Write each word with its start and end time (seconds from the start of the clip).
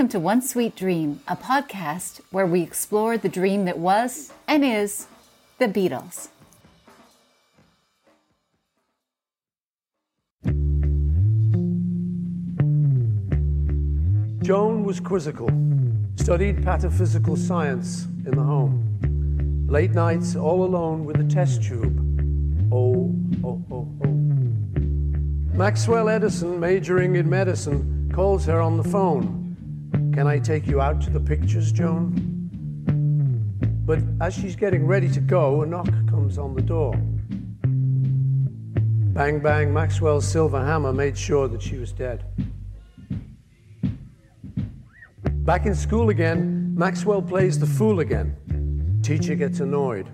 Welcome 0.00 0.12
to 0.12 0.18
One 0.18 0.40
Sweet 0.40 0.76
Dream, 0.76 1.20
a 1.28 1.36
podcast 1.36 2.22
where 2.30 2.46
we 2.46 2.62
explore 2.62 3.18
the 3.18 3.28
dream 3.28 3.66
that 3.66 3.76
was 3.76 4.32
and 4.48 4.64
is 4.64 5.06
the 5.58 5.66
Beatles. 5.66 6.28
Joan 14.42 14.84
was 14.84 15.00
quizzical, 15.00 15.50
studied 16.16 16.62
pataphysical 16.64 17.36
science 17.36 18.06
in 18.24 18.34
the 18.34 18.42
home. 18.42 19.66
Late 19.68 19.90
nights 19.90 20.34
all 20.34 20.64
alone 20.64 21.04
with 21.04 21.20
a 21.20 21.24
test 21.24 21.62
tube. 21.62 21.94
Oh, 22.72 23.14
oh, 23.44 23.62
oh, 23.70 23.86
oh. 24.02 24.08
Maxwell 25.52 26.08
Edison, 26.08 26.58
majoring 26.58 27.16
in 27.16 27.28
medicine, 27.28 28.10
calls 28.14 28.46
her 28.46 28.62
on 28.62 28.78
the 28.78 28.84
phone. 28.84 29.39
Can 30.20 30.26
I 30.26 30.38
take 30.38 30.66
you 30.66 30.82
out 30.82 31.00
to 31.00 31.08
the 31.08 31.18
pictures, 31.18 31.72
Joan? 31.72 32.12
But 33.86 34.00
as 34.20 34.34
she's 34.34 34.54
getting 34.54 34.86
ready 34.86 35.08
to 35.08 35.18
go, 35.18 35.62
a 35.62 35.66
knock 35.66 35.88
comes 36.10 36.36
on 36.36 36.54
the 36.54 36.60
door. 36.60 36.92
Bang, 39.14 39.40
bang, 39.40 39.72
Maxwell's 39.72 40.28
silver 40.28 40.62
hammer 40.62 40.92
made 40.92 41.16
sure 41.16 41.48
that 41.48 41.62
she 41.62 41.78
was 41.78 41.90
dead. 41.92 42.26
Back 45.46 45.64
in 45.64 45.74
school 45.74 46.10
again, 46.10 46.74
Maxwell 46.76 47.22
plays 47.22 47.58
the 47.58 47.64
fool 47.64 48.00
again. 48.00 49.00
Teacher 49.02 49.34
gets 49.34 49.60
annoyed. 49.60 50.06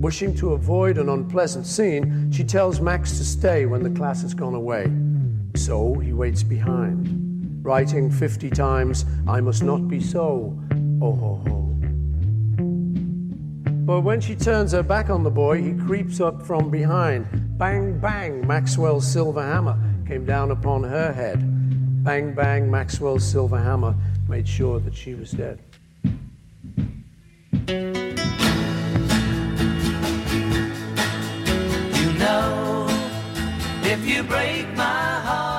Wishing 0.00 0.34
to 0.36 0.54
avoid 0.54 0.96
an 0.96 1.10
unpleasant 1.10 1.66
scene, 1.66 2.32
she 2.32 2.44
tells 2.44 2.80
Max 2.80 3.18
to 3.18 3.26
stay 3.26 3.66
when 3.66 3.82
the 3.82 3.90
class 3.90 4.22
has 4.22 4.32
gone 4.32 4.54
away. 4.54 4.90
So 5.54 5.98
he 5.98 6.14
waits 6.14 6.42
behind, 6.42 7.21
writing 7.62 8.10
50 8.10 8.50
times, 8.50 9.06
I 9.26 9.40
must 9.40 9.62
not 9.62 9.88
be 9.88 10.00
so. 10.00 10.58
Oh 11.00 11.14
ho 11.14 11.42
ho. 11.46 11.62
But 13.84 14.02
when 14.02 14.20
she 14.20 14.36
turns 14.36 14.72
her 14.72 14.82
back 14.82 15.10
on 15.10 15.22
the 15.22 15.30
boy, 15.30 15.62
he 15.62 15.74
creeps 15.74 16.20
up 16.20 16.42
from 16.42 16.70
behind. 16.70 17.26
Bang, 17.58 17.98
bang, 17.98 18.46
Maxwell's 18.46 19.06
silver 19.06 19.42
hammer 19.42 19.78
came 20.06 20.24
down 20.24 20.50
upon 20.50 20.82
her 20.84 21.12
head. 21.12 21.40
Bang, 22.04 22.34
bang, 22.34 22.70
Maxwell's 22.70 23.24
silver 23.24 23.58
hammer 23.58 23.94
made 24.28 24.48
sure 24.48 24.80
that 24.80 24.94
she 24.94 25.14
was 25.14 25.30
dead. 25.32 25.58
You 27.68 27.92
know, 32.18 32.86
if 33.82 34.06
you 34.06 34.22
break 34.22 34.68
my 34.74 34.84
heart. 34.84 35.51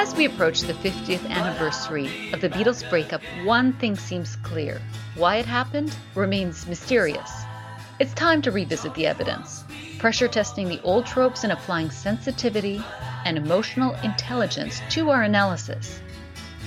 As 0.00 0.14
we 0.14 0.26
approach 0.26 0.60
the 0.60 0.74
50th 0.74 1.28
anniversary 1.28 2.32
of 2.32 2.40
the 2.40 2.48
Beatles' 2.48 2.88
breakup, 2.88 3.20
one 3.42 3.72
thing 3.72 3.96
seems 3.96 4.36
clear. 4.36 4.80
Why 5.16 5.38
it 5.38 5.44
happened 5.44 5.92
remains 6.14 6.68
mysterious. 6.68 7.32
It's 7.98 8.14
time 8.14 8.40
to 8.42 8.52
revisit 8.52 8.94
the 8.94 9.08
evidence, 9.08 9.64
pressure 9.98 10.28
testing 10.28 10.68
the 10.68 10.80
old 10.82 11.04
tropes 11.04 11.42
and 11.42 11.52
applying 11.52 11.90
sensitivity 11.90 12.80
and 13.24 13.36
emotional 13.36 13.96
intelligence 14.04 14.80
to 14.90 15.10
our 15.10 15.24
analysis. 15.24 15.98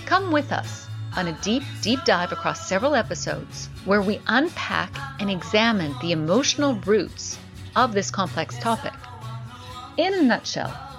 Come 0.06 0.34
with 0.34 0.52
us 0.52 0.88
on 1.16 1.30
a 1.30 1.42
deep, 1.42 1.64
deep 1.82 2.04
dive 2.04 2.34
across 2.34 2.68
several 2.68 2.96
episodes 2.96 3.70
where 3.86 4.02
we 4.02 4.20
unpack 4.28 4.94
and 5.22 5.32
examine 5.32 5.96
the 6.02 6.12
emotional 6.12 6.76
roots 6.82 7.40
of 7.78 7.94
this 7.94 8.12
complex 8.12 8.58
topic. 8.58 8.94
In 9.96 10.14
a 10.16 10.22
nutshell, 10.22 10.91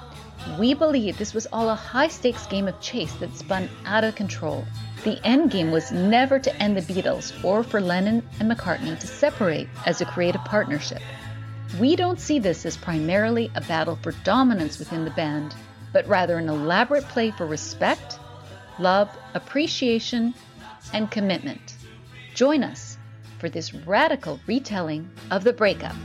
we 0.58 0.74
believe 0.74 1.18
this 1.18 1.34
was 1.34 1.46
all 1.46 1.68
a 1.68 1.74
high 1.74 2.08
stakes 2.08 2.46
game 2.46 2.68
of 2.68 2.80
chase 2.80 3.12
that 3.14 3.36
spun 3.36 3.68
out 3.84 4.04
of 4.04 4.14
control. 4.14 4.64
The 5.04 5.20
end 5.26 5.50
game 5.50 5.70
was 5.70 5.90
never 5.90 6.38
to 6.38 6.62
end 6.62 6.76
the 6.76 6.80
Beatles 6.80 7.32
or 7.44 7.62
for 7.62 7.80
Lennon 7.80 8.22
and 8.38 8.50
McCartney 8.50 8.98
to 8.98 9.06
separate 9.06 9.68
as 9.86 10.00
a 10.00 10.06
creative 10.06 10.44
partnership. 10.44 11.02
We 11.80 11.96
don't 11.96 12.20
see 12.20 12.38
this 12.38 12.66
as 12.66 12.76
primarily 12.76 13.50
a 13.54 13.60
battle 13.62 13.98
for 14.02 14.12
dominance 14.24 14.78
within 14.78 15.04
the 15.04 15.10
band, 15.10 15.54
but 15.92 16.06
rather 16.06 16.38
an 16.38 16.48
elaborate 16.48 17.04
play 17.04 17.30
for 17.30 17.46
respect, 17.46 18.18
love, 18.78 19.08
appreciation, 19.34 20.34
and 20.92 21.10
commitment. 21.10 21.76
Join 22.34 22.62
us 22.62 22.98
for 23.38 23.48
this 23.48 23.74
radical 23.74 24.38
retelling 24.46 25.10
of 25.30 25.44
the 25.44 25.52
breakup. 25.52 25.96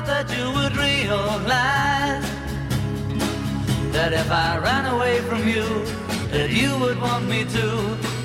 Thought 0.00 0.26
that 0.26 0.36
you 0.36 0.50
would 0.52 0.76
realize 0.76 2.24
that 3.92 4.12
if 4.12 4.30
I 4.30 4.58
ran 4.58 4.86
away 4.86 5.20
from 5.20 5.46
you, 5.46 5.64
that 6.30 6.50
you 6.50 6.78
would 6.78 7.00
want 7.00 7.28
me 7.28 7.44
to. 7.44 7.66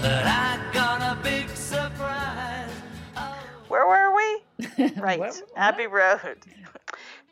That 0.01 0.25
I 0.25 0.73
got 0.73 1.01
a 1.01 1.21
big 1.21 1.49
surprise. 1.49 2.71
Oh. 3.17 3.37
Where 3.67 3.87
were 3.87 4.15
we? 4.15 4.91
right, 5.01 5.41
Abbey 5.55 5.87
Road. 5.87 6.37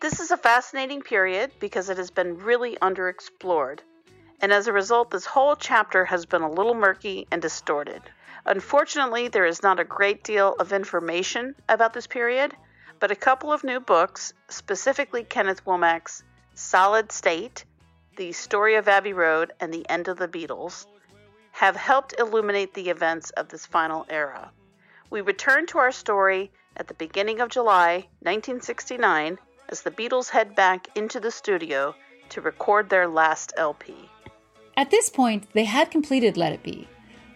This 0.02 0.20
is 0.20 0.32
a 0.32 0.38
fascinating 0.38 1.02
period 1.02 1.52
because 1.60 1.90
it 1.90 1.98
has 1.98 2.12
been 2.12 2.38
really 2.38 2.76
underexplored. 2.82 3.80
And 4.42 4.52
as 4.52 4.68
a 4.68 4.74
result, 4.74 5.12
this 5.12 5.26
whole 5.26 5.56
chapter 5.56 6.04
has 6.04 6.26
been 6.26 6.42
a 6.42 6.52
little 6.52 6.74
murky 6.74 7.28
and 7.32 7.42
distorted. 7.42 8.02
Unfortunately, 8.46 9.30
there 9.30 9.46
is 9.46 9.64
not 9.64 9.80
a 9.80 9.86
great 9.86 10.24
deal 10.26 10.54
of 10.60 10.74
information 10.74 11.56
about 11.70 11.94
this 11.94 12.08
period, 12.08 12.54
but 13.04 13.12
a 13.12 13.16
couple 13.18 13.52
of 13.52 13.66
new 13.66 13.82
books, 13.82 14.34
specifically 14.48 15.26
Kenneth 15.26 15.66
Womack's 15.66 16.24
Solid 16.54 17.12
State, 17.12 17.66
The 18.16 18.32
Story 18.32 18.76
of 18.76 18.88
Abbey 18.88 19.12
Road, 19.12 19.52
and 19.60 19.74
The 19.74 19.86
End 19.90 20.08
of 20.08 20.18
the 20.18 20.28
Beatles, 20.30 20.86
have 21.52 21.76
helped 21.76 22.16
illuminate 22.18 22.74
the 22.74 22.90
events 22.90 23.30
of 23.32 23.50
this 23.50 23.66
final 23.66 24.06
era. 24.08 24.50
We 25.10 25.20
return 25.20 25.66
to 25.66 25.80
our 25.80 25.92
story 25.92 26.54
at 26.78 26.88
the 26.88 26.94
beginning 26.94 27.42
of 27.42 27.50
July 27.50 28.08
1969 28.22 29.38
as 29.68 29.82
the 29.82 29.92
Beatles 29.92 30.30
head 30.30 30.56
back 30.56 30.88
into 30.96 31.20
the 31.20 31.30
studio 31.30 31.94
to 32.30 32.40
record 32.40 32.90
their 32.90 33.10
last 33.10 33.52
LP. 33.58 34.10
At 34.78 34.92
this 34.92 35.10
point, 35.10 35.52
they 35.52 35.66
had 35.66 35.92
completed 35.92 36.38
Let 36.38 36.54
It 36.54 36.64
Be, 36.64 36.88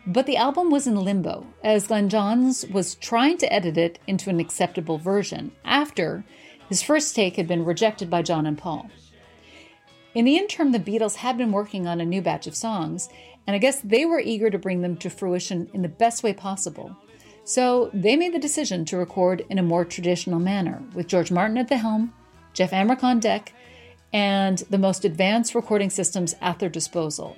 but 0.08 0.26
the 0.26 0.38
album 0.38 0.72
was 0.72 0.88
in 0.88 0.96
limbo 0.96 1.46
as 1.64 1.88
Glyn 1.88 2.08
Johns 2.08 2.66
was 2.68 2.96
trying 2.96 3.38
to 3.40 3.54
edit 3.54 3.78
it 3.78 4.00
into 4.08 4.30
an 4.30 4.40
acceptable 4.40 4.98
version 4.98 5.52
after 5.66 6.24
his 6.70 6.82
first 6.82 7.14
take 7.14 7.36
had 7.36 7.48
been 7.48 7.66
rejected 7.66 8.10
by 8.10 8.22
John 8.22 8.46
and 8.46 8.58
Paul. 8.58 8.90
In 10.16 10.26
the 10.26 10.38
interim, 10.38 10.72
the 10.72 10.80
Beatles 10.80 11.18
had 11.18 11.38
been 11.38 11.52
working 11.52 11.88
on 11.88 12.02
a 12.02 12.06
new 12.06 12.22
batch 12.22 12.48
of 12.48 12.56
songs, 12.56 13.10
and 13.46 13.56
I 13.56 13.60
guess 13.60 13.82
they 13.82 14.06
were 14.06 14.20
eager 14.20 14.50
to 14.50 14.58
bring 14.58 14.82
them 14.82 14.98
to 14.98 15.10
fruition 15.10 15.70
in 15.74 15.82
the 15.82 15.90
best 15.90 16.24
way 16.24 16.34
possible. 16.34 16.96
So 17.44 17.92
they 17.94 18.16
made 18.16 18.34
the 18.34 18.40
decision 18.40 18.84
to 18.86 18.98
record 18.98 19.46
in 19.50 19.60
a 19.60 19.64
more 19.64 19.86
traditional 19.86 20.40
manner, 20.40 20.82
with 20.94 21.08
George 21.08 21.32
Martin 21.32 21.58
at 21.58 21.68
the 21.68 21.78
helm, 21.78 22.14
Geoff 22.54 22.74
Emerick 22.74 23.04
on 23.04 23.20
deck, 23.20 23.54
and 24.12 24.58
the 24.70 24.78
most 24.78 25.06
advanced 25.06 25.54
recording 25.54 25.90
systems 25.90 26.36
at 26.42 26.60
their 26.60 26.70
disposal. 26.70 27.38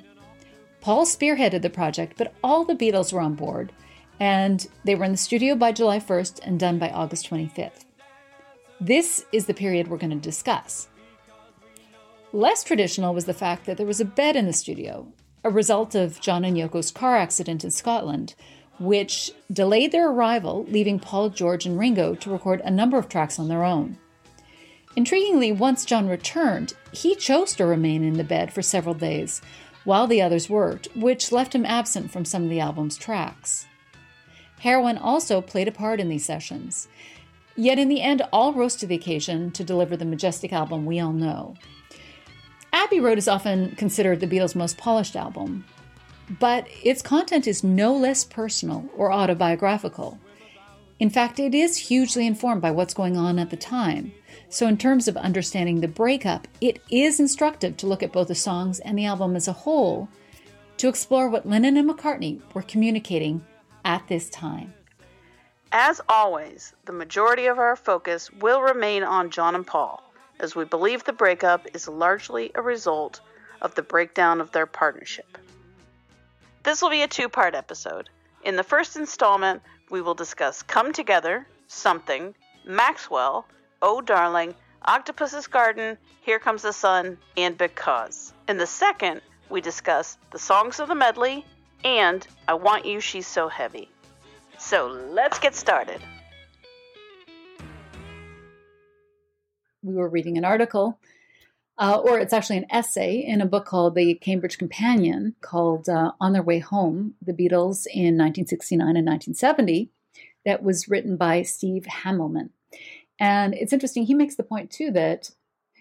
Paul 0.81 1.05
spearheaded 1.05 1.61
the 1.61 1.69
project, 1.69 2.13
but 2.17 2.33
all 2.43 2.63
the 2.63 2.75
Beatles 2.75 3.11
were 3.11 3.19
on 3.19 3.35
board, 3.35 3.73
and 4.19 4.65
they 4.83 4.95
were 4.95 5.05
in 5.05 5.11
the 5.11 5.17
studio 5.17 5.55
by 5.55 5.71
July 5.71 5.99
1st 5.99 6.39
and 6.43 6.59
done 6.59 6.79
by 6.79 6.89
August 6.89 7.29
25th. 7.29 7.85
This 8.79 9.25
is 9.31 9.45
the 9.45 9.53
period 9.53 9.87
we're 9.87 9.97
going 9.97 10.09
to 10.11 10.15
discuss. 10.15 10.87
Less 12.31 12.63
traditional 12.63 13.13
was 13.13 13.25
the 13.25 13.33
fact 13.33 13.65
that 13.65 13.77
there 13.77 13.85
was 13.85 13.99
a 13.99 14.05
bed 14.05 14.35
in 14.35 14.45
the 14.45 14.53
studio, 14.53 15.07
a 15.43 15.49
result 15.49 15.95
of 15.95 16.21
John 16.21 16.45
and 16.45 16.57
Yoko's 16.57 16.91
car 16.91 17.17
accident 17.17 17.63
in 17.63 17.71
Scotland, 17.71 18.35
which 18.79 19.31
delayed 19.51 19.91
their 19.91 20.09
arrival, 20.09 20.65
leaving 20.69 20.99
Paul, 20.99 21.29
George, 21.29 21.65
and 21.65 21.77
Ringo 21.77 22.15
to 22.15 22.31
record 22.31 22.61
a 22.61 22.71
number 22.71 22.97
of 22.97 23.09
tracks 23.09 23.37
on 23.37 23.49
their 23.49 23.63
own. 23.65 23.97
Intriguingly, 24.95 25.55
once 25.55 25.85
John 25.85 26.07
returned, 26.07 26.73
he 26.91 27.15
chose 27.15 27.53
to 27.55 27.65
remain 27.65 28.03
in 28.03 28.13
the 28.13 28.23
bed 28.23 28.53
for 28.53 28.61
several 28.61 28.95
days 28.95 29.41
while 29.83 30.07
the 30.07 30.21
others 30.21 30.49
worked, 30.49 30.87
which 30.95 31.31
left 31.31 31.55
him 31.55 31.65
absent 31.65 32.11
from 32.11 32.25
some 32.25 32.43
of 32.43 32.49
the 32.49 32.59
album's 32.59 32.97
tracks. 32.97 33.65
Heroin 34.59 34.97
also 34.97 35.41
played 35.41 35.67
a 35.67 35.71
part 35.71 35.99
in 35.99 36.09
these 36.09 36.25
sessions. 36.25 36.87
Yet 37.55 37.79
in 37.79 37.89
the 37.89 38.01
end, 38.01 38.21
all 38.31 38.53
rose 38.53 38.75
to 38.77 38.87
the 38.87 38.95
occasion 38.95 39.51
to 39.51 39.63
deliver 39.63 39.97
the 39.97 40.05
majestic 40.05 40.53
album 40.53 40.85
we 40.85 40.99
all 40.99 41.13
know. 41.13 41.55
Abbey 42.71 42.99
Road 42.99 43.17
is 43.17 43.27
often 43.27 43.75
considered 43.75 44.19
the 44.19 44.27
Beatles' 44.27 44.55
most 44.55 44.77
polished 44.77 45.15
album, 45.15 45.65
but 46.39 46.67
its 46.83 47.01
content 47.01 47.47
is 47.47 47.63
no 47.63 47.95
less 47.95 48.23
personal 48.23 48.85
or 48.95 49.11
autobiographical. 49.11 50.19
In 50.99 51.09
fact, 51.09 51.39
it 51.39 51.55
is 51.55 51.77
hugely 51.77 52.27
informed 52.27 52.61
by 52.61 52.71
what's 52.71 52.93
going 52.93 53.17
on 53.17 53.39
at 53.39 53.49
the 53.49 53.57
time. 53.57 54.11
So, 54.51 54.67
in 54.67 54.77
terms 54.77 55.07
of 55.07 55.15
understanding 55.15 55.79
the 55.79 55.87
breakup, 55.87 56.47
it 56.59 56.81
is 56.89 57.19
instructive 57.19 57.77
to 57.77 57.87
look 57.87 58.01
at 58.01 58.11
both 58.11 58.29
the 58.29 58.35
songs 58.35 58.79
and 58.79 58.97
the 58.97 59.05
album 59.05 59.35
as 59.35 59.47
a 59.47 59.53
whole 59.53 60.09
to 60.77 60.87
explore 60.87 61.29
what 61.29 61.47
Lennon 61.47 61.77
and 61.77 61.87
McCartney 61.87 62.41
were 62.53 62.63
communicating 62.63 63.45
at 63.85 64.07
this 64.07 64.27
time. 64.29 64.73
As 65.71 66.01
always, 66.09 66.73
the 66.85 66.93
majority 66.93 67.45
of 67.45 67.59
our 67.59 67.75
focus 67.75 68.31
will 68.31 68.61
remain 68.61 69.03
on 69.03 69.29
John 69.29 69.53
and 69.53 69.67
Paul, 69.67 70.01
as 70.39 70.55
we 70.55 70.65
believe 70.65 71.03
the 71.03 71.13
breakup 71.13 71.67
is 71.75 71.87
largely 71.87 72.51
a 72.55 72.61
result 72.61 73.21
of 73.61 73.75
the 73.75 73.83
breakdown 73.83 74.41
of 74.41 74.51
their 74.51 74.65
partnership. 74.65 75.37
This 76.63 76.81
will 76.81 76.89
be 76.89 77.03
a 77.03 77.07
two 77.07 77.29
part 77.29 77.53
episode. 77.53 78.09
In 78.43 78.55
the 78.55 78.63
first 78.63 78.95
installment, 78.95 79.61
we 79.91 80.01
will 80.01 80.15
discuss 80.15 80.63
Come 80.63 80.91
Together, 80.91 81.45
Something, 81.67 82.33
Maxwell, 82.65 83.45
Oh 83.81 84.01
Darling, 84.01 84.55
Octopus's 84.83 85.47
Garden, 85.47 85.97
Here 86.21 86.37
Comes 86.37 86.63
the 86.63 86.73
Sun, 86.73 87.17
and 87.37 87.57
Because. 87.57 88.33
In 88.49 88.57
the 88.57 88.67
second, 88.67 89.21
we 89.49 89.61
discuss 89.61 90.17
the 90.31 90.39
songs 90.39 90.81
of 90.81 90.89
the 90.89 90.95
medley 90.95 91.45
and 91.85 92.27
I 92.47 92.55
Want 92.55 92.85
You, 92.85 92.99
She's 92.99 93.25
So 93.25 93.47
Heavy. 93.47 93.89
So 94.57 94.87
let's 94.87 95.39
get 95.39 95.55
started. 95.55 96.01
We 99.81 99.95
were 99.95 100.09
reading 100.09 100.37
an 100.37 100.43
article, 100.43 100.99
uh, 101.77 102.01
or 102.03 102.19
it's 102.19 102.33
actually 102.33 102.57
an 102.57 102.65
essay 102.69 103.23
in 103.25 103.39
a 103.39 103.45
book 103.45 103.65
called 103.65 103.95
The 103.95 104.15
Cambridge 104.15 104.57
Companion 104.57 105.35
called 105.39 105.87
uh, 105.87 106.11
On 106.19 106.33
Their 106.33 106.43
Way 106.43 106.59
Home 106.59 107.13
The 107.21 107.31
Beatles 107.31 107.87
in 107.87 108.17
1969 108.17 108.97
and 108.97 109.07
1970, 109.07 109.89
that 110.43 110.63
was 110.63 110.89
written 110.89 111.15
by 111.15 111.43
Steve 111.43 111.83
Hamelman. 112.03 112.49
And 113.19 113.53
it's 113.53 113.73
interesting, 113.73 114.05
he 114.05 114.13
makes 114.13 114.35
the 114.35 114.43
point 114.43 114.71
too 114.71 114.91
that 114.91 115.31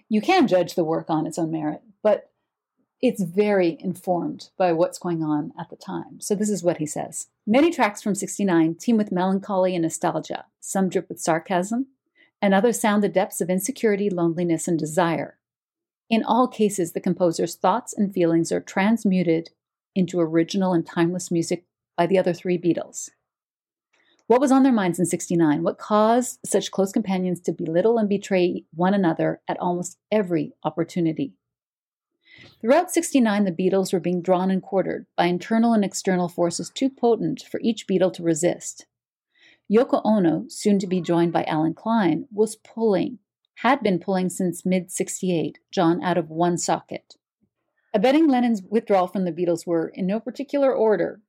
you 0.08 0.20
can 0.20 0.48
judge 0.48 0.74
the 0.74 0.84
work 0.84 1.08
on 1.08 1.26
its 1.26 1.38
own 1.38 1.50
merit, 1.50 1.82
but 2.02 2.30
it's 3.00 3.22
very 3.22 3.76
informed 3.80 4.50
by 4.58 4.72
what's 4.72 4.98
going 4.98 5.22
on 5.22 5.52
at 5.58 5.70
the 5.70 5.76
time. 5.76 6.20
So 6.20 6.34
this 6.34 6.50
is 6.50 6.64
what 6.64 6.78
he 6.78 6.86
says. 6.86 7.28
Many 7.46 7.70
tracks 7.70 8.02
from 8.02 8.14
69 8.14 8.74
teem 8.74 8.96
with 8.96 9.12
melancholy 9.12 9.76
and 9.76 9.82
nostalgia. 9.82 10.46
Some 10.60 10.88
drip 10.88 11.08
with 11.08 11.20
sarcasm, 11.20 11.86
and 12.42 12.52
others 12.52 12.80
sound 12.80 13.02
the 13.02 13.08
depths 13.08 13.40
of 13.40 13.50
insecurity, 13.50 14.10
loneliness, 14.10 14.66
and 14.66 14.78
desire. 14.78 15.38
In 16.10 16.24
all 16.24 16.48
cases, 16.48 16.92
the 16.92 17.00
composer's 17.00 17.54
thoughts 17.54 17.92
and 17.92 18.12
feelings 18.12 18.50
are 18.50 18.60
transmuted 18.60 19.50
into 19.94 20.20
original 20.20 20.72
and 20.72 20.86
timeless 20.86 21.30
music 21.30 21.64
by 21.96 22.06
the 22.06 22.18
other 22.18 22.32
three 22.32 22.58
Beatles. 22.58 23.10
What 24.28 24.42
was 24.42 24.52
on 24.52 24.62
their 24.62 24.72
minds 24.72 24.98
in 24.98 25.06
69? 25.06 25.62
What 25.62 25.78
caused 25.78 26.38
such 26.44 26.70
close 26.70 26.92
companions 26.92 27.40
to 27.40 27.52
belittle 27.52 27.96
and 27.96 28.10
betray 28.10 28.64
one 28.74 28.92
another 28.92 29.40
at 29.48 29.58
almost 29.58 29.96
every 30.12 30.52
opportunity? 30.62 31.32
Throughout 32.60 32.90
69, 32.90 33.44
the 33.44 33.52
Beatles 33.52 33.90
were 33.90 34.00
being 34.00 34.20
drawn 34.20 34.50
and 34.50 34.62
quartered 34.62 35.06
by 35.16 35.24
internal 35.24 35.72
and 35.72 35.82
external 35.82 36.28
forces 36.28 36.68
too 36.68 36.90
potent 36.90 37.42
for 37.50 37.58
each 37.60 37.86
Beatle 37.86 38.12
to 38.12 38.22
resist. 38.22 38.84
Yoko 39.72 40.02
Ono, 40.04 40.44
soon 40.48 40.78
to 40.78 40.86
be 40.86 41.00
joined 41.00 41.32
by 41.32 41.44
Allen 41.44 41.72
Klein, 41.72 42.26
was 42.30 42.54
pulling, 42.56 43.20
had 43.56 43.82
been 43.82 43.98
pulling 43.98 44.28
since 44.28 44.66
mid 44.66 44.90
68, 44.90 45.58
John 45.70 46.02
out 46.02 46.18
of 46.18 46.28
one 46.28 46.58
socket. 46.58 47.14
Abetting 47.94 48.28
Lennon's 48.28 48.60
withdrawal 48.62 49.06
from 49.06 49.24
the 49.24 49.32
Beatles 49.32 49.66
were, 49.66 49.88
in 49.88 50.06
no 50.06 50.20
particular 50.20 50.70
order, 50.70 51.22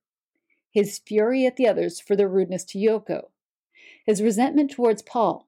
his 0.71 0.99
fury 0.99 1.45
at 1.45 1.55
the 1.55 1.67
others 1.67 1.99
for 1.99 2.15
their 2.15 2.27
rudeness 2.27 2.63
to 2.63 2.77
Yoko, 2.77 3.29
his 4.05 4.21
resentment 4.21 4.71
towards 4.71 5.01
Paul 5.01 5.47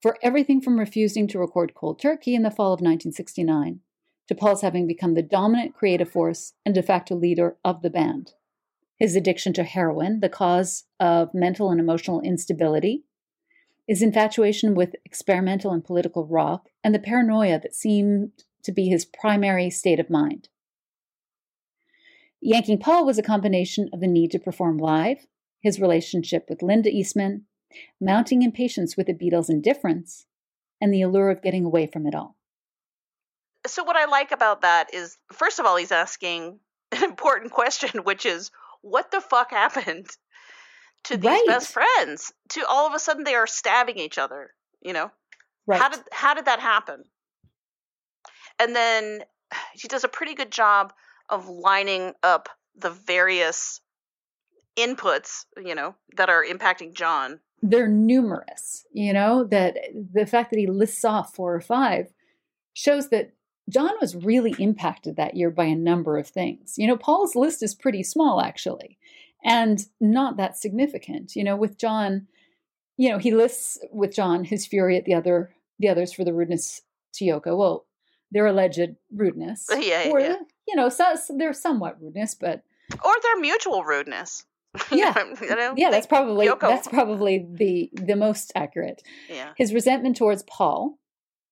for 0.00 0.18
everything 0.22 0.60
from 0.60 0.78
refusing 0.78 1.26
to 1.28 1.38
record 1.38 1.74
Cold 1.74 2.00
Turkey 2.00 2.34
in 2.34 2.42
the 2.42 2.50
fall 2.50 2.72
of 2.72 2.80
1969 2.80 3.80
to 4.28 4.34
Paul's 4.34 4.62
having 4.62 4.86
become 4.86 5.14
the 5.14 5.22
dominant 5.22 5.74
creative 5.74 6.10
force 6.10 6.54
and 6.64 6.74
de 6.74 6.82
facto 6.82 7.14
leader 7.14 7.56
of 7.64 7.82
the 7.82 7.90
band. 7.90 8.32
His 8.98 9.14
addiction 9.14 9.52
to 9.54 9.64
heroin, 9.64 10.20
the 10.20 10.28
cause 10.28 10.84
of 10.98 11.34
mental 11.34 11.70
and 11.70 11.78
emotional 11.78 12.20
instability, 12.22 13.04
his 13.86 14.02
infatuation 14.02 14.74
with 14.74 14.96
experimental 15.04 15.72
and 15.72 15.84
political 15.84 16.26
rock, 16.26 16.68
and 16.82 16.94
the 16.94 16.98
paranoia 16.98 17.60
that 17.60 17.74
seemed 17.74 18.32
to 18.62 18.72
be 18.72 18.88
his 18.88 19.04
primary 19.04 19.70
state 19.70 20.00
of 20.00 20.10
mind. 20.10 20.48
Yanking 22.40 22.78
Paul 22.78 23.06
was 23.06 23.18
a 23.18 23.22
combination 23.22 23.88
of 23.92 24.00
the 24.00 24.06
need 24.06 24.30
to 24.32 24.38
perform 24.38 24.78
live, 24.78 25.26
his 25.62 25.80
relationship 25.80 26.46
with 26.48 26.62
Linda 26.62 26.90
Eastman, 26.90 27.46
mounting 28.00 28.42
impatience 28.42 28.96
with 28.96 29.06
the 29.06 29.14
Beatles' 29.14 29.50
indifference, 29.50 30.26
and 30.80 30.92
the 30.92 31.02
allure 31.02 31.30
of 31.30 31.42
getting 31.42 31.64
away 31.64 31.86
from 31.86 32.06
it 32.06 32.14
all 32.14 32.36
so 33.66 33.84
what 33.84 33.96
I 33.96 34.06
like 34.06 34.32
about 34.32 34.62
that 34.62 34.94
is, 34.94 35.18
first 35.32 35.58
of 35.58 35.66
all, 35.66 35.76
he's 35.76 35.92
asking 35.92 36.58
an 36.92 37.04
important 37.04 37.52
question, 37.52 37.90
which 38.04 38.26
is, 38.26 38.50
what 38.82 39.10
the 39.10 39.20
fuck 39.20 39.50
happened 39.50 40.06
to 41.04 41.16
these 41.16 41.24
right. 41.24 41.44
best 41.46 41.72
friends? 41.72 42.32
To 42.50 42.66
all 42.68 42.86
of 42.86 42.94
a 42.94 42.98
sudden 42.98 43.24
they 43.24 43.34
are 43.34 43.46
stabbing 43.46 43.98
each 43.98 44.18
other. 44.18 44.50
You 44.80 44.92
know, 44.92 45.10
right. 45.66 45.80
how 45.80 45.88
did 45.88 46.00
how 46.12 46.34
did 46.34 46.44
that 46.44 46.60
happen? 46.60 47.04
And 48.58 48.74
then 48.74 49.22
she 49.76 49.88
does 49.88 50.04
a 50.04 50.08
pretty 50.08 50.34
good 50.34 50.52
job 50.52 50.92
of 51.28 51.48
lining 51.48 52.12
up 52.22 52.48
the 52.76 52.90
various 52.90 53.80
inputs, 54.76 55.46
you 55.62 55.74
know, 55.74 55.94
that 56.16 56.28
are 56.28 56.44
impacting 56.44 56.94
John. 56.94 57.40
They're 57.62 57.88
numerous, 57.88 58.84
you 58.92 59.12
know, 59.12 59.44
that 59.44 59.76
the 60.12 60.26
fact 60.26 60.50
that 60.50 60.58
he 60.58 60.66
lists 60.66 61.04
off 61.04 61.34
four 61.34 61.54
or 61.54 61.60
five 61.60 62.12
shows 62.74 63.08
that 63.08 63.32
John 63.68 63.92
was 64.00 64.14
really 64.14 64.54
impacted 64.58 65.16
that 65.16 65.36
year 65.36 65.50
by 65.50 65.64
a 65.64 65.74
number 65.74 66.18
of 66.18 66.28
things. 66.28 66.74
You 66.76 66.86
know, 66.86 66.96
Paul's 66.96 67.34
list 67.34 67.62
is 67.62 67.74
pretty 67.74 68.02
small, 68.02 68.40
actually, 68.40 68.98
and 69.42 69.84
not 70.00 70.36
that 70.36 70.56
significant. 70.56 71.34
You 71.34 71.42
know, 71.42 71.56
with 71.56 71.78
John, 71.78 72.28
you 72.96 73.10
know, 73.10 73.18
he 73.18 73.34
lists 73.34 73.78
with 73.90 74.14
John 74.14 74.44
his 74.44 74.66
fury 74.66 74.96
at 74.96 75.04
the 75.04 75.14
other 75.14 75.50
the 75.78 75.88
others 75.88 76.12
for 76.12 76.24
the 76.24 76.34
rudeness 76.34 76.82
to 77.14 77.24
Yoko. 77.24 77.56
Well, 77.56 77.86
their 78.30 78.46
alleged 78.46 78.96
rudeness, 79.12 79.66
yeah, 79.70 80.10
or 80.10 80.20
yeah. 80.20 80.36
You 80.66 80.76
know, 80.76 80.88
so, 80.88 81.14
their 81.36 81.52
somewhat 81.52 82.00
rudeness, 82.00 82.34
but 82.34 82.62
or 83.04 83.14
their 83.22 83.36
mutual 83.38 83.84
rudeness. 83.84 84.44
yeah, 84.92 85.14
you 85.40 85.56
know, 85.56 85.74
yeah, 85.76 85.90
that's 85.90 86.06
probably 86.06 86.48
Yoko. 86.48 86.60
that's 86.60 86.88
probably 86.88 87.46
the 87.50 87.90
the 87.94 88.16
most 88.16 88.52
accurate. 88.54 89.02
Yeah, 89.28 89.52
his 89.56 89.72
resentment 89.72 90.16
towards 90.16 90.42
Paul, 90.42 90.98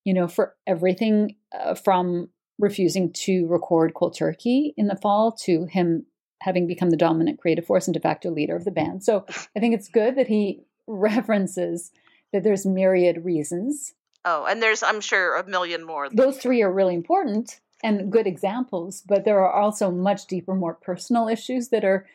you 0.05 0.13
know, 0.13 0.29
for 0.29 0.55
everything 0.67 1.37
uh, 1.59 1.75
from 1.75 2.29
refusing 2.59 3.13
to 3.13 3.47
record 3.47 3.95
Cold 3.95 4.17
Turkey 4.17 4.75
in 4.77 4.87
the 4.87 4.97
fall 4.97 5.33
to 5.45 5.65
him 5.67 6.07
having 6.45 6.67
become 6.67 6.91
the 6.91 6.97
dominant 6.97 7.41
creative 7.41 7.65
force 7.65 7.87
and 7.89 7.95
de 7.95 8.01
facto 8.01 8.31
leader 8.31 8.55
of 8.55 8.65
the 8.65 8.71
band. 8.71 9.03
So 9.03 9.25
I 9.57 9.61
think 9.61 9.75
it's 9.75 9.89
good 9.89 10.17
that 10.17 10.29
he 10.29 10.61
references 10.87 11.91
that 12.33 12.45
there's 12.45 12.67
myriad 12.67 13.25
reasons. 13.25 13.95
Oh, 14.27 14.45
and 14.45 14.63
there's, 14.63 14.83
I'm 14.83 15.01
sure, 15.01 15.37
a 15.37 15.47
million 15.47 15.85
more. 15.85 16.09
Those 16.11 16.39
three 16.39 16.63
are 16.63 16.73
really 16.73 16.95
important 16.95 17.61
and 17.83 18.11
good 18.11 18.27
examples, 18.27 19.03
but 19.07 19.25
there 19.25 19.41
are 19.41 19.53
also 19.53 19.91
much 19.91 20.27
deeper, 20.27 20.55
more 20.55 20.75
personal 20.75 21.29
issues 21.29 21.69
that 21.69 21.85
are 21.85 22.07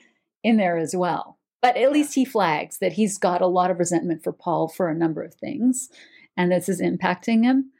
in 0.43 0.57
there 0.57 0.77
as 0.77 0.95
well. 0.95 1.37
But 1.61 1.75
at 1.75 1.91
least 1.91 2.15
he 2.15 2.23
flags 2.23 2.77
that 2.77 2.93
he's 2.93 3.17
got 3.17 3.41
a 3.41 3.47
lot 3.47 3.69
of 3.69 3.79
resentment 3.79 4.23
for 4.23 4.31
Paul 4.31 4.69
for 4.69 4.87
a 4.87 4.95
number 4.95 5.21
of 5.21 5.33
things, 5.33 5.89
and 6.37 6.51
this 6.51 6.69
is 6.69 6.81
impacting 6.81 7.43
him. 7.43 7.71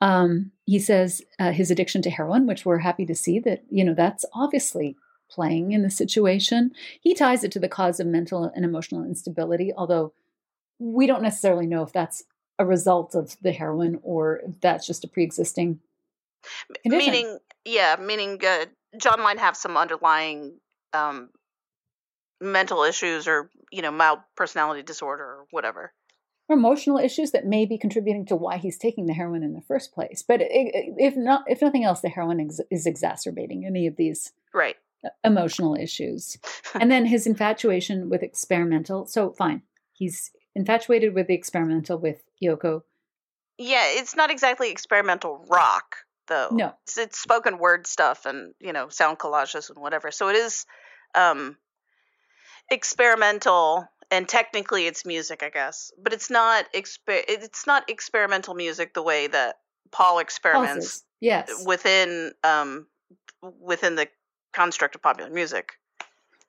Um, 0.00 0.52
he 0.66 0.78
says 0.78 1.22
uh, 1.38 1.52
his 1.52 1.70
addiction 1.70 2.02
to 2.02 2.10
heroin, 2.10 2.46
which 2.46 2.64
we're 2.64 2.78
happy 2.78 3.06
to 3.06 3.14
see 3.14 3.38
that, 3.40 3.64
you 3.70 3.84
know, 3.84 3.94
that's 3.94 4.24
obviously 4.32 4.96
playing 5.30 5.72
in 5.72 5.82
the 5.82 5.90
situation. 5.90 6.72
He 7.00 7.14
ties 7.14 7.44
it 7.44 7.52
to 7.52 7.58
the 7.58 7.68
cause 7.68 8.00
of 8.00 8.06
mental 8.06 8.50
and 8.54 8.64
emotional 8.64 9.04
instability, 9.04 9.72
although 9.76 10.12
we 10.78 11.06
don't 11.06 11.22
necessarily 11.22 11.66
know 11.66 11.82
if 11.82 11.92
that's 11.92 12.24
a 12.58 12.66
result 12.66 13.14
of 13.14 13.36
the 13.42 13.52
heroin 13.52 13.98
or 14.02 14.40
if 14.46 14.60
that's 14.60 14.86
just 14.86 15.04
a 15.04 15.08
pre 15.08 15.24
existing 15.24 15.80
condition. 16.82 17.12
Meaning, 17.12 17.38
yeah, 17.64 17.96
meaning 18.00 18.40
uh, 18.44 18.66
John 18.98 19.20
might 19.20 19.38
have 19.38 19.56
some 19.56 19.76
underlying 19.76 20.58
um, 20.92 21.30
mental 22.40 22.82
issues 22.84 23.28
or, 23.28 23.50
you 23.70 23.82
know, 23.82 23.90
mild 23.90 24.20
personality 24.36 24.82
disorder 24.82 25.24
or 25.24 25.46
whatever 25.50 25.92
emotional 26.50 26.98
issues 26.98 27.32
that 27.32 27.46
may 27.46 27.66
be 27.66 27.76
contributing 27.76 28.24
to 28.26 28.36
why 28.36 28.56
he's 28.56 28.78
taking 28.78 29.06
the 29.06 29.12
heroin 29.12 29.42
in 29.42 29.52
the 29.52 29.60
first 29.60 29.92
place. 29.92 30.24
But 30.26 30.40
if 30.42 31.16
not, 31.16 31.44
if 31.46 31.60
nothing 31.60 31.84
else, 31.84 32.00
the 32.00 32.08
heroin 32.08 32.40
ex- 32.40 32.60
is 32.70 32.86
exacerbating 32.86 33.66
any 33.66 33.86
of 33.86 33.96
these 33.96 34.32
right 34.54 34.76
emotional 35.24 35.74
issues. 35.74 36.38
and 36.74 36.90
then 36.90 37.06
his 37.06 37.26
infatuation 37.26 38.08
with 38.08 38.22
experimental. 38.22 39.06
So 39.06 39.32
fine, 39.32 39.62
he's 39.92 40.30
infatuated 40.54 41.14
with 41.14 41.26
the 41.26 41.34
experimental 41.34 41.98
with 41.98 42.22
Yoko. 42.42 42.82
Yeah, 43.58 43.84
it's 43.86 44.16
not 44.16 44.30
exactly 44.30 44.70
experimental 44.70 45.44
rock 45.48 45.96
though. 46.28 46.48
No, 46.52 46.72
it's, 46.84 46.98
it's 46.98 47.18
spoken 47.18 47.58
word 47.58 47.86
stuff 47.86 48.26
and 48.26 48.54
you 48.60 48.72
know 48.72 48.88
sound 48.88 49.18
collages 49.18 49.70
and 49.70 49.78
whatever. 49.78 50.10
So 50.10 50.28
it 50.28 50.36
is 50.36 50.66
um, 51.14 51.56
experimental 52.70 53.88
and 54.10 54.28
technically 54.28 54.86
it's 54.86 55.04
music, 55.04 55.42
I 55.42 55.50
guess, 55.50 55.92
but 56.02 56.12
it's 56.12 56.30
not 56.30 56.66
exper- 56.72 57.24
it's 57.28 57.66
not 57.66 57.88
experimental 57.90 58.54
music 58.54 58.94
the 58.94 59.02
way 59.02 59.26
that 59.26 59.56
Paul 59.90 60.18
experiments. 60.18 60.74
Pulses. 60.74 61.04
Yes, 61.20 61.64
within 61.66 62.32
um 62.44 62.86
within 63.60 63.96
the 63.96 64.08
construct 64.52 64.94
of 64.94 65.02
popular 65.02 65.30
music. 65.30 65.72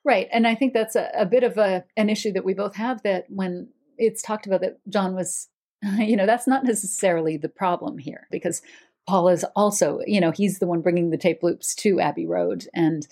Right, 0.06 0.28
and 0.32 0.48
I 0.48 0.56
think 0.56 0.74
that's 0.74 0.96
a, 0.96 1.10
a 1.16 1.26
bit 1.26 1.44
of 1.44 1.58
a 1.58 1.84
an 1.98 2.10
issue 2.10 2.32
that 2.34 2.46
we 2.46 2.54
both 2.54 2.76
have. 2.76 3.02
That 3.04 3.26
when 3.30 3.70
it's 3.98 4.22
talked 4.22 4.48
about 4.48 4.62
that 4.62 4.78
John 4.88 5.16
was, 5.16 5.50
you 5.98 6.16
know, 6.16 6.26
that's 6.26 6.48
not 6.48 6.64
necessarily 6.64 7.38
the 7.38 7.50
problem 7.50 7.98
here 7.98 8.28
because 8.32 8.62
Paul 9.10 9.30
is 9.30 9.44
also, 9.56 10.02
you 10.06 10.22
know, 10.22 10.30
he's 10.30 10.60
the 10.60 10.68
one 10.68 10.82
bringing 10.82 11.10
the 11.10 11.18
tape 11.18 11.42
loops 11.42 11.74
to 11.74 12.00
Abbey 12.00 12.28
Road 12.28 12.68
and, 12.76 13.08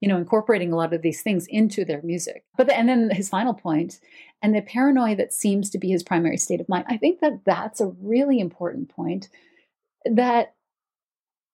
you 0.00 0.08
know, 0.08 0.16
incorporating 0.16 0.72
a 0.72 0.76
lot 0.76 0.94
of 0.94 1.02
these 1.02 1.20
things 1.20 1.46
into 1.46 1.84
their 1.84 2.00
music. 2.00 2.46
But 2.56 2.68
the, 2.68 2.74
and 2.74 2.88
then 2.88 3.10
his 3.10 3.28
final 3.28 3.52
point, 3.52 4.00
and 4.40 4.54
the 4.54 4.62
paranoia 4.62 5.14
that 5.16 5.34
seems 5.34 5.68
to 5.68 5.78
be 5.78 5.90
his 5.90 6.02
primary 6.02 6.38
state 6.38 6.62
of 6.62 6.70
mind. 6.70 6.86
I 6.88 6.96
think 6.96 7.20
that 7.20 7.44
that's 7.44 7.82
a 7.82 7.92
really 8.00 8.40
important 8.40 8.88
point. 8.88 9.28
That 10.06 10.54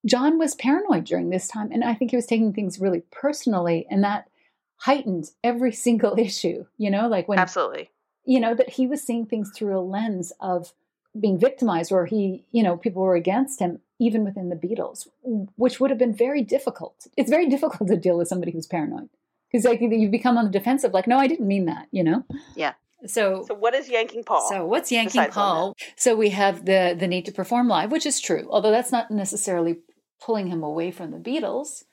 John 0.07 0.38
was 0.38 0.55
paranoid 0.55 1.02
during 1.02 1.31
this 1.31 1.49
time, 1.49 1.73
and 1.73 1.83
I 1.83 1.95
think 1.95 2.12
he 2.12 2.17
was 2.17 2.26
taking 2.26 2.52
things 2.52 2.78
really 2.78 3.02
personally, 3.11 3.85
and 3.90 4.05
that 4.05 4.31
heightened 4.76 5.33
every 5.43 5.73
single 5.73 6.14
issue. 6.19 6.67
You 6.76 6.93
know, 6.93 7.09
like 7.09 7.26
when 7.26 7.40
absolutely, 7.40 7.90
you 8.25 8.38
know, 8.38 8.55
that 8.55 8.71
he 8.71 8.87
was 8.87 9.02
seeing 9.02 9.26
things 9.26 9.50
through 9.52 9.76
a 9.76 9.83
lens 9.83 10.33
of 10.38 10.73
being 11.18 11.38
victimized, 11.38 11.92
or 11.92 12.06
he, 12.06 12.44
you 12.50 12.62
know, 12.62 12.76
people 12.76 13.02
were 13.02 13.14
against 13.14 13.60
him, 13.60 13.80
even 13.98 14.24
within 14.24 14.48
the 14.48 14.56
Beatles, 14.56 15.08
which 15.56 15.80
would 15.80 15.90
have 15.90 15.98
been 15.98 16.14
very 16.14 16.42
difficult. 16.42 17.06
It's 17.16 17.30
very 17.30 17.48
difficult 17.54 17.88
to 17.88 17.96
deal 17.96 18.18
with 18.18 18.28
somebody 18.28 18.52
who's 18.52 18.66
paranoid 18.66 19.08
because 19.50 19.64
like 19.64 19.80
you 19.80 20.08
become 20.08 20.36
on 20.36 20.44
the 20.44 20.50
defensive, 20.50 20.92
like, 20.92 21.06
no, 21.06 21.18
I 21.18 21.26
didn't 21.26 21.46
mean 21.46 21.66
that, 21.66 21.88
you 21.90 22.04
know. 22.04 22.24
Yeah. 22.54 22.74
So, 23.06 23.44
so 23.46 23.54
what 23.54 23.74
is 23.74 23.88
yanking 23.88 24.24
Paul? 24.24 24.48
So 24.48 24.66
what's 24.66 24.90
yanking 24.90 25.26
Paul? 25.30 25.74
So 25.96 26.16
we 26.16 26.30
have 26.30 26.64
the 26.64 26.96
the 26.98 27.06
need 27.06 27.26
to 27.26 27.32
perform 27.32 27.68
live, 27.68 27.92
which 27.92 28.06
is 28.06 28.20
true, 28.20 28.48
although 28.50 28.72
that's 28.72 28.90
not 28.90 29.10
necessarily 29.10 29.78
pulling 30.20 30.48
him 30.48 30.64
away 30.64 30.90
from 30.90 31.12
the 31.12 31.18
Beatles. 31.18 31.84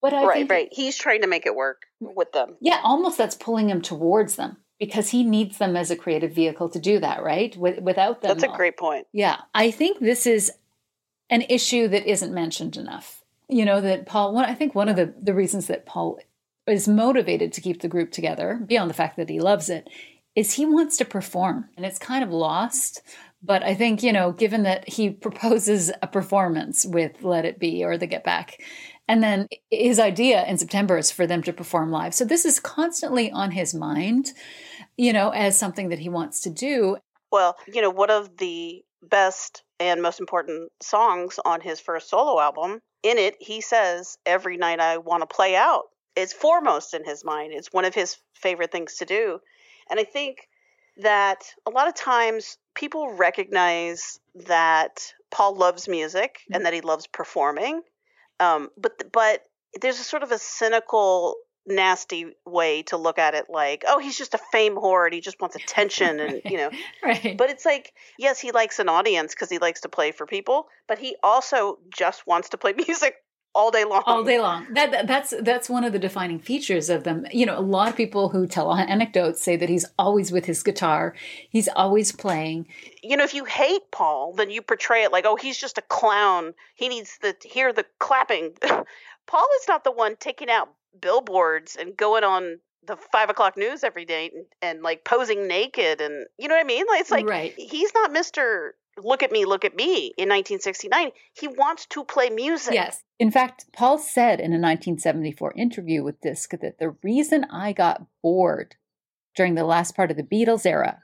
But 0.00 0.14
I 0.14 0.24
right, 0.24 0.50
right. 0.50 0.68
He's 0.70 0.96
trying 0.96 1.22
to 1.22 1.28
make 1.28 1.46
it 1.46 1.54
work 1.54 1.82
with 2.00 2.32
them. 2.32 2.56
Yeah, 2.60 2.80
almost 2.84 3.18
that's 3.18 3.34
pulling 3.34 3.70
him 3.70 3.82
towards 3.82 4.36
them 4.36 4.58
because 4.82 5.10
he 5.10 5.22
needs 5.22 5.58
them 5.58 5.76
as 5.76 5.92
a 5.92 5.96
creative 5.96 6.32
vehicle 6.32 6.68
to 6.68 6.80
do 6.80 6.98
that, 6.98 7.22
right? 7.22 7.56
With, 7.56 7.78
without 7.78 8.20
them, 8.20 8.36
that's 8.36 8.42
a 8.52 8.56
great 8.56 8.76
point. 8.76 9.06
Yeah, 9.12 9.36
I 9.54 9.70
think 9.70 10.00
this 10.00 10.26
is 10.26 10.50
an 11.30 11.42
issue 11.42 11.86
that 11.86 12.04
isn't 12.04 12.34
mentioned 12.34 12.76
enough. 12.76 13.22
You 13.48 13.64
know 13.64 13.80
that 13.80 14.06
Paul. 14.06 14.34
One, 14.34 14.44
I 14.44 14.54
think 14.54 14.74
one 14.74 14.88
of 14.88 14.96
the 14.96 15.14
the 15.22 15.34
reasons 15.34 15.68
that 15.68 15.86
Paul 15.86 16.18
is 16.66 16.88
motivated 16.88 17.52
to 17.52 17.60
keep 17.60 17.80
the 17.80 17.86
group 17.86 18.10
together, 18.10 18.60
beyond 18.66 18.90
the 18.90 18.94
fact 18.94 19.16
that 19.18 19.28
he 19.28 19.38
loves 19.38 19.70
it, 19.70 19.88
is 20.34 20.54
he 20.54 20.66
wants 20.66 20.96
to 20.96 21.04
perform, 21.04 21.68
and 21.76 21.86
it's 21.86 22.00
kind 22.00 22.24
of 22.24 22.30
lost 22.30 23.02
but 23.42 23.62
I 23.64 23.74
think, 23.74 24.02
you 24.02 24.12
know, 24.12 24.30
given 24.32 24.62
that 24.62 24.88
he 24.88 25.10
proposes 25.10 25.90
a 26.00 26.06
performance 26.06 26.86
with 26.86 27.24
Let 27.24 27.44
It 27.44 27.58
Be 27.58 27.84
or 27.84 27.98
The 27.98 28.06
Get 28.06 28.24
Back, 28.24 28.62
and 29.08 29.22
then 29.22 29.48
his 29.70 29.98
idea 29.98 30.46
in 30.46 30.58
September 30.58 30.96
is 30.96 31.10
for 31.10 31.26
them 31.26 31.42
to 31.42 31.52
perform 31.52 31.90
live. 31.90 32.14
So 32.14 32.24
this 32.24 32.44
is 32.44 32.60
constantly 32.60 33.30
on 33.32 33.50
his 33.50 33.74
mind, 33.74 34.32
you 34.96 35.12
know, 35.12 35.30
as 35.30 35.58
something 35.58 35.88
that 35.90 35.98
he 35.98 36.08
wants 36.08 36.40
to 36.42 36.50
do. 36.50 36.98
Well, 37.30 37.56
you 37.66 37.80
know, 37.80 37.90
one 37.90 38.10
of 38.10 38.36
the 38.36 38.82
best 39.02 39.62
and 39.80 40.02
most 40.02 40.20
important 40.20 40.70
songs 40.80 41.40
on 41.44 41.60
his 41.60 41.80
first 41.80 42.08
solo 42.08 42.40
album, 42.40 42.80
in 43.02 43.18
it, 43.18 43.36
he 43.40 43.60
says, 43.60 44.18
Every 44.26 44.56
night 44.56 44.80
I 44.80 44.98
want 44.98 45.22
to 45.22 45.34
play 45.34 45.56
out. 45.56 45.84
It's 46.14 46.32
foremost 46.32 46.94
in 46.94 47.04
his 47.04 47.24
mind. 47.24 47.52
It's 47.54 47.72
one 47.72 47.84
of 47.84 47.94
his 47.94 48.16
favorite 48.34 48.70
things 48.70 48.96
to 48.96 49.06
do. 49.06 49.40
And 49.90 49.98
I 49.98 50.04
think 50.04 50.46
that 50.98 51.42
a 51.66 51.70
lot 51.70 51.88
of 51.88 51.94
times 51.94 52.58
people 52.74 53.14
recognize 53.14 54.20
that 54.46 55.12
Paul 55.30 55.56
loves 55.56 55.88
music 55.88 56.34
mm-hmm. 56.34 56.54
and 56.54 56.66
that 56.66 56.74
he 56.74 56.80
loves 56.80 57.06
performing, 57.06 57.82
um, 58.40 58.68
but 58.76 59.10
but 59.12 59.42
there's 59.80 60.00
a 60.00 60.04
sort 60.04 60.22
of 60.22 60.32
a 60.32 60.38
cynical, 60.38 61.36
nasty 61.66 62.26
way 62.44 62.82
to 62.82 62.96
look 62.96 63.18
at 63.18 63.34
it, 63.34 63.46
like, 63.48 63.84
oh, 63.86 63.98
he's 63.98 64.18
just 64.18 64.34
a 64.34 64.38
fame 64.50 64.76
whore 64.76 65.04
and 65.04 65.14
he 65.14 65.20
just 65.20 65.40
wants 65.40 65.56
attention, 65.56 66.20
and 66.20 66.42
you 66.44 66.56
know, 66.56 66.70
right. 67.02 67.36
But 67.36 67.50
it's 67.50 67.64
like, 67.64 67.92
yes, 68.18 68.40
he 68.40 68.52
likes 68.52 68.78
an 68.78 68.88
audience 68.88 69.34
because 69.34 69.50
he 69.50 69.58
likes 69.58 69.82
to 69.82 69.88
play 69.88 70.12
for 70.12 70.26
people, 70.26 70.66
but 70.88 70.98
he 70.98 71.16
also 71.22 71.78
just 71.94 72.26
wants 72.26 72.50
to 72.50 72.58
play 72.58 72.72
music 72.86 73.16
all 73.54 73.70
day 73.70 73.84
long. 73.84 74.02
All 74.06 74.24
day 74.24 74.40
long. 74.40 74.66
That, 74.72 74.90
that, 74.92 75.06
that's 75.06 75.34
that's 75.40 75.68
one 75.68 75.84
of 75.84 75.92
the 75.92 75.98
defining 75.98 76.38
features 76.38 76.88
of 76.88 77.04
them. 77.04 77.26
You 77.30 77.46
know, 77.46 77.58
a 77.58 77.60
lot 77.60 77.88
of 77.88 77.96
people 77.96 78.28
who 78.28 78.46
tell 78.46 78.72
anecdotes 78.74 79.42
say 79.42 79.56
that 79.56 79.68
he's 79.68 79.84
always 79.98 80.32
with 80.32 80.46
his 80.46 80.62
guitar. 80.62 81.14
He's 81.50 81.68
always 81.68 82.12
playing. 82.12 82.68
You 83.02 83.16
know, 83.16 83.24
if 83.24 83.34
you 83.34 83.44
hate 83.44 83.82
Paul, 83.90 84.34
then 84.34 84.50
you 84.50 84.62
portray 84.62 85.04
it 85.04 85.12
like, 85.12 85.26
oh, 85.26 85.36
he's 85.36 85.58
just 85.58 85.78
a 85.78 85.82
clown. 85.82 86.54
He 86.74 86.88
needs 86.88 87.18
to 87.22 87.34
hear 87.44 87.72
the 87.72 87.84
clapping. 87.98 88.52
Paul 89.26 89.46
is 89.60 89.68
not 89.68 89.84
the 89.84 89.92
one 89.92 90.16
taking 90.16 90.50
out 90.50 90.68
billboards 91.00 91.76
and 91.76 91.96
going 91.96 92.24
on 92.24 92.58
the 92.86 92.96
five 92.96 93.30
o'clock 93.30 93.56
news 93.56 93.84
every 93.84 94.04
day 94.04 94.30
and, 94.34 94.44
and 94.60 94.82
like 94.82 95.04
posing 95.04 95.46
naked 95.46 96.00
and 96.00 96.26
you 96.38 96.48
know 96.48 96.54
what 96.54 96.64
I 96.64 96.66
mean? 96.66 96.84
Like 96.88 97.00
it's 97.00 97.10
like 97.10 97.26
right. 97.26 97.54
he's 97.56 97.92
not 97.94 98.10
Mr 98.10 98.70
look 99.02 99.22
at 99.22 99.32
me, 99.32 99.44
look 99.44 99.64
at 99.64 99.74
me 99.74 100.12
in 100.18 100.28
1969. 100.28 101.10
He 101.32 101.48
wants 101.48 101.86
to 101.86 102.04
play 102.04 102.30
music. 102.30 102.74
Yes. 102.74 103.02
In 103.18 103.30
fact, 103.30 103.66
Paul 103.72 103.98
said 103.98 104.40
in 104.40 104.52
a 104.52 104.60
1974 104.60 105.54
interview 105.56 106.02
with 106.02 106.20
Disc 106.20 106.50
that 106.50 106.78
the 106.78 106.94
reason 107.02 107.44
I 107.44 107.72
got 107.72 108.06
bored 108.22 108.76
during 109.34 109.54
the 109.54 109.64
last 109.64 109.96
part 109.96 110.10
of 110.10 110.16
the 110.16 110.22
Beatles 110.22 110.66
era 110.66 111.02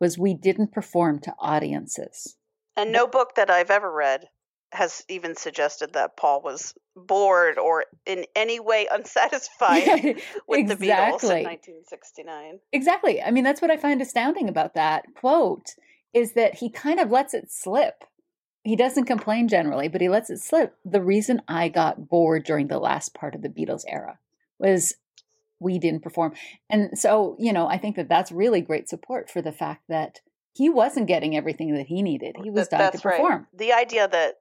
was 0.00 0.16
we 0.16 0.34
didn't 0.34 0.72
perform 0.72 1.18
to 1.20 1.34
audiences. 1.38 2.36
And 2.76 2.92
no 2.92 3.06
book 3.06 3.34
that 3.34 3.50
I've 3.50 3.70
ever 3.70 3.90
read 3.90 4.28
has 4.72 5.04
even 5.08 5.34
suggested 5.34 5.94
that 5.94 6.16
Paul 6.16 6.42
was 6.42 6.74
bored 6.94 7.58
or 7.58 7.86
in 8.06 8.24
any 8.36 8.60
way 8.60 8.86
unsatisfied 8.92 10.20
with 10.46 10.60
exactly. 10.60 10.86
the 10.86 10.92
Beatles 10.92 11.22
in 11.22 11.44
1969. 11.44 12.60
Exactly. 12.72 13.22
I 13.22 13.30
mean, 13.30 13.44
that's 13.44 13.62
what 13.62 13.70
I 13.70 13.76
find 13.76 14.00
astounding 14.00 14.48
about 14.48 14.74
that 14.74 15.04
quote 15.14 15.74
is 16.12 16.34
that 16.34 16.56
he 16.56 16.70
kind 16.70 17.00
of 17.00 17.10
lets 17.10 17.34
it 17.34 17.50
slip. 17.50 18.04
He 18.64 18.76
doesn't 18.76 19.04
complain 19.04 19.48
generally, 19.48 19.88
but 19.88 20.00
he 20.00 20.08
lets 20.08 20.30
it 20.30 20.38
slip. 20.38 20.74
The 20.84 21.02
reason 21.02 21.42
I 21.48 21.68
got 21.68 22.08
bored 22.08 22.44
during 22.44 22.68
the 22.68 22.78
last 22.78 23.14
part 23.14 23.34
of 23.34 23.42
the 23.42 23.48
Beatles 23.48 23.84
era 23.88 24.18
was 24.58 24.94
we 25.60 25.78
didn't 25.78 26.02
perform. 26.02 26.34
And 26.68 26.98
so, 26.98 27.36
you 27.38 27.52
know, 27.52 27.68
I 27.68 27.78
think 27.78 27.96
that 27.96 28.08
that's 28.08 28.32
really 28.32 28.60
great 28.60 28.88
support 28.88 29.30
for 29.30 29.42
the 29.42 29.52
fact 29.52 29.84
that 29.88 30.20
he 30.54 30.68
wasn't 30.68 31.06
getting 31.06 31.36
everything 31.36 31.74
that 31.74 31.86
he 31.86 32.02
needed. 32.02 32.36
He 32.42 32.50
was 32.50 32.68
dying 32.68 32.92
to 32.92 32.98
perform. 32.98 33.46
Right. 33.52 33.58
The 33.58 33.72
idea 33.72 34.08
that 34.08 34.34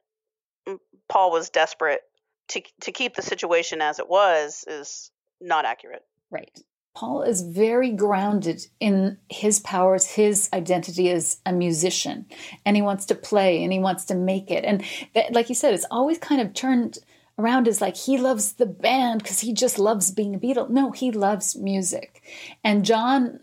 Paul 1.07 1.31
was 1.31 1.49
desperate 1.49 2.01
to 2.49 2.61
to 2.81 2.91
keep 2.91 3.15
the 3.15 3.21
situation 3.21 3.81
as 3.81 3.99
it 3.99 4.09
was 4.09 4.63
is 4.67 5.11
not 5.39 5.65
accurate. 5.65 6.03
Right. 6.29 6.59
Paul 6.95 7.21
is 7.21 7.41
very 7.41 7.91
grounded 7.91 8.65
in 8.79 9.19
his 9.29 9.59
powers, 9.59 10.07
his 10.07 10.49
identity 10.51 11.11
as 11.11 11.37
a 11.45 11.53
musician, 11.53 12.25
and 12.65 12.75
he 12.75 12.81
wants 12.81 13.05
to 13.05 13.15
play 13.15 13.63
and 13.63 13.71
he 13.71 13.77
wants 13.77 14.05
to 14.05 14.15
make 14.15 14.49
it. 14.49 14.65
And 14.65 14.83
that, 15.13 15.31
like 15.31 15.47
you 15.47 15.53
said, 15.53 15.75
it's 15.75 15.85
always 15.91 16.17
kind 16.17 16.41
of 16.41 16.55
turned 16.55 16.97
around 17.37 17.67
as 17.67 17.81
like 17.81 17.95
he 17.95 18.17
loves 18.17 18.53
the 18.53 18.65
band 18.65 19.21
because 19.21 19.41
he 19.41 19.53
just 19.53 19.77
loves 19.77 20.09
being 20.09 20.33
a 20.33 20.39
Beatle. 20.39 20.71
No, 20.71 20.89
he 20.89 21.11
loves 21.11 21.55
music. 21.55 22.23
And 22.63 22.83
John 22.83 23.41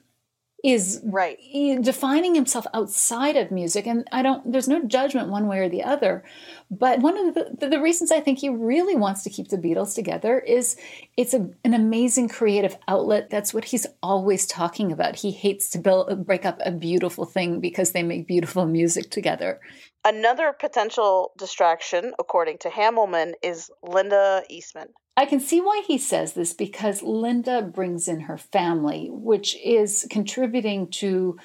is 0.65 1.03
right. 1.05 1.39
defining 1.83 2.35
himself 2.35 2.67
outside 2.73 3.37
of 3.37 3.51
music 3.51 3.87
and 3.87 4.09
i 4.13 4.23
don't 4.23 4.51
there's 4.51 4.67
no 4.67 4.83
judgment 4.85 5.29
one 5.29 5.47
way 5.47 5.59
or 5.59 5.69
the 5.69 5.83
other. 5.83 6.25
But 6.71 7.01
one 7.01 7.17
of 7.19 7.35
the, 7.35 7.69
the 7.69 7.81
reasons 7.81 8.11
i 8.11 8.21
think 8.21 8.39
he 8.39 8.49
really 8.49 8.97
wants 8.97 9.23
to 9.25 9.31
keep 9.31 9.49
the 9.49 9.59
beatles 9.59 9.95
together 9.95 10.39
is 10.39 10.77
it's 11.17 11.35
a, 11.35 11.51
an 11.65 11.75
amazing 11.75 12.29
creative 12.29 12.77
outlet. 12.89 13.29
That's 13.31 13.53
what 13.53 13.67
he's 13.67 13.87
always 14.03 14.47
talking 14.47 14.91
about. 14.91 15.17
He 15.17 15.31
hates 15.31 15.71
to 15.71 15.79
build, 15.79 16.27
break 16.27 16.45
up 16.45 16.59
a 16.65 16.73
beautiful 16.73 17.27
thing 17.27 17.61
because 17.61 17.93
they 17.93 18.03
make 18.03 18.27
beautiful 18.27 18.67
music 18.67 19.11
together. 19.11 19.61
Another 20.05 20.53
potential 20.59 21.33
distraction, 21.39 22.13
according 22.19 22.59
to 22.59 22.69
Hamelman, 22.69 23.33
is 23.43 23.71
Linda 23.83 24.43
Eastman. 24.49 24.89
I 25.17 25.27
can 25.27 25.41
see 25.41 25.61
why 25.61 25.83
he 25.87 25.99
says 25.99 26.33
this 26.33 26.53
because 26.53 27.03
Linda 27.03 27.63
brings 27.63 28.09
in 28.09 28.21
her 28.21 28.39
family, 28.39 29.09
which 29.11 29.57
is 29.63 30.07
contributing 30.11 30.89
to 30.93 31.39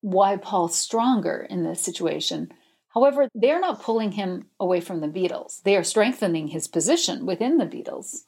why 0.00 0.36
Paul's 0.36 0.76
stronger 0.76 1.46
in 1.50 1.64
this 1.64 1.80
situation. 1.80 2.52
However, 2.94 3.28
they're 3.34 3.60
not 3.60 3.82
pulling 3.82 4.12
him 4.12 4.46
away 4.60 4.80
from 4.80 5.00
the 5.00 5.08
Beatles. 5.08 5.62
They 5.62 5.76
are 5.76 5.82
strengthening 5.82 6.48
his 6.48 6.68
position 6.68 7.26
within 7.26 7.58
the 7.58 7.66
Beatles. 7.66 8.24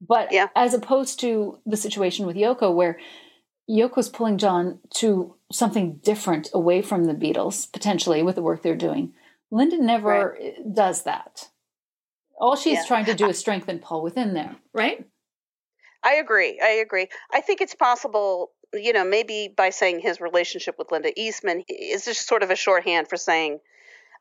But 0.00 0.30
yeah. 0.30 0.48
as 0.54 0.74
opposed 0.74 1.18
to 1.20 1.58
the 1.66 1.76
situation 1.76 2.26
with 2.26 2.36
Yoko, 2.36 2.72
where 2.72 2.98
Yoko's 3.68 4.08
pulling 4.08 4.38
John 4.38 4.78
to 4.96 5.34
something 5.50 5.96
different 6.02 6.50
away 6.54 6.82
from 6.82 7.04
the 7.04 7.14
Beatles, 7.14 7.70
potentially 7.72 8.22
with 8.22 8.36
the 8.36 8.42
work 8.42 8.62
they're 8.62 8.76
doing, 8.76 9.14
Linda 9.50 9.82
never 9.82 10.36
right. 10.38 10.74
does 10.74 11.02
that. 11.02 11.48
All 12.40 12.56
she's 12.56 12.74
yeah. 12.74 12.84
trying 12.86 13.04
to 13.06 13.14
do 13.14 13.28
is 13.28 13.38
strengthen 13.38 13.78
Paul 13.78 14.02
within 14.02 14.34
there, 14.34 14.56
right? 14.72 15.04
I 16.04 16.14
agree. 16.14 16.60
I 16.62 16.68
agree. 16.68 17.08
I 17.32 17.40
think 17.40 17.60
it's 17.60 17.74
possible, 17.74 18.52
you 18.72 18.92
know, 18.92 19.04
maybe 19.04 19.52
by 19.56 19.70
saying 19.70 20.00
his 20.00 20.20
relationship 20.20 20.76
with 20.78 20.92
Linda 20.92 21.12
Eastman 21.20 21.64
is 21.68 22.04
just 22.04 22.26
sort 22.26 22.42
of 22.42 22.50
a 22.50 22.56
shorthand 22.56 23.08
for 23.08 23.16
saying 23.16 23.58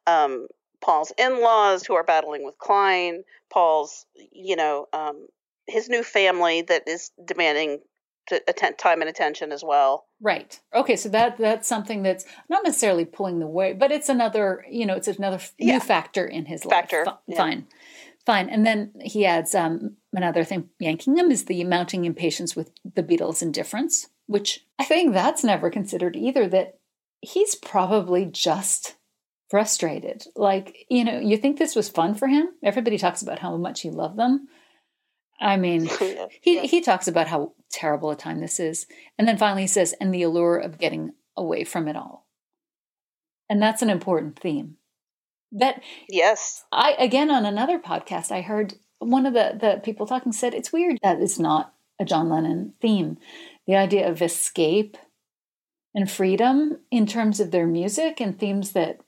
um, 0.07 0.47
Paul's 0.81 1.11
in 1.17 1.41
laws 1.41 1.85
who 1.85 1.93
are 1.93 2.03
battling 2.03 2.43
with 2.43 2.57
Klein, 2.57 3.23
Paul's, 3.51 4.05
you 4.31 4.55
know, 4.55 4.87
um, 4.93 5.27
his 5.67 5.87
new 5.89 6.01
family 6.03 6.63
that 6.63 6.87
is 6.87 7.11
demanding 7.23 7.79
to 8.27 8.41
attend 8.47 8.77
time 8.77 9.01
and 9.01 9.09
attention 9.09 9.51
as 9.51 9.63
well. 9.63 10.05
Right. 10.21 10.59
Okay. 10.73 10.95
So 10.95 11.09
that 11.09 11.37
that's 11.37 11.67
something 11.67 12.03
that's 12.03 12.25
not 12.49 12.63
necessarily 12.63 13.05
pulling 13.05 13.39
the 13.39 13.47
weight, 13.47 13.79
but 13.79 13.91
it's 13.91 14.09
another, 14.09 14.65
you 14.69 14.85
know, 14.85 14.95
it's 14.95 15.07
another 15.07 15.39
Yeah. 15.57 15.75
new 15.75 15.79
factor 15.79 16.25
in 16.25 16.45
his 16.45 16.63
Factor, 16.63 17.05
life. 17.05 17.15
Fi- 17.15 17.19
yeah. 17.27 17.37
Fine. 17.37 17.67
Fine. 18.27 18.49
And 18.49 18.65
then 18.65 18.91
he 19.01 19.25
adds 19.25 19.55
um, 19.55 19.95
another 20.11 20.43
thing 20.43 20.67
yanking 20.79 21.15
him 21.15 21.31
is 21.31 21.45
the 21.45 21.63
mounting 21.63 22.03
impatience 22.03 22.57
with 22.57 22.71
the 22.83 23.01
Beatles' 23.01 23.41
indifference, 23.41 24.09
which 24.25 24.65
I 24.77 24.83
think 24.83 25.13
that's 25.13 25.45
never 25.45 25.69
considered 25.69 26.17
either, 26.17 26.45
that 26.49 26.77
he's 27.21 27.55
probably 27.55 28.25
just 28.25 28.97
frustrated. 29.49 30.25
Like, 30.35 30.75
you 30.89 31.05
know, 31.05 31.17
you 31.21 31.37
think 31.37 31.57
this 31.57 31.73
was 31.73 31.87
fun 31.87 32.15
for 32.15 32.27
him? 32.27 32.49
Everybody 32.61 32.97
talks 32.97 33.21
about 33.21 33.39
how 33.39 33.55
much 33.55 33.79
he 33.79 33.89
loved 33.89 34.19
them. 34.19 34.49
I 35.39 35.55
mean, 35.55 35.89
he, 36.41 36.67
he 36.67 36.81
talks 36.81 37.07
about 37.07 37.29
how 37.29 37.53
terrible 37.71 38.09
a 38.09 38.17
time 38.17 38.41
this 38.41 38.59
is. 38.59 38.87
And 39.17 39.25
then 39.25 39.37
finally 39.37 39.61
he 39.61 39.67
says, 39.69 39.95
and 40.01 40.13
the 40.13 40.23
allure 40.23 40.57
of 40.57 40.79
getting 40.79 41.13
away 41.37 41.63
from 41.63 41.87
it 41.87 41.95
all. 41.95 42.27
And 43.49 43.61
that's 43.61 43.81
an 43.81 43.89
important 43.89 44.37
theme. 44.37 44.75
That 45.51 45.81
Yes. 46.09 46.63
I, 46.71 46.95
again, 46.99 47.31
on 47.31 47.45
another 47.45 47.79
podcast, 47.79 48.31
I 48.31 48.41
heard 48.41 48.75
one 48.99 49.25
of 49.25 49.33
the, 49.33 49.57
the 49.59 49.81
people 49.83 50.05
talking 50.05 50.31
said, 50.31 50.53
it's 50.53 50.73
weird 50.73 50.99
that 51.03 51.21
it's 51.21 51.39
not 51.39 51.73
a 51.99 52.05
John 52.05 52.29
Lennon 52.29 52.73
theme. 52.81 53.17
The 53.65 53.75
idea 53.75 54.09
of 54.09 54.21
escape 54.21 54.97
and 55.93 56.09
freedom 56.09 56.79
in 56.91 57.05
terms 57.05 57.39
of 57.39 57.51
their 57.51 57.67
music 57.67 58.19
and 58.19 58.37
themes 58.37 58.73
that, 58.73 58.99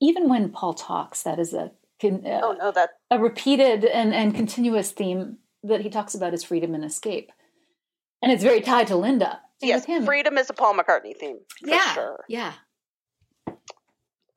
even 0.00 0.28
when 0.28 0.50
Paul 0.50 0.74
talks, 0.74 1.22
that 1.22 1.38
is 1.38 1.52
a, 1.52 1.72
con- 2.00 2.26
uh, 2.26 2.40
Oh 2.42 2.52
no, 2.52 2.70
that 2.72 2.90
a 3.10 3.18
repeated 3.18 3.84
and, 3.84 4.14
and 4.14 4.34
continuous 4.34 4.90
theme 4.92 5.38
that 5.62 5.80
he 5.80 5.90
talks 5.90 6.14
about 6.14 6.34
is 6.34 6.44
freedom 6.44 6.74
and 6.74 6.84
escape. 6.84 7.32
And 8.22 8.32
it's 8.32 8.42
very 8.42 8.60
tied 8.60 8.88
to 8.88 8.96
Linda. 8.96 9.40
Same 9.60 9.68
yes, 9.70 10.04
freedom 10.04 10.38
is 10.38 10.50
a 10.50 10.52
Paul 10.52 10.74
McCartney 10.74 11.16
theme 11.16 11.38
for 11.60 11.68
yeah, 11.68 11.94
sure. 11.94 12.24
Yeah. 12.28 12.52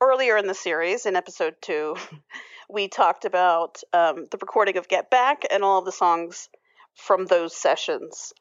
Earlier 0.03 0.35
in 0.35 0.47
the 0.47 0.55
series, 0.55 1.05
in 1.05 1.15
episode 1.15 1.57
two, 1.61 1.95
we 2.69 2.87
talked 2.87 3.23
about 3.23 3.83
um, 3.93 4.25
the 4.31 4.39
recording 4.41 4.77
of 4.77 4.87
Get 4.87 5.11
Back 5.11 5.43
and 5.51 5.63
all 5.63 5.77
of 5.77 5.85
the 5.85 5.91
songs 5.91 6.49
from 6.95 7.27
those 7.27 7.55
sessions. 7.55 8.33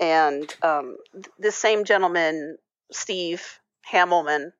And 0.00 0.50
um, 0.62 0.96
th- 1.12 1.26
this 1.38 1.56
same 1.56 1.84
gentleman, 1.84 2.56
Steve 2.90 3.60
Hamelman, 3.92 4.52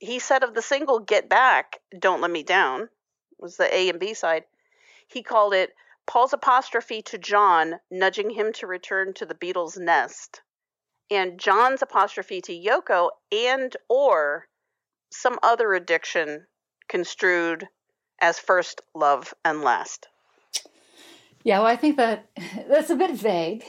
he 0.00 0.18
said 0.18 0.42
of 0.42 0.52
the 0.52 0.62
single 0.62 0.98
Get 0.98 1.28
Back, 1.28 1.78
Don't 1.96 2.20
Let 2.20 2.32
Me 2.32 2.42
Down, 2.42 2.88
was 3.38 3.56
the 3.56 3.72
A 3.72 3.88
and 3.88 4.00
B 4.00 4.14
side. 4.14 4.42
He 5.06 5.22
called 5.22 5.54
it 5.54 5.70
Paul's 6.08 6.32
apostrophe 6.32 7.02
to 7.02 7.18
John, 7.18 7.74
nudging 7.88 8.30
him 8.30 8.52
to 8.54 8.66
return 8.66 9.14
to 9.14 9.26
the 9.26 9.36
Beatles' 9.36 9.78
nest, 9.78 10.42
and 11.08 11.38
John's 11.38 11.82
apostrophe 11.82 12.40
to 12.40 12.52
Yoko 12.52 13.10
and 13.30 13.76
or 13.88 14.48
some 15.12 15.38
other 15.42 15.72
addiction 15.74 16.46
construed 16.88 17.68
as 18.20 18.38
first 18.38 18.80
love 18.94 19.34
and 19.44 19.62
last. 19.62 20.08
Yeah, 21.44 21.58
well, 21.58 21.68
I 21.68 21.76
think 21.76 21.96
that 21.96 22.26
that's 22.68 22.90
a 22.90 22.96
bit 22.96 23.12
vague. 23.12 23.64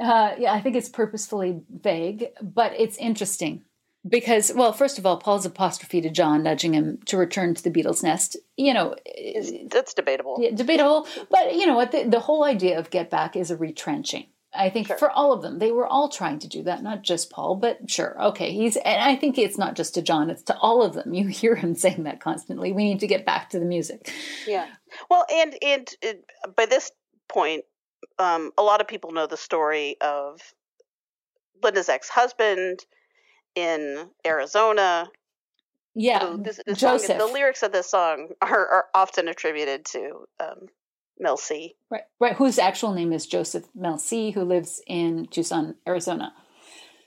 Uh, 0.00 0.34
yeah, 0.38 0.52
I 0.52 0.60
think 0.60 0.76
it's 0.76 0.88
purposefully 0.88 1.60
vague, 1.68 2.26
but 2.40 2.72
it's 2.78 2.96
interesting 2.98 3.64
because, 4.08 4.52
well, 4.54 4.72
first 4.72 4.96
of 4.96 5.04
all, 5.04 5.16
Paul's 5.16 5.44
apostrophe 5.44 6.00
to 6.00 6.08
John, 6.08 6.44
nudging 6.44 6.72
him 6.74 7.00
to 7.06 7.16
return 7.16 7.54
to 7.54 7.62
the 7.62 7.70
Beatles' 7.70 8.04
nest, 8.04 8.36
you 8.56 8.72
know, 8.72 8.94
Is 9.04 9.52
that's 9.68 9.94
debatable. 9.94 10.38
yeah, 10.40 10.50
debatable. 10.54 11.08
But 11.30 11.54
you 11.54 11.66
know 11.66 11.74
what? 11.74 11.90
The, 11.90 12.04
the 12.04 12.20
whole 12.20 12.44
idea 12.44 12.78
of 12.78 12.90
get 12.90 13.10
back 13.10 13.34
is 13.34 13.50
a 13.50 13.56
retrenching. 13.56 14.26
I 14.58 14.70
think 14.70 14.88
Sure. 14.88 14.98
for 14.98 15.10
all 15.10 15.32
of 15.32 15.40
them, 15.42 15.58
they 15.58 15.70
were 15.72 15.86
all 15.86 16.08
trying 16.08 16.38
to 16.40 16.48
do 16.48 16.64
that, 16.64 16.82
not 16.82 17.02
just 17.02 17.30
Paul, 17.30 17.56
but 17.56 17.88
sure, 17.88 18.20
okay. 18.26 18.52
He's, 18.52 18.76
and 18.76 19.00
I 19.02 19.14
think 19.16 19.38
it's 19.38 19.56
not 19.56 19.76
just 19.76 19.94
to 19.94 20.02
John; 20.02 20.28
it's 20.30 20.42
to 20.44 20.56
all 20.58 20.82
of 20.82 20.94
them. 20.94 21.14
You 21.18 21.28
hear 21.28 21.54
him 21.54 21.74
saying 21.74 22.02
that 22.04 22.20
constantly. 22.20 22.72
We 22.72 22.84
need 22.84 23.00
to 23.00 23.06
get 23.06 23.24
back 23.24 23.50
to 23.50 23.58
the 23.58 23.64
music. 23.64 24.12
Yeah. 24.46 24.66
Well, 25.08 25.24
and 25.32 25.54
and 25.62 25.88
it, 26.02 26.24
by 26.56 26.66
this 26.66 26.90
point, 27.28 27.64
um, 28.18 28.50
a 28.58 28.62
lot 28.62 28.80
of 28.80 28.88
people 28.88 29.12
know 29.12 29.26
the 29.26 29.36
story 29.36 29.96
of 30.00 30.40
Linda's 31.62 31.88
ex-husband 31.88 32.84
in 33.54 34.10
Arizona. 34.26 35.08
Yeah, 35.94 36.26
who- 36.30 36.42
this, 36.42 36.60
this 36.66 36.78
song, 36.78 36.98
Joseph. 36.98 37.18
the 37.18 37.26
lyrics 37.26 37.62
of 37.62 37.72
this 37.72 37.90
song 37.90 38.28
are, 38.40 38.66
are 38.66 38.84
often 38.94 39.26
attributed 39.28 39.84
to 39.86 40.26
um, 40.38 40.66
Mel 41.18 41.36
See. 41.36 41.76
Right, 41.90 42.02
right. 42.20 42.36
Whose 42.36 42.58
actual 42.58 42.92
name 42.92 43.12
is 43.12 43.26
Joseph 43.26 43.64
Melcy, 43.76 44.34
who 44.34 44.44
lives 44.44 44.80
in 44.86 45.26
Tucson, 45.30 45.74
Arizona. 45.86 46.32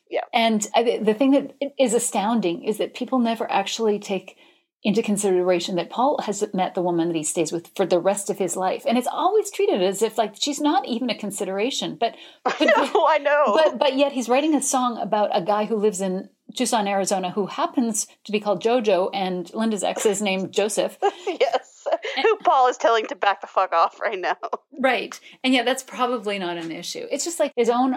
Yeah. 0.10 0.26
And 0.34 0.62
the 0.76 1.15
thing 1.17 1.32
that 1.32 1.54
is 1.80 1.93
astounding 1.93 2.63
is 2.65 2.78
that 2.80 2.93
people 2.93 3.19
never 3.19 3.50
actually 3.50 3.97
take 3.97 4.36
into 4.84 5.04
consideration 5.04 5.76
that 5.76 5.89
Paul 5.89 6.19
has 6.24 6.43
met 6.54 6.74
the 6.74 6.82
woman 6.82 7.08
that 7.08 7.15
he 7.15 7.24
stays 7.24 7.52
with 7.52 7.69
for 7.76 7.86
the 7.86 8.00
rest 8.00 8.30
of 8.30 8.39
his 8.39 8.56
life, 8.56 8.84
and 8.88 8.97
it's 8.97 9.08
always 9.08 9.52
treated 9.52 9.82
as 9.82 10.02
if 10.02 10.17
like 10.17 10.36
she's 10.39 10.60
not 10.60 10.88
even 10.88 11.10
a 11.10 11.17
consideration. 11.17 11.97
But 12.00 12.15
but 12.43 12.60
no, 12.60 13.06
I 13.08 13.19
know. 13.19 13.54
but, 13.54 13.78
but 13.78 13.95
yet 13.95 14.12
he's 14.12 14.28
writing 14.28 14.56
a 14.56 14.62
song 14.62 14.97
about 14.97 15.30
a 15.34 15.41
guy 15.41 15.65
who 15.65 15.76
lives 15.76 16.02
in 16.02 16.30
Tucson, 16.56 16.88
Arizona, 16.88 17.32
who 17.32 17.45
happens 17.45 18.08
to 18.26 18.32
be 18.32 18.39
called 18.39 18.63
Jojo, 18.63 19.10
and 19.13 19.54
Linda's 19.54 19.84
ex 19.84 20.06
is 20.06 20.21
named 20.21 20.52
Joseph. 20.52 20.97
yes, 21.28 21.70
who 22.21 22.36
Paul 22.38 22.67
is 22.67 22.78
telling 22.78 23.06
to 23.08 23.15
back 23.15 23.41
the 23.41 23.47
fuck 23.47 23.74
off 23.74 24.00
right 24.00 24.19
now. 24.19 24.38
Right. 24.80 25.19
And 25.43 25.54
yeah, 25.54 25.63
that's 25.63 25.84
probably 25.84 26.39
not 26.39 26.58
an 26.58 26.71
issue. 26.71 27.06
It's 27.12 27.24
just 27.24 27.39
like 27.39 27.54
his 27.56 27.69
own 27.69 27.95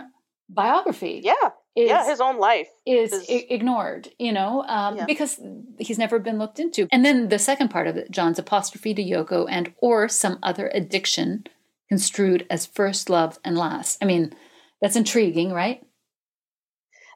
biography 0.48 1.22
Yeah, 1.24 1.32
is, 1.74 1.88
yeah, 1.88 2.04
his 2.06 2.20
own 2.20 2.38
life. 2.38 2.68
is 2.84 3.12
is- 3.12 3.30
i- 3.30 3.46
ignored, 3.48 4.10
you 4.18 4.32
know, 4.32 4.62
um, 4.68 4.98
Yeah. 4.98 5.06
because 5.06 5.40
he's 5.78 5.98
never 5.98 6.18
been 6.18 6.38
looked 6.38 6.60
into. 6.60 6.86
And 6.92 7.04
then 7.04 7.28
the 7.30 7.38
second 7.38 7.68
part 7.70 7.86
of 7.86 7.96
it, 7.96 8.10
John's 8.10 8.38
apostrophe 8.38 8.92
to 8.94 9.02
Yoko 9.02 9.46
and 9.48 9.72
or 9.78 10.08
some 10.08 10.38
other 10.42 10.70
addiction 10.74 11.44
construed 11.88 12.46
as 12.50 12.66
first 12.66 13.08
love 13.08 13.38
and 13.44 13.56
last. 13.56 13.98
I 14.02 14.04
mean, 14.06 14.34
that's 14.82 14.96
intriguing, 14.96 15.52
right? 15.52 15.82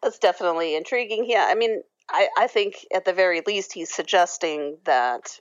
That's 0.03 0.19
definitely 0.19 0.75
intriguing. 0.77 1.27
Yeah, 1.29 1.47
I 1.51 1.55
mean, 1.55 1.83
I, 2.11 2.29
I 2.39 2.47
think 2.47 2.77
at 2.95 3.05
the 3.05 3.13
very 3.13 3.43
least 3.47 3.73
he's 3.73 3.93
suggesting 3.93 4.79
that 4.85 5.39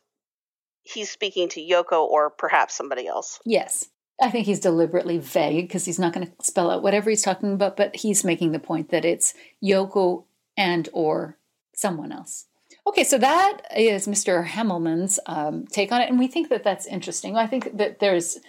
he's 0.93 1.09
speaking 1.09 1.49
to 1.49 1.61
Yoko 1.61 2.03
or 2.03 2.29
perhaps 2.29 2.75
somebody 2.75 3.07
else. 3.07 3.39
Yes. 3.45 3.89
I 4.21 4.31
think 4.31 4.47
he's 4.47 4.59
deliberately 4.59 5.19
vague 5.19 5.67
because 5.67 5.85
he's 5.85 5.99
not 5.99 6.13
going 6.13 6.25
to 6.25 6.33
spell 6.41 6.71
out 6.71 6.81
whatever 6.81 7.09
he's 7.09 7.21
talking 7.21 7.53
about, 7.53 7.77
but 7.77 7.95
he's 7.95 8.23
making 8.23 8.51
the 8.51 8.59
point 8.59 8.89
that 8.89 9.05
it's 9.05 9.33
Yoko 9.63 10.25
and 10.57 10.89
or 10.91 11.37
someone 11.75 12.11
else. 12.11 12.45
Okay, 12.87 13.03
so 13.03 13.17
that 13.17 13.61
is 13.75 14.07
Mr. 14.07 14.45
Hamelman's 14.45 15.19
um, 15.25 15.65
take 15.67 15.91
on 15.91 16.01
it, 16.01 16.09
and 16.09 16.17
we 16.17 16.27
think 16.27 16.49
that 16.49 16.63
that's 16.63 16.87
interesting. 16.87 17.35
I 17.35 17.45
think 17.45 17.77
that 17.77 17.99
there's 17.99 18.39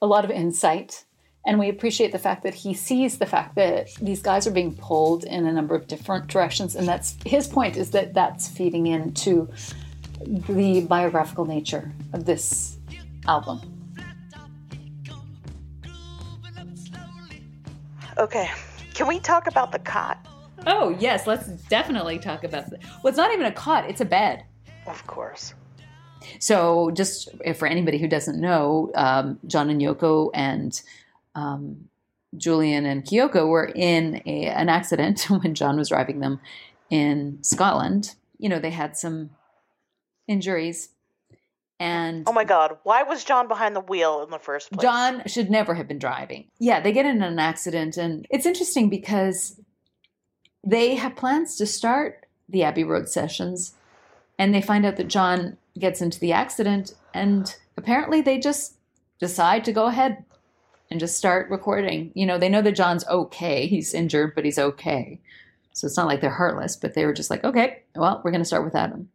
a 0.00 0.06
lot 0.06 0.24
of 0.24 0.30
insight, 0.30 1.04
and 1.46 1.58
we 1.58 1.70
appreciate 1.70 2.12
the 2.12 2.18
fact 2.18 2.42
that 2.42 2.54
he 2.54 2.74
sees 2.74 3.18
the 3.18 3.26
fact 3.26 3.56
that 3.56 3.88
these 4.00 4.20
guys 4.20 4.46
are 4.46 4.52
being 4.52 4.76
pulled 4.76 5.24
in 5.24 5.46
a 5.46 5.52
number 5.52 5.74
of 5.74 5.86
different 5.86 6.28
directions, 6.28 6.76
and 6.76 6.86
that's 6.86 7.16
his 7.24 7.48
point 7.48 7.76
is 7.76 7.90
that 7.92 8.12
that's 8.12 8.48
feeding 8.48 8.86
into 8.86 9.48
the 10.24 10.86
biographical 10.88 11.44
nature 11.44 11.92
of 12.12 12.24
this 12.24 12.78
album. 13.26 13.60
Okay, 18.18 18.50
can 18.94 19.06
we 19.06 19.20
talk 19.20 19.46
about 19.46 19.72
the 19.72 19.78
cot? 19.78 20.26
Oh, 20.66 20.96
yes, 20.98 21.26
let's 21.26 21.46
definitely 21.46 22.18
talk 22.18 22.44
about 22.44 22.70
that. 22.70 22.80
Well, 23.02 23.10
it's 23.10 23.18
not 23.18 23.32
even 23.32 23.46
a 23.46 23.52
cot, 23.52 23.88
it's 23.88 24.00
a 24.00 24.06
bed. 24.06 24.44
Of 24.86 25.06
course. 25.06 25.54
So, 26.38 26.90
just 26.92 27.28
for 27.56 27.68
anybody 27.68 27.98
who 27.98 28.08
doesn't 28.08 28.40
know, 28.40 28.90
um, 28.94 29.38
John 29.46 29.70
and 29.70 29.80
Yoko 29.80 30.30
and 30.32 30.80
um, 31.34 31.88
Julian 32.36 32.86
and 32.86 33.04
Kyoko 33.04 33.48
were 33.48 33.70
in 33.74 34.22
a, 34.26 34.46
an 34.46 34.68
accident 34.68 35.22
when 35.30 35.54
John 35.54 35.76
was 35.76 35.90
driving 35.90 36.20
them 36.20 36.40
in 36.90 37.38
Scotland. 37.42 38.14
You 38.38 38.48
know, 38.48 38.58
they 38.58 38.70
had 38.70 38.96
some 38.96 39.30
injuries. 40.28 40.90
And 41.78 42.24
Oh 42.26 42.32
my 42.32 42.44
God, 42.44 42.78
why 42.84 43.02
was 43.02 43.22
John 43.24 43.48
behind 43.48 43.76
the 43.76 43.80
wheel 43.80 44.22
in 44.22 44.30
the 44.30 44.38
first 44.38 44.70
place? 44.70 44.82
John 44.82 45.22
should 45.26 45.50
never 45.50 45.74
have 45.74 45.86
been 45.86 45.98
driving. 45.98 46.46
Yeah, 46.58 46.80
they 46.80 46.92
get 46.92 47.04
in 47.04 47.22
an 47.22 47.38
accident, 47.38 47.98
and 47.98 48.26
it's 48.30 48.46
interesting 48.46 48.88
because 48.88 49.60
they 50.64 50.94
have 50.94 51.16
plans 51.16 51.56
to 51.56 51.66
start 51.66 52.26
the 52.48 52.62
Abbey 52.62 52.84
Road 52.84 53.08
sessions, 53.08 53.74
and 54.38 54.54
they 54.54 54.62
find 54.62 54.86
out 54.86 54.96
that 54.96 55.08
John 55.08 55.58
gets 55.78 56.00
into 56.00 56.18
the 56.18 56.32
accident, 56.32 56.94
and 57.12 57.54
apparently 57.76 58.22
they 58.22 58.38
just 58.38 58.76
decide 59.18 59.64
to 59.66 59.72
go 59.72 59.86
ahead 59.86 60.24
and 60.90 61.00
just 61.00 61.16
start 61.18 61.50
recording. 61.50 62.10
You 62.14 62.24
know, 62.24 62.38
they 62.38 62.48
know 62.48 62.62
that 62.62 62.72
John's 62.72 63.06
okay. 63.06 63.66
He's 63.66 63.92
injured, 63.92 64.34
but 64.34 64.44
he's 64.44 64.58
okay. 64.58 65.20
So 65.72 65.86
it's 65.86 65.96
not 65.96 66.06
like 66.06 66.22
they're 66.22 66.30
heartless, 66.30 66.76
but 66.76 66.94
they 66.94 67.04
were 67.04 67.12
just 67.12 67.30
like, 67.30 67.44
okay, 67.44 67.82
well, 67.94 68.22
we're 68.24 68.30
going 68.30 68.40
to 68.40 68.46
start 68.46 68.64
without 68.64 68.90
him. 68.90 69.10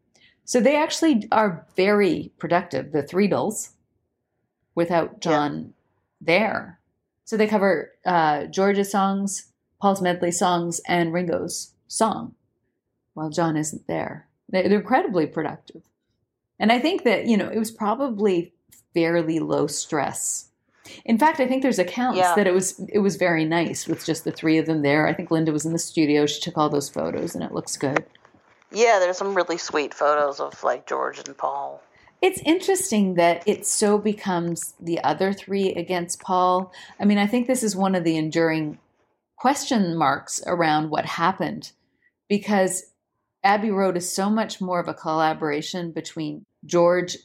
So 0.46 0.60
they 0.60 0.76
actually 0.76 1.28
are 1.32 1.66
very 1.76 2.32
productive, 2.38 2.92
the 2.92 3.04
Threedles, 3.04 3.70
without 4.76 5.22
John 5.22 5.74
there. 6.20 6.80
So 7.26 7.38
they 7.38 7.48
cover 7.48 7.92
uh, 8.06 8.46
George's 8.46 8.92
songs, 8.92 9.52
Paul's 9.82 10.02
medley 10.02 10.32
songs 10.32 10.82
and 10.88 11.14
Ringo's 11.14 11.74
song 11.88 12.36
while 13.14 13.30
John 13.30 13.58
isn't 13.58 13.88
there. 13.88 14.28
They're 14.50 14.64
incredibly 14.64 15.26
productive. 15.26 15.84
And 16.60 16.72
I 16.72 16.80
think 16.80 17.04
that, 17.04 17.26
you 17.26 17.38
know, 17.38 17.50
it 17.50 17.58
was 17.58 17.72
probably 17.72 18.54
fairly 18.94 19.40
low 19.40 19.68
stress. 19.68 20.50
In 21.06 21.18
fact, 21.18 21.40
I 21.40 21.48
think 21.48 21.62
there's 21.62 21.80
accounts 21.80 22.18
yeah. 22.18 22.36
that 22.36 22.48
it 22.48 22.54
was 22.54 22.80
it 22.90 23.00
was 23.00 23.16
very 23.16 23.46
nice 23.46 23.88
with 23.88 24.06
just 24.06 24.24
the 24.24 24.32
three 24.32 24.58
of 24.58 24.66
them 24.66 24.82
there. 24.82 25.08
I 25.08 25.14
think 25.14 25.32
Linda 25.32 25.52
was 25.52 25.66
in 25.66 25.74
the 25.74 25.80
studio. 25.80 26.26
She 26.26 26.42
took 26.42 26.58
all 26.58 26.70
those 26.70 26.90
photos 26.90 27.34
and 27.34 27.44
it 27.44 27.54
looks 27.54 27.78
good. 27.78 28.06
Yeah, 28.72 29.00
there's 29.00 29.18
some 29.18 29.36
really 29.36 29.58
sweet 29.58 29.94
photos 29.94 30.40
of 30.40 30.64
like 30.64 30.88
George 30.88 31.20
and 31.20 31.38
Paul. 31.38 31.82
It's 32.22 32.42
interesting 32.46 33.16
that 33.16 33.44
it 33.48 33.66
so 33.66 33.98
becomes 33.98 34.76
the 34.80 35.04
other 35.04 35.34
three 35.34 35.74
against 35.74 36.22
Paul. 36.22 36.72
I 37.00 37.06
mean, 37.06 37.18
I 37.18 37.26
think 37.26 37.48
this 37.48 37.64
is 37.64 37.76
one 37.76 37.96
of 37.96 38.04
the 38.04 38.16
enduring 38.16 38.78
question 39.38 39.98
marks 39.98 40.42
around 40.46 40.92
what 40.92 41.06
happened 41.06 41.72
because 42.30 42.92
Abbey 43.44 43.72
Road 43.72 43.98
is 43.98 44.12
so 44.12 44.30
much 44.30 44.62
more 44.62 44.80
of 44.80 44.88
a 44.88 44.94
collaboration 44.94 45.92
between 45.92 46.46
George, 46.64 47.18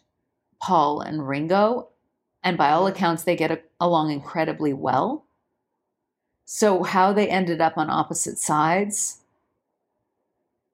Paul, 0.62 1.00
and 1.00 1.28
Ringo. 1.28 1.88
And 2.42 2.56
by 2.56 2.70
all 2.70 2.86
mm-hmm. 2.86 2.96
accounts, 2.96 3.24
they 3.24 3.36
get 3.36 3.68
along 3.78 4.10
incredibly 4.10 4.72
well. 4.72 5.26
So, 6.46 6.84
how 6.84 7.12
they 7.12 7.28
ended 7.28 7.60
up 7.60 7.76
on 7.76 7.90
opposite 7.90 8.38
sides, 8.38 9.18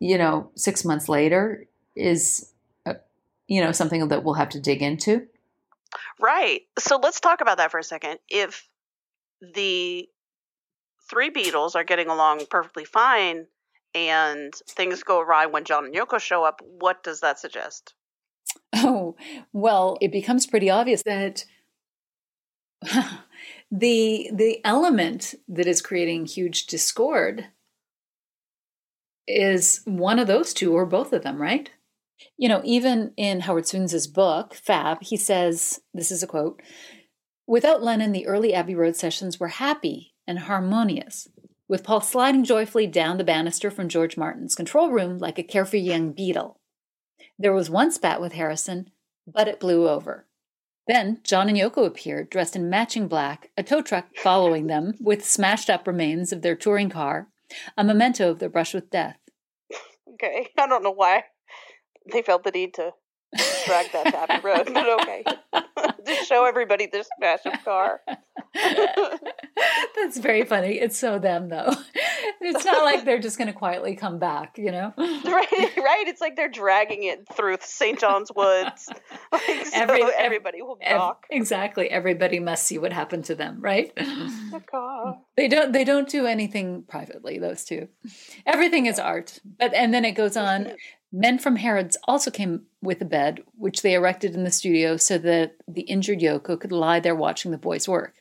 you 0.03 0.19
know, 0.19 0.51
six 0.57 0.85
months 0.85 1.09
later 1.09 1.69
is, 1.95 2.53
uh, 2.87 2.95
you 3.47 3.63
know, 3.63 3.71
something 3.71 4.09
that 4.09 4.25
we'll 4.25 4.35
have 4.35 4.49
to 4.49 4.61
dig 4.61 4.83
into. 4.83 5.29
Right. 6.21 6.63
So, 6.77 6.99
let's 7.01 7.21
talk 7.21 7.41
about 7.41 7.59
that 7.59 7.71
for 7.71 7.79
a 7.79 7.85
second. 7.85 8.19
If 8.29 8.69
the 9.55 10.09
three 11.09 11.31
Beatles 11.31 11.77
are 11.77 11.85
getting 11.85 12.09
along 12.09 12.47
perfectly 12.51 12.85
fine, 12.85 13.47
and 13.95 14.53
things 14.71 15.05
go 15.05 15.21
awry 15.21 15.47
when 15.47 15.65
John 15.65 15.85
and 15.85 15.95
Yoko 15.95 16.19
show 16.19 16.43
up, 16.43 16.61
what 16.65 17.05
does 17.05 17.21
that 17.21 17.39
suggest? 17.39 17.95
Oh, 18.73 19.15
well, 19.53 19.99
it 20.01 20.11
becomes 20.11 20.47
pretty 20.49 20.69
obvious 20.69 21.03
that 21.05 21.45
the 23.71 24.31
the 24.33 24.61
element 24.65 25.37
that 25.47 25.69
is 25.69 25.81
creating 25.81 26.27
huge 26.27 26.67
discord 26.67 27.47
is 29.33 29.81
one 29.85 30.19
of 30.19 30.27
those 30.27 30.53
two 30.55 30.75
or 30.75 30.87
both 30.87 31.13
of 31.13 31.23
them, 31.23 31.41
right? 31.41 31.71
You 32.37 32.49
know, 32.49 32.63
even 32.65 33.13
in 33.17 33.41
Howard 33.41 33.67
Sounes's 33.67 34.07
book, 34.07 34.55
Fab, 34.55 35.03
he 35.03 35.17
says, 35.17 35.81
this 35.93 36.11
is 36.11 36.23
a 36.23 36.27
quote, 36.27 36.61
without 37.47 37.83
Lennon, 37.83 38.13
the 38.13 38.27
early 38.27 38.55
Abbey 38.55 38.75
Road 38.75 38.97
sessions 38.97 39.41
were 39.41 39.49
happy 39.49 40.15
and 40.27 40.41
harmonious 40.41 41.29
with 41.69 41.85
Paul 41.85 42.01
sliding 42.01 42.45
joyfully 42.45 42.87
down 42.87 43.17
the 43.17 43.25
banister 43.25 43.71
from 43.71 43.89
George 43.89 44.17
Martin's 44.17 44.55
control 44.55 44.91
room 44.91 45.19
like 45.19 45.39
a 45.39 45.43
carefree 45.43 45.81
young 45.81 46.13
Beatle. 46.13 46.57
There 47.39 47.55
was 47.55 47.71
one 47.71 47.91
spat 47.91 48.21
with 48.21 48.35
Harrison, 48.35 48.91
but 49.27 49.49
it 49.49 49.59
blew 49.59 49.89
over. 49.89 50.27
Then 50.87 51.21
John 51.25 51.49
and 51.49 51.57
Yoko 51.57 51.87
appeared, 51.87 52.29
dressed 52.29 52.57
in 52.57 52.69
matching 52.69 53.09
black, 53.09 53.51
a 53.57 53.63
tow 53.63 53.81
truck 53.81 54.15
following 54.17 54.67
them 54.67 54.95
with 55.01 55.25
smashed 55.25 55.71
up 55.71 55.87
remains 55.87 56.33
of 56.33 56.43
their 56.43 56.57
touring 56.57 56.91
car, 56.91 57.29
a 57.77 57.85
memento 57.85 58.31
of 58.31 58.39
their 58.39 58.49
brush 58.49 58.75
with 58.75 58.91
death. 58.91 59.17
Okay, 60.13 60.49
I 60.59 60.67
don't 60.67 60.83
know 60.83 60.91
why 60.93 61.25
they 62.13 62.23
felt 62.23 62.45
the 62.45 62.51
need 62.51 62.75
to 62.75 62.93
drag 63.67 63.93
that 63.93 64.07
to 64.07 64.19
Abbey 64.19 64.47
Road, 64.47 64.71
but 64.73 65.01
okay. 65.01 65.25
Just 66.07 66.29
show 66.29 66.45
everybody 66.45 66.87
this 66.87 67.09
massive 67.21 67.53
car. 67.65 68.01
That's 68.55 70.19
very 70.19 70.45
funny. 70.45 70.79
It's 70.79 70.99
so 70.99 71.19
them 71.19 71.49
though. 71.49 71.73
It's 72.45 72.65
not 72.65 72.85
like 72.85 73.05
they're 73.05 73.21
just 73.21 73.39
going 73.39 73.47
to 73.47 73.53
quietly 73.53 73.95
come 73.95 74.19
back, 74.19 74.59
you 74.59 74.73
know? 74.73 74.93
Right, 74.97 75.77
right. 75.77 76.05
It's 76.09 76.21
like 76.21 76.35
they're 76.35 76.49
dragging 76.49 77.05
it 77.05 77.25
through 77.37 77.59
St. 77.61 78.01
John's 78.01 78.33
Woods. 78.35 78.89
Like, 79.31 79.67
so 79.67 79.71
Every, 79.75 80.03
everybody 80.03 80.61
will 80.61 80.77
talk. 80.77 81.25
Ev- 81.31 81.37
exactly. 81.39 81.89
Everybody 81.89 82.41
must 82.41 82.65
see 82.65 82.79
what 82.79 82.93
happened 82.93 83.27
to 83.27 83.37
them, 83.37 83.61
right? 83.61 83.95
The 83.95 84.61
car. 84.69 85.19
They 85.37 85.47
don't. 85.47 85.73
They 85.73 85.85
don't 85.85 86.09
do 86.09 86.27
anything 86.27 86.83
privately. 86.83 87.39
Those 87.39 87.65
two. 87.65 87.89
Everything 88.45 88.87
is 88.87 88.99
art. 88.99 89.39
But 89.45 89.73
and 89.73 89.95
then 89.95 90.05
it 90.05 90.13
goes 90.13 90.37
on. 90.37 90.73
Men 91.13 91.39
from 91.39 91.57
Harrods 91.57 91.99
also 92.09 92.31
came 92.31 92.63
with 92.81 93.03
a 93.03 93.05
bed, 93.05 93.43
which 93.55 93.83
they 93.83 93.93
erected 93.93 94.35
in 94.35 94.45
the 94.45 94.51
studio 94.51 94.97
so 94.97 95.19
that 95.19 95.57
the 95.69 95.83
injured 95.83 96.21
Yoko 96.21 96.59
could 96.59 96.73
lie 96.73 97.01
there 97.01 97.15
watching 97.15 97.51
the 97.51 97.59
boys 97.59 97.87
work. 97.87 98.15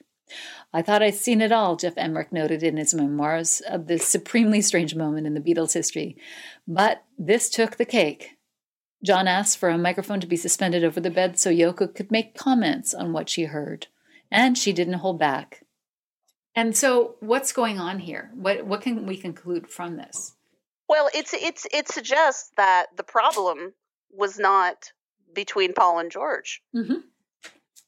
I 0.73 0.81
thought 0.81 1.03
I'd 1.03 1.15
seen 1.15 1.41
it 1.41 1.51
all, 1.51 1.75
Geoff 1.75 1.97
Emerick 1.97 2.31
noted 2.31 2.63
in 2.63 2.77
his 2.77 2.93
memoirs 2.93 3.61
of 3.61 3.87
this 3.87 4.05
supremely 4.05 4.61
strange 4.61 4.95
moment 4.95 5.27
in 5.27 5.33
the 5.33 5.41
Beatles' 5.41 5.73
history. 5.73 6.17
But 6.67 7.03
this 7.17 7.49
took 7.49 7.77
the 7.77 7.85
cake. 7.85 8.37
John 9.03 9.27
asked 9.27 9.57
for 9.57 9.69
a 9.69 9.77
microphone 9.77 10.19
to 10.19 10.27
be 10.27 10.37
suspended 10.37 10.83
over 10.83 10.99
the 10.99 11.09
bed 11.09 11.39
so 11.39 11.49
Yoko 11.49 11.93
could 11.93 12.11
make 12.11 12.37
comments 12.37 12.93
on 12.93 13.13
what 13.13 13.29
she 13.29 13.45
heard, 13.45 13.87
and 14.29 14.57
she 14.57 14.71
didn't 14.71 14.95
hold 14.95 15.17
back. 15.17 15.65
And 16.55 16.75
so, 16.75 17.15
what's 17.19 17.53
going 17.53 17.79
on 17.79 17.99
here? 17.99 18.29
What 18.33 18.65
what 18.65 18.81
can 18.81 19.05
we 19.07 19.17
conclude 19.17 19.69
from 19.69 19.95
this? 19.95 20.33
Well, 20.91 21.09
it's 21.13 21.33
it's 21.33 21.65
it 21.71 21.87
suggests 21.87 22.51
that 22.57 22.87
the 22.97 23.03
problem 23.03 23.71
was 24.11 24.37
not 24.37 24.91
between 25.33 25.71
Paul 25.71 25.99
and 25.99 26.11
George. 26.11 26.61
Mm-hmm. 26.75 26.95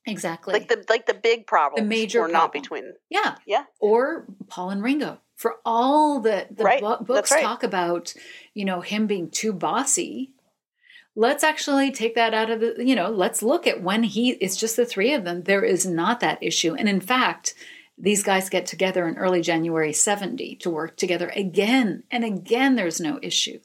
Exactly. 0.05 0.53
Like 0.53 0.69
the 0.69 0.85
like 0.87 1.05
the 1.05 1.13
big 1.13 1.45
problem. 1.45 1.83
The 1.83 1.89
major 1.89 2.21
were 2.21 2.29
problem. 2.29 2.41
not 2.41 2.53
between. 2.53 2.93
Yeah. 3.09 3.35
Yeah. 3.45 3.65
Or 3.81 4.25
Paul 4.47 4.69
and 4.69 4.81
Ringo. 4.81 5.19
For 5.35 5.55
all 5.65 6.21
that 6.21 6.55
the 6.55 6.63
right. 6.63 6.81
bu- 6.81 7.03
books 7.03 7.29
right. 7.29 7.43
talk 7.43 7.61
about, 7.61 8.13
you 8.53 8.63
know, 8.63 8.79
him 8.79 9.05
being 9.05 9.29
too 9.29 9.51
bossy. 9.51 10.31
Let's 11.13 11.43
actually 11.43 11.91
take 11.91 12.15
that 12.15 12.33
out 12.33 12.49
of 12.49 12.61
the, 12.61 12.75
you 12.77 12.95
know, 12.95 13.09
let's 13.09 13.43
look 13.43 13.67
at 13.67 13.83
when 13.83 14.03
he 14.03 14.31
it's 14.35 14.55
just 14.55 14.77
the 14.77 14.85
three 14.85 15.13
of 15.13 15.25
them. 15.25 15.43
There 15.43 15.65
is 15.65 15.85
not 15.85 16.21
that 16.21 16.41
issue. 16.41 16.73
And 16.73 16.87
in 16.87 17.01
fact, 17.01 17.53
these 17.97 18.23
guys 18.23 18.49
get 18.49 18.65
together 18.65 19.07
in 19.07 19.17
early 19.17 19.41
January 19.41 19.93
70 19.93 20.55
to 20.57 20.69
work 20.69 20.97
together 20.97 21.31
again. 21.35 22.03
And 22.11 22.23
again, 22.23 22.75
there's 22.75 22.99
no 22.99 23.19
issue. 23.21 23.59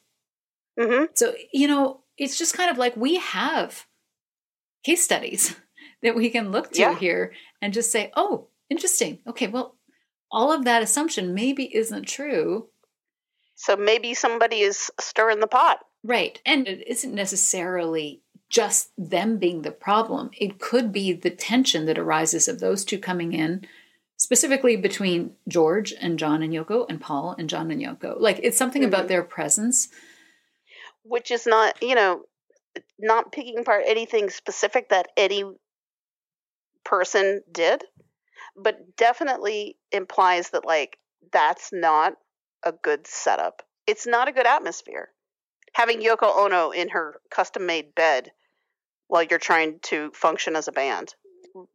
Mm-hmm. 0.78 1.06
So, 1.14 1.34
you 1.52 1.66
know, 1.66 2.02
it's 2.16 2.38
just 2.38 2.54
kind 2.54 2.70
of 2.70 2.78
like 2.78 2.96
we 2.96 3.16
have 3.16 3.86
case 4.84 5.02
studies 5.02 5.56
that 6.02 6.14
we 6.14 6.30
can 6.30 6.50
look 6.52 6.72
to 6.72 6.80
Yeah. 6.80 6.98
here 6.98 7.32
and 7.60 7.72
just 7.72 7.90
say, 7.90 8.12
oh, 8.16 8.48
interesting. 8.70 9.20
Okay, 9.26 9.46
well, 9.46 9.76
all 10.30 10.52
of 10.52 10.64
that 10.64 10.82
assumption 10.82 11.34
maybe 11.34 11.74
isn't 11.74 12.04
true. 12.04 12.68
So 13.54 13.76
maybe 13.76 14.14
somebody 14.14 14.60
is 14.60 14.90
stirring 15.00 15.40
the 15.40 15.46
pot. 15.46 15.80
Right. 16.04 16.40
And 16.46 16.68
it 16.68 16.86
isn't 16.86 17.14
necessarily 17.14 18.22
just 18.50 18.90
them 18.96 19.38
being 19.38 19.62
the 19.62 19.72
problem. 19.72 20.30
It 20.38 20.58
could 20.60 20.92
be 20.92 21.12
the 21.12 21.30
tension 21.30 21.86
that 21.86 21.98
arises 21.98 22.46
of 22.46 22.60
those 22.60 22.84
two 22.84 22.98
coming 22.98 23.32
in, 23.32 23.66
specifically 24.18 24.76
between 24.76 25.34
George 25.48 25.94
and 25.98 26.18
John 26.18 26.42
and 26.42 26.52
Yoko 26.52 26.84
and 26.90 27.00
Paul 27.00 27.34
and 27.38 27.48
John 27.48 27.70
and 27.70 27.80
Yoko. 27.80 28.20
Like 28.20 28.40
it's 28.42 28.58
something 28.58 28.84
about 28.84 29.04
Mhm. 29.06 29.08
their 29.08 29.22
presence. 29.22 29.88
which 31.04 31.30
is 31.30 31.46
not 31.46 31.82
you 31.82 31.94
know 31.94 32.24
not 32.98 33.32
picking 33.32 33.58
apart 33.60 33.84
anything 33.86 34.28
specific 34.28 34.90
that 34.90 35.08
any 35.16 35.42
person 36.84 37.42
did 37.50 37.84
but 38.56 38.96
definitely 38.96 39.78
implies 39.92 40.50
that 40.50 40.64
like 40.66 40.98
that's 41.32 41.70
not 41.72 42.14
a 42.62 42.72
good 42.72 43.06
setup 43.06 43.62
it's 43.86 44.06
not 44.06 44.28
a 44.28 44.32
good 44.32 44.46
atmosphere 44.46 45.08
having 45.72 46.00
yoko 46.02 46.36
ono 46.44 46.70
in 46.72 46.88
her 46.90 47.20
custom 47.30 47.64
made 47.64 47.94
bed 47.94 48.30
while 49.06 49.22
you're 49.22 49.38
trying 49.38 49.78
to 49.80 50.10
function 50.12 50.56
as 50.56 50.68
a 50.68 50.72
band 50.72 51.14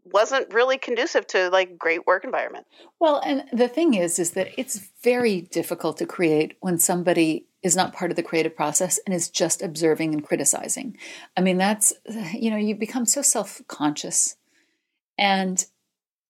wasn't 0.06 0.54
really 0.54 0.78
conducive 0.78 1.26
to 1.28 1.50
like 1.50 1.78
great 1.78 2.06
work 2.06 2.24
environment 2.24 2.66
Well, 3.00 3.22
and 3.26 3.44
the 3.52 3.68
thing 3.68 3.94
is, 3.94 4.20
is 4.20 4.32
that 4.32 4.50
it's 4.58 4.90
very 5.04 5.42
difficult 5.42 5.98
to 5.98 6.06
create 6.06 6.58
when 6.62 6.80
somebody 6.80 7.46
is 7.64 7.76
not 7.76 7.94
part 7.94 8.12
of 8.12 8.18
the 8.18 8.24
creative 8.24 8.56
process 8.56 9.00
and 9.06 9.16
is 9.16 9.30
just 9.30 9.62
observing 9.62 10.14
and 10.14 10.24
criticizing. 10.24 10.98
I 11.36 11.42
mean, 11.42 11.58
that's, 11.58 11.94
you 12.34 12.52
know, 12.52 12.58
you 12.58 12.76
become 12.76 13.06
so 13.06 13.22
self 13.22 13.62
conscious. 13.68 14.36
And, 15.18 15.66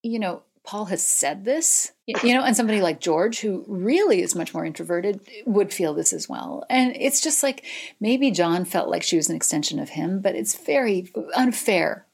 you 0.02 0.20
know, 0.20 0.44
Paul 0.66 0.86
has 0.86 1.06
said 1.06 1.44
this, 1.44 1.92
you 2.08 2.34
know, 2.34 2.44
and 2.44 2.56
somebody 2.56 2.82
like 2.82 3.02
George, 3.02 3.42
who 3.42 3.66
really 3.68 4.22
is 4.22 4.34
much 4.34 4.54
more 4.54 4.66
introverted, 4.66 5.20
would 5.46 5.74
feel 5.74 5.94
this 5.94 6.14
as 6.14 6.30
well. 6.30 6.66
And 6.70 6.96
it's 6.96 7.20
just 7.20 7.44
like 7.44 7.66
maybe 8.00 8.32
John 8.32 8.64
felt 8.64 8.88
like 8.88 9.04
she 9.04 9.18
was 9.18 9.30
an 9.30 9.36
extension 9.36 9.78
of 9.78 9.90
him, 9.90 10.22
but 10.22 10.36
it's 10.36 10.56
very 10.56 11.12
unfair 11.36 12.06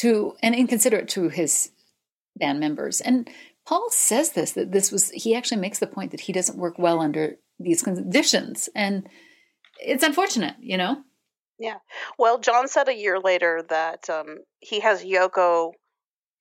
to 0.00 0.34
and 0.42 0.54
inconsiderate 0.54 1.08
to 1.10 1.28
his 1.28 1.70
band 2.36 2.60
members. 2.60 3.00
And 3.00 3.28
Paul 3.66 3.90
says 3.90 4.30
this 4.30 4.52
that 4.52 4.72
this 4.72 4.90
was 4.90 5.10
he 5.10 5.34
actually 5.34 5.60
makes 5.60 5.78
the 5.78 5.86
point 5.86 6.10
that 6.10 6.20
he 6.20 6.32
doesn't 6.32 6.58
work 6.58 6.78
well 6.78 7.00
under 7.00 7.36
these 7.58 7.82
conditions, 7.82 8.68
and 8.74 9.08
it's 9.78 10.04
unfortunate, 10.04 10.56
you 10.60 10.76
know. 10.76 11.02
Yeah. 11.58 11.76
Well, 12.18 12.38
John 12.38 12.68
said 12.68 12.88
a 12.88 12.96
year 12.96 13.18
later 13.20 13.62
that 13.68 14.08
um, 14.08 14.38
he 14.60 14.80
has 14.80 15.04
Yoko 15.04 15.72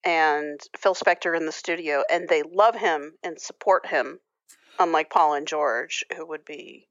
and 0.06 0.60
Phil 0.78 0.96
Spector 0.96 1.36
in 1.36 1.46
the 1.46 1.52
studio, 1.52 2.04
and 2.10 2.30
they 2.30 2.42
love 2.42 2.76
him 2.76 3.14
and 3.22 3.40
support 3.40 3.86
him 3.88 4.20
unlike 4.80 5.10
Paul 5.10 5.34
and 5.34 5.46
George, 5.46 6.06
who 6.16 6.26
would 6.26 6.46
be, 6.46 6.88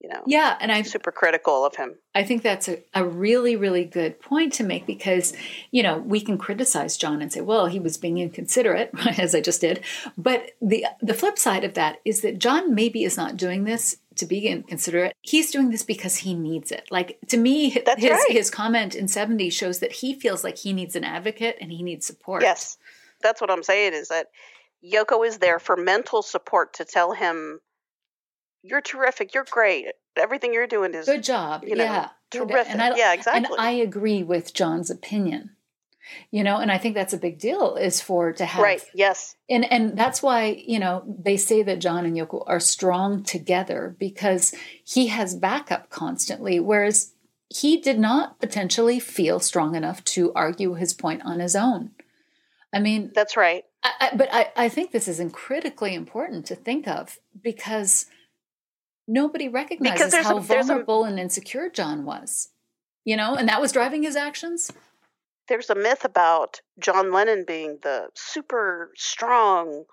you 0.00 0.08
know, 0.08 0.22
yeah, 0.26 0.56
and 0.60 0.70
i'm 0.70 0.84
super 0.84 1.10
critical 1.10 1.64
of 1.64 1.74
him. 1.74 1.96
I 2.14 2.22
think 2.22 2.42
that's 2.42 2.68
a, 2.68 2.82
a 2.94 3.04
really, 3.04 3.56
really 3.56 3.84
good 3.84 4.20
point 4.20 4.52
to 4.54 4.64
make 4.64 4.86
because, 4.86 5.32
you 5.70 5.82
know, 5.82 5.98
we 5.98 6.20
can 6.20 6.38
criticize 6.38 6.96
John 6.96 7.20
and 7.20 7.32
say, 7.32 7.40
well, 7.40 7.66
he 7.66 7.80
was 7.80 7.96
being 7.96 8.18
inconsiderate, 8.18 8.90
as 9.18 9.34
I 9.34 9.40
just 9.40 9.60
did. 9.60 9.82
But 10.16 10.52
the 10.60 10.86
the 11.02 11.14
flip 11.14 11.38
side 11.38 11.64
of 11.64 11.74
that 11.74 12.00
is 12.04 12.20
that 12.20 12.38
John 12.38 12.74
maybe 12.74 13.02
is 13.04 13.16
not 13.16 13.36
doing 13.36 13.64
this 13.64 13.96
to 14.16 14.26
be 14.26 14.46
inconsiderate. 14.46 15.14
He's 15.22 15.50
doing 15.50 15.70
this 15.70 15.82
because 15.82 16.16
he 16.16 16.34
needs 16.34 16.70
it. 16.70 16.88
Like 16.90 17.18
to 17.28 17.36
me, 17.36 17.70
That's 17.84 18.00
his 18.00 18.10
right. 18.10 18.30
his 18.30 18.50
comment 18.50 18.94
in 18.94 19.08
70 19.08 19.50
shows 19.50 19.80
that 19.80 19.92
he 19.92 20.14
feels 20.14 20.44
like 20.44 20.58
he 20.58 20.72
needs 20.72 20.96
an 20.96 21.04
advocate 21.04 21.56
and 21.60 21.72
he 21.72 21.82
needs 21.82 22.06
support. 22.06 22.42
Yes, 22.42 22.78
that's 23.20 23.40
what 23.40 23.50
I'm 23.50 23.62
saying. 23.62 23.94
Is 23.94 24.08
that 24.08 24.28
Yoko 24.84 25.26
is 25.26 25.38
there 25.38 25.58
for 25.58 25.76
mental 25.76 26.22
support 26.22 26.74
to 26.74 26.84
tell 26.84 27.12
him, 27.12 27.60
"You're 28.62 28.80
terrific. 28.80 29.34
You're 29.34 29.46
great. 29.50 29.86
Everything 30.16 30.52
you're 30.52 30.66
doing 30.66 30.94
is 30.94 31.06
Good 31.06 31.22
job. 31.22 31.64
You 31.64 31.76
know, 31.76 31.84
yeah. 31.84 32.08
terrific. 32.30 32.72
And 32.72 32.82
I, 32.82 32.96
Yeah, 32.96 33.12
And. 33.12 33.46
I 33.58 33.70
agree 33.70 34.22
with 34.22 34.54
John's 34.54 34.90
opinion. 34.90 35.50
You 36.30 36.42
know, 36.42 36.56
and 36.56 36.72
I 36.72 36.78
think 36.78 36.94
that's 36.94 37.12
a 37.12 37.18
big 37.18 37.38
deal 37.38 37.76
is 37.76 38.00
for 38.00 38.32
to 38.32 38.44
have 38.46 38.62
right." 38.62 38.82
Yes, 38.94 39.36
and 39.50 39.70
and 39.70 39.96
that's 39.96 40.22
why 40.22 40.62
you 40.66 40.78
know 40.78 41.02
they 41.06 41.36
say 41.36 41.62
that 41.62 41.80
John 41.80 42.06
and 42.06 42.16
Yoko 42.16 42.44
are 42.46 42.60
strong 42.60 43.22
together 43.22 43.94
because 43.98 44.54
he 44.82 45.08
has 45.08 45.34
backup 45.34 45.90
constantly, 45.90 46.60
whereas 46.60 47.12
he 47.50 47.78
did 47.78 47.98
not 47.98 48.40
potentially 48.40 49.00
feel 49.00 49.40
strong 49.40 49.74
enough 49.74 50.04
to 50.04 50.32
argue 50.34 50.74
his 50.74 50.92
point 50.92 51.22
on 51.24 51.40
his 51.40 51.56
own. 51.56 51.90
I 52.72 52.80
mean, 52.80 53.12
that's 53.14 53.36
right. 53.36 53.64
I, 53.82 53.92
I, 54.00 54.16
but 54.16 54.28
I, 54.32 54.52
I 54.56 54.68
think 54.68 54.90
this 54.90 55.08
is 55.08 55.22
critically 55.32 55.94
important 55.94 56.46
to 56.46 56.54
think 56.54 56.86
of 56.86 57.18
because 57.42 58.06
nobody 59.08 59.48
recognizes 59.48 60.14
how 60.14 60.36
a- 60.36 60.40
vulnerable 60.40 61.04
and 61.04 61.18
insecure 61.18 61.68
John 61.68 62.04
was, 62.04 62.50
you 63.04 63.16
know, 63.16 63.34
and 63.34 63.48
that 63.48 63.60
was 63.60 63.72
driving 63.72 64.02
his 64.02 64.14
actions. 64.14 64.70
There's 65.48 65.70
a 65.70 65.74
myth 65.74 66.04
about 66.04 66.60
John 66.78 67.10
Lennon 67.10 67.44
being 67.46 67.78
the 67.82 68.08
super 68.14 68.92
strong 68.94 69.84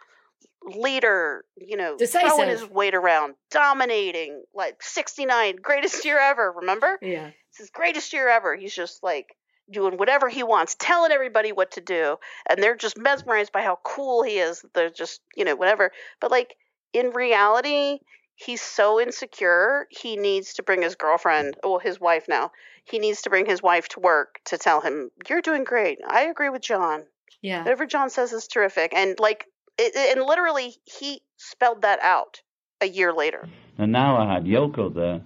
leader, 0.63 1.45
you 1.55 1.77
know, 1.77 1.95
Decisive. 1.97 2.29
throwing 2.29 2.49
his 2.49 2.69
weight 2.69 2.93
around, 2.93 3.35
dominating, 3.51 4.43
like 4.53 4.81
69, 4.81 5.55
greatest 5.61 6.03
year 6.03 6.19
ever, 6.19 6.51
remember? 6.51 6.97
Yeah. 7.01 7.31
It's 7.49 7.59
his 7.59 7.69
greatest 7.69 8.11
year 8.11 8.27
ever. 8.27 8.55
He's 8.55 8.75
just 8.75 9.01
like 9.01 9.27
doing 9.71 9.97
whatever 9.97 10.27
he 10.27 10.43
wants, 10.43 10.75
telling 10.77 11.11
everybody 11.11 11.51
what 11.51 11.71
to 11.71 11.81
do, 11.81 12.17
and 12.49 12.61
they're 12.61 12.75
just 12.75 12.97
mesmerized 12.97 13.51
by 13.51 13.61
how 13.61 13.79
cool 13.83 14.23
he 14.23 14.37
is. 14.39 14.63
They're 14.73 14.89
just, 14.89 15.21
you 15.35 15.45
know, 15.45 15.55
whatever. 15.55 15.91
But 16.19 16.31
like 16.31 16.55
in 16.93 17.11
reality, 17.11 17.99
he's 18.35 18.61
so 18.61 18.99
insecure, 18.99 19.87
he 19.89 20.17
needs 20.17 20.53
to 20.55 20.63
bring 20.63 20.81
his 20.81 20.95
girlfriend, 20.95 21.55
well, 21.63 21.79
his 21.79 21.99
wife 21.99 22.25
now. 22.27 22.51
He 22.83 22.99
needs 22.99 23.23
to 23.23 23.29
bring 23.29 23.45
his 23.45 23.63
wife 23.63 23.87
to 23.89 23.99
work 23.99 24.39
to 24.45 24.57
tell 24.57 24.81
him, 24.81 25.09
"You're 25.27 25.41
doing 25.41 25.63
great. 25.63 25.99
I 26.07 26.23
agree 26.23 26.49
with 26.49 26.61
John. 26.61 27.03
Yeah. 27.41 27.59
Whatever 27.59 27.85
John 27.85 28.09
says 28.09 28.31
is 28.31 28.47
terrific." 28.47 28.93
And 28.93 29.19
like 29.19 29.47
it, 29.77 29.95
and 29.95 30.23
literally 30.25 30.75
he 30.83 31.21
spelled 31.37 31.81
that 31.81 31.99
out 32.01 32.41
a 32.81 32.87
year 32.87 33.13
later. 33.13 33.47
And 33.77 33.91
now 33.91 34.17
I 34.17 34.33
had 34.33 34.45
Yoko 34.45 34.93
there 34.93 35.21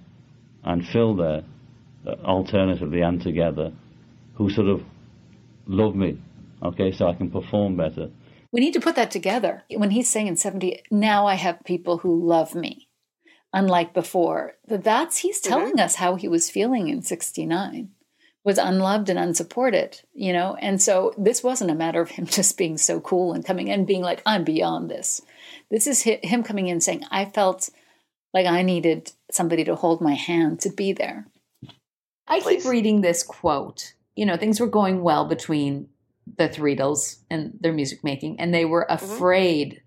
and 0.63 0.87
Phil 0.87 1.15
there, 1.15 1.43
uh, 2.07 2.15
alternatively 2.23 3.01
and 3.01 3.21
together, 3.21 3.71
who 4.35 4.49
sort 4.49 4.67
of 4.67 4.83
love 5.67 5.95
me, 5.95 6.17
okay, 6.63 6.91
so 6.91 7.07
I 7.07 7.13
can 7.13 7.29
perform 7.29 7.77
better. 7.77 8.09
We 8.51 8.61
need 8.61 8.73
to 8.73 8.79
put 8.79 8.95
that 8.95 9.11
together. 9.11 9.63
When 9.69 9.91
he's 9.91 10.09
saying 10.09 10.27
in 10.27 10.35
70, 10.35 10.81
now 10.89 11.27
I 11.27 11.35
have 11.35 11.59
people 11.65 11.99
who 11.99 12.25
love 12.25 12.55
me, 12.55 12.88
unlike 13.53 13.93
before. 13.93 14.55
That's 14.67 15.17
he's 15.17 15.41
mm-hmm. 15.41 15.49
telling 15.49 15.79
us 15.79 15.95
how 15.95 16.15
he 16.15 16.27
was 16.27 16.49
feeling 16.49 16.87
in 16.87 17.01
69. 17.01 17.89
Was 18.45 18.57
unloved 18.57 19.09
and 19.09 19.19
unsupported, 19.19 20.01
you 20.13 20.31
know? 20.31 20.55
And 20.55 20.81
so 20.81 21.13
this 21.17 21.43
wasn't 21.43 21.71
a 21.71 21.75
matter 21.75 22.01
of 22.01 22.11
him 22.11 22.25
just 22.27 22.57
being 22.57 22.77
so 22.77 22.99
cool 22.99 23.33
and 23.33 23.45
coming 23.45 23.67
in 23.67 23.85
being 23.85 24.01
like, 24.01 24.21
I'm 24.25 24.43
beyond 24.43 24.89
this. 24.89 25.21
This 25.69 25.87
is 25.87 26.01
him 26.01 26.43
coming 26.43 26.67
in 26.67 26.81
saying, 26.81 27.03
I 27.11 27.25
felt 27.25 27.69
like 28.33 28.45
I 28.45 28.61
needed 28.61 29.11
somebody 29.31 29.63
to 29.65 29.75
hold 29.75 30.01
my 30.01 30.13
hand 30.13 30.61
to 30.61 30.69
be 30.69 30.93
there. 30.93 31.27
I 32.27 32.39
Please. 32.39 32.63
keep 32.63 32.71
reading 32.71 33.01
this 33.01 33.23
quote. 33.23 33.93
You 34.15 34.25
know, 34.25 34.37
things 34.37 34.59
were 34.59 34.67
going 34.67 35.01
well 35.01 35.25
between 35.25 35.89
the 36.37 36.47
Threedles 36.47 37.17
and 37.29 37.57
their 37.59 37.73
music 37.73 38.03
making, 38.03 38.39
and 38.39 38.53
they 38.53 38.65
were 38.65 38.85
mm-hmm. 38.89 39.03
afraid. 39.03 39.81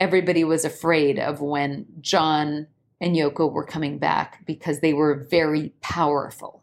Everybody 0.00 0.42
was 0.42 0.64
afraid 0.64 1.18
of 1.18 1.40
when 1.40 1.86
John 2.00 2.66
and 3.00 3.14
Yoko 3.14 3.52
were 3.52 3.64
coming 3.64 3.98
back 3.98 4.44
because 4.46 4.80
they 4.80 4.92
were 4.92 5.26
very 5.30 5.74
powerful. 5.80 6.62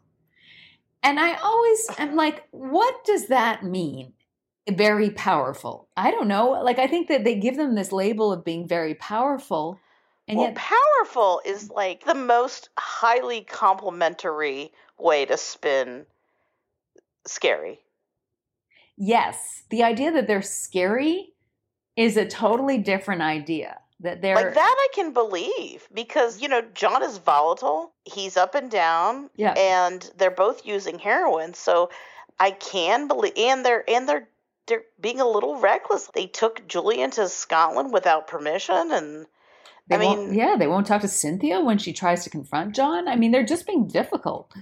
And 1.02 1.18
I 1.18 1.34
always 1.34 1.86
am 1.98 2.16
like, 2.16 2.46
what 2.50 3.04
does 3.04 3.28
that 3.28 3.62
mean? 3.62 4.12
Very 4.68 5.10
powerful. 5.10 5.88
I 5.96 6.10
don't 6.10 6.28
know. 6.28 6.50
Like, 6.62 6.78
I 6.78 6.86
think 6.86 7.08
that 7.08 7.24
they 7.24 7.36
give 7.36 7.56
them 7.56 7.74
this 7.74 7.92
label 7.92 8.32
of 8.32 8.44
being 8.44 8.68
very 8.68 8.94
powerful. 8.94 9.80
And 10.26 10.38
well, 10.38 10.48
yet, 10.48 10.56
powerful 10.56 11.40
is 11.46 11.70
like 11.70 12.04
the 12.04 12.14
most 12.14 12.68
highly 12.76 13.42
complimentary 13.42 14.72
way 14.98 15.24
to 15.24 15.36
spin 15.38 16.04
scary. 17.26 17.78
Yes, 18.96 19.62
the 19.70 19.84
idea 19.84 20.10
that 20.12 20.26
they're 20.26 20.42
scary 20.42 21.32
is 21.98 22.16
a 22.16 22.24
totally 22.24 22.78
different 22.78 23.20
idea. 23.22 23.78
That 24.00 24.22
they're 24.22 24.36
Like 24.36 24.54
that 24.54 24.76
I 24.78 24.88
can 24.94 25.12
believe 25.12 25.88
because 25.92 26.40
you 26.40 26.48
know 26.48 26.62
John 26.72 27.02
is 27.02 27.18
volatile. 27.18 27.92
He's 28.04 28.36
up 28.36 28.54
and 28.54 28.70
down 28.70 29.28
Yeah. 29.34 29.54
and 29.54 30.08
they're 30.16 30.30
both 30.30 30.64
using 30.64 31.00
heroin, 31.00 31.52
so 31.54 31.90
I 32.38 32.52
can 32.52 33.08
believe 33.08 33.32
and 33.36 33.64
they're 33.64 33.82
and 33.90 34.08
they're 34.08 34.28
they're 34.68 34.84
being 35.00 35.20
a 35.20 35.26
little 35.28 35.58
reckless. 35.58 36.08
They 36.14 36.26
took 36.26 36.68
Julian 36.68 37.10
to 37.12 37.28
Scotland 37.28 37.92
without 37.92 38.28
permission 38.28 38.92
and 38.92 39.26
they 39.88 39.96
I 39.96 39.98
mean 39.98 40.32
yeah, 40.32 40.54
they 40.56 40.68
won't 40.68 40.86
talk 40.86 41.00
to 41.00 41.08
Cynthia 41.08 41.60
when 41.60 41.78
she 41.78 41.92
tries 41.92 42.22
to 42.22 42.30
confront 42.30 42.76
John. 42.76 43.08
I 43.08 43.16
mean, 43.16 43.32
they're 43.32 43.42
just 43.44 43.66
being 43.66 43.88
difficult. 43.88 44.52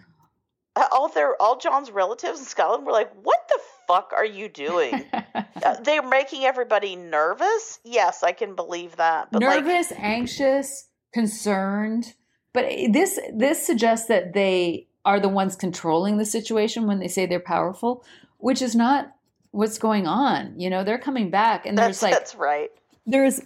Uh, 0.74 0.86
all 0.92 1.08
their 1.08 1.40
all 1.42 1.58
John's 1.58 1.90
relatives 1.90 2.38
in 2.38 2.46
Scotland 2.46 2.86
were 2.86 2.92
like, 2.92 3.12
"What 3.22 3.46
the 3.48 3.60
fuck 3.86 4.12
are 4.14 4.24
you 4.24 4.48
doing?" 4.48 5.04
uh, 5.12 5.74
they're 5.82 6.02
making 6.02 6.44
everybody 6.44 6.96
nervous. 6.96 7.80
Yes, 7.84 8.22
I 8.22 8.32
can 8.32 8.54
believe 8.54 8.96
that. 8.96 9.30
But 9.32 9.42
like, 9.42 9.64
Nervous, 9.64 9.92
anxious, 9.96 10.88
concerned. 11.12 12.14
But 12.52 12.66
this 12.90 13.18
this 13.34 13.64
suggests 13.64 14.08
that 14.08 14.32
they 14.32 14.88
are 15.04 15.20
the 15.20 15.28
ones 15.28 15.56
controlling 15.56 16.18
the 16.18 16.24
situation 16.24 16.86
when 16.86 16.98
they 16.98 17.08
say 17.08 17.26
they're 17.26 17.40
powerful, 17.40 18.04
which 18.38 18.60
is 18.60 18.74
not 18.74 19.12
what's 19.52 19.78
going 19.78 20.06
on. 20.06 20.58
You 20.58 20.68
know, 20.68 20.84
they're 20.84 20.98
coming 20.98 21.30
back 21.30 21.64
and 21.64 21.78
there's 21.78 22.02
like 22.02 22.12
that's 22.12 22.34
right. 22.34 22.70
there's 23.06 23.40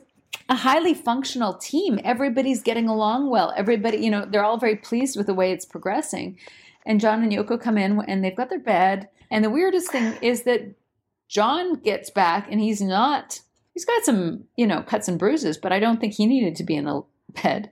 a 0.48 0.56
highly 0.56 0.94
functional 0.94 1.54
team. 1.54 2.00
Everybody's 2.02 2.62
getting 2.62 2.88
along 2.88 3.30
well. 3.30 3.54
Everybody, 3.56 3.98
you 3.98 4.10
know, 4.10 4.26
they're 4.28 4.44
all 4.44 4.58
very 4.58 4.76
pleased 4.76 5.16
with 5.16 5.26
the 5.26 5.34
way 5.34 5.52
it's 5.52 5.64
progressing. 5.64 6.38
And 6.84 7.00
John 7.00 7.22
and 7.22 7.32
Yoko 7.32 7.60
come 7.60 7.78
in 7.78 8.00
and 8.08 8.24
they've 8.24 8.36
got 8.36 8.50
their 8.50 8.58
bed. 8.58 9.08
And 9.30 9.44
the 9.44 9.50
weirdest 9.50 9.90
thing 9.90 10.16
is 10.22 10.42
that 10.42 10.74
John 11.28 11.74
gets 11.74 12.10
back 12.10 12.48
and 12.50 12.60
he's 12.60 12.80
not, 12.80 13.40
he's 13.72 13.84
got 13.84 14.04
some, 14.04 14.44
you 14.56 14.66
know, 14.66 14.82
cuts 14.82 15.08
and 15.08 15.18
bruises, 15.18 15.56
but 15.56 15.72
I 15.72 15.78
don't 15.78 16.00
think 16.00 16.14
he 16.14 16.26
needed 16.26 16.56
to 16.56 16.64
be 16.64 16.76
in 16.76 16.84
the 16.84 17.02
bed. 17.42 17.70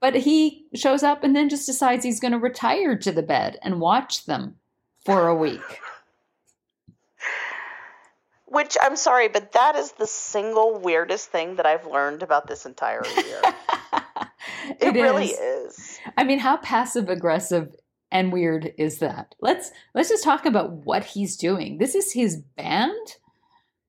But 0.00 0.14
he 0.14 0.66
shows 0.74 1.02
up 1.02 1.24
and 1.24 1.34
then 1.34 1.48
just 1.48 1.66
decides 1.66 2.04
he's 2.04 2.20
going 2.20 2.30
to 2.32 2.38
retire 2.38 2.96
to 2.98 3.10
the 3.10 3.22
bed 3.22 3.58
and 3.62 3.80
watch 3.80 4.26
them 4.26 4.56
for 5.04 5.26
a 5.26 5.34
week. 5.34 5.60
Which 8.46 8.76
I'm 8.80 8.96
sorry, 8.96 9.28
but 9.28 9.52
that 9.52 9.74
is 9.74 9.92
the 9.92 10.06
single 10.06 10.78
weirdest 10.78 11.30
thing 11.30 11.56
that 11.56 11.66
I've 11.66 11.86
learned 11.86 12.22
about 12.22 12.46
this 12.46 12.64
entire 12.64 13.04
year. 13.04 13.42
it 14.80 14.94
really 14.94 15.26
is. 15.26 15.98
I 16.16 16.24
mean, 16.24 16.38
how 16.38 16.56
passive 16.56 17.10
aggressive 17.10 17.74
and 18.10 18.32
weird 18.32 18.72
is 18.78 18.98
that? 18.98 19.34
Let's 19.40 19.70
let's 19.94 20.08
just 20.08 20.24
talk 20.24 20.46
about 20.46 20.72
what 20.72 21.04
he's 21.04 21.36
doing. 21.36 21.78
This 21.78 21.94
is 21.94 22.12
his 22.12 22.36
band 22.56 23.16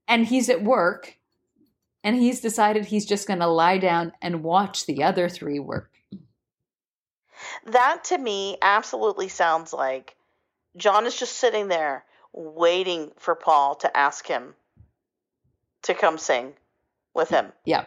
and 0.08 0.26
he's 0.26 0.48
at 0.48 0.62
work 0.62 1.16
and 2.02 2.16
he's 2.16 2.40
decided 2.40 2.86
he's 2.86 3.06
just 3.06 3.26
going 3.26 3.40
to 3.40 3.46
lie 3.46 3.78
down 3.78 4.12
and 4.20 4.42
watch 4.42 4.86
the 4.86 5.02
other 5.02 5.28
three 5.28 5.58
work. 5.58 5.90
That 7.66 8.04
to 8.04 8.18
me 8.18 8.58
absolutely 8.60 9.28
sounds 9.28 9.72
like 9.72 10.16
John 10.76 11.06
is 11.06 11.18
just 11.18 11.36
sitting 11.36 11.68
there 11.68 12.04
waiting 12.32 13.12
for 13.16 13.34
Paul 13.34 13.74
to 13.76 13.96
ask 13.96 14.26
him 14.26 14.54
to 15.82 15.94
come 15.94 16.18
sing 16.18 16.52
with 17.14 17.28
him. 17.30 17.52
Yeah. 17.64 17.84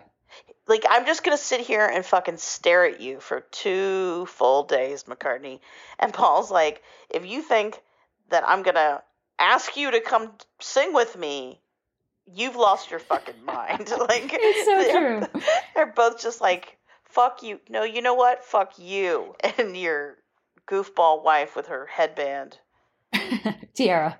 Like 0.68 0.86
I'm 0.90 1.06
just 1.06 1.24
gonna 1.24 1.38
sit 1.38 1.62
here 1.62 1.86
and 1.86 2.06
fucking 2.06 2.38
stare 2.38 2.86
at 2.86 3.02
you 3.02 3.20
for 3.20 3.42
two 3.52 4.26
full 4.28 4.64
days, 4.64 5.04
McCartney. 5.04 5.60
And 6.00 6.14
Paul's 6.14 6.50
like, 6.52 6.82
if 7.10 7.26
you 7.26 7.42
think 7.42 7.82
that 8.30 8.44
I'm 8.48 8.64
gonna 8.64 9.04
ask 9.40 9.76
you 9.76 9.92
to 9.92 10.00
come 10.00 10.32
sing 10.60 10.94
with 10.94 11.18
me, 11.18 11.60
you've 12.26 12.56
lost 12.56 12.92
your 12.92 13.00
fucking 13.00 13.44
mind. 13.46 13.90
like 14.00 14.30
It's 14.34 14.66
so 14.66 14.78
they're, 14.78 15.20
true. 15.20 15.42
They're 15.76 15.94
both 15.94 16.22
just 16.22 16.40
like, 16.40 16.78
fuck 17.04 17.44
you. 17.44 17.60
No, 17.70 17.84
you 17.84 18.02
know 18.02 18.16
what? 18.16 18.44
Fuck 18.44 18.80
you. 18.80 19.36
And 19.58 19.76
your 19.76 20.18
goofball 20.68 21.24
wife 21.24 21.56
with 21.56 21.68
her 21.68 21.86
headband. 21.88 22.58
Tiara. 23.76 24.20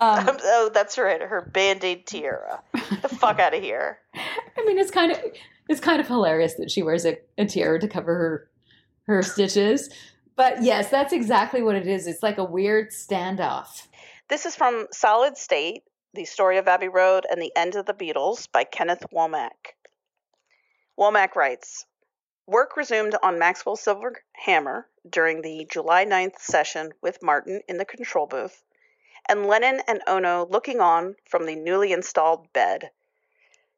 Um, 0.00 0.38
oh, 0.42 0.70
that's 0.72 0.98
right. 0.98 1.20
Her 1.20 1.42
band-aid 1.42 2.06
tiara. 2.06 2.62
the 2.72 3.08
fuck 3.08 3.38
out 3.38 3.54
of 3.54 3.62
here. 3.62 3.98
I 4.14 4.64
mean, 4.64 4.78
it's 4.78 4.90
kind 4.90 5.12
of 5.12 5.18
it's 5.68 5.80
kind 5.80 6.00
of 6.00 6.08
hilarious 6.08 6.54
that 6.54 6.70
she 6.70 6.82
wears 6.82 7.04
a, 7.04 7.18
a 7.38 7.46
tiara 7.46 7.78
to 7.78 7.88
cover 7.88 8.14
her 8.14 8.50
her 9.06 9.22
stitches. 9.22 9.90
But 10.36 10.62
yes, 10.62 10.90
that's 10.90 11.12
exactly 11.12 11.62
what 11.62 11.76
it 11.76 11.86
is. 11.86 12.06
It's 12.06 12.22
like 12.22 12.38
a 12.38 12.44
weird 12.44 12.90
standoff. 12.90 13.86
This 14.28 14.46
is 14.46 14.56
from 14.56 14.86
Solid 14.92 15.36
State, 15.36 15.82
The 16.14 16.24
Story 16.24 16.56
of 16.56 16.68
Abbey 16.68 16.88
Road 16.88 17.26
and 17.30 17.42
the 17.42 17.52
End 17.56 17.74
of 17.74 17.86
the 17.86 17.92
Beatles 17.92 18.50
by 18.50 18.64
Kenneth 18.64 19.04
Womack. 19.12 19.74
Womack 20.98 21.34
writes 21.34 21.84
Work 22.46 22.76
resumed 22.76 23.16
on 23.22 23.38
Maxwell 23.38 23.76
Silver 23.76 24.22
Hammer 24.32 24.86
during 25.08 25.42
the 25.42 25.66
July 25.70 26.04
9th 26.04 26.38
session 26.38 26.92
with 27.02 27.22
Martin 27.22 27.60
in 27.68 27.76
the 27.76 27.84
control 27.84 28.26
booth, 28.26 28.62
and 29.28 29.46
Lennon 29.46 29.80
and 29.86 30.00
Ono 30.06 30.46
looking 30.50 30.80
on 30.80 31.16
from 31.28 31.46
the 31.46 31.56
newly 31.56 31.92
installed 31.92 32.52
bed. 32.52 32.90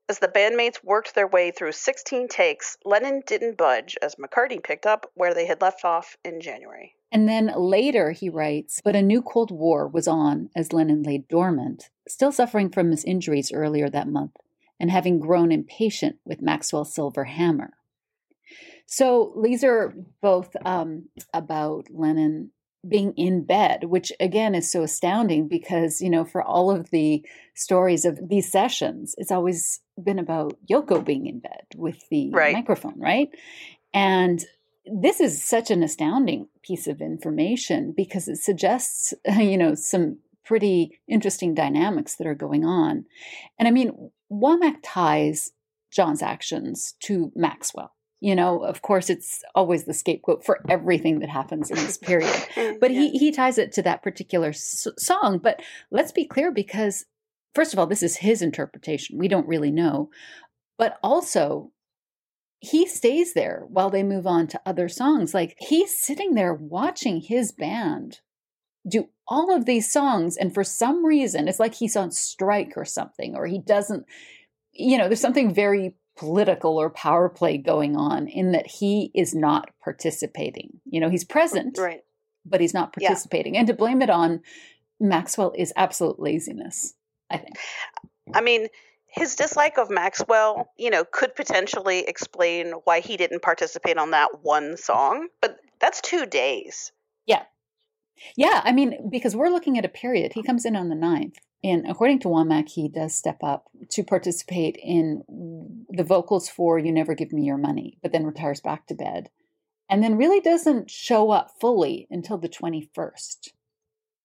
As 0.09 0.19
the 0.19 0.29
bandmates 0.29 0.83
worked 0.85 1.15
their 1.15 1.27
way 1.27 1.51
through 1.51 1.73
16 1.73 2.29
takes, 2.29 2.77
Lennon 2.85 3.23
didn't 3.27 3.57
budge 3.57 3.97
as 4.03 4.17
McCartney 4.17 4.63
picked 4.63 4.85
up 4.85 5.11
where 5.15 5.33
they 5.33 5.47
had 5.47 5.61
left 5.61 5.85
off 5.85 6.17
in 6.25 6.41
January. 6.41 6.97
And 7.11 7.29
then 7.29 7.53
later 7.57 8.11
he 8.11 8.29
writes, 8.29 8.81
but 8.85 8.97
a 8.97 9.03
new 9.03 9.23
Cold 9.23 9.51
War 9.51 9.87
was 9.87 10.09
on 10.09 10.51
as 10.57 10.73
Lennon 10.73 11.03
lay 11.03 11.19
dormant, 11.19 11.91
still 12.09 12.33
suffering 12.33 12.71
from 12.71 12.91
his 12.91 13.05
injuries 13.05 13.53
earlier 13.53 13.89
that 13.91 14.09
month, 14.09 14.37
and 14.81 14.91
having 14.91 15.21
grown 15.21 15.53
impatient 15.53 16.17
with 16.25 16.43
Maxwell's 16.43 16.95
silver 16.95 17.25
hammer. 17.25 17.75
So 18.87 19.41
these 19.43 19.63
are 19.63 19.95
both 20.21 20.57
um, 20.65 21.09
about 21.33 21.87
Lennon 21.91 22.51
being 22.87 23.13
in 23.17 23.45
bed, 23.45 23.85
which 23.85 24.13
again 24.19 24.55
is 24.55 24.71
so 24.71 24.83
astounding 24.83 25.49
because, 25.49 26.01
you 26.01 26.11
know, 26.11 26.25
for 26.25 26.43
all 26.43 26.71
of 26.71 26.91
the 26.91 27.25
stories 27.55 28.05
of 28.05 28.29
these 28.29 28.51
sessions, 28.51 29.15
it's 29.19 29.31
always 29.31 29.81
been 30.03 30.19
about 30.19 30.57
Yoko 30.71 31.05
being 31.05 31.27
in 31.27 31.39
bed 31.39 31.67
with 31.77 32.09
the 32.09 32.31
Right. 32.31 32.53
microphone, 32.53 32.99
right? 32.99 33.31
And 33.95 34.45
this 34.85 35.21
is 35.21 35.43
such 35.43 35.71
an 35.71 35.83
astounding 35.83 36.49
piece 36.63 36.89
of 36.89 37.01
information 37.01 37.93
because 37.97 38.27
it 38.27 38.39
suggests, 38.39 39.15
you 39.39 39.57
know, 39.57 39.75
some 39.75 40.19
pretty 40.45 40.99
interesting 41.07 41.55
dynamics 41.55 42.17
that 42.17 42.27
are 42.27 42.35
going 42.35 42.65
on. 42.65 43.05
And 43.59 43.69
I 43.69 43.71
mean, 43.71 44.11
Womack 44.31 44.79
ties 44.83 45.53
John's 45.93 46.23
actions 46.23 46.95
to 47.01 47.31
Maxwell. 47.37 47.93
You 48.23 48.37
know, 48.37 48.63
of 48.63 48.83
course, 48.83 49.11
it's 49.11 49.43
always 49.57 49.83
the 49.83 49.93
scapegoat 49.93 50.45
for 50.45 50.61
everything 50.69 51.19
that 51.19 51.29
happens 51.29 51.71
in 51.71 51.77
this 51.77 51.99
period. 51.99 52.33
But 52.81 52.93
he, 52.93 53.11
he 53.11 53.33
ties 53.33 53.59
it 53.59 53.73
to 53.73 53.83
that 53.83 54.05
particular 54.05 54.51
s- 54.51 54.87
song. 54.97 55.39
But 55.39 55.61
let's 55.91 56.13
be 56.13 56.25
clear 56.25 56.53
because, 56.53 57.07
first 57.53 57.73
of 57.73 57.81
all, 57.81 57.87
this 57.89 58.03
is 58.03 58.19
his 58.19 58.41
interpretation. 58.41 59.19
We 59.19 59.27
don't 59.27 59.49
really 59.49 59.73
know. 59.73 60.09
But 60.79 61.01
also, 61.03 61.73
he 62.61 62.87
stays 62.87 63.35
there 63.35 63.65
while 63.67 63.91
they 63.91 64.05
move 64.05 64.25
on 64.25 64.47
to 64.49 64.61
other 64.65 64.89
songs. 64.89 65.35
Like 65.35 65.57
he's 65.59 65.99
sitting 65.99 66.35
there 66.35 66.55
watching 66.55 67.21
his 67.21 67.51
band 67.51 68.21
do 68.89 69.09
all 69.27 69.53
of 69.53 69.65
these 69.65 69.91
songs. 69.91 70.37
And 70.37 70.55
for 70.55 70.63
some 70.63 71.05
reason, 71.05 71.49
it's 71.49 71.59
like 71.59 71.75
he's 71.75 71.97
on 71.97 72.13
strike 72.13 72.75
or 72.77 72.85
something, 72.85 73.35
or 73.35 73.47
he 73.47 73.59
doesn't, 73.59 74.07
you 74.71 74.97
know, 74.97 75.09
there's 75.09 75.21
something 75.21 75.53
very 75.53 75.97
political 76.23 76.79
or 76.81 76.89
power 76.89 77.29
play 77.29 77.59
going 77.59 77.97
on 77.97 78.29
in 78.29 78.53
that 78.53 78.67
he 78.67 79.11
is 79.15 79.35
not 79.35 79.71
participating. 79.83 80.81
You 80.85 81.01
know, 81.01 81.11
he's 81.11 81.25
present, 81.25 81.77
Right. 81.79 82.03
but 82.45 82.61
he's 82.61 82.73
not 82.73 82.95
Yeah. 82.97 83.09
participating. 83.09 83.57
And 83.57 83.67
to 83.67 83.75
blame 83.75 84.03
it 84.03 84.11
on 84.11 84.43
Maxwell 85.01 85.53
is 85.57 85.73
absolute 85.77 86.21
laziness, 86.21 86.95
I 87.29 87.39
think. 87.39 87.57
I 88.33 88.41
mean, 88.41 88.69
his 89.09 89.35
dislike 89.35 89.79
of 89.79 89.91
Maxwell, 89.91 90.71
you 90.77 90.91
know, 90.91 91.05
could 91.05 91.35
potentially 91.35 92.01
explain 92.07 92.73
why 92.85 93.01
he 93.01 93.17
didn't 93.17 93.43
participate 93.43 93.99
on 93.99 94.13
that 94.13 94.43
one 94.43 94.77
song, 94.77 95.27
but 95.41 95.59
that's 95.81 96.01
two 96.01 96.25
days. 96.27 96.93
Yeah, 97.27 97.43
Yeah. 98.37 98.61
I 98.65 98.71
mean, 98.71 99.11
because 99.11 99.35
we're 99.35 99.49
looking 99.51 99.77
at 99.77 99.85
a 99.85 99.89
period. 99.89 100.33
He 100.35 100.45
comes 100.45 100.65
in 100.65 100.77
on 100.77 100.89
the 100.89 100.95
9th. 100.95 101.39
And 101.65 101.89
according 101.89 102.19
to 102.21 102.29
Womack, 102.29 102.69
he 102.71 102.89
does 102.89 103.15
step 103.15 103.39
up 103.43 103.69
to 103.91 104.03
participate 104.03 104.77
in 104.83 105.23
the 105.89 106.03
vocals 106.05 106.49
for 106.49 106.79
You 106.79 106.91
Never 106.93 107.15
Give 107.15 107.33
Me 107.33 107.45
Your 107.45 107.57
Money, 107.57 107.99
but 108.03 108.11
then 108.13 108.27
retires 108.27 108.61
back 108.61 108.87
to 108.89 108.95
bed. 108.95 109.31
And 109.89 110.03
then 110.03 110.17
really 110.17 110.41
doesn't 110.41 110.91
show 110.91 111.31
up 111.31 111.53
fully 111.61 112.09
until 112.11 112.39
the 112.39 112.49
21st. 112.49 113.51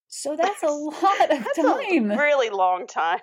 So 0.08 0.36
that's 0.36 0.64
a 0.64 0.68
lot 0.72 1.32
of 1.32 1.44
That's 1.44 1.58
time. 1.58 2.12
a 2.12 2.18
really 2.18 2.50
long 2.50 2.88
time. 2.88 3.20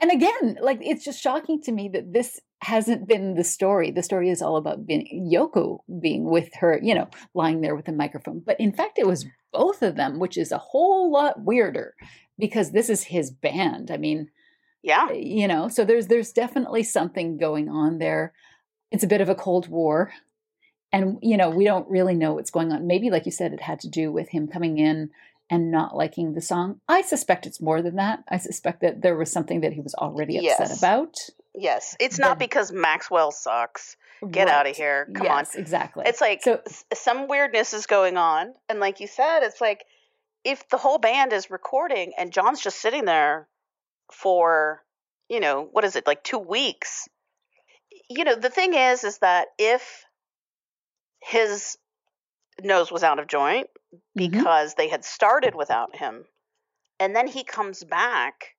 And 0.00 0.10
again, 0.10 0.58
like 0.62 0.78
it's 0.80 1.04
just 1.04 1.20
shocking 1.20 1.60
to 1.62 1.72
me 1.72 1.88
that 1.90 2.12
this 2.12 2.40
hasn't 2.62 3.08
been 3.08 3.34
the 3.34 3.44
story. 3.44 3.90
The 3.90 4.02
story 4.02 4.28
is 4.30 4.42
all 4.42 4.56
about 4.56 4.86
being 4.86 5.30
Yoko 5.32 5.80
being 6.00 6.24
with 6.24 6.54
her, 6.56 6.78
you 6.82 6.94
know, 6.94 7.08
lying 7.34 7.60
there 7.60 7.74
with 7.74 7.88
a 7.88 7.92
microphone. 7.92 8.40
But 8.44 8.60
in 8.60 8.72
fact, 8.72 8.98
it 8.98 9.06
was 9.06 9.26
both 9.52 9.82
of 9.82 9.96
them, 9.96 10.18
which 10.18 10.36
is 10.36 10.52
a 10.52 10.58
whole 10.58 11.10
lot 11.10 11.42
weirder 11.42 11.94
because 12.38 12.72
this 12.72 12.88
is 12.90 13.04
his 13.04 13.30
band. 13.30 13.90
I 13.90 13.96
mean, 13.96 14.30
Yeah. 14.82 15.08
Eh, 15.10 15.14
you 15.14 15.48
know, 15.48 15.68
so 15.68 15.84
there's 15.84 16.06
there's 16.06 16.32
definitely 16.32 16.82
something 16.82 17.36
going 17.38 17.68
on 17.68 17.98
there. 17.98 18.32
It's 18.90 19.04
a 19.04 19.08
bit 19.08 19.20
of 19.20 19.28
a 19.28 19.34
cold 19.34 19.68
war. 19.68 20.12
And 20.92 21.18
you 21.22 21.36
know, 21.36 21.50
we 21.50 21.64
don't 21.64 21.88
really 21.88 22.14
know 22.14 22.34
what's 22.34 22.50
going 22.50 22.72
on. 22.72 22.86
Maybe 22.86 23.10
like 23.10 23.24
you 23.26 23.32
said 23.32 23.52
it 23.52 23.60
had 23.62 23.80
to 23.80 23.88
do 23.88 24.10
with 24.10 24.28
him 24.30 24.48
coming 24.48 24.78
in 24.78 25.10
and 25.48 25.70
not 25.70 25.96
liking 25.96 26.32
the 26.34 26.40
song. 26.40 26.80
I 26.88 27.02
suspect 27.02 27.46
it's 27.46 27.60
more 27.60 27.82
than 27.82 27.96
that. 27.96 28.22
I 28.28 28.38
suspect 28.38 28.80
that 28.82 29.02
there 29.02 29.16
was 29.16 29.32
something 29.32 29.60
that 29.62 29.72
he 29.72 29.80
was 29.80 29.94
already 29.94 30.36
upset 30.38 30.68
Yes. 30.70 30.78
about. 30.78 31.16
Yes. 31.54 31.96
It's 32.00 32.18
not 32.18 32.32
But- 32.32 32.38
because 32.40 32.72
Maxwell 32.72 33.32
sucks. 33.32 33.96
Get 34.30 34.48
out 34.48 34.66
of 34.66 34.76
here. 34.76 35.08
Come 35.14 35.26
on. 35.28 35.46
exactly. 35.54 36.04
It's 36.06 36.20
like 36.20 36.42
so 36.42 36.60
s- 36.66 36.84
some 36.92 37.26
weirdness 37.26 37.72
is 37.72 37.86
going 37.86 38.18
on. 38.18 38.52
And 38.68 38.78
like 38.78 39.00
you 39.00 39.06
said, 39.06 39.40
it's 39.42 39.62
like 39.62 39.82
if 40.44 40.68
the 40.68 40.76
whole 40.76 40.98
band 40.98 41.32
is 41.32 41.50
recording 41.50 42.12
and 42.18 42.30
John's 42.30 42.60
just 42.60 42.80
sitting 42.82 43.06
there 43.06 43.48
for, 44.12 44.82
you 45.30 45.40
know, 45.40 45.66
what 45.72 45.84
is 45.84 45.96
it, 45.96 46.06
like 46.06 46.22
two 46.22 46.38
weeks? 46.38 47.08
You 48.10 48.24
know, 48.24 48.34
the 48.34 48.50
thing 48.50 48.74
is, 48.74 49.04
is 49.04 49.18
that 49.18 49.48
if 49.58 50.04
his 51.22 51.76
nose 52.62 52.92
was 52.92 53.02
out 53.02 53.18
of 53.18 53.26
joint 53.26 53.68
mhm. 53.94 54.00
because 54.16 54.74
they 54.74 54.88
had 54.88 55.04
started 55.04 55.54
without 55.54 55.96
him, 55.96 56.24
and 56.98 57.16
then 57.16 57.26
he 57.26 57.42
comes 57.44 57.82
back 57.84 58.54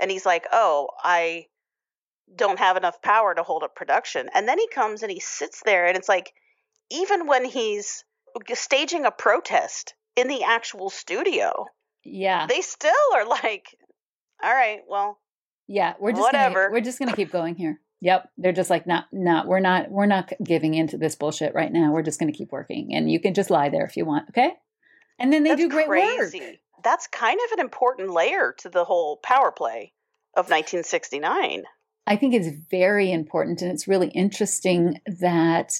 and 0.00 0.10
he's 0.10 0.24
like, 0.24 0.46
oh, 0.52 0.88
I 1.02 1.46
don't 2.34 2.58
have 2.58 2.76
enough 2.76 3.02
power 3.02 3.34
to 3.34 3.42
hold 3.42 3.62
up 3.62 3.74
production. 3.74 4.28
And 4.34 4.48
then 4.48 4.58
he 4.58 4.68
comes 4.68 5.02
and 5.02 5.10
he 5.10 5.20
sits 5.20 5.62
there, 5.64 5.86
and 5.86 5.96
it's 5.96 6.08
like, 6.08 6.32
even 6.90 7.26
when 7.26 7.44
he's 7.44 8.04
staging 8.54 9.04
a 9.04 9.10
protest 9.10 9.94
in 10.16 10.28
the 10.28 10.42
actual 10.44 10.90
studio, 10.90 11.66
yeah. 12.04 12.46
they 12.46 12.60
still 12.60 12.92
are 13.14 13.26
like, 13.26 13.76
all 14.42 14.52
right, 14.52 14.80
well, 14.88 15.18
Yeah, 15.66 15.94
we're 15.98 16.12
just 16.12 16.22
Whatever. 16.22 16.64
Gonna, 16.64 16.72
we're 16.72 16.80
just 16.84 16.98
gonna 16.98 17.16
keep 17.16 17.32
going 17.32 17.54
here. 17.54 17.80
Yep, 18.00 18.28
they're 18.36 18.52
just 18.52 18.68
like, 18.70 18.86
not, 18.86 19.06
not, 19.12 19.46
we're 19.46 19.60
not, 19.60 19.90
we're 19.90 20.04
not 20.06 20.30
giving 20.42 20.74
into 20.74 20.98
this 20.98 21.16
bullshit 21.16 21.54
right 21.54 21.72
now. 21.72 21.92
We're 21.92 22.02
just 22.02 22.20
gonna 22.20 22.32
keep 22.32 22.52
working, 22.52 22.94
and 22.94 23.10
you 23.10 23.18
can 23.20 23.34
just 23.34 23.50
lie 23.50 23.70
there 23.70 23.86
if 23.86 23.96
you 23.96 24.04
want, 24.04 24.28
okay? 24.30 24.52
And 25.18 25.32
then 25.32 25.42
they 25.42 25.50
that's 25.50 25.62
do 25.62 25.68
great 25.68 25.86
crazy. 25.86 26.40
work. 26.40 26.56
That's 26.82 27.06
kind 27.06 27.40
of 27.46 27.52
an 27.52 27.60
important 27.60 28.10
layer 28.10 28.54
to 28.58 28.68
the 28.68 28.84
whole 28.84 29.16
power 29.18 29.52
play 29.52 29.92
of 30.36 30.50
1969. 30.50 31.64
I 32.06 32.16
think 32.16 32.34
it's 32.34 32.56
very 32.70 33.10
important, 33.10 33.62
and 33.62 33.70
it's 33.70 33.88
really 33.88 34.08
interesting 34.08 35.00
that 35.06 35.72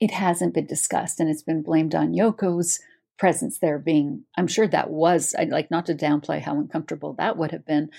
it 0.00 0.10
hasn't 0.10 0.54
been 0.54 0.66
discussed, 0.66 1.20
and 1.20 1.28
it's 1.28 1.42
been 1.42 1.62
blamed 1.62 1.94
on 1.94 2.14
Yoko's 2.14 2.80
presence 3.18 3.58
there 3.58 3.78
being. 3.78 4.24
I'm 4.36 4.48
sure 4.48 4.66
that 4.66 4.90
was. 4.90 5.34
I'd 5.38 5.50
like 5.50 5.70
not 5.70 5.86
to 5.86 5.94
downplay 5.94 6.40
how 6.40 6.58
uncomfortable 6.58 7.14
that 7.18 7.36
would 7.36 7.52
have 7.52 7.66
been. 7.66 7.90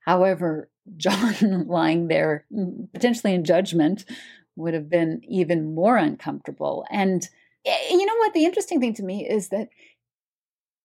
However, 0.00 0.70
John 0.96 1.66
lying 1.66 2.08
there, 2.08 2.46
mm, 2.52 2.92
potentially 2.92 3.34
in 3.34 3.44
judgment, 3.44 4.04
would 4.56 4.74
have 4.74 4.88
been 4.88 5.20
even 5.28 5.74
more 5.74 5.96
uncomfortable. 5.96 6.84
And 6.90 7.28
eh, 7.64 7.88
you 7.90 8.04
know 8.06 8.16
what? 8.16 8.34
The 8.34 8.44
interesting 8.44 8.80
thing 8.80 8.94
to 8.94 9.02
me 9.02 9.28
is 9.28 9.48
that 9.48 9.68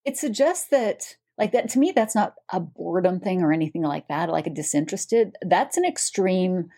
it 0.06 0.18
suggests 0.18 0.68
that, 0.70 1.16
like 1.38 1.52
that, 1.54 1.70
to 1.70 1.80
me, 1.80 1.92
that's 1.92 2.16
not 2.16 2.36
a 2.52 2.60
boredom 2.60 3.20
thing 3.20 3.42
or 3.42 3.52
anything 3.52 3.82
like 3.82 4.08
that, 4.08 4.30
like 4.30 4.48
a 4.48 4.52
disinterested. 4.52 5.36
That's 5.42 5.78
an 5.78 5.86
extreme. 5.86 6.70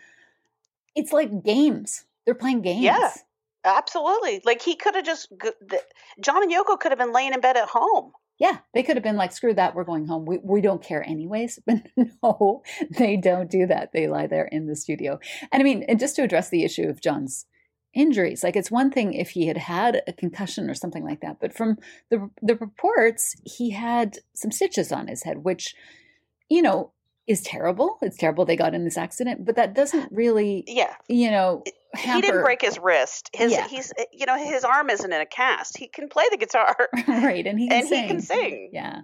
It's 0.96 1.12
like 1.12 1.44
games. 1.44 2.06
They're 2.26 2.36
playing 2.36 2.62
games. 2.62 2.84
Yeah. 2.84 3.12
Absolutely. 3.66 4.42
Like 4.46 4.62
he 4.62 4.76
could 4.76 4.96
have 4.96 5.06
just, 5.06 5.32
John 6.22 6.44
and 6.44 6.52
Yoko 6.52 6.80
could 6.80 6.92
have 6.92 7.00
been 7.00 7.14
laying 7.14 7.34
in 7.34 7.42
bed 7.42 7.58
at 7.58 7.70
home. 7.70 8.12
Yeah, 8.38 8.58
they 8.74 8.84
could 8.84 8.98
have 8.98 9.04
been 9.04 9.16
like, 9.16 9.32
screw 9.32 9.54
that, 9.54 9.76
we're 9.76 9.86
going 9.86 10.08
home. 10.08 10.26
We, 10.26 10.40
we 10.44 10.62
don't 10.62 10.84
care 10.84 11.04
anyways. 11.04 11.60
But 11.66 11.84
no, 11.96 12.64
they 12.92 13.18
don't 13.18 13.50
do 13.50 13.66
that. 13.68 13.92
They 13.94 14.08
lie 14.08 14.28
there 14.28 14.46
in 14.46 14.68
the 14.68 14.76
studio. 14.76 15.20
And 15.52 15.62
I 15.62 15.64
mean, 15.64 15.84
and 15.84 16.00
just 16.00 16.16
to 16.18 16.24
address 16.24 16.50
the 16.50 16.64
issue 16.64 16.84
of 16.84 17.02
John's 17.02 17.46
injuries, 17.96 18.44
like 18.44 18.56
it's 18.56 18.70
one 18.70 18.92
thing 18.92 19.14
if 19.14 19.32
he 19.32 19.48
had 19.48 19.58
had 19.58 20.02
a 20.08 20.14
concussion 20.14 20.70
or 20.70 20.74
something 20.76 21.04
like 21.04 21.22
that, 21.22 21.38
but 21.40 21.54
from 21.54 21.78
the 22.10 22.30
the 22.42 22.56
reports, 22.58 23.36
he 23.44 23.72
had 23.72 24.18
some 24.36 24.52
stitches 24.52 24.92
on 24.92 25.08
his 25.08 25.24
head, 25.24 25.40
which, 25.44 25.74
you 26.50 26.62
know, 26.62 26.92
is 27.26 27.42
terrible. 27.42 27.98
It's 28.04 28.18
terrible 28.18 28.46
they 28.46 28.56
got 28.56 28.76
in 28.76 28.84
this 28.84 28.98
accident, 28.98 29.46
but 29.46 29.56
that 29.56 29.74
doesn't 29.74 30.12
really, 30.12 30.64
Yeah. 30.68 30.94
you 31.08 31.32
know, 31.32 31.64
hamper. 31.96 32.16
He 32.16 32.22
didn't 32.22 32.44
break 32.44 32.62
his 32.62 32.78
wrist. 32.78 33.32
His 33.34 33.52
Yeah. 33.54 33.68
he's 33.68 33.92
you 34.12 34.26
know 34.28 34.38
his 34.38 34.64
arm 34.64 34.90
isn't 34.92 35.12
in 35.12 35.22
a 35.22 35.26
cast. 35.26 35.78
He 35.78 35.88
can 35.88 36.08
play 36.10 36.26
the 36.30 36.38
guitar 36.38 36.90
right, 37.08 37.48
and 37.48 37.60
he 37.60 37.68
can 37.70 37.80
and 37.80 37.88
sing. 37.88 38.02
he 38.04 38.08
can 38.10 38.22
sing, 38.22 38.70
Yeah. 38.74 39.02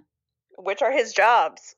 which 0.58 0.82
are 0.82 0.92
his 0.92 1.12
jobs. 1.12 1.74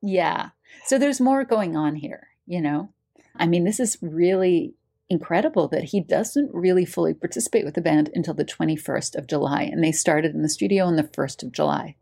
Yeah. 0.00 0.50
So 0.86 0.96
there's 0.98 1.20
more 1.20 1.44
going 1.44 1.76
on 1.76 1.94
here, 1.96 2.28
you 2.46 2.60
know? 2.60 2.88
I 3.36 3.46
mean, 3.46 3.64
this 3.64 3.78
is 3.80 3.98
really 4.00 4.74
incredible 5.12 5.68
that 5.68 5.84
he 5.84 6.00
doesn't 6.00 6.52
really 6.52 6.84
fully 6.84 7.14
participate 7.14 7.64
with 7.64 7.74
the 7.74 7.80
band 7.80 8.10
until 8.14 8.34
the 8.34 8.44
21st 8.44 9.14
of 9.14 9.26
July. 9.26 9.62
And 9.62 9.84
they 9.84 9.92
started 9.92 10.34
in 10.34 10.42
the 10.42 10.48
studio 10.48 10.86
on 10.86 10.96
the 10.96 11.04
1st 11.04 11.44
of 11.44 11.52
July. 11.52 11.96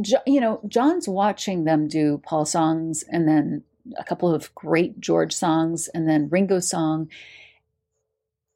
Jo- 0.00 0.22
you 0.26 0.40
know, 0.40 0.60
John's 0.66 1.08
watching 1.08 1.64
them 1.64 1.88
do 1.88 2.20
Paul 2.24 2.46
songs 2.46 3.04
and 3.08 3.28
then 3.28 3.64
a 3.98 4.04
couple 4.04 4.34
of 4.34 4.54
great 4.54 5.00
George 5.00 5.32
songs 5.34 5.88
and 5.88 6.08
then 6.08 6.28
Ringo 6.30 6.60
song 6.60 7.08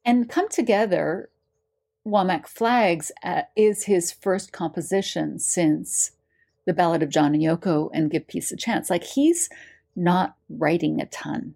and 0.03 0.29
come 0.29 0.49
together. 0.49 1.29
Womack 2.07 2.47
Flags 2.47 3.11
uh, 3.23 3.43
is 3.55 3.83
his 3.83 4.11
first 4.11 4.51
composition 4.51 5.37
since 5.37 6.11
the 6.65 6.73
Ballad 6.73 7.03
of 7.03 7.09
John 7.09 7.35
and 7.35 7.43
Yoko 7.43 7.89
and 7.93 8.09
Give 8.09 8.25
Peace 8.25 8.51
a 8.51 8.57
Chance. 8.57 8.89
Like 8.89 9.03
he's 9.03 9.49
not 9.95 10.35
writing 10.49 11.01
a 11.01 11.05
ton. 11.05 11.55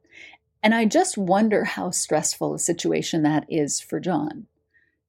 And 0.64 0.74
I 0.74 0.86
just 0.86 1.18
wonder 1.18 1.66
how 1.66 1.92
stressful 1.92 2.54
a 2.56 2.60
situation 2.60 3.24
that 3.24 3.46
is 3.50 3.80
for 3.82 4.00
John. 4.00 4.48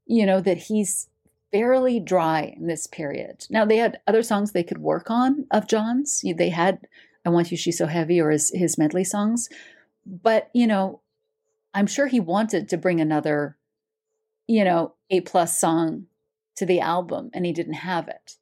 You 0.06 0.26
know, 0.26 0.40
that 0.40 0.58
he's 0.58 1.08
fairly 1.52 2.00
dry 2.00 2.54
in 2.56 2.66
this 2.66 2.86
period. 2.88 3.46
Now, 3.48 3.64
they 3.64 3.76
had 3.76 4.00
other 4.06 4.22
songs 4.24 4.52
they 4.52 4.64
could 4.64 4.78
work 4.78 5.10
on 5.10 5.46
of 5.52 5.68
John's. 5.68 6.22
They 6.36 6.50
had 6.50 6.80
I 7.24 7.30
Want 7.30 7.50
You, 7.50 7.56
She's 7.56 7.78
So 7.78 7.86
Heavy 7.86 8.20
or 8.20 8.30
his, 8.30 8.50
his 8.52 8.76
medley 8.76 9.04
songs. 9.04 9.48
But, 10.04 10.50
you 10.52 10.66
know, 10.66 11.00
I'm 11.72 11.86
sure 11.86 12.08
he 12.08 12.20
wanted 12.20 12.68
to 12.68 12.76
bring 12.76 13.00
another, 13.00 13.56
you 14.46 14.64
know, 14.64 14.94
A 15.10 15.20
plus 15.22 15.58
song 15.58 16.06
to 16.56 16.66
the 16.66 16.80
album 16.80 17.30
and 17.34 17.44
he 17.46 17.52
didn't 17.52 17.74
have 17.74 18.08
it 18.08 18.36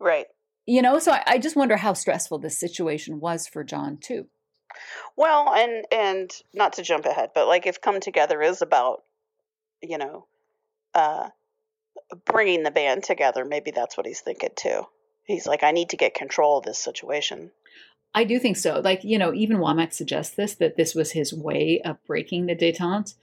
Right. 0.00 0.26
you 0.66 0.82
know 0.82 0.98
so 0.98 1.12
I, 1.12 1.22
I 1.26 1.38
just 1.38 1.56
wonder 1.56 1.76
how 1.76 1.92
stressful 1.92 2.38
this 2.38 2.58
situation 2.58 3.20
was 3.20 3.46
for 3.46 3.64
john 3.64 3.98
too 3.98 4.26
Well, 5.18 5.52
and 5.52 5.84
and 5.90 6.30
not 6.54 6.74
to 6.74 6.82
jump 6.82 7.04
ahead, 7.04 7.30
but 7.34 7.48
like 7.48 7.66
if 7.66 7.80
Come 7.80 7.98
Together 7.98 8.40
is 8.40 8.62
about, 8.62 9.02
you 9.82 9.98
know, 9.98 10.26
uh, 10.94 11.30
bringing 12.24 12.62
the 12.62 12.70
band 12.70 13.02
together, 13.02 13.44
maybe 13.44 13.72
that's 13.72 13.96
what 13.96 14.06
he's 14.06 14.20
thinking 14.20 14.50
too. 14.54 14.82
He's 15.24 15.44
like, 15.44 15.64
I 15.64 15.72
need 15.72 15.88
to 15.90 15.96
get 15.96 16.14
control 16.14 16.58
of 16.58 16.64
this 16.64 16.78
situation. 16.78 17.50
i 18.14 18.24
do 18.24 18.38
think 18.38 18.56
so 18.56 18.80
like 18.80 19.04
you 19.04 19.18
know 19.18 19.34
even 19.34 19.58
womack 19.58 19.92
suggests 19.92 20.34
this 20.36 20.54
that 20.54 20.76
this 20.76 20.94
was 20.94 21.12
his 21.12 21.34
way 21.34 21.80
of 21.84 22.02
breaking 22.06 22.46
the 22.46 22.56
detente 22.56 23.14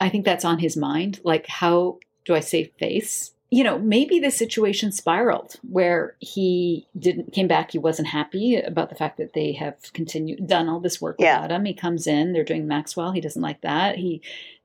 i 0.00 0.08
think 0.10 0.24
that's 0.24 0.44
on 0.44 0.58
his 0.58 0.76
mind 0.76 1.18
like 1.24 1.46
how 1.46 1.98
do 2.26 2.34
i 2.34 2.40
save 2.40 2.70
face 2.78 3.32
you 3.56 3.62
know 3.62 3.78
maybe 3.78 4.18
the 4.18 4.30
situation 4.30 4.90
spiraled 4.90 5.52
where 5.76 6.16
he 6.18 6.86
didn't 6.98 7.32
came 7.32 7.46
back 7.46 7.70
he 7.70 7.78
wasn't 7.78 8.08
happy 8.08 8.56
about 8.56 8.88
the 8.88 8.94
fact 8.96 9.16
that 9.18 9.32
they 9.34 9.52
have 9.52 9.76
continued 9.92 10.46
done 10.46 10.68
all 10.68 10.80
this 10.80 11.00
work 11.00 11.16
Yeah. 11.18 11.42
without 11.42 11.54
him 11.56 11.64
he 11.64 11.74
comes 11.74 12.06
in 12.06 12.32
they're 12.32 12.42
doing 12.52 12.66
maxwell 12.66 13.12
he 13.12 13.20
doesn't 13.20 13.40
like 13.50 13.60
that 13.60 13.96
he 13.96 14.22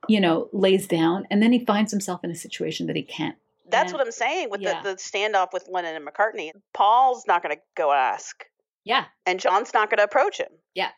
you 0.08 0.20
know 0.20 0.48
lays 0.52 0.86
down 0.86 1.26
and 1.30 1.42
then 1.42 1.52
he 1.52 1.64
finds 1.64 1.92
himself 1.92 2.24
in 2.24 2.30
a 2.30 2.34
situation 2.34 2.86
that 2.88 2.96
he 2.96 3.02
can't 3.02 3.36
That's 3.68 3.92
what 3.92 4.00
I'm 4.04 4.10
saying 4.10 4.50
with 4.50 4.60
Yeah. 4.60 4.82
the, 4.82 4.90
the 4.90 4.96
standoff 4.96 5.52
with 5.52 5.68
Lennon 5.70 5.94
and 5.94 6.04
McCartney. 6.06 6.50
Paul's 6.74 7.24
not 7.28 7.42
going 7.42 7.54
to 7.54 7.62
go 7.76 7.92
ask, 7.92 8.44
yeah 8.84 9.04
and 9.26 9.38
John's 9.38 9.72
not 9.72 9.90
going 9.90 9.98
to 9.98 10.04
approach 10.04 10.38
him. 10.38 10.52
Yeah, 10.74 10.90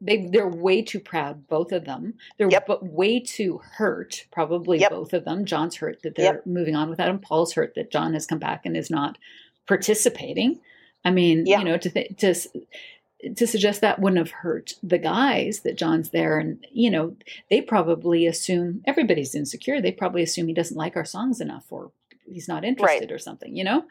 they 0.00 0.26
they're 0.30 0.46
way 0.48 0.82
too 0.82 1.00
proud, 1.00 1.46
both 1.48 1.72
of 1.72 1.84
them. 1.86 2.14
They're 2.36 2.50
Yep. 2.50 2.66
but 2.66 2.84
way 2.84 3.18
too 3.18 3.58
hurt, 3.58 4.26
probably 4.30 4.78
Yep. 4.78 4.90
both 4.90 5.12
of 5.14 5.24
them. 5.24 5.44
John's 5.46 5.76
hurt 5.76 6.02
that 6.02 6.14
they're 6.16 6.42
moving 6.44 6.76
on 6.76 6.90
without 6.90 7.08
him. 7.08 7.18
Paul's 7.18 7.54
hurt 7.54 7.74
that 7.76 7.90
John 7.90 8.12
has 8.14 8.26
come 8.26 8.38
back 8.38 8.66
and 8.66 8.76
is 8.76 8.90
not 8.90 9.16
participating. 9.66 10.60
I 11.04 11.10
mean, 11.10 11.46
Yeah. 11.46 11.60
you 11.60 11.64
know, 11.64 11.78
to 11.78 11.90
th- 11.90 12.16
to 12.18 12.34
to 13.34 13.46
suggest 13.46 13.80
that 13.80 13.98
wouldn't 13.98 14.18
have 14.18 14.30
hurt 14.42 14.74
the 14.82 14.98
guys 14.98 15.60
that 15.60 15.76
John's 15.76 16.10
there, 16.10 16.38
and 16.38 16.64
you 16.70 16.90
know, 16.90 17.16
they 17.50 17.60
probably 17.60 18.26
assume 18.26 18.82
everybody's 18.86 19.34
insecure. 19.34 19.80
They 19.80 19.92
probably 19.92 20.22
assume 20.22 20.46
he 20.48 20.54
doesn't 20.54 20.76
like 20.76 20.96
our 20.96 21.04
songs 21.04 21.40
enough, 21.40 21.64
or 21.70 21.90
he's 22.30 22.48
not 22.48 22.64
interested, 22.64 23.10
or 23.10 23.18
something. 23.18 23.56
You 23.56 23.64
know, 23.64 23.84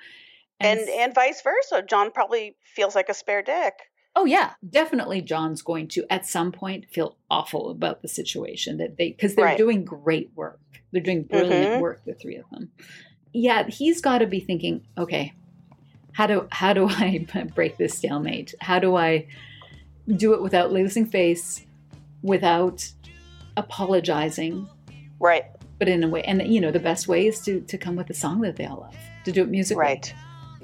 And 0.60 0.80
s- 0.80 0.90
and 0.98 1.14
vice 1.14 1.42
versa. 1.42 1.82
John 1.82 2.12
probably 2.12 2.56
feels 2.64 2.96
like 2.96 3.10
a 3.10 3.14
spare 3.14 3.42
dick. 3.42 3.74
Oh 4.16 4.26
yeah, 4.26 4.54
definitely. 4.70 5.22
John's 5.22 5.62
going 5.62 5.88
to 5.90 6.06
at 6.10 6.26
some 6.26 6.52
point 6.52 6.86
feel 6.90 7.18
awful 7.30 7.70
about 7.70 8.02
the 8.02 8.08
situation 8.08 8.78
that 8.78 8.98
they 8.98 9.12
because 9.12 9.36
they're 9.36 9.46
Right. 9.46 9.58
doing 9.58 9.84
great 9.84 10.32
work. 10.36 10.60
They're 10.92 11.02
doing 11.02 11.24
brilliant 11.24 11.74
Mhm. 11.74 11.80
work, 11.80 12.04
the 12.06 12.14
three 12.14 12.38
of 12.38 12.50
them. 12.50 12.72
Yeah, 13.34 13.68
he's 13.68 14.00
got 14.00 14.20
to 14.20 14.28
be 14.28 14.40
thinking, 14.40 14.82
okay, 14.98 15.34
how 16.14 16.28
do 16.28 16.48
how 16.52 16.72
do 16.74 16.88
I 16.90 17.26
break 17.56 17.78
this 17.78 17.98
stalemate? 17.98 18.56
How 18.62 18.80
do 18.80 18.96
I 18.96 19.28
do 20.08 20.34
it 20.34 20.42
without 20.42 20.72
losing 20.72 21.06
face, 21.06 21.66
without 22.22 22.90
apologizing, 23.58 24.70
Right. 25.20 25.46
but 25.80 25.88
in 25.90 26.04
a 26.04 26.08
way, 26.08 26.22
and 26.24 26.42
you 26.48 26.62
know, 26.62 26.72
the 26.72 26.80
best 26.80 27.08
way 27.08 27.28
is 27.28 27.42
to 27.42 27.62
to 27.62 27.78
come 27.78 27.96
with 27.98 28.10
a 28.10 28.14
song 28.14 28.42
that 28.42 28.56
they 28.56 28.66
all 28.66 28.80
love, 28.82 28.96
to 29.26 29.32
do 29.32 29.42
it 29.44 29.50
musically. 29.50 29.82
Right. 29.82 30.14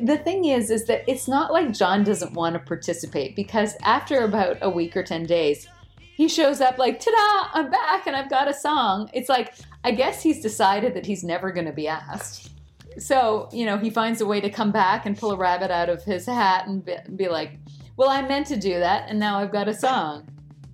The 0.02 0.18
thing 0.18 0.46
is 0.46 0.70
is 0.70 0.86
that 0.86 1.04
it's 1.08 1.28
not 1.28 1.52
like 1.52 1.72
john 1.72 2.04
doesn't 2.04 2.34
want 2.34 2.54
to 2.54 2.60
participate 2.60 3.36
because 3.36 3.76
after 3.84 4.24
about 4.24 4.58
a 4.62 4.70
week 4.70 4.96
or 4.96 5.04
10 5.04 5.26
days 5.26 5.68
he 6.16 6.28
shows 6.28 6.62
up 6.62 6.78
like 6.78 7.00
ta-da 7.00 7.50
i'm 7.54 7.70
back 7.70 8.08
and 8.08 8.16
i've 8.16 8.30
got 8.30 8.48
a 8.48 8.54
song 8.54 9.10
it's 9.14 9.30
like 9.30 9.54
i 9.84 9.92
guess 9.92 10.22
he's 10.22 10.42
decided 10.42 10.94
that 10.94 11.06
he's 11.06 11.24
never 11.24 11.52
going 11.52 11.66
to 11.66 11.74
be 11.74 11.88
asked 11.88 12.52
so 12.98 13.48
you 13.52 13.66
know 13.66 13.78
he 13.78 13.90
finds 13.90 14.22
a 14.22 14.26
way 14.26 14.42
to 14.42 14.50
come 14.50 14.72
back 14.72 15.06
and 15.06 15.18
pull 15.18 15.32
a 15.32 15.38
rabbit 15.38 15.72
out 15.72 15.90
of 15.90 16.04
his 16.04 16.26
hat 16.26 16.68
and 16.68 16.84
be, 16.84 16.96
be 17.16 17.28
like 17.30 17.58
well 17.98 18.10
i 18.10 18.22
meant 18.22 18.48
to 18.48 18.58
do 18.58 18.80
that 18.80 19.10
and 19.10 19.20
now 19.20 19.38
i've 19.38 19.52
got 19.52 19.68
a 19.68 19.74
song 19.74 20.28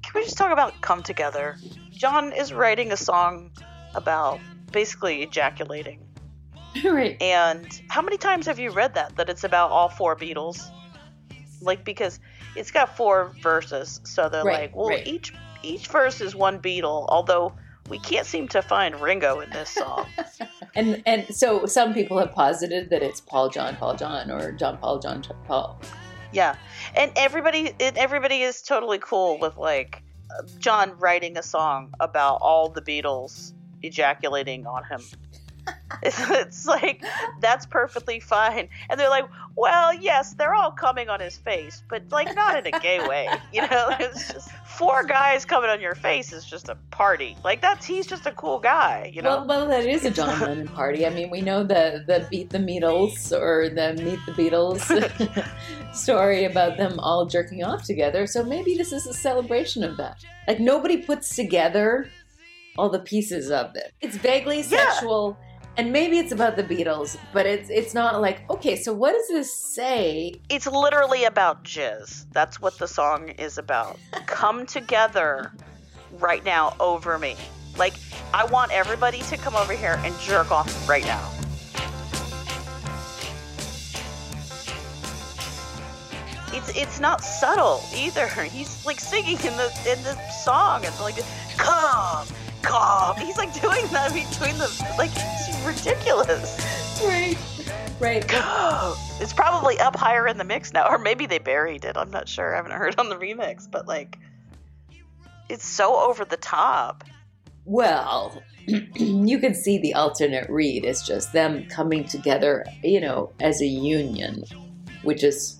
Can 0.04 0.22
we 0.22 0.24
just 0.24 0.38
talk 0.38 0.52
about 0.54 0.80
Come 0.82 1.04
Together? 1.04 1.58
John 1.92 2.32
is 2.32 2.54
writing 2.54 2.94
a 2.94 2.98
song 2.98 3.52
about 3.94 4.40
basically 4.72 5.22
ejaculating. 5.22 6.00
right. 6.86 7.22
And 7.22 7.82
how 7.90 8.02
many 8.02 8.18
times 8.18 8.46
have 8.46 8.60
you 8.60 8.72
read 8.72 8.96
that? 8.96 9.16
That 9.16 9.30
it's 9.30 9.44
about 9.44 9.72
all 9.72 9.90
four 9.90 10.16
Beatles? 10.16 10.70
Like 11.62 11.84
because 11.84 12.20
it's 12.56 12.72
got 12.72 12.96
four 12.96 13.34
verses, 13.42 14.00
so 14.04 14.30
they're 14.30 14.44
Right, 14.44 14.62
like, 14.62 14.76
well, 14.76 14.90
right. 14.90 15.08
each 15.08 15.34
each 15.64 15.88
verse 15.88 16.22
is 16.22 16.36
one 16.36 16.60
Beatle. 16.60 17.06
Although 17.10 17.54
we 17.90 18.00
can't 18.00 18.26
seem 18.26 18.48
to 18.50 18.62
find 18.62 19.00
Ringo 19.00 19.40
in 19.40 19.50
this 19.50 19.70
song. 19.70 20.06
and 20.76 21.02
and 21.06 21.34
so 21.34 21.66
some 21.66 21.94
people 21.94 22.18
have 22.20 22.34
posited 22.34 22.90
that 22.90 23.02
it's 23.02 23.22
paul 23.22 23.50
john 23.50 23.76
paul 23.78 23.96
john 23.96 24.30
or 24.30 24.52
john 24.52 24.78
paul 24.78 25.00
john 25.00 25.24
paul 25.48 25.82
yeah, 26.32 26.56
and 26.96 27.12
everybody 27.16 27.74
and 27.80 27.98
everybody 27.98 28.42
is 28.42 28.62
totally 28.62 29.00
cool 29.00 29.40
with 29.40 29.58
like 29.58 30.04
John 30.60 30.98
writing 31.00 31.38
a 31.38 31.44
song 31.44 31.94
about 32.00 32.40
all 32.42 32.70
the 32.70 32.82
Beatles 32.82 33.54
ejaculating 33.82 34.68
on 34.68 34.84
him. 34.84 35.02
It's, 36.04 36.66
like 36.68 37.04
that's 37.42 37.66
perfectly 37.66 38.20
fine, 38.20 38.70
and 38.90 39.00
they're 39.00 39.10
like, 39.10 39.26
"Well, 39.56 39.94
yes, 39.94 40.34
they're 40.34 40.54
all 40.54 40.70
coming 40.72 41.10
on 41.10 41.20
his 41.20 41.38
face, 41.38 41.82
but 41.90 42.04
like 42.12 42.36
not 42.36 42.58
in 42.58 42.74
a 42.74 42.80
gay 42.80 43.06
way, 43.08 43.28
you 43.54 43.62
know. 43.62 43.90
It's 44.00 44.32
just 44.32 44.52
four 44.66 45.04
guys 45.04 45.44
coming 45.44 45.70
on 45.70 45.82
your 45.82 45.96
face 45.96 46.32
is 46.34 46.46
just 46.46 46.70
a 46.70 46.76
party. 46.92 47.36
Like 47.44 47.62
that's 47.62 47.86
he's 47.86 48.06
just 48.06 48.26
a 48.28 48.32
cool 48.34 48.60
guy, 48.60 49.12
you 49.14 49.22
know. 49.22 49.38
Well, 49.38 49.48
well, 49.48 49.68
that 49.68 49.86
is 49.86 50.06
a 50.06 50.12
John 50.12 50.40
Lennon 50.40 50.68
party. 50.82 51.06
I 51.06 51.10
mean, 51.10 51.30
we 51.32 51.42
know 51.42 51.64
the 51.64 52.04
the 52.06 52.28
Beat 52.30 52.50
the 52.52 52.60
Beatles 52.60 53.32
or 53.32 53.70
the 53.70 53.94
Meet 54.02 54.20
the 54.28 54.34
Beatles 54.34 54.84
story 55.96 56.46
about 56.46 56.78
them 56.78 57.00
all 57.00 57.26
jerking 57.26 57.64
off 57.64 57.84
together. 57.84 58.28
So 58.28 58.44
maybe 58.44 58.76
this 58.76 58.92
is 58.92 59.08
a 59.08 59.14
celebration 59.14 59.84
of 59.84 59.98
that. 59.98 60.24
Like 60.48 60.60
nobody 60.60 60.98
puts 60.98 61.36
together 61.36 62.10
all 62.78 62.90
the 62.90 63.00
pieces 63.00 63.50
of 63.50 63.76
it. 63.76 63.94
It's 64.02 64.18
vaguely 64.18 64.58
Yeah. 64.62 64.92
sexual, 64.92 65.38
and 65.78 65.94
maybe 65.94 66.18
it's 66.18 66.32
about 66.32 66.56
the 66.56 66.64
Beatles, 66.64 67.18
but 67.32 67.46
it's 67.46 67.70
it's 67.70 67.94
not 67.94 68.20
like 68.20 68.50
okay. 68.50 68.76
So 68.76 68.92
what 68.94 69.14
does 69.14 69.28
this 69.28 69.54
say? 69.54 70.34
it's 70.50 70.66
literally 70.66 71.26
about 71.26 71.64
jizz. 71.64 72.26
That's 72.32 72.60
what 72.60 72.78
the 72.80 72.88
song 72.88 73.30
is 73.30 73.58
about. 73.58 74.00
Come 74.26 74.66
together 74.66 75.52
right 76.20 76.44
now 76.44 76.76
over 76.80 77.20
me. 77.20 77.36
Like, 77.78 77.94
I 78.34 78.46
want 78.46 78.72
everybody 78.72 79.20
to 79.22 79.38
come 79.38 79.56
over 79.56 79.74
here 79.74 80.00
and 80.04 80.18
jerk 80.20 80.52
off 80.52 80.90
right 80.90 81.06
now. 81.06 81.32
it's 86.54 86.76
it's 86.76 87.00
not 87.00 87.24
subtle 87.24 87.84
either. 87.96 88.28
He's 88.52 88.84
like 88.86 89.00
singing 89.00 89.38
in 89.38 89.56
the 89.58 89.72
in 89.86 90.02
the 90.04 90.18
song 90.32 90.84
It's 90.84 91.00
like 91.00 91.16
come 91.58 92.26
come. 92.62 93.16
He's 93.18 93.38
like 93.38 93.54
doing 93.62 93.86
that 93.88 94.14
between 94.14 94.58
the 94.58 94.68
like 94.98 95.12
it's 95.14 95.66
ridiculous. 95.66 96.78
Right. 97.04 97.38
Right. 98.00 98.24
It's 99.20 99.34
probably 99.34 99.80
up 99.80 99.96
higher 99.96 100.28
in 100.28 100.38
the 100.38 100.44
mix 100.44 100.74
now, 100.74 100.88
or 100.88 100.98
maybe 100.98 101.26
they 101.26 101.40
buried 101.40 101.86
it. 101.86 101.98
I'm 101.98 102.12
not 102.12 102.30
sure. 102.30 102.54
I 102.54 102.58
haven't 102.58 102.74
heard 102.74 103.00
on 103.00 103.10
the 103.10 103.16
remix, 103.16 103.70
but 103.70 103.88
like, 103.88 104.20
it's 105.50 105.66
so 105.66 106.00
over 106.00 106.24
the 106.26 106.38
top. 106.38 107.04
Well, 107.66 108.42
you 108.68 109.40
can 109.40 109.54
see 109.54 109.78
the 109.80 109.94
alternate 109.94 110.50
read 110.50 110.86
as 110.86 111.02
just 111.04 111.34
them 111.34 111.66
coming 111.70 112.04
together, 112.06 112.66
you 112.84 113.02
know, 113.02 113.32
as 113.40 113.62
a 113.62 113.66
union, 113.66 114.44
which 115.04 115.24
is, 115.24 115.60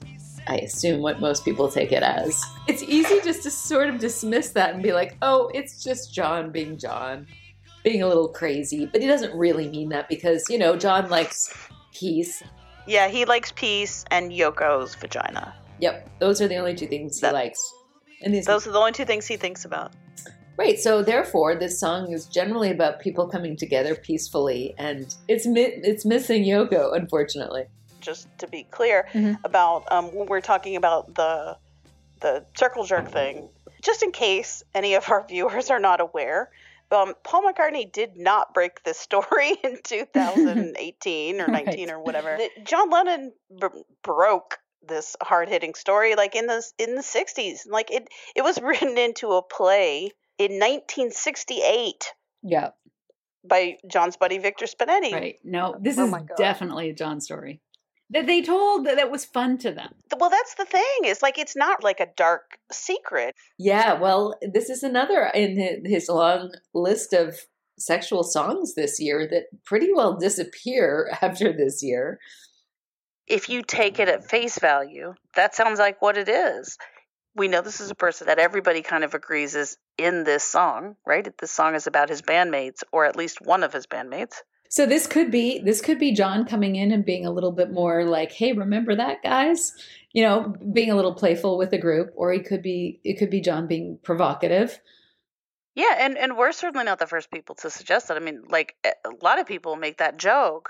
I 0.50 0.56
assume, 0.58 1.02
what 1.02 1.20
most 1.20 1.44
people 1.46 1.70
take 1.70 1.92
it 1.92 2.04
as. 2.04 2.42
It's 2.68 2.84
easy 2.84 3.20
just 3.24 3.44
to 3.44 3.52
sort 3.52 3.90
of 3.90 4.00
dismiss 4.00 4.50
that 4.50 4.74
and 4.74 4.84
be 4.84 4.94
like, 4.94 5.18
oh, 5.22 5.50
it's 5.54 5.84
just 5.84 6.14
John 6.14 6.52
being 6.52 6.78
John, 6.78 7.28
being 7.84 8.02
a 8.04 8.08
little 8.08 8.28
crazy. 8.30 8.86
But 8.86 9.02
he 9.02 9.08
doesn't 9.08 9.38
really 9.38 9.68
mean 9.70 9.90
that 9.90 10.10
because, 10.10 10.50
you 10.50 10.58
know, 10.58 10.76
John 10.76 11.10
likes 11.10 11.54
peace. 11.94 12.44
Yeah, 12.86 13.08
he 13.10 13.26
likes 13.26 13.52
peace 13.52 14.06
and 14.12 14.32
Yoko's 14.32 14.96
vagina. 14.96 15.56
Yep, 15.80 16.10
those 16.20 16.42
are 16.42 16.48
the 16.48 16.56
only 16.56 16.76
two 16.76 16.88
things 16.88 17.20
That- 17.20 17.30
he 17.30 17.34
likes. 17.34 17.74
And 18.24 18.34
these 18.34 18.46
Those 18.46 18.66
are 18.66 18.72
the 18.72 18.80
only 18.80 18.94
two 18.94 19.06
things 19.06 19.28
he 19.28 19.38
thinks 19.38 19.66
about. 19.66 19.94
Right. 20.58 20.80
So 20.80 21.04
therefore, 21.04 21.54
this 21.56 21.80
song 21.80 22.12
is 22.12 22.26
generally 22.26 22.72
about 22.72 23.00
people 23.00 23.28
coming 23.28 23.56
together 23.56 23.94
peacefully, 23.94 24.74
and 24.80 25.14
it's 25.28 25.46
mi- 25.46 25.80
it's 25.84 26.04
missing 26.04 26.44
Yoko, 26.46 26.96
unfortunately. 26.96 27.66
Just 28.08 28.28
to 28.40 28.48
be 28.48 28.64
clear 28.64 29.06
Mhm. 29.14 29.36
about 29.44 29.92
um, 29.92 30.16
when 30.16 30.28
we're 30.28 30.40
talking 30.40 30.78
about 30.78 31.14
the 31.14 31.58
the 32.22 32.46
circle 32.58 32.86
jerk 32.86 33.12
thing, 33.12 33.50
just 33.84 34.02
in 34.02 34.12
case 34.12 34.64
any 34.74 34.96
of 34.96 35.10
our 35.12 35.28
viewers 35.28 35.70
are 35.70 35.80
not 35.80 36.00
aware, 36.00 36.50
um, 36.90 37.14
Paul 37.26 37.44
McCartney 37.44 37.92
did 37.92 38.16
not 38.16 38.54
break 38.54 38.82
this 38.84 38.98
story 38.98 39.52
in 39.64 39.78
2018 39.84 41.42
or 41.42 41.48
19 41.52 41.92
or 41.92 42.00
whatever. 42.00 42.40
John 42.64 42.90
Lennon 42.90 43.34
b- 43.60 43.68
broke 44.04 44.58
this 44.88 45.18
hard 45.22 45.50
hitting 45.50 45.74
story 45.74 46.16
like 46.16 46.34
in 46.34 46.48
the 46.48 46.64
in 46.78 46.96
the 46.96 47.02
60s. 47.02 47.68
Like 47.70 47.92
it 47.92 48.08
it 48.38 48.42
was 48.42 48.58
written 48.62 48.98
into 48.98 49.34
a 49.34 49.42
play 49.42 50.12
in 50.38 50.54
1968 50.60 52.14
Yeah, 52.42 52.70
by 53.44 53.78
John's 53.86 54.16
buddy 54.16 54.38
Victor 54.38 54.66
Spinetti. 54.66 55.12
right. 55.14 55.40
No, 55.44 55.76
this 55.78 55.98
Oh 55.98 56.06
is 56.06 56.16
definitely 56.38 56.90
a 56.90 56.94
John 56.94 57.20
story 57.20 57.60
that 58.10 58.26
they 58.26 58.42
told 58.42 58.86
that, 58.86 58.96
that 58.96 59.12
was 59.12 59.26
fun 59.26 59.58
to 59.60 59.72
them. 59.72 59.94
Well, 60.18 60.30
that's 60.30 60.56
the 60.56 60.66
thing. 60.66 61.06
Is 61.06 61.22
like 61.22 61.38
it's 61.38 61.56
not 61.56 61.84
like 61.84 62.00
a 62.00 62.08
dark 62.16 62.58
secret. 62.72 63.36
Yeah. 63.58 63.94
Well, 63.94 64.36
this 64.42 64.70
is 64.70 64.84
another 64.84 65.30
in 65.34 65.86
his 65.86 66.10
long 66.10 66.54
list 66.74 67.14
of 67.14 67.36
sexual 67.78 68.24
songs 68.24 68.74
this 68.76 69.00
year 69.00 69.28
that 69.30 69.46
pretty 69.64 69.92
well 69.94 70.18
disappear 70.18 71.12
after 71.22 71.54
this 71.54 71.84
year. 71.84 72.20
If 73.28 73.50
you 73.50 73.62
take 73.62 74.00
it 74.00 74.08
at 74.08 74.30
face 74.30 74.58
value, 74.58 75.14
that 75.36 75.54
sounds 75.54 75.80
like 75.80 76.02
what 76.02 76.18
it 76.18 76.30
is. 76.30 76.78
We 77.36 77.50
know 77.50 77.62
this 77.62 77.82
is 77.82 77.92
a 77.92 77.96
person 77.96 78.28
that 78.28 78.40
everybody 78.40 78.82
kind 78.82 79.04
of 79.04 79.14
agrees 79.14 79.54
is 79.54 79.78
in 79.98 80.24
this 80.24 80.44
song, 80.44 80.96
right? 81.06 81.28
This 81.38 81.52
song 81.52 81.76
is 81.76 81.88
about 81.88 82.10
his 82.10 82.22
bandmates, 82.22 82.84
or 82.92 83.06
at 83.06 83.18
least 83.18 83.42
one 83.42 83.64
of 83.64 83.74
his 83.74 83.86
bandmates. 83.86 84.38
So 84.70 84.86
this 84.86 85.08
could 85.08 85.32
be 85.32 85.60
this 85.60 85.82
could 85.82 86.00
be 86.00 86.12
John 86.14 86.46
coming 86.46 86.76
in 86.76 86.92
and 86.92 87.06
being 87.06 87.26
a 87.26 87.32
little 87.32 87.52
bit 87.52 87.72
more 87.72 88.04
like, 88.06 88.32
"Hey, 88.32 88.54
remember 88.54 88.96
that, 88.96 89.24
guys?" 89.24 89.74
You 90.14 90.24
know, 90.24 90.54
being 90.74 90.90
a 90.92 90.96
little 90.96 91.14
playful 91.14 91.58
with 91.58 91.72
the 91.72 91.78
group, 91.78 92.12
or 92.16 92.32
he 92.34 92.40
could 92.40 92.62
be 92.62 93.00
it 93.04 93.18
could 93.18 93.30
be 93.30 93.42
John 93.42 93.68
being 93.68 94.00
provocative. 94.04 94.80
Yeah, 95.76 95.96
and 96.00 96.18
and 96.18 96.38
we're 96.38 96.52
certainly 96.52 96.86
not 96.86 97.00
the 97.00 97.08
first 97.08 97.30
people 97.32 97.56
to 97.56 97.70
suggest 97.70 98.08
that. 98.08 98.18
I 98.18 98.20
mean, 98.20 98.44
like 98.50 98.76
a 98.86 98.90
a 99.06 99.12
lot 99.24 99.40
of 99.40 99.46
people 99.46 99.76
make 99.76 99.98
that 100.00 100.18
joke, 100.18 100.70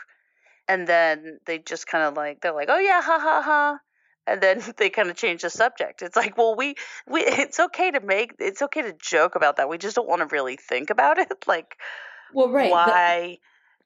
and 0.67 0.85
then 0.87 1.39
they 1.45 1.59
just 1.59 1.87
kind 1.87 2.03
of 2.03 2.15
like 2.15 2.41
they're 2.41 2.53
like, 2.53 2.69
"Oh 2.69 2.79
yeah, 2.79 3.01
ha 3.01 3.17
ha 3.19 3.41
ha," 3.41 3.79
and 4.27 4.41
then 4.41 4.61
they 4.77 4.89
kind 4.89 5.09
of 5.09 5.15
change 5.15 5.41
the 5.43 5.49
subject. 5.49 6.01
It's 6.01 6.15
like, 6.17 6.37
well, 6.37 6.55
we 6.55 6.75
we 7.07 7.21
it's 7.25 7.59
okay 7.59 7.89
to 7.91 8.01
make 8.01 8.33
it's 8.39 8.61
okay 8.61 8.81
to 8.81 8.93
joke 8.99 9.35
about 9.35 9.55
that. 9.57 9.69
We 9.69 9.77
just 9.77 9.95
don't 9.95 10.09
want 10.09 10.21
to 10.27 10.35
really 10.35 10.57
think 10.57 10.89
about 10.89 11.17
it. 11.17 11.31
Like, 11.47 11.77
Well, 12.33 12.49
right. 12.49 12.69
but- 12.69 12.89
why? 12.89 13.37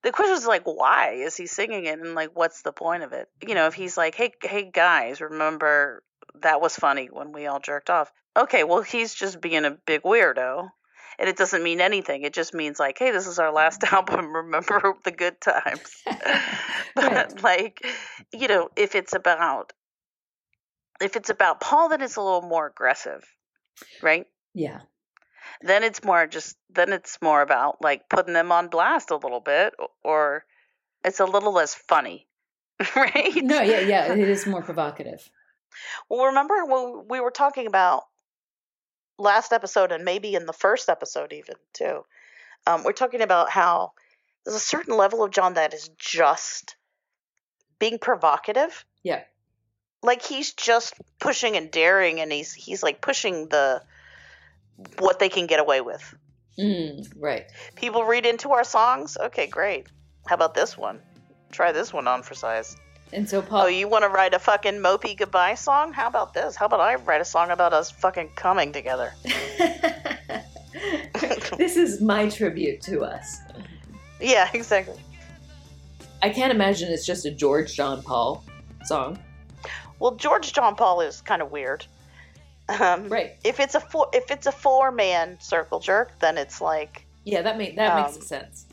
The 0.03 0.11
question 0.11 0.35
is 0.35 0.45
like, 0.45 0.63
why 0.63 1.11
is 1.11 1.37
he 1.37 1.47
singing 1.47 1.85
it, 1.85 1.99
and 1.99 2.15
like, 2.15 2.31
what's 2.33 2.61
the 2.61 2.71
point 2.71 3.03
of 3.03 3.13
it? 3.13 3.27
You 3.45 3.55
know, 3.55 3.67
if 3.67 3.73
he's 3.73 3.97
like, 3.97 4.15
hey, 4.15 4.33
hey 4.41 4.69
guys, 4.71 5.21
remember 5.21 6.03
that 6.41 6.61
was 6.61 6.75
funny 6.75 7.07
when 7.11 7.31
we 7.31 7.47
all 7.47 7.59
jerked 7.59 7.89
off. 7.89 8.11
Okay, 8.37 8.63
well, 8.63 8.81
he's 8.81 9.13
just 9.13 9.41
being 9.41 9.65
a 9.65 9.71
big 9.71 10.03
weirdo. 10.03 10.69
And 11.19 11.29
it 11.29 11.37
doesn't 11.37 11.61
mean 11.61 11.81
anything. 11.81 12.23
It 12.23 12.33
just 12.33 12.53
means 12.53 12.79
like, 12.79 12.97
hey, 12.97 13.11
this 13.11 13.27
is 13.27 13.37
our 13.37 13.51
last 13.51 13.83
album. 13.91 14.33
Remember 14.33 14.95
the 15.03 15.11
good 15.11 15.39
times. 15.39 16.03
but 16.95 17.43
like, 17.43 17.85
you 18.33 18.47
know, 18.47 18.69
if 18.75 18.95
it's 18.95 19.13
about 19.13 19.73
if 21.01 21.15
it's 21.15 21.29
about 21.29 21.59
Paul, 21.59 21.89
then 21.89 22.01
it's 22.01 22.15
a 22.15 22.21
little 22.21 22.43
more 22.43 22.67
aggressive, 22.67 23.23
right? 24.01 24.27
Yeah. 24.53 24.81
Then 25.63 25.83
it's 25.83 26.03
more 26.03 26.27
just 26.27 26.57
then 26.69 26.91
it's 26.93 27.17
more 27.21 27.41
about 27.41 27.81
like 27.81 28.07
putting 28.09 28.33
them 28.33 28.51
on 28.51 28.67
blast 28.69 29.11
a 29.11 29.15
little 29.15 29.39
bit 29.39 29.73
or 30.03 30.43
it's 31.03 31.19
a 31.19 31.25
little 31.25 31.53
less 31.53 31.73
funny 31.73 32.27
right 32.95 33.35
no, 33.35 33.61
yeah, 33.61 33.79
yeah, 33.79 34.13
it 34.13 34.29
is 34.29 34.45
more 34.47 34.61
provocative. 34.61 35.29
well 36.09 36.25
remember 36.25 36.65
when 36.65 37.05
we 37.09 37.19
were 37.19 37.31
talking 37.31 37.67
about 37.67 38.03
last 39.17 39.53
episode 39.53 39.91
and 39.91 40.03
maybe 40.03 40.33
in 40.33 40.45
the 40.45 40.53
first 40.53 40.89
episode 40.89 41.31
even 41.33 41.55
too 41.73 42.03
um, 42.67 42.83
we're 42.83 42.91
talking 42.91 43.21
about 43.21 43.49
how 43.49 43.91
there's 44.45 44.55
a 44.55 44.59
certain 44.59 44.97
level 44.97 45.23
of 45.23 45.31
john 45.31 45.53
that 45.53 45.73
is 45.73 45.89
just 45.97 46.75
being 47.79 47.99
provocative 47.99 48.83
Yeah. 49.03 49.21
like 50.01 50.23
he's 50.23 50.53
just 50.53 50.95
pushing 51.19 51.55
and 51.55 51.69
daring 51.71 52.19
and 52.19 52.31
he's 52.31 52.53
he's 52.53 52.81
like 52.81 53.01
pushing 53.01 53.47
the 53.49 53.81
what 54.99 55.19
they 55.19 55.29
can 55.29 55.47
get 55.47 55.59
away 55.59 55.81
with 55.81 56.15
Mm, 56.59 57.07
right. 57.17 57.45
People 57.75 58.03
read 58.03 58.25
into 58.25 58.51
our 58.51 58.63
songs? 58.63 59.17
Okay, 59.17 59.47
great. 59.47 59.87
How 60.27 60.35
about 60.35 60.53
this 60.53 60.77
one? 60.77 60.99
Try 61.51 61.71
this 61.71 61.93
one 61.93 62.07
on 62.07 62.23
for 62.23 62.35
size. 62.35 62.75
And 63.13 63.27
so 63.27 63.41
Paul. 63.41 63.63
Oh, 63.63 63.67
you 63.67 63.87
want 63.87 64.03
to 64.03 64.09
write 64.09 64.33
a 64.33 64.39
fucking 64.39 64.75
mopey 64.75 65.17
goodbye 65.17 65.55
song? 65.55 65.91
How 65.91 66.07
about 66.07 66.33
this? 66.33 66.55
How 66.55 66.67
about 66.67 66.79
I 66.79 66.95
write 66.95 67.19
a 67.19 67.25
song 67.25 67.51
about 67.51 67.73
us 67.73 67.91
fucking 67.91 68.29
coming 68.35 68.71
together? 68.71 69.13
this 71.57 71.75
is 71.75 72.01
my 72.01 72.29
tribute 72.29 72.81
to 72.81 73.01
us. 73.01 73.37
Yeah, 74.19 74.49
exactly. 74.53 74.99
I 76.21 76.29
can't 76.29 76.51
imagine 76.51 76.91
it's 76.91 77.05
just 77.05 77.25
a 77.25 77.31
George 77.31 77.75
John 77.75 78.03
Paul 78.03 78.43
song. 78.85 79.19
Well, 79.99 80.15
George 80.15 80.53
John 80.53 80.75
Paul 80.75 81.01
is 81.01 81.21
kind 81.21 81.41
of 81.41 81.51
weird. 81.51 81.85
Um, 82.79 83.09
Right. 83.09 83.35
If 83.43 83.59
it's 83.59 83.75
a 83.75 83.79
four, 83.79 84.09
if 84.13 84.29
it's 84.31 84.47
a 84.47 84.51
four 84.51 84.91
man 84.91 85.37
circle 85.41 85.79
jerk, 85.79 86.17
then 86.19 86.37
it's 86.37 86.61
like 86.61 87.05
Yeah, 87.23 87.41
that 87.41 87.57
make 87.57 87.75
that 87.75 87.97
Um, 87.97 88.11
makes 88.13 88.27
sense. 88.27 88.65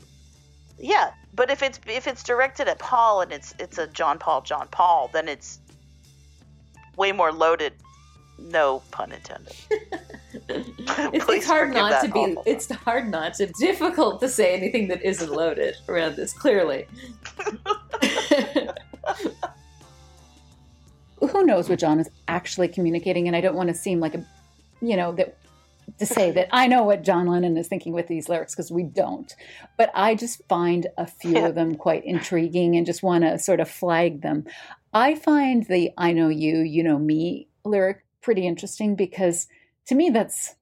yeah. 0.77 1.11
But 1.33 1.49
if 1.51 1.61
it's 1.63 1.79
if 1.87 2.07
it's 2.07 2.23
directed 2.23 2.67
at 2.67 2.79
Paul 2.79 3.21
and 3.21 3.31
it's 3.31 3.53
it's 3.59 3.77
a 3.77 3.87
John 3.87 4.19
Paul 4.19 4.41
John 4.41 4.67
Paul, 4.71 5.09
then 5.13 5.27
it's 5.27 5.59
way 6.97 7.11
more 7.11 7.31
loaded. 7.31 7.73
No 8.37 8.81
pun 8.91 9.11
intended. 9.11 9.55
It's, 11.11 11.25
it's 11.29 11.45
hard 11.45 11.73
not 11.73 12.03
to 12.03 12.11
be. 12.11 12.19
awful 12.19 12.43
It's 12.45 12.71
hard 12.71 13.09
not 13.09 13.33
to. 13.35 13.47
Be 13.47 13.53
difficult 13.59 14.19
to 14.21 14.29
say 14.29 14.55
anything 14.55 14.87
that 14.89 15.01
isn't 15.03 15.31
loaded 15.31 15.75
around 15.87 16.15
this. 16.15 16.33
Clearly. 16.33 16.87
Who 21.19 21.45
knows 21.45 21.69
what 21.69 21.79
John 21.79 21.99
is 21.99 22.09
actually 22.27 22.67
communicating? 22.67 23.27
And 23.27 23.35
I 23.35 23.41
don't 23.41 23.55
want 23.55 23.69
to 23.69 23.75
seem 23.75 23.99
like 23.99 24.15
a, 24.15 24.25
you 24.81 24.95
know, 24.95 25.11
that 25.13 25.37
to 25.97 26.05
say 26.05 26.31
that 26.31 26.47
I 26.51 26.67
know 26.67 26.83
what 26.83 27.03
John 27.03 27.27
Lennon 27.27 27.57
is 27.57 27.67
thinking 27.67 27.93
with 27.93 28.07
these 28.07 28.29
lyrics 28.29 28.53
because 28.53 28.71
we 28.71 28.83
don't. 28.83 29.33
But 29.77 29.91
I 29.93 30.15
just 30.15 30.41
find 30.47 30.87
a 30.97 31.07
few 31.07 31.33
Yeah. 31.33 31.47
of 31.47 31.55
them 31.59 31.75
quite 31.75 32.05
intriguing 32.05 32.75
and 32.75 32.85
just 32.85 33.03
want 33.03 33.23
to 33.23 33.39
sort 33.39 33.59
of 33.59 33.69
flag 33.69 34.21
them. 34.21 34.45
I 34.93 35.15
find 35.15 35.65
the 35.65 35.91
I 35.97 36.13
know 36.13 36.29
you, 36.29 36.59
you 36.59 36.83
know 36.83 36.97
me 36.99 37.47
lyric 37.65 38.05
pretty 38.21 38.47
interesting 38.47 38.95
because 38.95 39.47
to 39.87 39.95
me 39.95 40.09
that's 40.09 40.55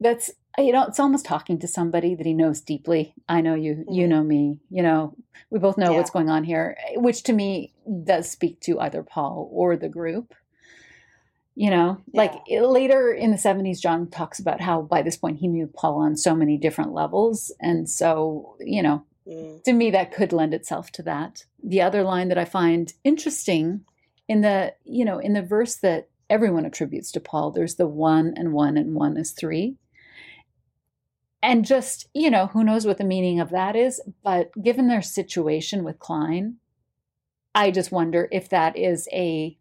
that's 0.00 0.30
you 0.58 0.72
know 0.72 0.84
it's 0.84 1.00
almost 1.00 1.24
talking 1.26 1.58
to 1.58 1.68
somebody 1.68 2.14
that 2.14 2.26
he 2.26 2.32
knows 2.34 2.60
deeply. 2.60 3.14
I 3.28 3.40
know 3.40 3.54
you, 3.54 3.84
you 3.90 4.06
Mhm. 4.06 4.08
know 4.08 4.22
me, 4.24 4.58
you 4.70 4.82
know, 4.82 5.14
we 5.50 5.58
both 5.58 5.76
know 5.78 5.92
Yeah. 5.92 5.98
what's 5.98 6.10
going 6.10 6.28
on 6.30 6.44
here, 6.44 6.76
which 6.96 7.22
to 7.24 7.32
me 7.32 7.72
does 8.04 8.28
speak 8.30 8.60
to 8.60 8.80
either 8.80 9.02
Paul 9.02 9.48
or 9.52 9.76
the 9.76 9.88
group. 9.88 10.34
You 11.58 11.70
know, 11.70 11.98
like 12.12 12.34
it- 12.46 12.60
later 12.62 13.10
in 13.12 13.30
the 13.30 13.38
70s, 13.38 13.80
John 13.80 14.08
talks 14.08 14.38
about 14.38 14.60
how 14.60 14.82
by 14.82 15.00
this 15.02 15.16
point 15.16 15.38
he 15.38 15.48
knew 15.48 15.66
Paul 15.66 15.96
on 15.96 16.16
so 16.16 16.34
many 16.34 16.58
different 16.58 16.92
levels. 16.92 17.50
And 17.60 17.88
so, 17.88 18.56
you 18.60 18.82
know, 18.82 19.04
Mm. 19.26 19.62
to 19.64 19.72
me, 19.72 19.90
that 19.90 20.12
could 20.12 20.32
lend 20.34 20.52
itself 20.52 20.90
to 20.92 21.02
that. 21.04 21.44
The 21.62 21.80
other 21.80 22.02
line 22.02 22.28
that 22.28 22.36
I 22.38 22.44
find 22.44 22.92
interesting 23.04 23.84
in 24.28 24.40
the 24.42 24.74
you 24.84 25.04
know 25.04 25.18
in 25.18 25.32
the 25.34 25.42
verse 25.42 25.76
that 25.76 26.08
everyone 26.28 26.66
attributes 26.66 27.10
to 27.12 27.20
Paul, 27.20 27.52
there's 27.52 27.76
the 27.76 27.86
one 27.88 28.34
and 28.36 28.52
one 28.52 28.76
and 28.76 28.94
one 28.94 29.16
is 29.16 29.30
three. 29.32 29.76
And 31.42 31.64
just, 31.64 32.08
you 32.14 32.30
know, 32.30 32.46
who 32.48 32.64
knows 32.64 32.86
what 32.86 32.98
the 32.98 33.04
meaning 33.04 33.40
of 33.40 33.50
that 33.50 33.76
is, 33.76 34.00
but 34.24 34.50
given 34.62 34.88
their 34.88 35.02
situation 35.02 35.84
with 35.84 35.98
Klein, 35.98 36.56
I 37.54 37.70
just 37.70 37.92
wonder 37.92 38.28
if 38.32 38.48
that 38.48 38.76
is 38.76 39.08
a 39.12 39.56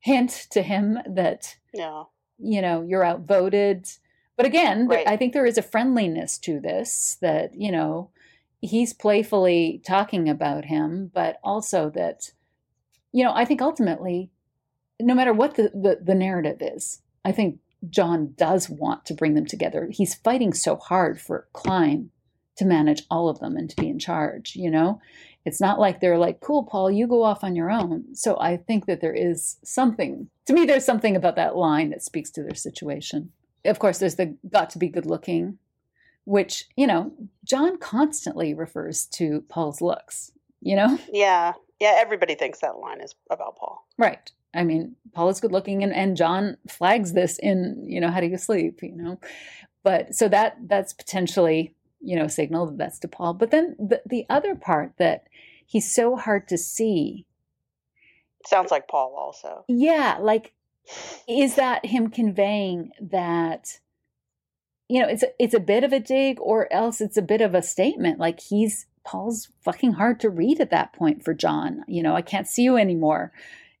hint 0.00 0.46
to 0.50 0.62
him 0.62 0.98
that, 1.06 1.56
No. 1.74 2.08
you 2.38 2.60
know, 2.60 2.82
you're 2.82 3.04
outvoted. 3.04 3.86
But 4.36 4.46
again, 4.46 4.88
Right. 4.88 5.06
I 5.06 5.16
think 5.16 5.32
there 5.32 5.46
is 5.46 5.58
a 5.58 5.62
friendliness 5.62 6.38
to 6.38 6.58
this 6.60 7.16
that, 7.20 7.54
you 7.54 7.70
know, 7.70 8.10
he's 8.60 8.92
playfully 8.92 9.80
talking 9.86 10.28
about 10.28 10.64
him, 10.64 11.10
but 11.12 11.38
also 11.44 11.90
that, 11.90 12.32
you 13.12 13.22
know, 13.22 13.32
I 13.34 13.44
think 13.44 13.60
ultimately, 13.62 14.30
no 15.00 15.14
matter 15.14 15.32
what 15.32 15.54
the, 15.54 15.64
the, 15.74 16.00
the 16.02 16.14
narrative 16.14 16.58
is, 16.60 17.02
I 17.24 17.32
think 17.32 17.58
John 17.88 18.34
does 18.36 18.68
want 18.70 19.04
to 19.06 19.14
bring 19.14 19.34
them 19.34 19.46
together. 19.46 19.88
He's 19.90 20.14
fighting 20.14 20.52
so 20.52 20.76
hard 20.76 21.20
for 21.20 21.48
Klein 21.52 22.10
to 22.56 22.64
manage 22.64 23.02
all 23.10 23.28
of 23.28 23.40
them 23.40 23.56
and 23.56 23.68
to 23.70 23.76
be 23.76 23.88
in 23.88 23.98
charge, 23.98 24.54
you 24.56 24.70
know? 24.70 25.00
It's 25.44 25.60
not 25.60 25.80
like 25.80 26.00
they're 26.00 26.18
like, 26.18 26.40
cool, 26.40 26.62
Paul, 26.64 26.90
you 26.90 27.08
go 27.08 27.24
off 27.24 27.42
on 27.42 27.56
your 27.56 27.70
own. 27.70 28.14
So 28.14 28.38
I 28.38 28.56
think 28.56 28.86
that 28.86 29.00
there 29.00 29.14
is 29.14 29.56
something, 29.64 30.28
to 30.46 30.52
me, 30.52 30.66
there's 30.66 30.84
something 30.84 31.16
about 31.16 31.34
that 31.36 31.56
line 31.56 31.90
that 31.90 32.02
speaks 32.02 32.30
to 32.32 32.42
their 32.42 32.54
situation. 32.54 33.32
Of 33.64 33.78
course, 33.78 33.98
there's 33.98 34.14
the 34.14 34.36
got 34.48 34.70
to 34.70 34.78
be 34.78 34.88
good 34.88 35.06
looking, 35.06 35.58
which, 36.24 36.66
you 36.76 36.86
know, 36.86 37.12
John 37.44 37.78
constantly 37.78 38.54
refers 38.54 39.06
to 39.06 39.44
Paul's 39.48 39.80
looks, 39.80 40.30
you 40.60 40.76
know? 40.76 40.98
Yeah. 41.12 41.54
Yeah, 41.80 41.94
everybody 41.96 42.36
thinks 42.36 42.60
that 42.60 42.78
line 42.78 43.00
is 43.00 43.16
about 43.28 43.56
Paul. 43.56 43.84
Right. 43.98 44.30
I 44.54 44.64
mean, 44.64 44.96
Paul 45.12 45.28
is 45.30 45.40
good 45.40 45.52
looking 45.52 45.82
and, 45.82 45.94
and 45.94 46.16
John 46.16 46.56
flags 46.68 47.12
this 47.12 47.38
in, 47.38 47.84
you 47.86 48.00
know, 48.00 48.10
how 48.10 48.20
do 48.20 48.26
you 48.26 48.38
sleep, 48.38 48.82
you 48.82 48.94
know? 48.94 49.18
But 49.82 50.14
so 50.14 50.28
that 50.28 50.56
that's 50.66 50.92
potentially, 50.92 51.74
you 52.00 52.16
know, 52.16 52.28
signal 52.28 52.66
that 52.66 52.78
that's 52.78 52.98
to 53.00 53.08
Paul. 53.08 53.34
But 53.34 53.50
then 53.50 53.76
the, 53.78 54.02
the 54.06 54.26
other 54.28 54.54
part 54.54 54.92
that 54.98 55.26
he's 55.66 55.90
so 55.90 56.16
hard 56.16 56.48
to 56.48 56.58
see, 56.58 57.26
Sounds 58.46 58.70
like 58.70 58.88
Paul 58.88 59.14
also. 59.16 59.64
yeah, 59.68 60.18
like 60.20 60.52
is 61.28 61.54
that 61.54 61.86
him 61.86 62.08
conveying 62.10 62.90
that 63.00 63.78
you 64.88 65.00
know, 65.00 65.08
it's 65.08 65.22
a, 65.22 65.28
it's 65.38 65.54
a 65.54 65.60
bit 65.60 65.84
of 65.84 65.92
a 65.92 66.00
dig 66.00 66.38
or 66.40 66.70
else 66.70 67.00
it's 67.00 67.16
a 67.16 67.22
bit 67.22 67.40
of 67.40 67.54
a 67.54 67.62
statement 67.62 68.18
like 68.18 68.40
he's 68.40 68.86
Paul's 69.04 69.48
fucking 69.62 69.92
hard 69.92 70.20
to 70.20 70.28
read 70.28 70.60
at 70.60 70.70
that 70.70 70.92
point 70.92 71.24
for 71.24 71.34
John. 71.34 71.82
You 71.88 72.02
know, 72.02 72.14
I 72.14 72.22
can't 72.22 72.46
see 72.46 72.62
you 72.62 72.76
anymore. 72.76 73.32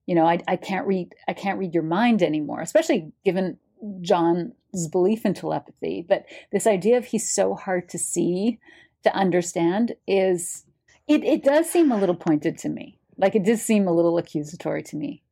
You 0.06 0.14
know, 0.14 0.26
I 0.26 0.38
I 0.48 0.56
can't 0.56 0.86
read 0.86 1.14
I 1.28 1.32
can't 1.32 1.58
read 1.58 1.74
your 1.74 1.82
mind 1.82 2.22
anymore, 2.22 2.60
especially 2.60 3.12
given 3.24 3.58
John's 4.00 4.88
belief 4.90 5.24
in 5.24 5.34
telepathy. 5.34 6.04
But 6.06 6.26
this 6.50 6.66
idea 6.66 6.98
of 6.98 7.06
he's 7.06 7.28
so 7.28 7.54
hard 7.54 7.88
to 7.90 7.98
see, 7.98 8.58
to 9.04 9.14
understand 9.14 9.94
is 10.06 10.64
it 11.08 11.24
it 11.24 11.44
does 11.44 11.68
seem 11.68 11.92
a 11.92 11.98
little 11.98 12.16
pointed 12.16 12.58
to 12.58 12.68
me. 12.68 12.98
Like 13.16 13.34
it 13.34 13.44
does 13.44 13.62
seem 13.62 13.86
a 13.86 13.92
little 13.92 14.18
accusatory 14.18 14.82
to 14.84 14.96
me. 14.96 15.22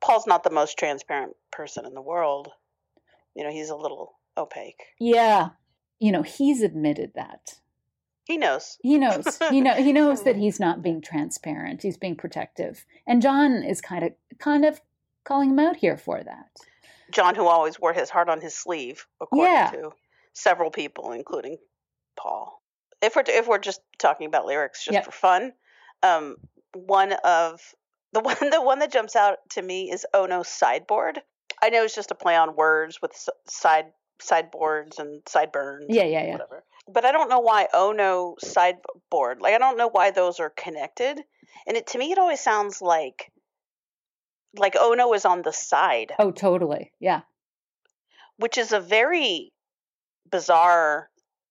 Paul's 0.00 0.26
not 0.26 0.42
the 0.42 0.50
most 0.50 0.78
transparent 0.78 1.34
person 1.50 1.86
in 1.86 1.94
the 1.94 2.02
world. 2.02 2.50
You 3.34 3.44
know, 3.44 3.50
he's 3.50 3.70
a 3.70 3.76
little 3.76 4.18
opaque. 4.36 4.82
Yeah. 5.00 5.50
You 5.98 6.12
know, 6.12 6.22
he's 6.22 6.62
admitted 6.62 7.12
that. 7.14 7.54
He 8.24 8.36
knows. 8.38 8.78
He 8.82 8.96
knows. 8.98 9.38
He 9.50 9.60
know 9.60 9.74
he 9.74 9.92
knows 10.00 10.22
that 10.24 10.36
he's 10.36 10.58
not 10.58 10.82
being 10.82 11.00
transparent. 11.02 11.82
He's 11.82 11.98
being 11.98 12.16
protective. 12.16 12.84
And 13.06 13.20
John 13.22 13.62
is 13.62 13.80
kind 13.80 14.04
of 14.04 14.12
kind 14.38 14.64
of 14.64 14.80
calling 15.24 15.50
him 15.50 15.58
out 15.58 15.76
here 15.76 15.96
for 15.96 16.22
that. 16.22 16.50
John, 17.10 17.34
who 17.34 17.46
always 17.46 17.78
wore 17.78 17.92
his 17.92 18.10
heart 18.10 18.28
on 18.28 18.40
his 18.40 18.54
sleeve, 18.56 19.06
according 19.20 19.52
Yeah. 19.52 19.70
to 19.72 19.92
several 20.32 20.70
people, 20.70 21.12
including 21.12 21.58
Paul. 22.16 22.62
If 23.02 23.14
we're 23.14 23.24
if 23.28 23.46
we're 23.46 23.58
just 23.58 23.80
talking 23.98 24.26
about 24.26 24.46
lyrics 24.46 24.82
just 24.84 24.94
Yep. 24.94 25.04
for 25.04 25.12
fun, 25.12 25.52
um, 26.02 26.36
one 26.74 27.12
of 27.24 27.60
the 28.12 28.20
one 28.20 28.36
the 28.50 28.62
one 28.62 28.78
that 28.78 28.90
jumps 28.92 29.16
out 29.16 29.38
to 29.50 29.62
me 29.62 29.90
is 29.90 30.06
Oh 30.14 30.24
No 30.26 30.42
Sideboard. 30.42 31.20
I 31.62 31.68
know 31.70 31.84
it's 31.84 31.94
just 31.94 32.10
a 32.10 32.14
play 32.14 32.36
on 32.36 32.56
words 32.56 33.00
with 33.02 33.12
side 33.48 33.86
sideboards 34.24 34.98
and 34.98 35.22
sideburns. 35.26 35.86
Yeah, 35.88 36.04
yeah, 36.04 36.24
yeah. 36.24 36.32
Whatever. 36.32 36.64
But 36.88 37.04
I 37.04 37.12
don't 37.12 37.30
know 37.30 37.40
why 37.40 37.68
Oh 37.72 37.92
No 37.92 38.36
Sideboard. 38.40 39.40
Like 39.40 39.54
I 39.54 39.58
don't 39.58 39.78
know 39.78 39.88
why 39.88 40.10
those 40.10 40.40
are 40.40 40.50
connected. 40.50 41.18
And 41.66 41.76
it 41.76 41.86
to 41.88 41.98
me 41.98 42.12
it 42.12 42.18
always 42.18 42.40
sounds 42.40 42.82
like 42.82 43.30
like 44.56 44.76
Oh 44.78 44.94
No 44.96 45.14
is 45.14 45.24
on 45.24 45.42
the 45.42 45.52
side 45.52 46.12
Oh, 46.18 46.30
totally. 46.30 46.92
Yeah. 47.00 47.22
which 48.36 48.58
is 48.58 48.72
a 48.72 48.80
very 48.80 49.52
bizarre 50.30 51.08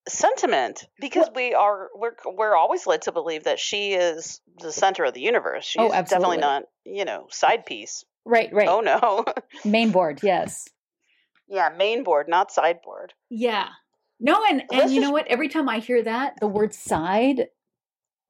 sentiment 0.07 0.85
because 0.99 1.29
we 1.33 1.53
are 1.53 1.87
we're 1.95 2.15
we're 2.25 2.55
always 2.55 2.85
led 2.85 3.03
to 3.03 3.11
believe 3.11 3.45
that 3.45 3.59
she 3.59 3.93
is 3.93 4.41
the 4.59 4.71
center 4.71 5.05
of 5.05 5.13
the 5.13 5.21
universe. 5.21 5.65
She's 5.65 5.81
Oh, 5.81 5.89
definitely 5.89 6.37
not, 6.37 6.63
you 6.85 7.05
know, 7.05 7.27
side 7.31 7.65
piece. 7.65 8.03
Right, 8.25 8.51
right. 8.53 8.67
Oh 8.67 8.81
no. 8.81 9.25
Main 9.65 9.91
board, 9.91 10.19
yes. 10.21 10.67
Yeah, 11.53 11.69
main 11.77 12.03
board, 12.03 12.27
not 12.27 12.51
sideboard. 12.51 13.13
Yeah. 13.29 13.67
No, 14.19 14.43
and 14.49 14.63
Let's 14.71 14.85
and 14.85 14.93
you 14.93 15.01
know 15.01 15.11
what? 15.11 15.27
Every 15.27 15.49
time 15.49 15.69
I 15.69 15.79
hear 15.79 16.01
that, 16.03 16.39
the 16.39 16.47
word 16.47 16.73
side 16.73 17.47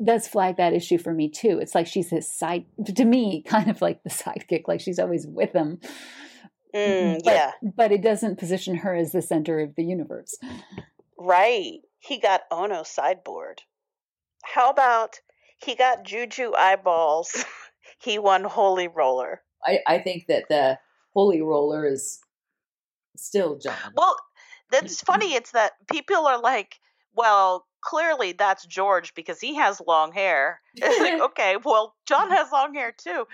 does 0.04 0.28
flag 0.28 0.58
that 0.58 0.74
issue 0.74 0.98
for 0.98 1.14
me 1.14 1.30
too. 1.30 1.60
It's 1.62 1.74
like 1.74 1.88
she's 1.88 2.10
his 2.10 2.30
side 2.30 2.66
to 2.96 3.06
me, 3.06 3.42
kind 3.48 3.70
of 3.70 3.82
like 3.82 4.04
the 4.04 4.10
sidekick, 4.10 4.64
like 4.68 4.82
she's 4.82 5.00
always 5.00 5.26
with 5.26 5.54
him. 5.54 5.80
Mm, 6.76 7.24
But- 7.24 7.34
yeah, 7.34 7.52
But 7.62 7.92
it 7.92 8.02
doesn't 8.02 8.40
position 8.40 8.76
her 8.78 8.94
as 8.96 9.12
the 9.12 9.22
center 9.22 9.60
of 9.60 9.76
the 9.76 9.84
universe. 9.86 10.38
right. 11.18 11.80
He 12.00 12.20
got 12.20 12.42
Ono 12.52 12.84
sideboard. 12.84 13.62
How 14.44 14.70
about 14.70 15.20
he 15.64 15.74
got 15.76 16.04
Juju 16.04 16.52
eyeballs? 16.58 17.46
he 18.02 18.20
won 18.20 18.44
Holy 18.44 18.90
Roller. 18.90 19.42
I, 19.66 19.80
I 19.88 20.00
think 20.00 20.26
that 20.28 20.50
the 20.50 20.78
holy 21.14 21.42
roller 21.42 21.86
is 21.88 22.20
still 23.18 23.58
John. 23.58 23.94
Well, 23.96 24.16
that's 24.72 25.02
funny. 25.06 25.34
It's 25.34 25.52
that 25.52 25.74
people 25.92 26.28
are 26.28 26.42
like, 26.42 26.80
well, 27.16 27.66
clearly 27.82 28.34
that's 28.34 28.66
George 28.66 29.14
because 29.14 29.40
he 29.40 29.56
has 29.56 29.82
long 29.86 30.12
hair. 30.12 30.60
It's 30.76 31.00
like, 31.00 31.22
okay, 31.32 31.58
well, 31.64 31.96
John 32.08 32.32
has 32.32 32.52
long 32.52 32.74
hair 32.74 32.94
too. 32.98 33.26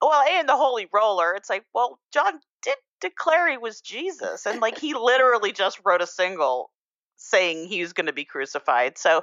Well, 0.00 0.22
and 0.28 0.48
the 0.48 0.56
Holy 0.56 0.86
Roller. 0.92 1.34
It's 1.34 1.50
like, 1.50 1.64
well, 1.74 1.98
John 2.12 2.40
did 2.62 2.76
declare 3.00 3.50
he 3.50 3.58
was 3.58 3.80
Jesus. 3.80 4.46
And 4.46 4.60
like, 4.60 4.78
he 4.78 4.94
literally 4.94 5.52
just 5.52 5.80
wrote 5.84 6.02
a 6.02 6.06
single 6.06 6.70
saying 7.16 7.66
he 7.66 7.80
was 7.80 7.92
going 7.92 8.06
to 8.06 8.12
be 8.12 8.24
crucified. 8.24 8.98
So 8.98 9.22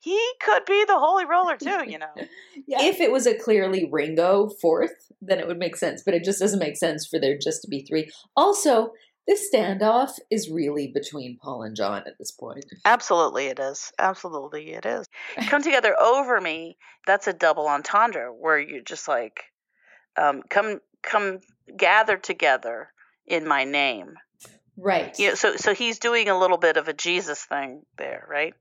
he 0.00 0.18
could 0.42 0.64
be 0.64 0.84
the 0.86 0.98
Holy 0.98 1.26
Roller 1.26 1.56
too, 1.56 1.84
you 1.86 1.98
know. 1.98 2.06
If 2.66 3.00
it 3.00 3.12
was 3.12 3.26
a 3.26 3.38
clearly 3.38 3.88
Ringo 3.90 4.48
fourth, 4.60 5.12
then 5.20 5.38
it 5.38 5.46
would 5.46 5.58
make 5.58 5.76
sense, 5.76 6.02
but 6.04 6.14
it 6.14 6.24
just 6.24 6.38
doesn't 6.38 6.58
make 6.58 6.76
sense 6.76 7.06
for 7.06 7.18
there 7.18 7.36
just 7.36 7.62
to 7.62 7.68
be 7.68 7.82
three. 7.82 8.10
Also, 8.36 8.92
this 9.30 9.48
standoff 9.48 10.18
is 10.28 10.50
really 10.50 10.88
between 10.88 11.38
Paul 11.40 11.62
and 11.62 11.76
John 11.76 12.02
at 12.04 12.18
this 12.18 12.32
point. 12.32 12.64
Absolutely, 12.84 13.46
it 13.46 13.60
is. 13.60 13.92
Absolutely, 13.96 14.72
it 14.72 14.84
is. 14.84 15.06
Come 15.46 15.62
together 15.62 15.94
over 16.00 16.40
me. 16.40 16.76
That's 17.06 17.28
a 17.28 17.32
double 17.32 17.68
entendre 17.68 18.32
where 18.32 18.58
you're 18.58 18.82
just 18.82 19.06
like, 19.06 19.44
um, 20.20 20.42
come, 20.50 20.80
come, 21.04 21.38
gather 21.76 22.16
together 22.16 22.88
in 23.24 23.46
my 23.46 23.62
name. 23.62 24.14
Right. 24.76 25.16
You 25.16 25.28
know, 25.28 25.34
so, 25.36 25.54
so 25.54 25.74
he's 25.74 26.00
doing 26.00 26.28
a 26.28 26.36
little 26.36 26.58
bit 26.58 26.76
of 26.76 26.88
a 26.88 26.92
Jesus 26.92 27.44
thing 27.44 27.82
there, 27.98 28.26
right? 28.28 28.54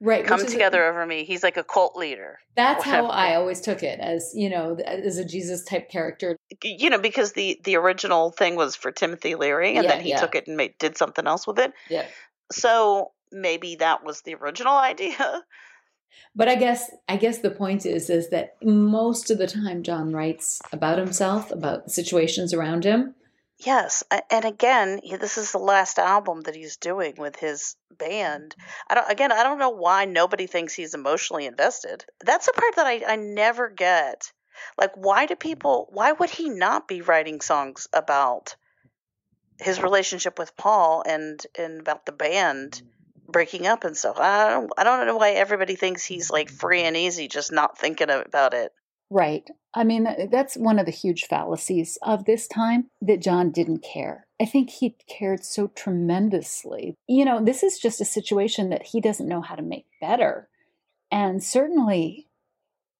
Right. 0.00 0.24
Come 0.24 0.40
is 0.40 0.46
a- 0.46 0.50
together 0.50 0.84
over 0.84 1.04
me. 1.06 1.24
He's 1.24 1.42
like 1.42 1.56
a 1.56 1.64
cult 1.64 1.96
leader, 1.96 2.38
That's 2.56 2.84
how. 2.84 3.06
I 3.06 3.34
always 3.36 3.60
took 3.60 3.82
it 3.82 4.00
as, 4.00 4.32
you 4.34 4.50
know, 4.50 4.76
as 4.84 5.18
a 5.18 5.24
Jesus 5.24 5.64
type 5.64 5.90
character. 5.90 6.36
you 6.62 6.90
know, 6.90 6.98
because 6.98 7.32
the 7.32 7.60
the 7.64 7.76
original 7.76 8.30
thing 8.30 8.56
was 8.56 8.76
for 8.76 8.90
Timothy 8.92 9.34
Leary, 9.34 9.76
and 9.76 9.84
Yeah, 9.84 9.92
then 9.92 10.00
he 10.02 10.10
yeah. 10.10 10.20
took 10.20 10.34
it 10.34 10.46
and 10.46 10.56
made, 10.56 10.74
did 10.78 10.96
something 10.96 11.26
else 11.26 11.46
with 11.46 11.58
it. 11.58 11.72
Yeah. 11.88 12.06
So 12.50 13.12
maybe 13.30 13.76
that 13.76 14.04
was 14.04 14.22
the 14.22 14.34
original 14.34 14.76
idea. 14.92 15.42
But 16.34 16.48
I 16.48 16.54
guess 16.56 16.90
I 17.08 17.16
guess 17.16 17.38
the 17.38 17.50
point 17.50 17.84
is 17.86 18.08
is 18.10 18.30
that 18.30 18.56
most 18.62 19.30
of 19.30 19.38
the 19.38 19.46
time 19.46 19.82
John 19.82 20.12
writes 20.12 20.60
about 20.72 20.98
himself, 20.98 21.50
about 21.50 21.90
situations 21.90 22.52
around 22.54 22.84
him. 22.84 23.14
Yes, 23.64 24.02
and 24.30 24.44
again, 24.44 25.00
this 25.20 25.38
is 25.38 25.52
the 25.52 25.58
last 25.58 25.98
album 25.98 26.40
that 26.42 26.54
he's 26.56 26.78
doing 26.78 27.14
with 27.16 27.36
his 27.36 27.76
band. 27.96 28.56
I 28.88 28.94
don't. 28.94 29.10
Again, 29.10 29.30
I 29.30 29.42
don't 29.44 29.58
know 29.58 29.70
why 29.70 30.04
nobody 30.04 30.46
thinks 30.46 30.74
he's 30.74 30.94
emotionally 30.94 31.46
invested. 31.46 32.04
That's 32.24 32.46
the 32.46 32.52
part 32.52 32.76
that 32.76 32.86
I, 32.86 33.02
I 33.06 33.16
never 33.16 33.68
get. 33.68 34.32
Like, 34.76 34.92
why 34.94 35.26
do 35.26 35.36
people? 35.36 35.88
Why 35.92 36.12
would 36.12 36.30
he 36.30 36.48
not 36.48 36.88
be 36.88 37.02
writing 37.02 37.40
songs 37.40 37.86
about 37.92 38.56
his 39.60 39.80
relationship 39.80 40.38
with 40.38 40.56
Paul 40.56 41.04
and 41.06 41.44
and 41.56 41.80
about 41.80 42.04
the 42.04 42.12
band 42.12 42.82
breaking 43.28 43.66
up 43.66 43.84
and 43.84 43.96
stuff? 43.96 44.18
I 44.18 44.50
don't. 44.50 44.72
I 44.76 44.82
don't 44.82 45.06
know 45.06 45.18
why 45.18 45.32
everybody 45.32 45.76
thinks 45.76 46.04
he's 46.04 46.30
like 46.30 46.50
free 46.50 46.82
and 46.82 46.96
easy, 46.96 47.28
just 47.28 47.52
not 47.52 47.78
thinking 47.78 48.10
about 48.10 48.54
it. 48.54 48.72
Right. 49.12 49.46
I 49.74 49.84
mean, 49.84 50.08
that's 50.30 50.56
one 50.56 50.78
of 50.78 50.86
the 50.86 50.92
huge 50.92 51.24
fallacies 51.26 51.98
of 52.02 52.24
this 52.24 52.46
time 52.46 52.88
that 53.02 53.20
John 53.20 53.50
didn't 53.50 53.82
care. 53.82 54.26
I 54.40 54.46
think 54.46 54.70
he 54.70 54.96
cared 55.06 55.44
so 55.44 55.66
tremendously. 55.68 56.94
You 57.06 57.26
know, 57.26 57.44
this 57.44 57.62
is 57.62 57.78
just 57.78 58.00
a 58.00 58.06
situation 58.06 58.70
that 58.70 58.82
he 58.84 59.02
doesn't 59.02 59.28
know 59.28 59.42
how 59.42 59.54
to 59.54 59.62
make 59.62 59.84
better. 60.00 60.48
And 61.10 61.42
certainly, 61.44 62.28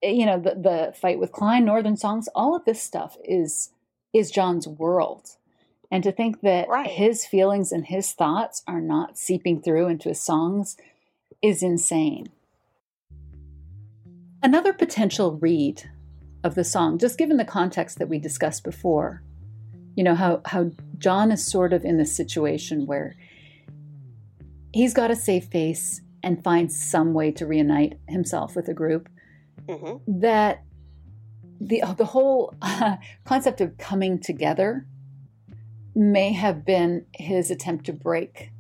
eh, 0.02 0.10
you 0.10 0.26
know, 0.26 0.38
the, 0.38 0.50
the 0.54 0.92
fight 0.94 1.18
with 1.18 1.32
Klein, 1.32 1.64
Northern 1.64 1.96
Songs, 1.96 2.28
all 2.34 2.54
of 2.54 2.66
this 2.66 2.82
stuff 2.82 3.16
is 3.24 3.70
is 4.12 4.30
John's 4.30 4.68
world. 4.68 5.30
And 5.90 6.04
to 6.04 6.12
think 6.12 6.42
that 6.42 6.68
Right. 6.68 6.90
his 6.90 7.24
feelings 7.24 7.72
and 7.72 7.86
his 7.86 8.12
thoughts 8.12 8.62
are 8.66 8.82
not 8.82 9.16
seeping 9.16 9.62
through 9.62 9.88
into 9.88 10.10
his 10.10 10.20
songs 10.20 10.76
is 11.40 11.62
insane. 11.62 12.28
Another 14.42 14.74
potential 14.74 15.38
read 15.40 15.88
of 16.44 16.54
the 16.54 16.64
song, 16.64 16.98
just 16.98 17.18
given 17.18 17.36
the 17.36 17.44
context 17.44 17.98
that 17.98 18.08
we 18.08 18.18
discussed 18.18 18.64
before, 18.64 19.22
you 19.94 20.04
know, 20.04 20.14
how, 20.14 20.40
how 20.46 20.70
John 20.98 21.30
is 21.30 21.46
sort 21.46 21.72
of 21.72 21.84
in 21.84 21.98
this 21.98 22.14
situation 22.14 22.86
where 22.86 23.14
he's 24.72 24.94
got 24.94 25.08
to 25.08 25.16
save 25.16 25.44
face 25.44 26.00
and 26.22 26.42
find 26.42 26.72
some 26.72 27.14
way 27.14 27.30
to 27.32 27.46
reunite 27.46 27.98
himself 28.08 28.56
with 28.56 28.68
a 28.68 28.74
group, 28.74 29.08
hmm 29.68 29.96
that 30.06 30.62
the, 31.60 31.82
the 31.96 32.04
whole 32.04 32.54
concept 33.24 33.60
of 33.60 33.78
coming 33.78 34.18
together 34.18 34.86
may 35.94 36.32
have 36.32 36.64
been 36.64 37.06
his 37.14 37.50
attempt 37.50 37.86
to 37.86 37.92
break 37.92 38.50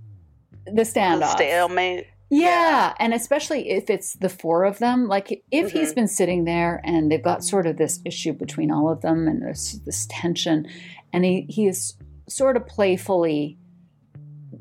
the 0.66 0.82
standoff. 0.82 1.32
Stalemate. 1.32 2.06
Yeah, 2.34 2.94
and 2.98 3.12
especially 3.12 3.68
if 3.70 3.90
it's 3.90 4.14
the 4.14 4.30
four 4.30 4.64
of 4.64 4.78
them. 4.78 5.06
Like 5.06 5.44
if 5.50 5.72
he's 5.72 5.92
Mhm. 5.92 5.94
been 5.96 6.08
sitting 6.08 6.44
there 6.44 6.80
and 6.82 7.12
they've 7.12 7.22
got 7.22 7.44
sort 7.44 7.66
of 7.66 7.76
this 7.76 8.00
issue 8.06 8.32
between 8.32 8.70
all 8.70 8.88
of 8.88 9.02
them 9.02 9.28
and 9.28 9.42
there's 9.42 9.80
this 9.84 10.06
tension, 10.08 10.66
and 11.12 11.26
he, 11.26 11.42
he 11.50 11.66
is 11.66 11.94
sort 12.28 12.56
of 12.56 12.66
playfully 12.66 13.58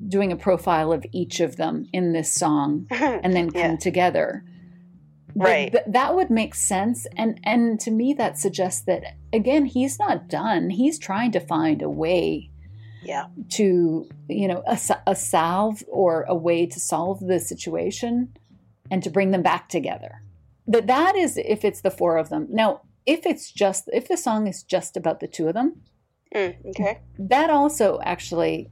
doing 0.09 0.34
a 0.34 0.36
profile 0.36 0.91
of 0.91 1.05
each 1.13 1.39
of 1.39 1.55
them 1.55 1.88
in 1.93 2.11
this 2.11 2.30
song 2.30 2.88
and 2.91 3.34
then 3.34 3.49
come 3.51 3.61
Yeah. 3.72 3.76
together. 3.78 4.43
Right. 5.34 5.72
th- 5.72 5.86
that 5.88 6.13
would 6.13 6.30
make 6.30 6.53
sense. 6.55 7.07
And 7.15 7.39
and 7.45 7.80
to 7.80 7.89
me 7.91 8.13
that 8.15 8.38
suggests 8.38 8.82
that 8.82 9.15
again, 9.32 9.63
he's 9.63 9.97
not 9.97 10.28
done. 10.28 10.72
He's 10.72 10.99
trying 10.99 11.32
to 11.32 11.39
find 11.39 11.82
a 11.82 11.89
way 11.89 12.51
Yeah. 13.04 13.26
to 13.49 14.08
you 14.30 14.47
know 14.47 14.64
a, 14.68 14.78
a 15.08 15.16
salve 15.16 15.84
or 15.88 16.24
a 16.24 16.36
way 16.36 16.66
to 16.66 16.80
solve 16.80 17.20
the 17.20 17.39
situation 17.39 18.34
and 18.91 19.02
to 19.04 19.10
bring 19.10 19.32
them 19.32 19.41
back 19.41 19.70
together 19.70 20.22
that 20.68 20.88
that 20.88 21.16
is 21.16 21.38
if 21.38 21.66
it's 21.66 21.82
the 21.82 21.91
four 21.91 22.18
of 22.18 22.30
them 22.30 22.47
now 22.49 22.82
if 23.06 23.26
it's 23.26 23.52
just 23.52 23.89
if 23.91 24.08
the 24.08 24.18
song 24.18 24.47
is 24.47 24.62
just 24.64 24.95
about 24.97 25.20
the 25.20 25.28
two 25.28 25.47
of 25.47 25.54
them 25.54 25.82
Mm, 26.34 26.56
okay. 26.70 26.99
that 27.20 27.49
also 27.49 27.99
actually 28.04 28.70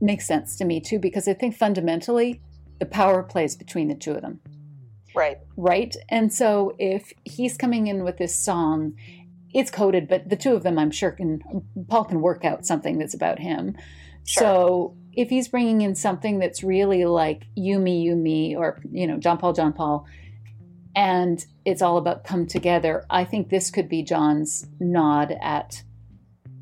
makes 0.00 0.26
sense 0.26 0.56
to 0.56 0.64
me 0.64 0.80
too 0.80 0.98
because 0.98 1.28
i 1.28 1.34
think 1.34 1.54
fundamentally 1.54 2.40
the 2.78 2.86
power 2.86 3.22
plays 3.22 3.56
between 3.56 3.88
the 3.88 3.94
two 3.94 4.12
of 4.12 4.22
them 4.22 4.40
Right. 5.14 5.38
right? 5.56 5.94
And 6.08 6.32
so 6.32 6.74
if 6.78 7.12
he's 7.24 7.56
coming 7.56 7.88
in 7.88 8.04
with 8.04 8.16
this 8.18 8.34
song, 8.34 8.94
it's 9.52 9.70
coded, 9.70 10.08
but 10.08 10.28
the 10.28 10.36
two 10.36 10.54
of 10.54 10.62
them, 10.62 10.78
I'm 10.78 10.90
sure, 10.90 11.10
can 11.10 11.40
Paul 11.88 12.04
can 12.04 12.20
work 12.20 12.44
out 12.44 12.66
something 12.66 12.98
that's 12.98 13.14
about 13.14 13.38
him. 13.38 13.76
Sure. 14.24 14.42
So 14.42 14.96
if 15.12 15.28
he's 15.28 15.48
bringing 15.48 15.80
in 15.80 15.94
something 15.94 16.38
that's 16.38 16.62
really 16.62 17.04
like 17.04 17.44
you, 17.56 17.78
me, 17.78 18.00
you, 18.00 18.14
me, 18.14 18.54
or 18.54 18.80
you 18.90 19.06
know, 19.06 19.18
John 19.18 19.38
Paul, 19.38 19.52
John 19.52 19.72
Paul, 19.72 20.06
and 20.94 21.44
it's 21.64 21.82
all 21.82 21.96
about 21.96 22.24
come 22.24 22.46
together, 22.46 23.04
I 23.10 23.24
think 23.24 23.48
this 23.48 23.70
could 23.70 23.88
be 23.88 24.02
John's 24.02 24.66
nod 24.78 25.36
at, 25.40 25.82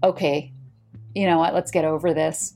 okay, 0.03 0.53
you 1.15 1.27
know 1.27 1.39
what, 1.39 1.55
let's 1.55 1.71
get 1.71 1.85
over 1.85 2.15
this, 2.15 2.55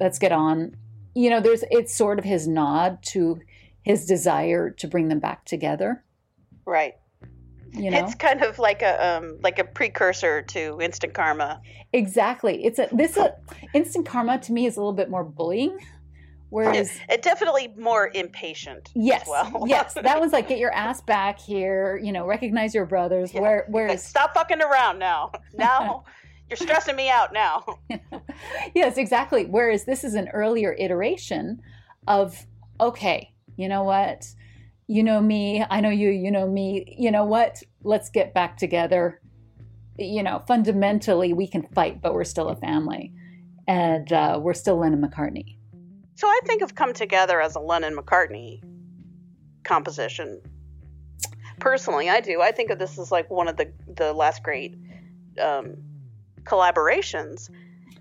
let's 0.00 0.18
get 0.18 0.32
on. 0.32 0.76
You 1.14 1.30
know, 1.30 1.40
there's 1.40 1.64
it's 1.70 1.94
sort 1.94 2.18
of 2.18 2.24
his 2.24 2.48
nod 2.48 3.02
to 3.08 3.40
his 3.82 4.06
desire 4.06 4.70
to 4.70 4.86
bring 4.86 5.08
them 5.08 5.18
back 5.18 5.44
together. 5.44 6.04
Right. 6.64 6.94
You 7.72 7.90
know, 7.90 8.04
It's 8.04 8.14
kind 8.14 8.42
of 8.42 8.58
like 8.58 8.82
a 8.82 9.16
um 9.16 9.38
like 9.42 9.58
a 9.58 9.64
precursor 9.64 10.42
to 10.42 10.78
instant 10.80 11.14
karma. 11.14 11.60
exactly. 11.92 12.64
It's 12.64 12.78
a 12.78 12.88
this 12.92 13.16
a, 13.16 13.34
instant 13.74 14.06
karma 14.06 14.38
to 14.40 14.52
me 14.52 14.66
is 14.66 14.76
a 14.76 14.80
little 14.80 14.92
bit 14.92 15.08
more 15.10 15.24
bullying, 15.24 15.78
whereas 16.50 16.90
It 17.08 17.22
definitely 17.22 17.72
more 17.78 18.10
impatient. 18.14 18.88
as 18.88 18.92
yes, 18.94 19.26
well. 19.28 19.64
yes, 19.66 19.94
that 19.94 20.20
was 20.20 20.32
like 20.32 20.48
get 20.48 20.58
your 20.58 20.72
ass 20.72 21.00
back 21.00 21.38
here. 21.40 21.98
You 22.02 22.12
know, 22.12 22.26
recognize 22.26 22.74
your 22.74 22.84
brothers. 22.86 23.32
Yeah. 23.32 23.40
Where 23.40 23.56
Like, 23.66 23.68
whereas 23.74 24.04
stop 24.14 24.34
fucking 24.34 24.60
around 24.60 24.98
now. 24.98 25.32
Now 25.54 26.04
you're 26.50 26.56
stressing 26.58 26.96
me 26.96 27.08
out 27.08 27.32
now. 27.32 27.64
yes, 28.74 28.98
exactly. 28.98 29.46
Whereas 29.46 29.84
this 29.84 30.04
is 30.04 30.14
an 30.14 30.28
earlier 30.28 30.74
iteration 30.78 31.62
of 32.06 32.46
okay, 32.80 33.32
you 33.56 33.68
know 33.68 33.84
what? 33.84 34.26
You 34.92 35.02
know 35.02 35.22
me, 35.22 35.64
I 35.70 35.80
know 35.80 35.88
you, 35.88 36.10
you 36.10 36.30
know 36.30 36.46
me. 36.46 36.94
You 36.98 37.10
know 37.10 37.24
what? 37.24 37.62
Let's 37.82 38.10
get 38.10 38.34
back 38.34 38.58
together. 38.58 39.22
You 39.96 40.22
know, 40.22 40.42
fundamentally, 40.46 41.32
we 41.32 41.46
can 41.46 41.62
fight, 41.74 42.02
but 42.02 42.12
we're 42.12 42.24
still 42.24 42.50
a 42.50 42.56
family. 42.56 43.10
And 43.66 44.12
uh, 44.12 44.38
we're 44.42 44.52
still 44.52 44.76
Lennon 44.76 45.00
McCartney. 45.00 45.56
So 46.16 46.26
I 46.28 46.40
think 46.44 46.60
of 46.60 46.74
Come 46.74 46.92
Together 46.92 47.40
as 47.40 47.54
a 47.56 47.58
Lennon 47.58 47.96
McCartney 47.96 48.62
composition. 49.64 50.42
Personally, 51.58 52.10
I 52.10 52.20
do. 52.20 52.42
I 52.42 52.52
think 52.52 52.68
of 52.70 52.78
this 52.78 52.98
as 52.98 53.10
like 53.10 53.30
one 53.30 53.48
of 53.48 53.56
the 53.56 53.72
the 53.96 54.12
last 54.12 54.42
great 54.42 54.76
um, 55.40 55.76
collaborations. 56.44 57.48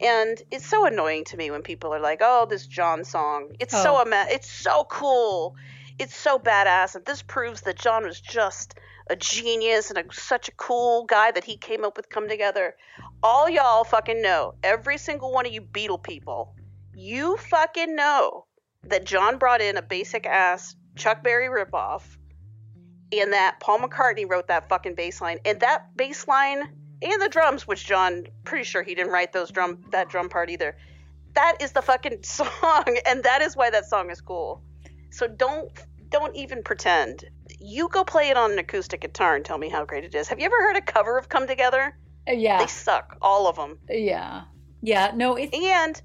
And 0.01 0.41
it's 0.51 0.65
so 0.65 0.85
annoying 0.85 1.23
to 1.25 1.37
me 1.37 1.51
when 1.51 1.61
people 1.61 1.93
are 1.93 2.01
like, 2.01 2.19
"Oh, 2.21 2.47
this 2.49 2.67
John 2.67 3.05
song. 3.05 3.55
It's 3.61 3.71
so 3.71 3.95
Oh. 3.95 4.01
ama- 4.01 4.27
it's 4.29 4.51
so 4.51 4.83
cool. 4.89 5.55
It's 5.99 6.15
so 6.15 6.39
badass." 6.39 6.95
And 6.95 7.05
this 7.05 7.21
proves 7.21 7.61
that 7.61 7.77
John 7.77 8.03
was 8.03 8.19
just 8.19 8.75
a 9.09 9.15
genius 9.15 9.89
and 9.89 9.99
a, 9.99 10.13
such 10.13 10.47
a 10.47 10.53
cool 10.53 11.05
guy 11.05 11.31
that 11.31 11.43
he 11.43 11.57
came 11.57 11.83
up 11.83 11.97
with 11.97 12.09
Come 12.09 12.29
Together. 12.29 12.75
All 13.23 13.49
y'all 13.49 13.83
fucking 13.83 14.21
know, 14.21 14.53
every 14.63 14.97
single 14.97 15.31
one 15.31 15.45
of 15.45 15.51
you 15.51 15.61
Beatle 15.61 16.01
people, 16.01 16.55
you 16.93 17.37
fucking 17.37 17.95
know 17.95 18.45
that 18.83 19.05
John 19.05 19.37
brought 19.37 19.61
in 19.61 19.77
a 19.77 19.81
basic 19.81 20.25
ass 20.25 20.75
Chuck 20.95 21.23
Berry 21.23 21.47
ripoff 21.47 22.03
and 23.11 23.33
that 23.33 23.59
Paul 23.59 23.79
McCartney 23.79 24.29
wrote 24.29 24.47
that 24.47 24.69
fucking 24.69 24.95
bass 24.95 25.21
line. 25.21 25.39
And 25.45 25.59
that 25.59 25.95
bass 25.95 26.27
line 26.27 26.61
and 27.01 27.21
the 27.21 27.29
drums, 27.29 27.67
which 27.67 27.85
John 27.85 28.25
pretty 28.43 28.63
sure 28.63 28.83
he 28.83 28.95
didn't 28.95 29.11
write 29.11 29.33
those 29.33 29.51
drum 29.51 29.83
that 29.91 30.09
drum 30.09 30.29
part 30.29 30.49
either. 30.49 30.77
That 31.33 31.57
is 31.61 31.71
the 31.71 31.81
fucking 31.81 32.23
song, 32.23 32.97
and 33.05 33.23
that 33.23 33.41
is 33.41 33.55
why 33.55 33.69
that 33.69 33.85
song 33.85 34.09
is 34.09 34.21
cool. 34.21 34.61
So 35.11 35.27
don't 35.27 35.69
don't 36.09 36.35
even 36.35 36.63
pretend. 36.63 37.23
You 37.59 37.87
go 37.87 38.03
play 38.03 38.29
it 38.29 38.37
on 38.37 38.51
an 38.51 38.59
acoustic 38.59 39.01
guitar 39.01 39.35
and 39.35 39.45
tell 39.45 39.57
me 39.57 39.69
how 39.69 39.85
great 39.85 40.03
it 40.03 40.13
is. 40.15 40.27
Have 40.27 40.39
you 40.39 40.45
ever 40.45 40.57
heard 40.61 40.75
a 40.75 40.81
cover 40.81 41.17
of 41.17 41.29
Come 41.29 41.47
Together? 41.47 41.95
Uh, 42.27 42.33
yeah, 42.33 42.57
They 42.59 42.67
suck, 42.67 43.17
all 43.21 43.47
of 43.47 43.55
them. 43.55 43.77
yeah, 43.89 44.43
yeah. 44.81 45.11
No, 45.15 45.35
it's 45.35 45.55
And 45.55 46.01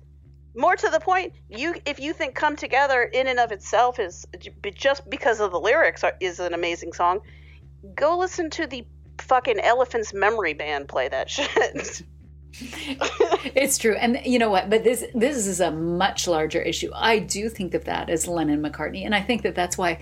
more 0.54 0.76
to 0.76 0.88
the 0.90 1.00
point, 1.00 1.34
you 1.48 1.74
if 1.84 1.98
you 2.00 2.12
think 2.12 2.34
"Come 2.34 2.56
Together" 2.56 3.02
in 3.02 3.26
and 3.26 3.38
of 3.38 3.52
itself 3.52 3.98
is 3.98 4.26
just 4.74 5.08
because 5.10 5.40
of 5.40 5.50
the 5.52 5.60
lyrics 5.60 6.04
is 6.20 6.40
an 6.40 6.54
amazing 6.54 6.92
song, 6.92 7.20
go 7.94 8.16
listen 8.18 8.50
to 8.50 8.66
the 8.66 8.86
fucking 9.18 9.60
Elephant's 9.60 10.14
Memory 10.14 10.54
Band 10.54 10.88
play 10.88 11.08
that 11.08 11.28
shit. 11.36 12.02
It's 13.54 13.78
true. 13.78 13.94
And 13.94 14.20
you 14.24 14.38
know 14.38 14.50
what? 14.50 14.70
But 14.70 14.84
this 14.84 15.04
this 15.14 15.46
is 15.46 15.60
a 15.60 15.70
much 15.70 16.26
larger 16.26 16.60
issue. 16.60 16.90
I 16.94 17.18
do 17.18 17.48
think 17.48 17.74
of 17.74 17.84
that 17.84 18.08
as 18.08 18.26
lennon 18.26 18.62
mccartney. 18.62 19.04
And 19.04 19.14
i 19.14 19.20
think 19.20 19.42
that 19.42 19.54
that's 19.54 19.76
why 19.76 20.00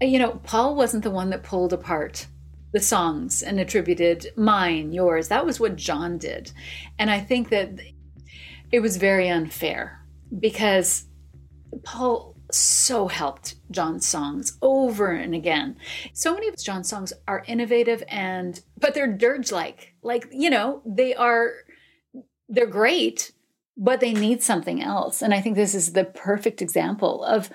you 0.00 0.18
know 0.18 0.40
paul 0.44 0.74
wasn't 0.74 1.04
the 1.04 1.10
one 1.10 1.30
that 1.30 1.42
pulled 1.42 1.72
apart 1.72 2.26
the 2.72 2.80
songs 2.80 3.42
and 3.42 3.60
attributed 3.60 4.26
mine 4.36 4.92
yours. 4.92 5.28
That 5.28 5.46
was 5.46 5.60
what 5.60 5.76
john 5.76 6.18
did. 6.18 6.52
And 6.98 7.10
i 7.10 7.20
think 7.20 7.50
that 7.50 7.70
it 8.72 8.80
was 8.80 8.96
very 8.96 9.28
unfair 9.28 10.04
because 10.38 11.06
paul 11.84 12.36
so 12.50 13.08
helped 13.08 13.56
John's 13.70 14.06
songs 14.06 14.56
over 14.62 15.10
and 15.10 15.34
again. 15.34 15.76
So 16.12 16.34
many 16.34 16.48
of 16.48 16.56
John's 16.56 16.88
songs 16.88 17.12
are 17.26 17.44
innovative 17.46 18.02
and 18.08 18.60
but 18.78 18.94
they're 18.94 19.12
dirge 19.12 19.52
like. 19.52 19.94
Like, 20.02 20.28
you 20.30 20.50
know, 20.50 20.82
they 20.86 21.14
are 21.14 21.54
they're 22.48 22.66
great, 22.66 23.32
but 23.76 24.00
they 24.00 24.12
need 24.12 24.42
something 24.42 24.82
else. 24.82 25.22
And 25.22 25.34
I 25.34 25.40
think 25.40 25.56
this 25.56 25.74
is 25.74 25.92
the 25.92 26.04
perfect 26.04 26.62
example 26.62 27.24
of, 27.24 27.50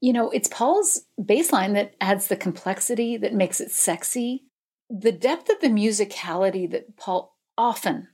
you 0.00 0.12
know, 0.12 0.30
it's 0.30 0.48
Paul's 0.48 1.02
bass 1.22 1.52
line 1.52 1.74
that 1.74 1.94
adds 2.00 2.26
the 2.26 2.36
complexity, 2.36 3.16
that 3.16 3.34
makes 3.34 3.60
it 3.60 3.70
sexy. 3.70 4.44
The 4.90 5.12
depth 5.12 5.48
of 5.48 5.60
the 5.60 5.68
musicality 5.68 6.70
that 6.70 6.96
Paul 6.96 7.36
often, 7.56 8.08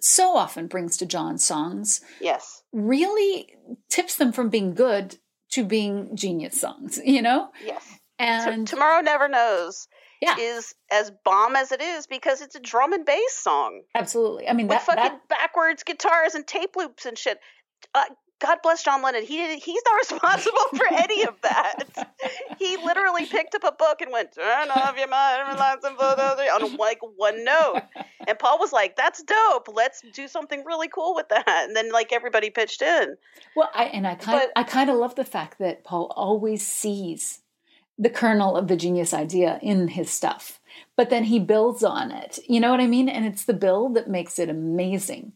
so 0.00 0.36
often 0.36 0.66
brings 0.66 0.96
to 0.98 1.06
John's 1.06 1.44
songs 1.44 2.00
yes. 2.20 2.62
really 2.72 3.56
tips 3.88 4.16
them 4.16 4.32
from 4.32 4.48
being 4.48 4.74
good 4.74 5.16
to 5.52 5.64
being 5.64 6.14
genius 6.14 6.60
songs, 6.60 7.00
you 7.04 7.22
know? 7.22 7.48
Yes. 7.64 7.84
T- 7.88 7.96
And 8.18 8.68
Tomorrow 8.68 9.00
Never 9.00 9.28
Knows 9.28 9.88
Yeah. 10.20 10.36
is 10.38 10.74
as 10.90 11.12
bomb 11.24 11.54
as 11.56 11.70
it 11.72 11.80
is 11.80 12.06
because 12.06 12.40
it's 12.40 12.56
a 12.56 12.60
drum 12.60 12.92
and 12.92 13.04
bass 13.06 13.32
song 13.34 13.82
Absolutely. 13.94 14.48
I 14.48 14.52
mean, 14.52 14.66
with 14.68 14.78
that, 14.78 14.86
fucking 14.86 15.02
that 15.04 15.28
backwards 15.28 15.82
guitars 15.84 16.34
and 16.34 16.46
tape 16.46 16.74
loops 16.76 17.06
and 17.06 17.16
shit. 17.16 17.38
Uh, 17.94 18.04
God 18.40 18.58
bless 18.62 18.84
John 18.84 19.02
Lennon. 19.02 19.24
He 19.24 19.36
did, 19.36 19.60
he's 19.60 19.82
not 19.84 19.96
responsible 20.12 20.58
for 20.76 20.86
any 20.92 21.24
of 21.24 21.34
that. 21.42 21.82
he 22.58 22.76
literally 22.76 23.26
picked 23.26 23.56
up 23.56 23.64
a 23.64 23.72
book 23.72 24.00
and 24.00 24.12
went, 24.12 24.32
"Turn 24.32 24.70
off 24.70 24.96
your 24.96 25.08
mind, 25.08 25.48
relax 25.48 25.84
and 25.84 25.96
flow 25.96 26.14
down 26.14 26.36
the-" 26.36 26.44
on 26.44 26.76
like 26.76 27.00
one 27.16 27.42
note. 27.44 27.80
And 28.28 28.38
Paul 28.38 28.58
was 28.60 28.72
like, 28.72 28.94
"That's 28.96 29.24
dope. 29.24 29.68
Let's 29.72 30.02
do 30.12 30.28
something 30.28 30.64
really 30.64 30.86
cool 30.88 31.16
with 31.16 31.28
that." 31.30 31.48
And 31.48 31.74
then 31.74 31.90
like 31.90 32.12
everybody 32.12 32.50
pitched 32.50 32.80
in. 32.80 33.16
Well, 33.56 33.70
I 33.74 33.84
and 33.86 34.06
I 34.06 34.14
kind 34.14 34.40
But- 34.40 34.52
I 34.54 34.62
kind 34.62 34.88
of 34.90 34.96
love 34.98 35.16
the 35.16 35.24
fact 35.24 35.58
that 35.58 35.82
Paul 35.82 36.12
always 36.14 36.64
sees 36.64 37.40
the 37.98 38.10
kernel 38.10 38.56
of 38.56 38.68
the 38.68 38.76
genius 38.76 39.12
idea 39.12 39.58
in 39.62 39.88
his 39.88 40.10
stuff, 40.10 40.60
but 40.96 41.10
then 41.10 41.24
he 41.24 41.38
builds 41.38 41.82
on 41.82 42.12
it. 42.12 42.38
You 42.48 42.60
know 42.60 42.70
what 42.70 42.80
I 42.80 42.86
mean? 42.86 43.08
And 43.08 43.26
it's 43.26 43.44
the 43.44 43.54
build 43.54 43.94
that 43.94 44.08
makes 44.08 44.38
it 44.38 44.48
amazing. 44.48 45.32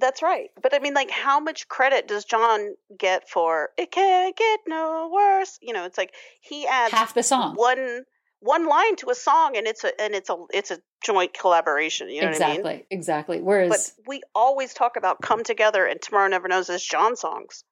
That's 0.00 0.22
right. 0.22 0.50
But 0.62 0.74
I 0.74 0.78
mean, 0.78 0.94
like, 0.94 1.10
how 1.10 1.40
much 1.40 1.66
credit 1.66 2.06
does 2.06 2.24
John 2.24 2.74
get 2.96 3.28
for 3.28 3.70
"It 3.76 3.90
can't 3.90 4.36
get 4.36 4.60
no 4.68 5.10
worse"? 5.12 5.58
You 5.60 5.72
know, 5.72 5.84
it's 5.84 5.98
like 5.98 6.14
he 6.40 6.66
adds 6.68 6.92
Half 6.92 7.14
the 7.14 7.22
song. 7.24 7.54
one 7.56 8.04
one 8.40 8.66
line 8.66 8.94
to 8.96 9.10
a 9.10 9.14
song, 9.16 9.56
and 9.56 9.66
it's 9.66 9.82
a 9.82 10.00
and 10.00 10.14
it's 10.14 10.30
a 10.30 10.36
it's 10.52 10.70
a 10.70 10.78
joint 11.04 11.34
collaboration. 11.34 12.08
You 12.10 12.22
know 12.22 12.28
exactly, 12.28 12.62
what 12.62 12.70
I 12.70 12.74
mean? 12.76 12.84
exactly. 12.90 13.38
But 13.38 13.44
Whereas 13.44 13.92
we 14.06 14.22
always 14.36 14.72
talk 14.72 14.96
about 14.96 15.20
"Come 15.20 15.42
Together" 15.42 15.84
and 15.84 16.00
"Tomorrow 16.00 16.28
Never 16.28 16.46
Knows" 16.46 16.70
as 16.70 16.82
John 16.82 17.16
songs. 17.16 17.64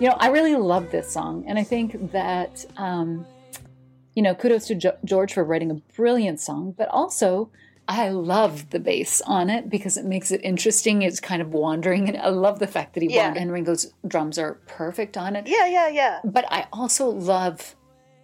You 0.00 0.08
know, 0.08 0.16
I 0.18 0.28
really 0.28 0.56
love 0.56 0.90
this 0.90 1.10
song, 1.12 1.44
and 1.46 1.58
I 1.58 1.62
think 1.62 2.12
that 2.12 2.64
um, 2.76 3.26
you 4.14 4.22
know, 4.22 4.34
kudos 4.34 4.66
to 4.68 4.74
jo- 4.74 4.96
George 5.04 5.34
for 5.34 5.44
writing 5.44 5.70
a 5.70 5.74
brilliant 5.96 6.40
song, 6.40 6.74
but 6.76 6.88
also 6.88 7.50
I 7.86 8.08
love 8.10 8.70
the 8.70 8.78
bass 8.80 9.20
on 9.26 9.50
it 9.50 9.68
because 9.68 9.96
it 9.96 10.04
makes 10.04 10.30
it 10.30 10.40
interesting. 10.44 11.02
It's 11.02 11.20
kind 11.20 11.42
of 11.42 11.52
wandering, 11.52 12.08
and 12.08 12.16
I 12.18 12.28
love 12.28 12.58
the 12.58 12.66
fact 12.66 12.94
that 12.94 13.02
he 13.02 13.14
Yeah. 13.14 13.26
wandered, 13.26 13.42
and 13.42 13.52
Ringo's 13.52 13.92
drums 14.06 14.38
are 14.38 14.54
perfect 14.66 15.16
on 15.16 15.36
it. 15.36 15.46
Yeah, 15.46 15.66
yeah, 15.66 15.88
yeah. 15.88 16.20
But 16.24 16.44
I 16.50 16.66
also 16.72 17.08
love 17.08 17.76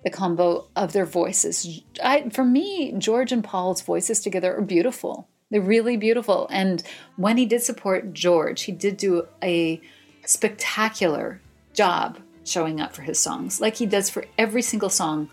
the 0.05 0.11
combo 0.11 0.69
of 0.77 0.93
their 0.93 1.05
voices. 1.05 1.83
I, 2.03 2.29
for 2.31 2.45
me, 2.45 2.93
George 2.97 3.33
and 3.33 3.43
Paul's 3.43 3.83
voices 3.83 4.21
together 4.21 4.57
are 4.57 4.63
beautiful. 4.63 5.29
They're 5.51 5.61
really 5.61 5.97
beautiful. 5.97 6.47
And 6.51 6.83
when 7.17 7.37
he 7.37 7.45
did 7.47 7.63
support 7.63 8.13
George, 8.13 8.63
he 8.63 8.73
did 8.73 8.97
do 8.97 9.27
a 9.43 9.81
spectacular 10.25 11.41
job 11.77 12.19
showing 12.45 12.81
up 12.81 12.95
for 12.95 13.03
his 13.03 13.19
songs, 13.19 13.61
like 13.61 13.77
he 13.77 13.87
does 13.87 14.11
for 14.11 14.25
every 14.39 14.63
single 14.63 14.91
song 14.91 15.29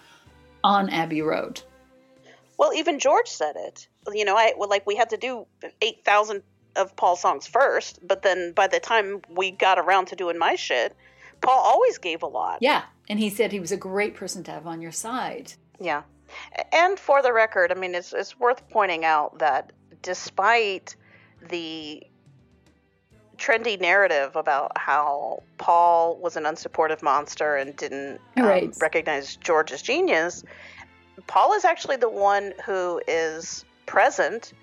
on 0.64 0.90
Abbey 0.90 1.22
Road. 1.22 1.62
Well, 2.58 2.74
even 2.74 3.00
George 3.00 3.28
said 3.28 3.56
it. 3.56 3.88
You 4.14 4.26
know, 4.26 4.36
I 4.36 4.54
well, 4.58 4.70
like 4.70 4.86
we 4.86 4.96
had 4.96 5.10
to 5.10 5.18
do 5.18 5.48
eight 5.82 6.04
thousand 6.06 6.44
of 6.76 6.96
Paul's 6.96 7.22
songs 7.22 7.48
first, 7.48 8.00
but 8.08 8.22
then 8.22 8.52
by 8.54 8.68
the 8.68 8.80
time 8.80 9.22
we 9.30 9.52
got 9.52 9.80
around 9.80 10.08
to 10.08 10.16
doing 10.16 10.38
my 10.38 10.56
shit, 10.56 10.96
Paul 11.42 11.60
always 11.60 11.98
gave 11.98 12.24
a 12.24 12.28
lot. 12.28 12.60
Yeah. 12.62 12.84
And 13.10 13.20
he 13.20 13.30
said 13.30 13.52
he 13.52 13.60
was 13.60 13.72
a 13.72 13.78
great 13.78 14.16
person 14.16 14.44
to 14.46 14.52
have 14.52 14.66
on 14.66 14.82
your 14.82 14.92
side. 14.92 15.54
Yeah. 15.80 16.04
And 16.72 16.98
for 16.98 17.22
the 17.22 17.34
record, 17.34 17.72
I 17.72 17.76
mean, 17.76 17.96
it's 17.96 18.14
it's 18.14 18.40
worth 18.40 18.68
pointing 18.70 19.06
out 19.06 19.40
that 19.40 19.72
despite 20.02 20.96
the 21.50 22.04
trendy 23.44 23.80
narrative 23.80 24.36
about 24.36 24.72
how 24.78 25.44
Paul 25.58 26.18
was 26.18 26.38
an 26.38 26.44
unsupportive 26.44 27.02
monster 27.02 27.56
and 27.56 27.76
didn't 27.76 28.20
um, 28.38 28.46
Right. 28.46 28.74
recognize 28.80 29.36
George's 29.36 29.82
genius, 29.82 30.44
Paul 31.28 31.54
is 31.54 31.66
actually 31.66 31.98
the 31.98 32.10
one 32.10 32.54
who 32.66 33.02
is 33.08 33.66
present 33.86 34.54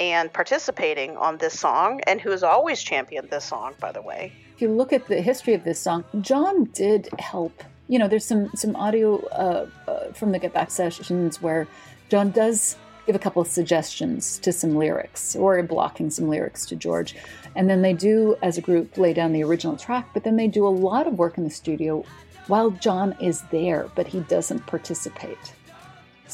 and 0.00 0.32
participating 0.32 1.16
on 1.16 1.38
this 1.38 1.58
song 1.58 2.00
and 2.06 2.20
who 2.20 2.30
has 2.30 2.42
always 2.42 2.82
championed 2.82 3.28
this 3.30 3.44
song, 3.44 3.74
by 3.80 3.92
the 3.92 4.02
way. 4.02 4.32
if 4.54 4.60
you 4.62 4.68
look 4.68 4.92
at 4.92 5.06
the 5.08 5.20
history 5.20 5.54
of 5.54 5.64
this 5.64 5.78
song, 5.80 6.04
John 6.20 6.64
did 6.82 7.08
help. 7.18 7.62
You 7.88 7.98
know, 7.98 8.08
there's 8.08 8.24
some 8.24 8.50
some 8.54 8.74
audio 8.76 9.08
uh, 9.44 9.66
uh, 9.90 10.12
from 10.12 10.32
the 10.32 10.38
Get 10.38 10.52
Back 10.54 10.70
sessions 10.70 11.42
where 11.42 11.66
John 12.08 12.30
does 12.30 12.76
give 13.06 13.16
a 13.16 13.18
couple 13.18 13.42
of 13.42 13.48
suggestions 13.48 14.38
to 14.38 14.52
some 14.52 14.76
lyrics 14.76 15.34
or 15.36 15.62
blocking 15.62 16.10
some 16.10 16.28
lyrics 16.28 16.66
to 16.66 16.76
George, 16.76 17.14
and 17.56 17.68
then 17.68 17.82
they 17.82 17.92
do, 17.92 18.36
as 18.42 18.58
a 18.58 18.60
group, 18.60 18.96
lay 18.96 19.12
down 19.12 19.32
the 19.32 19.42
original 19.42 19.76
track. 19.76 20.08
But 20.14 20.24
then 20.24 20.36
they 20.36 20.48
do 20.48 20.66
a 20.66 20.70
lot 20.70 21.06
of 21.06 21.14
work 21.18 21.38
in 21.38 21.44
the 21.44 21.50
studio 21.50 22.04
while 22.46 22.70
John 22.70 23.14
is 23.20 23.42
there, 23.50 23.90
but 23.94 24.06
he 24.06 24.20
doesn't 24.20 24.66
participate. 24.66 25.54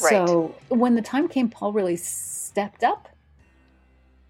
Right. 0.03 0.11
So 0.11 0.55
when 0.69 0.95
the 0.95 1.03
time 1.03 1.29
came, 1.29 1.49
Paul 1.49 1.73
really 1.73 1.97
stepped 1.97 2.85
up 2.85 3.09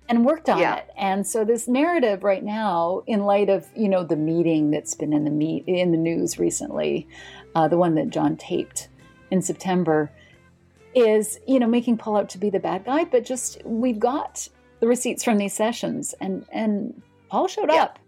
and 0.09 0.25
worked 0.25 0.49
on 0.49 0.59
Yeah. 0.59 0.77
it. 0.77 0.91
And 0.97 1.27
so 1.27 1.45
this 1.45 1.69
narrative 1.69 2.25
right 2.25 2.43
now, 2.43 3.03
in 3.07 3.25
light 3.25 3.51
of 3.51 3.67
you 3.77 3.89
know 3.89 4.03
the 4.03 4.17
meeting 4.17 4.71
that's 4.71 4.95
been 4.95 5.13
in 5.13 5.25
the 5.25 5.31
meet 5.31 5.65
in 5.67 5.93
the 5.93 5.99
news 5.99 6.39
recently, 6.39 7.07
uh, 7.55 7.69
the 7.69 7.77
one 7.77 7.95
that 7.97 8.09
John 8.09 8.37
taped 8.37 8.89
in 9.31 9.43
September, 9.43 10.11
is 10.99 11.39
you 11.47 11.59
know 11.59 11.67
making 11.67 11.99
Paul 11.99 12.17
out 12.17 12.29
to 12.31 12.39
be 12.39 12.51
the 12.51 12.61
bad 12.61 12.85
guy. 12.85 13.05
But 13.05 13.25
just 13.25 13.65
we've 13.65 13.99
got 13.99 14.49
the 14.81 14.87
receipts 14.87 15.25
from 15.25 15.39
these 15.39 15.55
sessions, 15.55 16.15
and 16.21 16.45
and 16.53 17.03
Paul 17.29 17.49
showed 17.49 17.71
Yeah. 17.71 17.85
up. 17.85 17.99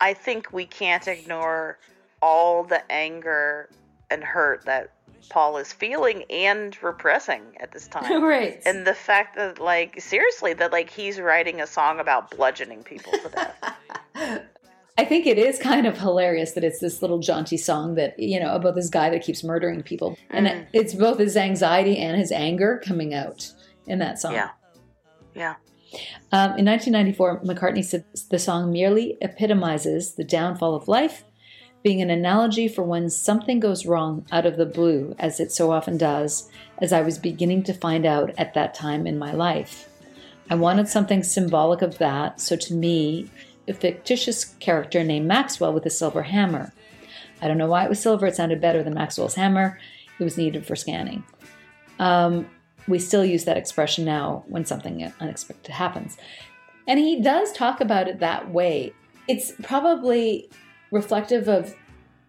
I 0.00 0.12
think 0.14 0.52
we 0.52 0.66
can't 0.66 1.08
ignore 1.08 1.78
all 2.20 2.64
the 2.64 2.80
anger 2.92 3.70
and 4.10 4.22
hurt 4.22 4.64
that 4.66 4.90
Paul 5.30 5.56
is 5.58 5.72
feeling 5.72 6.24
and 6.30 6.76
repressing 6.82 7.42
at 7.60 7.72
this 7.72 7.88
time. 7.94 8.22
right. 8.22 8.60
And 8.64 8.86
the 8.86 8.94
fact 8.94 9.36
that, 9.36 9.60
like, 9.60 10.00
seriously, 10.00 10.52
that, 10.54 10.72
like, 10.72 10.90
he's 10.90 11.20
writing 11.20 11.60
a 11.60 11.66
song 11.66 12.00
about 12.00 12.30
bludgeoning 12.30 12.82
people 12.84 13.12
to 13.12 13.28
death. 13.28 13.74
I 14.98 15.04
think 15.04 15.26
it 15.26 15.36
is 15.38 15.58
kind 15.58 15.86
of 15.86 15.98
hilarious 15.98 16.52
that 16.52 16.64
it's 16.64 16.78
this 16.80 17.02
little 17.02 17.18
jaunty 17.18 17.58
song 17.58 17.96
that, 17.96 18.18
you 18.18 18.40
know, 18.40 18.54
about 18.54 18.74
this 18.76 18.88
guy 18.88 19.10
that 19.10 19.22
keeps 19.22 19.44
murdering 19.44 19.82
people. 19.82 20.16
And 20.30 20.46
Mm. 20.46 20.50
it, 20.62 20.68
it's 20.72 20.94
both 20.94 21.18
his 21.18 21.36
anxiety 21.36 21.98
and 21.98 22.18
his 22.18 22.32
anger 22.32 22.80
coming 22.82 23.12
out 23.12 23.52
in 23.86 23.98
that 23.98 24.18
song. 24.18 24.32
yeah. 24.32 24.50
Yeah. 25.34 25.56
Um, 26.32 26.56
in 26.58 26.64
1994, 26.64 27.40
McCartney 27.42 27.84
said 27.84 28.04
the 28.30 28.38
song 28.38 28.72
merely 28.72 29.18
epitomizes 29.20 30.14
the 30.14 30.24
downfall 30.24 30.74
of 30.74 30.88
life, 30.88 31.24
being 31.86 32.02
an 32.02 32.10
analogy 32.10 32.66
for 32.66 32.82
when 32.82 33.08
something 33.08 33.60
goes 33.60 33.86
wrong 33.86 34.26
out 34.32 34.44
of 34.44 34.56
the 34.56 34.66
blue, 34.66 35.14
as 35.20 35.38
it 35.38 35.52
so 35.52 35.70
often 35.70 35.96
does, 35.96 36.50
as 36.78 36.92
I 36.92 37.00
was 37.00 37.16
beginning 37.16 37.62
to 37.62 37.72
find 37.72 38.04
out 38.04 38.34
at 38.36 38.54
that 38.54 38.74
time 38.74 39.06
in 39.06 39.16
my 39.16 39.30
life. 39.30 39.88
I 40.50 40.56
wanted 40.56 40.88
something 40.88 41.22
symbolic 41.22 41.82
of 41.82 41.98
that, 41.98 42.40
so 42.40 42.56
to 42.56 42.74
me, 42.74 43.30
a 43.68 43.72
fictitious 43.72 44.46
character 44.58 45.04
named 45.04 45.28
Maxwell 45.28 45.72
with 45.72 45.86
a 45.86 45.90
silver 45.90 46.24
hammer. 46.24 46.72
I 47.40 47.46
don't 47.46 47.56
know 47.56 47.68
why 47.68 47.84
it 47.84 47.88
was 47.88 48.02
silver, 48.02 48.26
it 48.26 48.34
sounded 48.34 48.60
better 48.60 48.82
than 48.82 48.94
Maxwell's 48.94 49.36
hammer. 49.36 49.78
It 50.18 50.24
was 50.24 50.36
needed 50.36 50.66
for 50.66 50.74
scanning. 50.74 51.22
Um, 52.00 52.50
we 52.88 52.98
still 52.98 53.24
use 53.24 53.44
that 53.44 53.56
expression 53.56 54.04
now 54.04 54.42
when 54.48 54.64
something 54.64 55.12
unexpected 55.20 55.70
happens. 55.70 56.16
And 56.88 56.98
he 56.98 57.20
does 57.20 57.52
talk 57.52 57.80
about 57.80 58.08
it 58.08 58.18
that 58.18 58.50
way. 58.50 58.92
It's 59.28 59.52
probably 59.62 60.50
reflective 60.90 61.48
of 61.48 61.74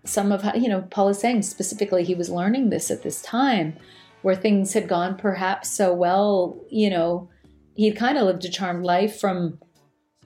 some 0.05 0.31
of 0.31 0.41
how, 0.41 0.53
you 0.53 0.69
know, 0.69 0.81
Paul 0.83 1.09
is 1.09 1.19
saying 1.19 1.41
specifically 1.43 2.03
he 2.03 2.15
was 2.15 2.29
learning 2.29 2.69
this 2.69 2.89
at 2.89 3.03
this 3.03 3.21
time 3.21 3.75
where 4.21 4.35
things 4.35 4.73
had 4.73 4.87
gone 4.87 5.17
perhaps 5.17 5.69
so 5.69 5.93
well, 5.93 6.59
you 6.69 6.89
know, 6.89 7.29
he'd 7.75 7.95
kind 7.95 8.17
of 8.17 8.25
lived 8.25 8.45
a 8.45 8.49
charmed 8.49 8.83
life 8.85 9.19
from, 9.19 9.59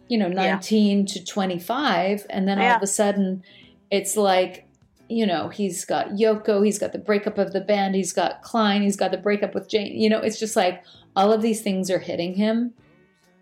you 0.08 0.18
know, 0.18 0.28
19 0.28 1.06
to 1.08 1.24
25. 1.24 2.26
And 2.30 2.48
then 2.48 2.58
all 2.60 2.66
Yeah. 2.66 2.76
of 2.78 2.82
a 2.82 2.88
sudden 2.88 3.44
it's 3.90 4.16
like, 4.16 4.68
you 5.10 5.26
know, 5.26 5.50
he's 5.50 5.84
got 5.84 6.12
Yoko, 6.12 6.64
he's 6.64 6.80
got 6.80 6.94
the 6.94 6.98
breakup 6.98 7.38
of 7.38 7.52
the 7.52 7.60
band, 7.60 7.96
he's 7.96 8.14
got 8.14 8.42
Klein, 8.44 8.82
he's 8.82 8.96
got 8.96 9.12
the 9.12 9.18
breakup 9.18 9.54
with 9.54 9.68
Jane. 9.68 10.00
You 10.00 10.10
know, 10.10 10.20
it's 10.20 10.40
just 10.40 10.56
like 10.56 10.84
all 11.16 11.34
of 11.34 11.42
these 11.42 11.62
things 11.62 11.92
are 11.92 12.00
hitting 12.00 12.36
him 12.36 12.74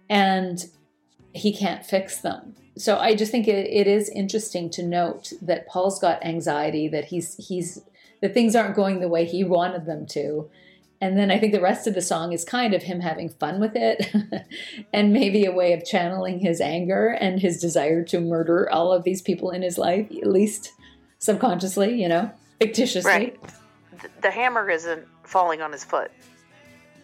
and 0.09 0.65
he 1.33 1.55
can't 1.55 1.85
fix 1.85 2.19
them. 2.19 2.55
So 2.77 2.97
I 2.97 3.13
just 3.15 3.31
think 3.31 3.47
it, 3.47 3.67
it 3.67 3.87
is 3.87 4.09
interesting 4.09 4.69
to 4.71 4.83
note 4.83 5.33
that 5.41 5.67
Paul's 5.67 5.99
got 5.99 6.25
anxiety, 6.25 6.87
that 6.87 7.05
he's 7.05 7.35
he's 7.35 7.81
that 8.21 8.33
things 8.33 8.55
aren't 8.55 8.75
going 8.75 8.99
the 8.99 9.07
way 9.07 9.25
he 9.25 9.43
wanted 9.43 9.85
them 9.85 10.05
to. 10.07 10.49
And 11.01 11.17
then 11.17 11.31
I 11.31 11.39
think 11.39 11.53
the 11.53 11.61
rest 11.61 11.87
of 11.87 11.93
the 11.93 12.01
song 12.01 12.33
is 12.33 12.43
kind 12.43 12.73
of 12.73 12.83
him 12.83 12.99
having 12.99 13.29
fun 13.29 13.61
with 13.61 13.71
it 13.75 14.13
and 14.93 15.13
maybe 15.13 15.45
a 15.45 15.51
way 15.51 15.71
of 15.71 15.85
channeling 15.85 16.39
his 16.39 16.59
anger 16.59 17.09
and 17.09 17.39
his 17.39 17.61
desire 17.61 18.03
to 18.05 18.19
murder 18.19 18.69
all 18.69 18.91
of 18.91 19.03
these 19.03 19.21
people 19.21 19.51
in 19.51 19.61
his 19.61 19.77
life, 19.77 20.11
at 20.11 20.27
least 20.27 20.73
subconsciously, 21.19 22.01
you 22.01 22.09
know, 22.09 22.29
fictitiously. 22.59 23.09
Right. 23.09 23.39
the 24.21 24.31
hammer 24.31 24.69
isn't 24.69 25.07
falling 25.23 25.61
on 25.61 25.71
his 25.71 25.85
foot. 25.85 26.11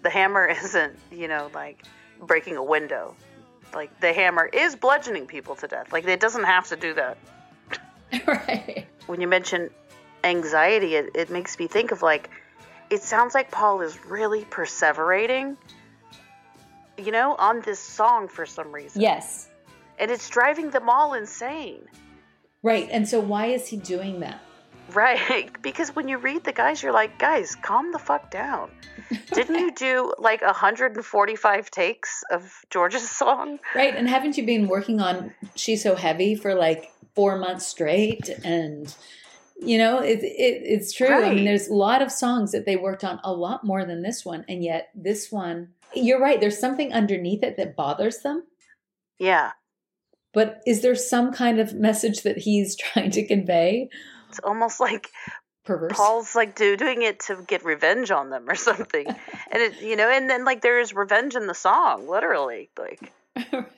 The 0.04 0.10
hammer 0.10 0.46
isn't, 0.64 0.98
you 1.10 1.30
know, 1.30 1.50
like 1.54 1.84
breaking 2.22 2.58
a 2.58 2.64
window. 2.64 3.16
Like 3.76 4.00
the 4.00 4.14
hammer 4.14 4.46
is 4.46 4.76
bludgeoning 4.76 5.28
people 5.28 5.56
to 5.58 5.68
death. 5.68 5.92
Like 5.92 6.08
it 6.08 6.20
doesn't 6.20 6.46
have 6.46 6.68
to 6.70 6.76
do 6.76 6.94
that. 6.94 7.18
right. 8.28 8.88
When 9.08 9.22
you 9.22 9.28
mention 9.28 9.70
anxiety, 10.24 10.96
it, 10.96 11.12
it 11.14 11.30
makes 11.30 11.60
me 11.60 11.68
think 11.68 11.92
of 11.92 12.02
like, 12.02 12.30
it 12.90 13.04
sounds 13.04 13.34
like 13.34 13.52
Paul 13.52 13.82
is 13.82 14.04
really 14.06 14.46
perseverating, 14.46 15.58
you 16.98 17.12
know, 17.12 17.36
on 17.38 17.62
this 17.62 17.80
song 17.80 18.28
for 18.28 18.46
some 18.46 18.72
reason. 18.72 19.02
Yes. 19.02 19.50
And 20.00 20.10
it's 20.10 20.30
driving 20.30 20.70
them 20.70 20.90
all 20.90 21.14
insane. 21.14 21.86
Right. 22.64 22.88
And 22.92 23.08
so 23.08 23.20
why 23.20 23.48
is 23.48 23.68
he 23.68 23.78
doing 23.78 24.22
that? 24.22 24.40
Right. 24.94 25.52
Because 25.62 25.96
when 25.96 26.08
you 26.08 26.18
read 26.18 26.44
the 26.44 26.54
guys, 26.54 26.84
you're 26.84 26.94
like, 26.94 27.18
guys, 27.18 27.56
calm 27.56 27.92
the 27.92 28.00
fuck 28.00 28.30
down. 28.30 28.70
Didn't 29.34 29.56
you 29.56 29.72
do 29.76 30.14
like 30.20 30.42
145 30.42 31.72
takes 31.72 32.24
of 32.32 32.54
George's 32.70 33.10
song? 33.18 33.60
Right. 33.74 33.96
And 33.96 34.08
haven't 34.08 34.38
you 34.38 34.46
been 34.46 34.68
working 34.68 35.02
on 35.02 35.34
She's 35.56 35.84
So 35.84 35.96
Heavy 35.96 36.36
for 36.36 36.54
like 36.54 36.92
four 37.16 37.38
months 37.38 37.66
straight? 37.66 38.30
And, 38.44 38.94
you 39.60 39.78
know, 39.78 40.00
it, 40.00 40.20
it, 40.20 40.62
it's 40.64 40.94
true. 40.94 41.08
I 41.12 41.34
mean, 41.34 41.46
there's 41.46 41.68
a 41.68 41.74
lot 41.74 42.02
of 42.02 42.12
songs 42.12 42.52
that 42.52 42.66
they 42.66 42.76
worked 42.76 43.04
on 43.04 43.20
a 43.24 43.34
lot 43.34 43.66
more 43.66 43.86
than 43.86 44.04
this 44.04 44.24
one. 44.24 44.46
And 44.48 44.64
yet, 44.64 44.90
this 44.94 45.32
one, 45.32 45.70
you're 45.94 46.22
right. 46.22 46.40
There's 46.40 46.60
something 46.60 46.94
underneath 46.94 47.44
it 47.44 47.58
that 47.58 47.76
bothers 47.76 48.20
them. 48.20 48.44
Yeah. 49.18 49.52
But 50.34 50.62
is 50.68 50.82
there 50.82 50.96
some 50.96 51.32
kind 51.32 51.60
of 51.60 51.74
message 51.74 52.22
that 52.24 52.38
he's 52.38 52.76
trying 52.76 53.12
to 53.12 53.26
convey? 53.26 53.90
It's 54.36 54.44
almost 54.44 54.82
like 54.82 55.12
Perverse. 55.64 55.94
Paul's 55.96 56.36
like 56.36 56.56
do, 56.56 56.76
doing 56.76 57.04
it 57.04 57.22
to 57.22 57.38
get 57.48 57.64
revenge 57.64 58.12
on 58.12 58.30
them 58.30 58.50
or 58.50 58.56
something. 58.56 59.08
and 59.52 59.64
it, 59.64 59.82
you 59.82 59.96
know, 59.96 60.10
and 60.10 60.30
then 60.30 60.44
like 60.44 60.62
there's 60.62 60.94
revenge 60.94 61.36
in 61.36 61.48
the 61.48 61.54
song, 61.56 62.08
literally. 62.10 62.70
Like, 62.78 63.14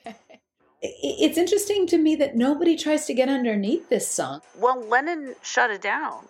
It's 0.80 1.36
interesting 1.38 1.86
to 1.88 1.98
me 1.98 2.14
that 2.16 2.36
nobody 2.36 2.76
tries 2.76 3.06
to 3.06 3.14
get 3.14 3.28
underneath 3.28 3.88
this 3.88 4.08
song. 4.08 4.42
well, 4.60 4.80
Lennon 4.80 5.34
shut 5.42 5.70
it 5.70 5.82
down. 5.82 6.26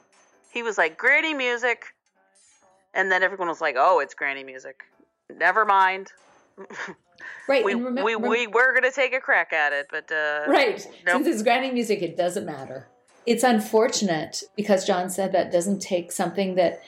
He 0.51 0.63
was 0.63 0.79
like, 0.79 0.97
granny 0.97 1.35
music. 1.35 1.85
And 2.95 3.11
then 3.13 3.23
everyone 3.23 3.49
was 3.49 3.61
like, 3.61 3.77
oh, 3.79 4.01
it's 4.01 4.15
granny 4.15 4.45
music. 4.45 4.85
Never 5.35 5.65
mind. 5.65 6.13
Right. 7.49 7.65
We, 7.65 7.73
and 7.73 7.81
remem- 7.83 8.05
we, 8.05 8.15
we 8.15 8.47
were 8.47 8.73
going 8.73 8.85
to 8.85 8.93
take 8.93 9.13
a 9.13 9.21
crack 9.21 9.53
at 9.53 9.73
it, 9.73 9.89
but. 9.91 10.11
Uh, 10.13 10.45
Right. 10.47 10.87
Nope. 11.05 11.25
Since 11.25 11.27
it's 11.27 11.43
granny 11.43 11.71
music, 11.73 12.01
it 12.01 12.17
doesn't 12.17 12.47
matter. 12.47 12.87
It's 13.29 13.45
unfortunate 13.45 14.43
because 14.57 14.87
John 14.87 15.11
said 15.11 15.33
that 15.33 15.53
doesn't 15.53 15.81
take 15.81 16.13
something 16.13 16.55
that 16.55 16.81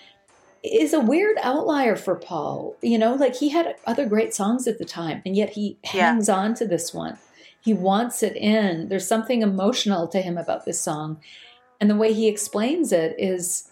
is 0.65 0.95
a 0.95 0.99
weird 0.99 1.37
outlier 1.43 1.97
for 1.97 2.15
Paul. 2.15 2.77
You 2.81 2.97
know, 2.97 3.13
like 3.13 3.37
he 3.37 3.51
had 3.51 3.77
other 3.87 4.07
great 4.07 4.33
songs 4.33 4.67
at 4.67 4.79
the 4.79 4.87
time, 4.87 5.21
and 5.27 5.37
yet 5.37 5.51
he 5.51 5.77
Yeah. 5.85 5.91
hangs 5.91 6.31
on 6.31 6.55
to 6.55 6.67
this 6.67 6.95
one. 6.95 7.19
He 7.61 7.75
wants 7.75 8.23
it 8.23 8.37
in. 8.37 8.89
There's 8.89 9.07
something 9.07 9.43
emotional 9.43 10.09
to 10.09 10.23
him 10.23 10.39
about 10.39 10.65
this 10.65 10.81
song. 10.81 11.21
And 11.79 11.91
the 11.91 11.97
way 11.97 12.15
he 12.15 12.27
explains 12.27 12.91
it 12.91 13.17
is, 13.19 13.71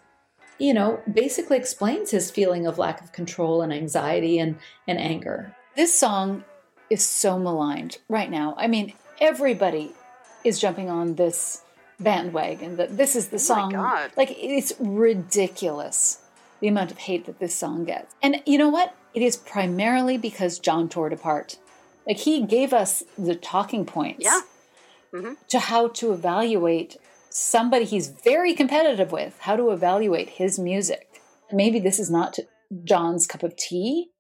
you 0.59 0.75
know, 0.75 1.01
basically 1.11 1.57
explains 1.57 2.11
his 2.11 2.31
feeling 2.31 2.67
of 2.67 2.77
lack 2.77 3.01
of 3.01 3.13
control 3.13 3.63
and 3.63 3.73
anxiety 3.73 4.39
and, 4.39 4.57
and 4.87 4.99
anger. 4.99 5.57
This 5.75 5.99
song 5.99 6.45
is 6.91 7.03
so 7.03 7.39
maligned 7.39 7.97
right 8.11 8.31
now. 8.31 8.55
I 8.59 8.67
mean, 8.67 8.93
everybody 9.23 9.95
is 10.45 10.61
jumping 10.61 10.91
on 10.91 11.15
this 11.15 11.63
bandwagon 12.01 12.77
that 12.77 12.97
this 12.97 13.17
is 13.17 13.29
the 13.29 13.37
Oh 13.37 13.39
song. 13.39 13.73
God. 13.73 14.13
Like, 14.17 14.35
it's 14.39 14.73
ridiculous 14.79 16.21
the 16.61 16.69
amount 16.69 16.91
of 16.91 16.99
hate 16.99 17.27
that 17.27 17.39
this 17.39 17.55
song 17.55 17.85
gets. 17.85 18.15
And 18.23 18.43
you 18.47 18.59
know 18.59 18.69
what? 18.69 18.95
It 19.15 19.23
is 19.23 19.37
primarily 19.37 20.19
because 20.19 20.59
John 20.59 20.89
tore 20.89 21.07
it 21.07 21.13
apart. 21.13 21.59
Like, 22.07 22.19
he 22.19 22.45
gave 22.45 22.73
us 22.73 23.03
the 23.17 23.35
talking 23.35 23.85
points 23.85 24.25
Yeah. 24.25 24.41
Mm-hmm. 25.13 25.35
to 25.49 25.59
how 25.59 25.89
to 25.89 26.13
evaluate 26.13 26.97
somebody 27.31 27.85
he's 27.85 28.09
very 28.09 28.55
competitive 28.55 29.13
with, 29.13 29.39
how 29.41 29.57
to 29.57 29.71
evaluate 29.71 30.31
his 30.31 30.59
music. 30.59 31.21
Maybe 31.53 31.79
this 31.79 31.99
is 31.99 32.11
not 32.11 32.39
John's 32.85 33.27
cup 33.27 33.43
of 33.43 33.57
tea, 33.57 34.11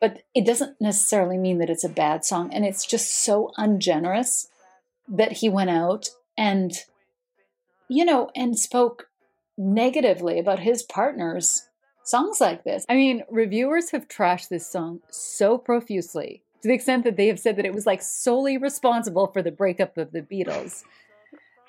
but 0.00 0.22
it 0.34 0.46
doesn't 0.46 0.80
necessarily 0.80 1.38
mean 1.38 1.58
that 1.58 1.70
it's 1.70 1.84
a 1.84 1.88
bad 1.88 2.24
song. 2.24 2.52
And 2.52 2.64
it's 2.64 2.86
just 2.86 3.12
so 3.12 3.50
ungenerous 3.56 4.48
that 5.08 5.32
he 5.32 5.48
went 5.48 5.70
out 5.70 6.10
and, 6.36 6.72
you 7.88 8.04
know, 8.04 8.30
and 8.34 8.58
spoke 8.58 9.08
negatively 9.56 10.38
about 10.38 10.60
his 10.60 10.82
partner's 10.82 11.68
songs 12.04 12.40
like 12.40 12.64
this. 12.64 12.84
I 12.88 12.94
mean, 12.94 13.24
reviewers 13.30 13.90
have 13.90 14.08
trashed 14.08 14.48
this 14.48 14.66
song 14.66 15.00
so 15.10 15.58
profusely 15.58 16.42
to 16.62 16.68
the 16.68 16.74
extent 16.74 17.04
that 17.04 17.16
they 17.16 17.28
have 17.28 17.38
said 17.38 17.56
that 17.56 17.66
it 17.66 17.74
was 17.74 17.86
like 17.86 18.02
solely 18.02 18.56
responsible 18.56 19.28
for 19.28 19.42
the 19.42 19.52
breakup 19.52 19.96
of 19.96 20.12
the 20.12 20.22
Beatles 20.22 20.84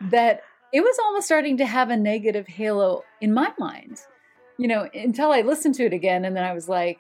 that 0.02 0.42
it 0.72 0.82
was 0.82 0.98
almost 1.04 1.26
starting 1.26 1.58
to 1.58 1.66
have 1.66 1.90
a 1.90 1.98
negative 1.98 2.48
halo 2.48 3.04
in 3.22 3.34
my 3.34 3.52
mind. 3.58 4.02
You 4.58 4.68
know, 4.68 4.90
until 4.94 5.32
I 5.32 5.42
listened 5.42 5.76
to 5.76 5.86
it 5.86 5.94
again 5.94 6.26
and 6.26 6.36
then 6.36 6.44
I 6.44 6.54
was 6.54 6.68
like, 6.68 7.00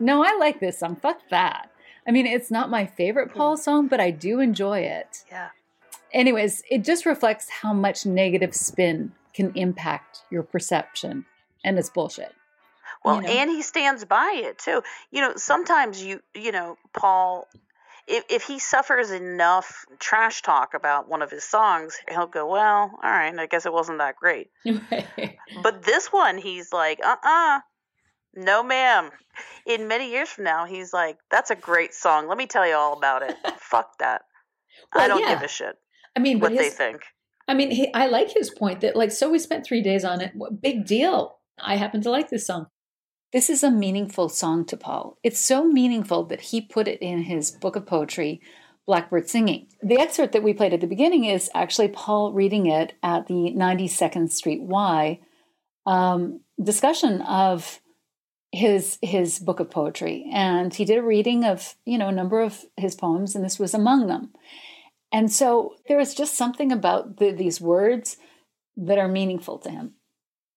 no, 0.00 0.24
I 0.24 0.36
like 0.38 0.60
this 0.60 0.78
song. 0.78 0.96
Fuck 0.96 1.18
that. 1.30 1.70
I 2.06 2.10
mean, 2.10 2.26
it's 2.26 2.50
not 2.50 2.70
my 2.70 2.86
favorite 2.86 3.34
Paul 3.34 3.56
song, 3.56 3.88
but 3.88 4.00
I 4.00 4.10
do 4.10 4.40
enjoy 4.40 4.80
it. 4.80 5.24
Yeah. 5.30 5.50
Anyways, 6.14 6.62
it 6.70 6.84
just 6.84 7.04
reflects 7.04 7.50
how 7.50 7.72
much 7.72 8.06
negative 8.06 8.54
spin 8.54 9.12
can 9.34 9.52
impact 9.56 10.20
your 10.30 10.44
perception, 10.44 11.26
and 11.64 11.76
it's 11.76 11.90
bullshit. 11.90 12.32
Well, 13.04 13.16
you 13.16 13.22
know? 13.22 13.28
and 13.28 13.50
he 13.50 13.62
stands 13.62 14.04
by 14.04 14.40
it 14.44 14.58
too. 14.58 14.82
You 15.10 15.22
know, 15.22 15.32
sometimes 15.36 16.02
you 16.02 16.20
you 16.32 16.52
know, 16.52 16.78
Paul 16.92 17.48
if 18.06 18.24
if 18.30 18.44
he 18.44 18.60
suffers 18.60 19.10
enough 19.10 19.86
trash 19.98 20.42
talk 20.42 20.74
about 20.74 21.08
one 21.08 21.20
of 21.20 21.32
his 21.32 21.42
songs, 21.42 21.98
he'll 22.08 22.28
go, 22.28 22.46
"Well, 22.46 22.96
all 23.02 23.10
right, 23.10 23.36
I 23.36 23.46
guess 23.46 23.66
it 23.66 23.72
wasn't 23.72 23.98
that 23.98 24.16
great." 24.16 24.50
But 25.62 25.82
this 25.82 26.08
one, 26.08 26.38
he's 26.38 26.72
like, 26.72 27.00
"Uh-uh. 27.04 27.60
No, 28.34 28.62
ma'am." 28.62 29.10
In 29.66 29.88
many 29.88 30.10
years 30.10 30.28
from 30.28 30.44
now, 30.44 30.64
he's 30.64 30.92
like, 30.92 31.18
"That's 31.30 31.50
a 31.50 31.56
great 31.56 31.92
song. 31.94 32.28
Let 32.28 32.38
me 32.38 32.46
tell 32.46 32.66
you 32.66 32.74
all 32.74 32.92
about 32.92 33.22
it." 33.22 33.36
Fuck 33.58 33.98
that. 33.98 34.22
I 34.92 35.08
don't 35.08 35.20
yeah. 35.20 35.34
give 35.34 35.42
a 35.42 35.48
shit 35.48 35.78
I 36.16 36.20
mean, 36.20 36.38
but 36.38 36.50
what 36.50 36.58
they 36.58 36.64
his, 36.64 36.74
think. 36.74 37.02
I 37.46 37.54
mean, 37.54 37.70
he, 37.70 37.92
I 37.92 38.06
like 38.06 38.32
his 38.32 38.50
point 38.50 38.80
that 38.80 38.96
like, 38.96 39.12
so 39.12 39.30
we 39.30 39.38
spent 39.38 39.66
three 39.66 39.82
days 39.82 40.04
on 40.04 40.20
it. 40.20 40.32
What 40.34 40.60
big 40.60 40.86
deal? 40.86 41.38
I 41.58 41.76
happen 41.76 42.00
to 42.02 42.10
like 42.10 42.30
this 42.30 42.46
song. 42.46 42.66
This 43.32 43.50
is 43.50 43.62
a 43.64 43.70
meaningful 43.70 44.28
song 44.28 44.64
to 44.66 44.76
Paul. 44.76 45.18
It's 45.22 45.40
so 45.40 45.64
meaningful 45.64 46.24
that 46.26 46.40
he 46.40 46.60
put 46.60 46.86
it 46.86 47.02
in 47.02 47.22
his 47.22 47.50
book 47.50 47.74
of 47.74 47.84
poetry, 47.84 48.40
Blackbird 48.86 49.28
Singing. 49.28 49.66
The 49.82 49.98
excerpt 49.98 50.32
that 50.32 50.44
we 50.44 50.54
played 50.54 50.72
at 50.72 50.80
the 50.80 50.86
beginning 50.86 51.24
is 51.24 51.50
actually 51.54 51.88
Paul 51.88 52.32
reading 52.32 52.66
it 52.66 52.92
at 53.02 53.26
the 53.26 53.52
92nd 53.56 54.30
Street 54.30 54.62
Y 54.62 55.20
um, 55.86 56.40
discussion 56.62 57.20
of 57.22 57.80
his 58.52 58.98
his 59.02 59.40
book 59.40 59.58
of 59.58 59.70
poetry, 59.70 60.30
and 60.32 60.72
he 60.72 60.84
did 60.84 60.98
a 60.98 61.02
reading 61.02 61.44
of 61.44 61.74
you 61.84 61.98
know 61.98 62.08
a 62.08 62.12
number 62.12 62.40
of 62.40 62.64
his 62.76 62.94
poems, 62.94 63.34
and 63.34 63.44
this 63.44 63.58
was 63.58 63.74
among 63.74 64.06
them. 64.06 64.30
And 65.14 65.30
so 65.30 65.76
there 65.86 66.00
is 66.00 66.12
just 66.12 66.34
something 66.34 66.72
about 66.72 67.18
the, 67.18 67.30
these 67.30 67.60
words 67.60 68.16
that 68.76 68.98
are 68.98 69.06
meaningful 69.06 69.58
to 69.58 69.70
him. 69.70 69.94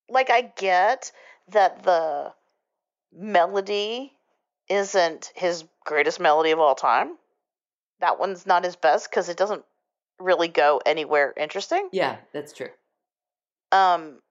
like 0.10 0.32
I 0.32 0.52
get 0.58 1.12
that 1.50 1.84
the 1.84 2.34
melody 3.14 4.14
isn't 4.68 5.32
his 5.36 5.64
greatest 5.86 6.20
melody 6.20 6.50
of 6.50 6.60
all 6.60 6.74
time. 6.74 7.18
That 8.00 8.20
one's 8.20 8.48
not 8.48 8.64
his 8.66 8.76
best 8.76 9.12
because 9.12 9.30
it 9.30 9.38
doesn't 9.38 9.64
really 10.20 10.48
go 10.48 10.82
anywhere 10.88 11.36
interesting. 11.38 11.90
Yeah, 11.92 12.18
that's 12.34 12.52
true. 12.52 12.70
Um, 13.72 14.22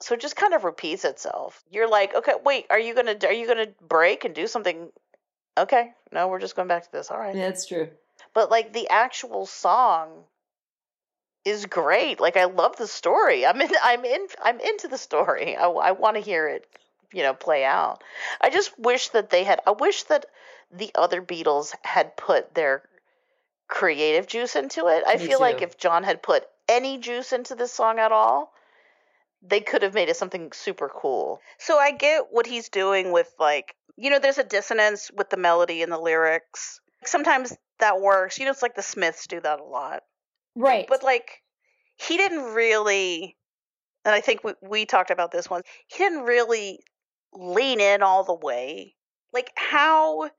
so 0.00 0.14
it 0.14 0.20
just 0.20 0.36
kind 0.36 0.54
of 0.54 0.62
repeats 0.62 1.04
itself. 1.04 1.64
You're 1.68 1.88
like, 1.88 2.14
okay, 2.14 2.34
wait, 2.44 2.66
are 2.70 2.78
you 2.78 2.94
gonna 2.94 3.16
are 3.24 3.32
you 3.32 3.48
gonna 3.48 3.68
break 3.88 4.24
and 4.24 4.36
do 4.36 4.46
something? 4.46 4.90
Okay, 5.58 5.90
no, 6.12 6.28
we're 6.28 6.38
just 6.38 6.54
going 6.54 6.68
back 6.68 6.84
to 6.84 6.92
this. 6.92 7.10
All 7.10 7.18
right, 7.18 7.34
Yeah, 7.34 7.46
that's 7.48 7.66
true. 7.66 7.88
But 8.34 8.50
like 8.50 8.72
the 8.72 8.88
actual 8.88 9.46
song 9.46 10.24
is 11.44 11.66
great. 11.66 12.20
Like 12.20 12.36
I 12.36 12.44
love 12.44 12.76
the 12.76 12.86
story. 12.86 13.46
I'm 13.46 13.60
in. 13.60 13.70
I'm 13.82 14.04
in. 14.04 14.26
I'm 14.42 14.60
into 14.60 14.88
the 14.88 14.98
story. 14.98 15.56
I, 15.56 15.66
I 15.66 15.92
want 15.92 16.16
to 16.16 16.22
hear 16.22 16.48
it. 16.48 16.66
You 17.12 17.22
know, 17.22 17.34
play 17.34 17.64
out. 17.64 18.02
I 18.40 18.50
just 18.50 18.76
wish 18.78 19.10
that 19.10 19.30
they 19.30 19.44
had. 19.44 19.60
I 19.66 19.70
wish 19.70 20.02
that 20.04 20.26
the 20.72 20.90
other 20.94 21.22
Beatles 21.22 21.72
had 21.82 22.16
put 22.16 22.54
their 22.54 22.82
creative 23.68 24.26
juice 24.26 24.56
into 24.56 24.88
it. 24.88 25.04
I 25.06 25.16
Me 25.16 25.26
feel 25.26 25.40
like 25.40 25.62
if 25.62 25.78
John 25.78 26.02
had 26.02 26.22
put 26.22 26.44
any 26.68 26.98
juice 26.98 27.32
into 27.32 27.54
this 27.54 27.72
song 27.72 27.98
at 27.98 28.10
all, 28.10 28.52
they 29.42 29.60
could 29.60 29.82
have 29.82 29.94
made 29.94 30.08
it 30.08 30.16
something 30.16 30.50
super 30.52 30.88
cool. 30.88 31.40
So 31.58 31.78
I 31.78 31.92
get 31.92 32.26
what 32.30 32.46
he's 32.46 32.68
doing 32.68 33.12
with 33.12 33.32
like, 33.38 33.76
you 33.96 34.10
know, 34.10 34.18
there's 34.18 34.38
a 34.38 34.44
dissonance 34.44 35.10
with 35.16 35.30
the 35.30 35.36
melody 35.36 35.82
and 35.82 35.92
the 35.92 35.98
lyrics. 35.98 36.80
Sometimes 37.04 37.54
that 37.80 38.00
works. 38.00 38.38
You 38.38 38.44
know, 38.44 38.50
it's 38.50 38.62
like 38.62 38.74
the 38.74 38.82
Smiths 38.82 39.26
do 39.26 39.40
that 39.40 39.60
a 39.60 39.64
lot. 39.64 40.02
Right. 40.54 40.86
But 40.88 41.02
like 41.02 41.42
he 41.96 42.16
didn't 42.16 42.54
really 42.54 43.36
and 44.04 44.14
I 44.14 44.20
think 44.20 44.44
we, 44.44 44.52
we 44.62 44.86
talked 44.86 45.10
about 45.10 45.32
this 45.32 45.48
one, 45.48 45.62
he 45.86 45.98
didn't 45.98 46.22
really 46.24 46.80
lean 47.32 47.80
in 47.80 48.02
all 48.02 48.24
the 48.24 48.34
way. 48.34 48.94
Like, 49.32 49.50
how 49.56 50.30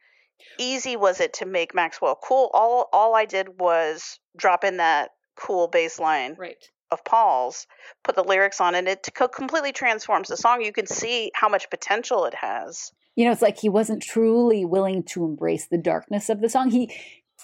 easy 0.60 0.96
was 0.96 1.20
it 1.20 1.34
to 1.36 1.46
make 1.46 1.74
Maxwell 1.74 2.18
cool? 2.22 2.50
All 2.54 2.88
all 2.94 3.16
I 3.16 3.26
did 3.26 3.60
was 3.60 4.20
drop 4.38 4.64
in 4.64 4.78
that 4.78 5.12
cool 5.36 5.68
bass 5.68 6.00
line 6.00 6.36
Right. 6.38 6.64
of 6.92 7.04
Paul's, 7.04 7.68
put 8.04 8.16
the 8.16 8.24
lyrics 8.24 8.62
on, 8.62 8.76
and 8.76 8.88
it 8.88 9.08
co- 9.14 9.28
completely 9.28 9.74
transforms 9.74 10.30
the 10.30 10.38
song. 10.38 10.62
You 10.62 10.72
can 10.72 10.88
see 10.88 11.32
how 11.34 11.50
much 11.50 11.70
potential 11.70 12.26
it 12.26 12.36
has. 12.36 12.92
You 13.16 13.26
know, 13.26 13.32
it's 13.32 13.42
like 13.42 13.58
he 13.58 13.70
wasn't 13.70 14.04
truly 14.04 14.66
willing 14.66 15.04
to 15.04 15.26
embrace 15.26 15.68
the 15.68 15.78
darkness 15.78 16.30
of 16.30 16.42
the 16.42 16.50
song. 16.50 16.70
He 16.70 16.94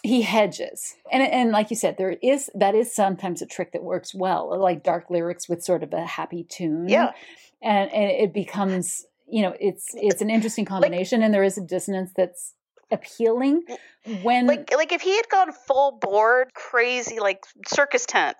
he 0.04 0.22
hedges. 0.24 0.96
And 1.12 1.22
and 1.24 1.52
like 1.52 1.70
you 1.70 1.76
said, 1.76 1.98
there 1.98 2.18
is 2.22 2.50
that 2.56 2.76
is 2.76 2.94
sometimes 2.94 3.42
a 3.42 3.46
trick 3.46 3.72
that 3.74 3.84
works 3.84 4.14
well, 4.16 4.58
like 4.60 4.84
dark 4.84 5.10
lyrics 5.10 5.48
with 5.48 5.64
sort 5.64 5.84
of 5.84 5.94
a 5.94 6.06
happy 6.06 6.44
tune. 6.44 6.88
Yeah. 6.90 7.12
And 7.62 7.92
and 7.94 8.10
it 8.12 8.34
becomes, 8.34 9.06
you 9.28 9.42
know, 9.44 9.56
it's 9.60 9.90
it's 9.94 10.22
an 10.22 10.30
interesting 10.30 10.66
combination 10.66 11.22
and 11.24 11.34
there 11.34 11.44
is 11.44 11.58
a 11.58 11.62
dissonance 11.62 12.12
that's 12.16 12.54
appealing 12.92 13.64
when 14.24 14.48
Like 14.48 14.72
like 14.76 14.92
if 14.92 15.02
he 15.02 15.16
had 15.16 15.30
gone 15.30 15.52
full 15.52 15.92
board 15.94 16.54
crazy 16.54 17.20
like 17.20 17.44
circus 17.68 18.06
tent 18.06 18.36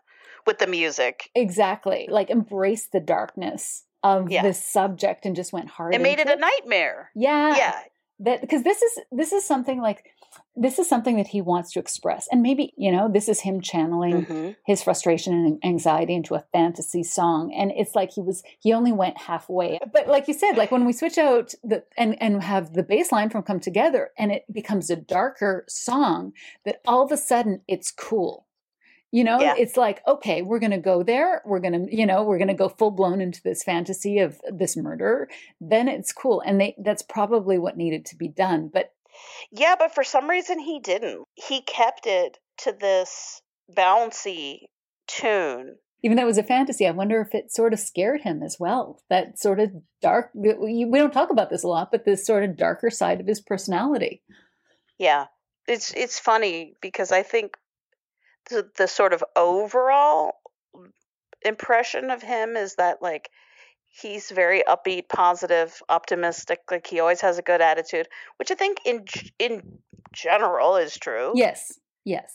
with 0.46 0.58
the 0.60 0.68
music, 0.68 1.30
exactly 1.36 2.08
like 2.10 2.30
embrace 2.30 2.88
the 2.88 3.00
darkness 3.00 3.84
of 4.04 4.32
Yeah. 4.32 4.42
this 4.42 4.64
subject 4.66 5.26
and 5.28 5.36
just 5.36 5.54
went 5.54 5.70
hard. 5.70 5.94
it 5.94 6.02
made 6.02 6.20
it 6.20 6.22
into 6.22 6.34
a 6.34 6.36
nightmare. 6.38 7.12
Yeah. 7.16 7.56
Yeah. 7.56 7.80
that 8.22 8.42
because 8.42 8.64
this 8.64 8.82
is 8.82 9.00
this 9.12 9.32
is 9.32 9.46
something 9.46 9.80
like 9.80 10.04
this 10.56 10.80
is 10.80 10.88
something 10.90 11.16
that 11.18 11.28
he 11.28 11.42
wants 11.42 11.72
to 11.72 11.80
express. 11.80 12.28
And 12.32 12.42
maybe 12.42 12.74
you 12.78 12.92
know 12.92 13.10
this 13.10 13.30
is 13.30 13.42
him 13.42 13.62
channeling 13.62 14.26
Mhm. 14.26 14.56
his 14.66 14.84
frustration 14.84 15.34
and 15.34 15.60
anxiety 15.64 16.14
into 16.14 16.36
a 16.36 16.46
fantasy 16.52 17.04
song. 17.04 17.54
And 17.54 17.72
it's 17.72 17.96
like 17.96 18.12
he 18.12 18.22
was 18.22 18.44
he 18.60 18.74
only 18.74 18.92
went 18.92 19.18
halfway. 19.18 19.80
But 19.94 20.08
like 20.08 20.28
you 20.28 20.34
said 20.34 20.58
like 20.58 20.72
when 20.72 20.86
we 20.86 20.94
switch 20.94 21.18
out 21.18 21.54
the 21.64 21.84
and 21.98 22.22
and 22.22 22.44
have 22.44 22.74
the 22.74 22.84
bass 22.84 23.12
line 23.12 23.30
from 23.30 23.44
come 23.44 23.60
together 23.60 24.12
and 24.18 24.32
it 24.32 24.46
becomes 24.52 24.90
a 24.90 24.96
darker 24.96 25.66
song 25.70 26.34
that 26.66 26.82
all 26.86 27.04
of 27.04 27.12
a 27.12 27.18
sudden 27.18 27.62
it's 27.68 27.92
cool. 27.92 28.46
You 29.14 29.26
know 29.26 29.40
Yeah. 29.42 29.56
it's 29.58 29.76
like 29.76 30.02
okay 30.08 30.42
we're 30.42 30.60
going 30.60 30.72
to 30.72 30.78
go 30.78 31.04
there. 31.04 31.42
We're 31.46 31.60
going 31.60 31.88
to 31.88 31.96
you 31.96 32.06
know 32.06 32.24
we're 32.24 32.38
going 32.38 32.48
to 32.48 32.54
go 32.54 32.70
full 32.70 32.92
blown 32.92 33.20
into 33.22 33.42
this 33.44 33.64
fantasy 33.64 34.20
of 34.20 34.40
this 34.50 34.78
murder 34.78 35.30
then 35.60 35.88
it's 35.88 36.14
cool. 36.14 36.42
And 36.46 36.60
they 36.62 36.76
that's 36.78 37.02
probably 37.02 37.58
what 37.58 37.78
needed 37.78 38.06
to 38.08 38.16
be 38.16 38.28
done. 38.30 38.70
But 38.74 38.94
Yeah, 39.52 39.76
but 39.78 39.94
for 39.94 40.04
some 40.04 40.30
reason 40.30 40.60
he 40.60 40.80
didn't. 40.80 41.26
He 41.36 41.62
kept 41.62 42.06
it 42.06 42.38
to 42.60 42.72
this 42.72 43.42
bouncy 43.76 44.68
tune. 45.08 45.78
even 46.04 46.18
though 46.18 46.24
it 46.24 46.28
was 46.28 46.38
a 46.38 46.44
fantasy, 46.44 46.88
I 46.88 46.92
wonder 46.92 47.22
if 47.22 47.36
it 47.36 47.52
sort 47.52 47.74
of 47.74 47.80
scared 47.80 48.22
him 48.22 48.42
as 48.42 48.58
well. 48.60 49.02
That 49.10 49.38
sort 49.40 49.60
of 49.60 49.72
dark, 50.02 50.32
we 50.34 50.88
don't 50.92 51.14
talk 51.14 51.30
about 51.30 51.50
this 51.50 51.64
a 51.64 51.68
lot, 51.68 51.90
but 51.92 52.06
this 52.06 52.26
sort 52.26 52.44
of 52.44 52.58
darker 52.58 52.90
side 52.90 53.20
of 53.22 53.28
his 53.28 53.42
personality. 53.42 54.24
Yeah. 54.98 55.28
It's 55.68 55.94
it's 55.94 56.20
funny 56.20 56.76
because 56.82 57.12
I 57.12 57.22
think 57.24 57.56
the 58.50 58.70
the 58.78 58.88
sort 58.88 59.14
of 59.14 59.24
overall 59.36 60.34
impression 61.44 62.10
of 62.10 62.22
him 62.24 62.56
is 62.56 62.76
that 62.76 63.02
like 63.02 63.30
he's 63.92 64.32
very 64.32 64.64
upbeat, 64.68 65.10
positive, 65.10 65.82
optimistic, 65.90 66.60
like 66.72 66.88
he 66.88 67.00
always 67.00 67.22
has 67.22 67.38
a 67.38 67.42
good 67.42 67.62
attitude, 67.62 68.08
which 68.38 68.52
I 68.52 68.56
think 68.56 68.80
in 68.86 69.06
in 69.40 69.62
general 70.14 70.78
is 70.78 70.98
true. 70.98 71.34
Yes, 71.36 71.80
yes. 72.06 72.34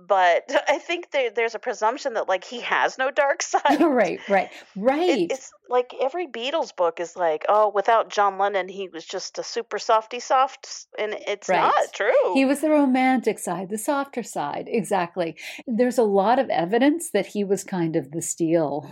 But 0.00 0.44
I 0.68 0.78
think 0.78 1.10
there, 1.10 1.30
there's 1.30 1.56
a 1.56 1.58
presumption 1.58 2.14
that 2.14 2.28
like 2.28 2.44
he 2.44 2.60
has 2.60 2.98
no 2.98 3.10
dark 3.10 3.42
side. 3.54 3.80
right, 3.80 4.20
right, 4.28 4.50
right. 4.76 5.08
It, 5.08 5.32
it's 5.32 5.50
like 5.68 5.92
every 6.00 6.26
Beatles 6.28 6.74
book 6.76 7.00
is 7.00 7.16
like, 7.16 7.44
oh, 7.48 7.72
without 7.74 8.10
John 8.10 8.38
Lennon, 8.38 8.68
he 8.68 8.88
was 8.88 9.04
just 9.04 9.38
a 9.38 9.42
super 9.42 9.78
softy 9.78 10.20
soft, 10.20 10.86
and 10.98 11.14
it's 11.26 11.48
Right. 11.48 11.60
not 11.62 11.92
true. 11.92 12.34
He 12.34 12.44
was 12.44 12.60
the 12.60 12.70
romantic 12.70 13.38
side, 13.38 13.70
the 13.70 13.78
softer 13.78 14.22
side. 14.22 14.66
Exactly. 14.68 15.36
There's 15.66 15.98
a 15.98 16.04
lot 16.04 16.38
of 16.38 16.48
evidence 16.50 17.10
that 17.10 17.26
he 17.26 17.42
was 17.42 17.64
kind 17.64 17.96
of 17.96 18.12
the 18.12 18.22
steel 18.22 18.88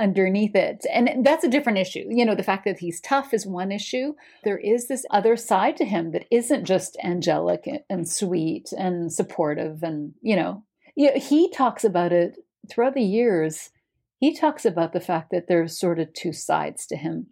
underneath 0.00 0.54
it. 0.54 0.84
And 0.92 1.24
that's 1.24 1.44
a 1.44 1.48
different 1.48 1.78
issue. 1.78 2.04
You 2.08 2.24
know, 2.24 2.34
the 2.34 2.42
fact 2.42 2.64
that 2.64 2.78
he's 2.78 3.00
tough 3.00 3.32
is 3.34 3.46
one 3.46 3.70
issue. 3.70 4.14
There 4.44 4.58
is 4.58 4.88
this 4.88 5.04
other 5.10 5.36
side 5.36 5.76
to 5.76 5.84
him 5.84 6.12
that 6.12 6.26
isn't 6.30 6.64
just 6.64 6.96
angelic 7.04 7.68
and 7.88 8.08
sweet 8.08 8.72
and 8.76 9.12
supportive. 9.12 9.82
And, 9.82 10.14
you 10.22 10.36
know, 10.36 10.64
he 10.96 11.50
talks 11.50 11.84
about 11.84 12.12
it 12.12 12.36
throughout 12.70 12.94
the 12.94 13.02
years. 13.02 13.70
He 14.18 14.34
talks 14.34 14.64
about 14.64 14.92
the 14.92 15.00
fact 15.00 15.30
that 15.30 15.46
there's 15.48 15.78
sort 15.78 15.98
of 15.98 16.12
two 16.12 16.32
sides 16.32 16.86
to 16.86 16.96
him. 16.96 17.26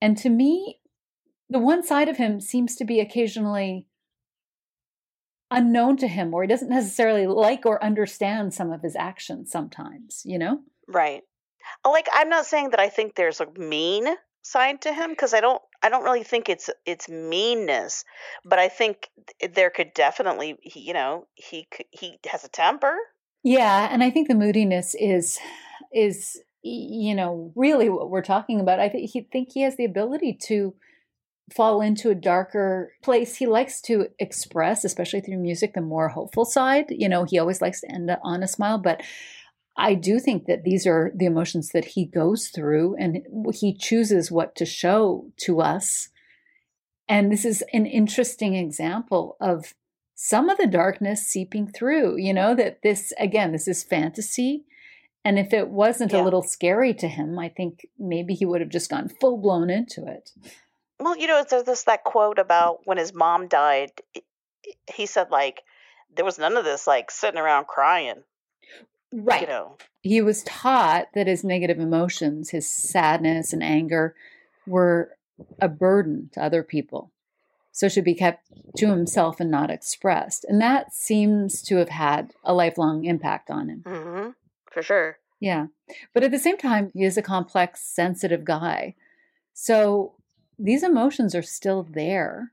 And 0.00 0.16
to 0.18 0.28
me, 0.28 0.80
the 1.48 1.58
one 1.58 1.82
side 1.82 2.08
of 2.08 2.16
him 2.16 2.40
seems 2.40 2.74
to 2.76 2.84
be 2.84 3.00
occasionally 3.00 3.86
unknown 5.50 5.96
to 5.96 6.08
him 6.08 6.34
or 6.34 6.42
he 6.42 6.48
doesn't 6.48 6.68
necessarily 6.68 7.26
like 7.26 7.64
or 7.64 7.82
understand 7.82 8.52
some 8.52 8.72
of 8.72 8.82
his 8.82 8.96
actions 8.96 9.48
sometimes 9.48 10.22
you 10.24 10.36
know 10.36 10.58
Right. 10.86 11.22
Uh, 11.84 11.90
Like 11.90 12.08
I'm 12.12 12.28
not 12.28 12.46
saying 12.46 12.70
that 12.70 12.80
I 12.80 12.88
think 12.88 13.14
there's 13.14 13.40
a 13.40 13.50
mean 13.58 14.06
side 14.42 14.82
to 14.82 14.92
him 14.92 15.10
because 15.10 15.34
I 15.34 15.40
don't 15.40 15.62
I 15.82 15.88
don't 15.88 16.04
really 16.04 16.24
think 16.24 16.48
it's 16.48 16.70
it's 16.84 17.08
meanness, 17.08 18.04
but 18.44 18.58
I 18.58 18.68
think 18.68 19.10
there 19.52 19.70
could 19.70 19.92
definitely 19.94 20.56
he, 20.62 20.80
you 20.80 20.94
know 20.94 21.26
he 21.34 21.66
he 21.90 22.18
has 22.30 22.44
a 22.44 22.48
temper. 22.48 22.96
yeah 23.44 23.88
and 23.92 24.02
i 24.02 24.10
think 24.10 24.26
the 24.26 24.34
moodiness 24.34 24.96
is 24.98 25.38
is 25.92 26.40
you 26.66 27.14
know 27.14 27.52
really 27.54 27.88
what 27.88 28.10
we're 28.10 28.22
talking 28.22 28.60
about. 28.60 28.80
I 28.80 28.88
think 28.88 29.10
he 29.10 29.20
think 29.20 29.52
he 29.52 29.62
has 29.62 29.76
the 29.76 29.84
ability 29.84 30.36
to 30.48 30.74
fall 31.54 31.80
into 31.80 32.10
a 32.10 32.14
darker 32.14 32.92
place. 33.02 33.36
He 33.36 33.46
likes 33.46 33.80
to 33.82 34.08
express 34.18 34.84
especially 34.84 35.20
through 35.20 35.38
music 35.38 35.74
the 35.74 35.80
more 35.80 36.08
hopeful 36.08 36.44
side. 36.44 36.86
You 36.90 37.08
know 37.08 37.24
he 37.24 37.38
always 37.38 37.60
likes 37.62 37.80
to 37.82 37.92
end 37.92 38.10
on 38.22 38.42
a 38.42 38.48
smile 38.48 38.78
but 38.78 39.02
I 39.78 39.94
do 39.94 40.18
think 40.18 40.46
that 40.46 40.64
these 40.64 40.86
are 40.86 41.12
the 41.14 41.26
emotions 41.26 41.70
that 41.70 41.84
he 41.84 42.06
goes 42.06 42.48
through 42.48 42.96
and 42.96 43.26
he 43.52 43.74
chooses 43.74 44.30
what 44.30 44.54
to 44.56 44.64
show 44.64 45.26
to 45.38 45.60
us. 45.60 46.08
And 47.08 47.30
this 47.30 47.44
is 47.44 47.62
an 47.72 47.86
interesting 47.86 48.54
example 48.54 49.36
of 49.40 49.74
some 50.14 50.48
of 50.48 50.56
the 50.56 50.66
darkness 50.66 51.26
seeping 51.26 51.68
through, 51.70 52.16
you 52.16 52.32
know, 52.32 52.54
that 52.54 52.80
this, 52.82 53.12
again, 53.18 53.52
this 53.52 53.68
is 53.68 53.84
fantasy. 53.84 54.64
And 55.24 55.38
if 55.38 55.52
it 55.52 55.68
wasn't 55.68 56.12
Yeah. 56.12 56.22
a 56.22 56.24
little 56.24 56.42
scary 56.42 56.94
to 56.94 57.08
him, 57.08 57.38
I 57.38 57.50
think 57.50 57.86
maybe 57.98 58.32
he 58.34 58.46
would 58.46 58.62
have 58.62 58.70
just 58.70 58.88
gone 58.88 59.08
full 59.20 59.36
blown 59.36 59.68
into 59.68 60.06
it. 60.06 60.32
Well, 60.98 61.18
you 61.18 61.26
know, 61.26 61.44
there's 61.44 61.64
this 61.64 61.84
that 61.84 62.04
quote 62.04 62.38
about 62.38 62.80
when 62.86 62.96
his 62.96 63.12
mom 63.12 63.48
died. 63.48 63.90
He 64.94 65.04
said 65.04 65.30
like 65.30 65.62
there 66.14 66.24
was 66.24 66.38
none 66.38 66.56
of 66.56 66.64
this 66.64 66.86
like 66.86 67.10
sitting 67.10 67.38
around 67.38 67.66
crying. 67.66 68.22
Right. 69.12 69.42
You 69.42 69.46
know. 69.46 69.76
he 70.02 70.20
was 70.20 70.42
taught 70.44 71.08
that 71.14 71.26
his 71.26 71.44
negative 71.44 71.78
emotions, 71.78 72.50
his 72.50 72.68
sadness 72.68 73.52
and 73.52 73.62
anger, 73.62 74.14
were 74.66 75.16
a 75.60 75.68
burden 75.68 76.30
to 76.32 76.42
other 76.42 76.62
people. 76.62 77.12
So 77.72 77.88
should 77.88 78.04
be 78.04 78.14
kept 78.14 78.50
to 78.78 78.88
himself 78.88 79.38
and 79.38 79.50
not 79.50 79.70
expressed. 79.70 80.46
And 80.48 80.60
that 80.62 80.94
seems 80.94 81.60
to 81.62 81.76
have 81.76 81.90
had 81.90 82.32
a 82.42 82.54
lifelong 82.54 83.04
impact 83.04 83.50
on 83.50 83.68
him. 83.68 83.82
hmm 83.86 84.28
For 84.72 84.82
sure. 84.82 85.18
Yeah. 85.40 85.66
But 86.14 86.24
at 86.24 86.30
the 86.30 86.38
same 86.38 86.56
time, 86.56 86.90
he 86.94 87.04
is 87.04 87.18
a 87.18 87.22
complex, 87.22 87.82
sensitive 87.82 88.44
guy. 88.44 88.94
So 89.52 90.14
these 90.58 90.82
emotions 90.82 91.34
are 91.34 91.42
still 91.42 91.82
there. 91.82 92.52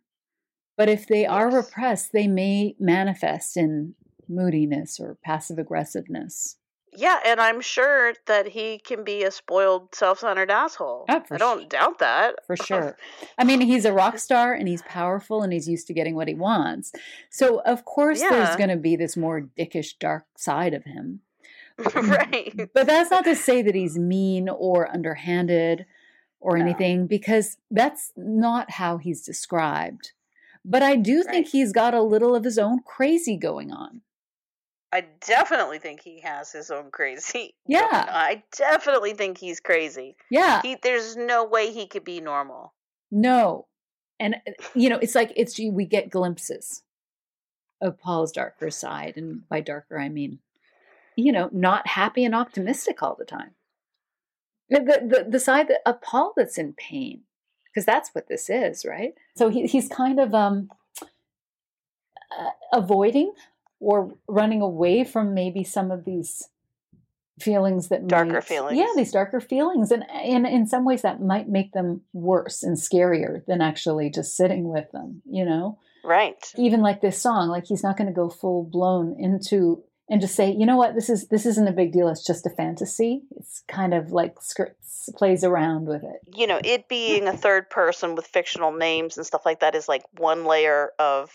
But 0.75 0.89
if 0.89 1.07
they 1.07 1.25
are 1.25 1.49
repressed, 1.49 2.11
they 2.11 2.27
may 2.27 2.75
manifest 2.77 3.55
in 3.55 3.95
moodiness 4.29 4.99
or 4.99 5.17
passive 5.23 5.57
aggressiveness. 5.57 6.57
Yeah, 6.95 7.19
and 7.25 7.41
I'm 7.41 7.59
sure 7.59 8.13
that 8.27 8.49
he 8.49 8.77
can 8.77 9.03
be 9.03 9.23
a 9.23 9.31
spoiled, 9.31 9.95
self-centered 9.95 10.51
asshole. 10.51 11.05
Oh, 11.09 11.23
I 11.31 11.37
don't 11.37 11.61
su- 11.63 11.67
doubt 11.67 11.97
that. 11.99 12.35
for 12.45 12.55
sure. 12.55 12.95
I 13.39 13.43
mean, 13.43 13.61
he's 13.61 13.85
a 13.85 13.91
rock 13.93 14.19
star 14.19 14.53
and 14.53 14.67
he's 14.67 14.83
powerful 14.83 15.41
and 15.41 15.51
he's 15.51 15.67
used 15.67 15.87
to 15.87 15.93
getting 15.95 16.13
what 16.15 16.27
he 16.27 16.35
wants. 16.35 16.91
So, 17.31 17.61
of 17.61 17.83
course, 17.83 18.19
there's 18.21 18.55
going 18.57 18.69
to 18.69 18.75
be 18.77 18.95
this 18.95 19.17
more 19.17 19.49
dickish, 19.57 19.97
dark 19.99 20.25
side 20.37 20.75
of 20.75 20.83
him. 20.83 21.21
right. 21.95 22.69
But 22.75 22.85
that's 22.85 23.09
not 23.09 23.23
to 23.23 23.35
say 23.35 23.63
that 23.63 23.73
he's 23.73 23.97
mean 23.97 24.47
or 24.47 24.87
underhanded 24.93 25.87
or 26.39 26.57
No. 26.59 26.63
anything, 26.65 27.07
because 27.07 27.57
that's 27.71 28.11
not 28.15 28.69
how 28.69 28.97
he's 28.97 29.23
described. 29.25 30.11
But 30.63 30.83
I 30.83 30.95
do 30.95 31.23
think 31.23 31.47
he's 31.47 31.73
got 31.73 31.95
a 31.95 32.03
little 32.03 32.35
of 32.35 32.43
his 32.43 32.59
own 32.59 32.81
crazy 32.85 33.35
going 33.35 33.71
on. 33.71 34.01
I 34.93 35.05
definitely 35.25 35.79
think 35.79 36.01
he 36.01 36.19
has 36.19 36.51
his 36.51 36.69
own 36.69 36.91
crazy. 36.91 37.55
Yeah. 37.65 38.05
I 38.07 38.43
definitely 38.55 39.13
think 39.13 39.39
he's 39.39 39.59
crazy. 39.59 40.15
Yeah. 40.29 40.61
He 40.61 40.77
there's 40.81 41.17
no 41.17 41.43
way 41.43 41.71
he 41.71 41.87
could 41.87 42.03
be 42.03 42.21
normal. 42.21 42.73
No. 43.09 43.65
And, 44.19 44.35
uh, 44.35 44.51
you 44.75 44.89
know, 44.89 44.99
it's 44.99 45.15
like 45.15 45.33
it's 45.35 45.57
we 45.57 45.85
get 45.85 46.11
glimpses 46.11 46.83
of 47.81 47.99
Paul's 47.99 48.31
darker 48.31 48.69
side. 48.69 49.13
And 49.17 49.47
by 49.49 49.61
darker, 49.61 49.97
I 49.97 50.09
mean, 50.09 50.37
you 51.15 51.31
know, 51.31 51.49
not 51.51 51.87
happy 51.87 52.23
and 52.23 52.35
optimistic 52.35 53.01
all 53.01 53.15
the 53.17 53.25
time. 53.25 53.51
The, 54.69 54.79
the, 54.79 55.25
the 55.29 55.39
side 55.39 55.71
of 55.85 56.01
Paul 56.01 56.33
that's 56.37 56.57
in 56.59 56.73
pain, 56.73 57.21
because 57.65 57.85
that's 57.85 58.09
what 58.13 58.27
this 58.27 58.49
is, 58.49 58.85
right? 58.85 59.13
So 59.35 59.49
he, 59.49 59.65
he's 59.65 59.89
kind 59.89 60.19
of 60.19 60.35
um, 60.35 60.69
uh, 61.01 62.51
avoiding 62.71 63.33
or 63.83 64.13
running 64.27 64.61
away 64.61 65.03
from 65.03 65.33
maybe 65.33 65.63
some 65.63 65.91
of 65.91 66.05
these 66.05 66.49
feelings 67.39 67.89
that 67.89 68.07
darker 68.07 68.33
might, 68.33 68.43
feelings. 68.43 68.77
Yeah, 68.77 68.87
these 68.95 69.11
darker 69.11 69.41
feelings, 69.41 69.91
and 69.91 70.05
in 70.23 70.45
in 70.45 70.67
some 70.67 70.85
ways 70.85 71.01
that 71.01 71.21
might 71.21 71.49
make 71.49 71.73
them 71.73 72.01
worse 72.13 72.63
and 72.63 72.77
scarier 72.77 73.45
than 73.45 73.61
actually 73.61 74.09
just 74.09 74.35
sitting 74.35 74.69
with 74.69 74.91
them. 74.91 75.21
You 75.25 75.45
know, 75.45 75.79
right? 76.03 76.43
Even 76.57 76.81
like 76.81 77.01
this 77.01 77.21
song, 77.21 77.49
like 77.49 77.65
he's 77.65 77.83
not 77.83 77.97
going 77.97 78.07
to 78.07 78.13
go 78.13 78.29
full 78.29 78.63
blown 78.63 79.15
into 79.19 79.83
and 80.09 80.21
just 80.21 80.35
say, 80.35 80.51
you 80.51 80.65
know 80.65 80.77
what, 80.77 80.95
this 80.95 81.09
is 81.09 81.27
this 81.29 81.45
isn't 81.45 81.67
a 81.67 81.71
big 81.71 81.91
deal. 81.91 82.09
It's 82.09 82.25
just 82.25 82.45
a 82.45 82.49
fantasy. 82.49 83.23
It's 83.37 83.63
kind 83.67 83.93
of 83.93 84.11
like 84.11 84.35
scripts 84.41 85.09
plays 85.15 85.43
around 85.43 85.87
with 85.87 86.03
it. 86.03 86.21
You 86.35 86.47
know, 86.47 86.59
it 86.63 86.87
being 86.87 87.27
a 87.27 87.35
third 87.35 87.69
person 87.69 88.15
with 88.15 88.27
fictional 88.27 88.71
names 88.71 89.17
and 89.17 89.25
stuff 89.25 89.45
like 89.45 89.61
that 89.61 89.75
is 89.75 89.87
like 89.87 90.03
one 90.17 90.45
layer 90.45 90.91
of 90.99 91.31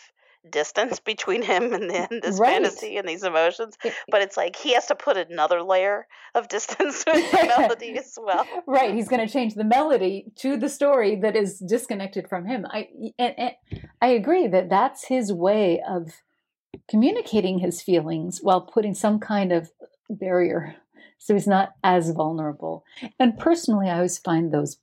distance 0.50 1.00
between 1.00 1.42
him 1.42 1.72
and 1.72 1.90
then 1.90 2.08
this 2.22 2.38
right. 2.38 2.52
fantasy 2.52 2.96
and 2.96 3.08
these 3.08 3.22
emotions. 3.22 3.76
But 4.10 4.22
it's 4.22 4.36
like 4.36 4.56
he 4.56 4.74
has 4.74 4.86
to 4.86 4.94
put 4.94 5.16
another 5.16 5.62
layer 5.62 6.06
of 6.34 6.48
distance 6.48 7.04
with 7.12 7.30
the 7.30 7.54
melody 7.58 7.98
as 7.98 8.18
well. 8.20 8.46
Right. 8.66 8.94
He's 8.94 9.08
going 9.08 9.26
to 9.26 9.32
change 9.32 9.54
the 9.54 9.64
melody 9.64 10.26
to 10.36 10.56
the 10.56 10.68
story 10.68 11.16
that 11.16 11.36
is 11.36 11.58
disconnected 11.58 12.28
from 12.28 12.46
him. 12.46 12.66
I 12.70 12.88
and, 13.18 13.34
and 13.38 13.52
I 14.00 14.08
agree 14.08 14.46
that 14.48 14.68
that's 14.68 15.06
his 15.06 15.32
way 15.32 15.82
of 15.88 16.12
communicating 16.88 17.58
his 17.58 17.82
feelings 17.82 18.40
while 18.42 18.60
putting 18.60 18.94
some 18.94 19.18
kind 19.18 19.52
of 19.52 19.70
barrier 20.08 20.76
so 21.18 21.34
he's 21.34 21.46
not 21.46 21.74
as 21.82 22.10
vulnerable. 22.10 22.84
And 23.18 23.36
personally, 23.36 23.88
I 23.88 23.96
always 23.96 24.18
find 24.18 24.52
those 24.52 24.78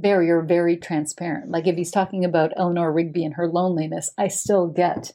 barrier 0.00 0.42
very 0.42 0.76
transparent. 0.76 1.50
Like 1.50 1.66
if 1.66 1.76
he's 1.76 1.90
talking 1.90 2.24
about 2.24 2.52
Eleanor 2.56 2.92
Rigby 2.92 3.24
and 3.24 3.34
her 3.34 3.48
loneliness, 3.48 4.10
I 4.18 4.28
still 4.28 4.68
get 4.68 5.12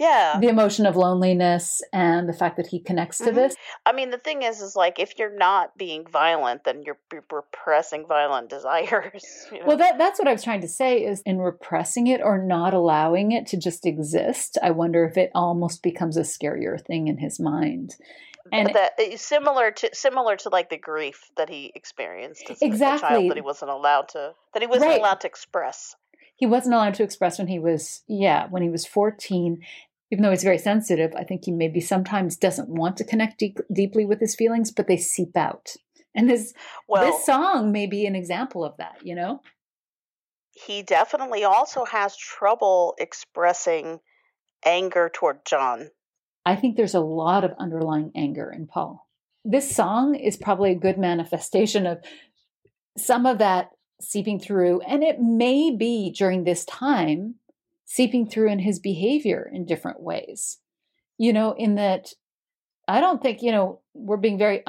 yeah 0.00 0.38
the 0.40 0.48
emotion 0.48 0.86
of 0.86 0.96
loneliness 0.96 1.82
and 1.92 2.28
the 2.28 2.32
fact 2.32 2.56
that 2.56 2.66
he 2.66 2.80
connects 2.80 3.18
to 3.18 3.24
mm-hmm. 3.24 3.36
this 3.36 3.54
i 3.84 3.92
mean 3.92 4.10
the 4.10 4.18
thing 4.18 4.42
is 4.42 4.60
is 4.60 4.74
like 4.74 4.98
if 4.98 5.18
you're 5.18 5.36
not 5.36 5.76
being 5.76 6.04
violent 6.06 6.64
then 6.64 6.82
you're, 6.84 6.98
repressing 7.30 8.06
violent 8.06 8.48
desires 8.56 9.46
you 9.52 9.60
know? 9.60 9.66
well 9.66 9.76
that, 9.76 9.98
that's 9.98 10.18
what 10.18 10.26
i 10.26 10.32
was 10.32 10.42
trying 10.42 10.62
to 10.62 10.68
say 10.68 11.04
is 11.04 11.20
in 11.26 11.38
repressing 11.38 12.06
it 12.06 12.20
or 12.22 12.42
not 12.42 12.72
allowing 12.72 13.30
it 13.30 13.46
to 13.46 13.58
just 13.58 13.86
exist 13.86 14.56
i 14.62 14.70
wonder 14.70 15.04
if 15.04 15.16
it 15.16 15.30
almost 15.34 15.82
becomes 15.82 16.16
a 16.16 16.22
scarier 16.22 16.80
thing 16.84 17.06
in 17.06 17.18
his 17.18 17.38
mind 17.38 17.94
and 18.52 18.74
that 18.74 18.92
similar 19.18 19.70
to 19.70 19.90
similar 19.92 20.36
to 20.36 20.48
like 20.48 20.70
the 20.70 20.78
grief 20.78 21.30
that 21.36 21.48
he 21.48 21.72
experienced 21.74 22.50
as 22.50 22.62
exactly 22.62 23.06
a 23.06 23.10
child 23.10 23.30
that 23.30 23.36
he 23.36 23.42
wasn't 23.42 23.70
allowed 23.70 24.08
to 24.08 24.32
that 24.54 24.62
he 24.62 24.66
wasn't 24.66 24.90
right. 24.90 24.98
allowed 24.98 25.20
to 25.20 25.26
express. 25.26 25.94
He 26.36 26.46
wasn't 26.46 26.74
allowed 26.74 26.94
to 26.94 27.02
express 27.02 27.38
when 27.38 27.48
he 27.48 27.58
was 27.58 28.02
yeah 28.08 28.46
when 28.48 28.62
he 28.62 28.70
was 28.70 28.86
14 28.86 29.60
even 30.10 30.22
though 30.22 30.30
he's 30.30 30.42
very 30.42 30.58
sensitive 30.58 31.12
i 31.16 31.24
think 31.24 31.44
he 31.44 31.52
maybe 31.52 31.80
sometimes 31.80 32.36
doesn't 32.36 32.68
want 32.68 32.96
to 32.96 33.04
connect 33.04 33.38
deep, 33.38 33.58
deeply 33.72 34.04
with 34.04 34.20
his 34.20 34.34
feelings 34.34 34.70
but 34.70 34.86
they 34.86 34.96
seep 34.96 35.36
out. 35.36 35.74
And 36.14 36.28
this 36.28 36.52
well, 36.88 37.04
this 37.04 37.24
song 37.24 37.70
may 37.70 37.86
be 37.86 38.06
an 38.06 38.16
example 38.16 38.64
of 38.64 38.76
that 38.78 38.98
you 39.04 39.14
know? 39.14 39.42
He 40.52 40.82
definitely 40.82 41.44
also 41.44 41.84
has 41.84 42.16
trouble 42.16 42.94
expressing 42.98 44.00
anger 44.64 45.10
toward 45.12 45.44
john 45.46 45.90
I 46.44 46.56
think 46.56 46.76
there's 46.76 46.94
a 46.94 47.00
lot 47.00 47.44
of 47.44 47.54
underlying 47.58 48.12
anger 48.14 48.50
in 48.50 48.66
Paul. 48.66 49.06
This 49.44 49.74
song 49.74 50.14
is 50.14 50.36
probably 50.36 50.72
a 50.72 50.78
good 50.78 50.98
manifestation 50.98 51.86
of 51.86 51.98
some 52.96 53.26
of 53.26 53.38
that 53.38 53.70
seeping 54.00 54.38
through, 54.38 54.80
and 54.80 55.02
it 55.02 55.20
may 55.20 55.70
be 55.74 56.10
during 56.10 56.44
this 56.44 56.64
time 56.64 57.36
seeping 57.84 58.28
through 58.28 58.50
in 58.50 58.60
his 58.60 58.78
behavior 58.78 59.50
in 59.52 59.66
different 59.66 60.00
ways. 60.00 60.58
You 61.18 61.32
know, 61.32 61.52
in 61.52 61.74
that 61.74 62.14
I 62.88 63.00
don't 63.00 63.22
think, 63.22 63.42
you 63.42 63.52
know, 63.52 63.80
we're 63.94 64.16
being 64.16 64.38
very, 64.38 64.62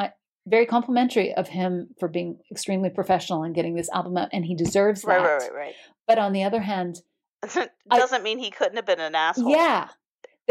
very 0.45 0.65
complimentary 0.65 1.33
of 1.33 1.47
him 1.47 1.89
for 1.99 2.07
being 2.07 2.39
extremely 2.51 2.89
professional 2.89 3.43
and 3.43 3.55
getting 3.55 3.75
this 3.75 3.89
album 3.89 4.17
out, 4.17 4.29
and 4.33 4.45
he 4.45 4.55
deserves 4.55 5.01
that. 5.03 5.07
Right, 5.07 5.21
right, 5.21 5.41
right, 5.41 5.53
right. 5.53 5.75
But 6.07 6.19
on 6.19 6.33
the 6.33 6.43
other 6.43 6.61
hand, 6.61 7.01
doesn't 7.41 7.71
I, 7.89 8.19
mean 8.19 8.39
he 8.39 8.51
couldn't 8.51 8.75
have 8.75 8.85
been 8.85 8.99
an 8.99 9.15
asshole. 9.15 9.49
Yeah, 9.49 9.89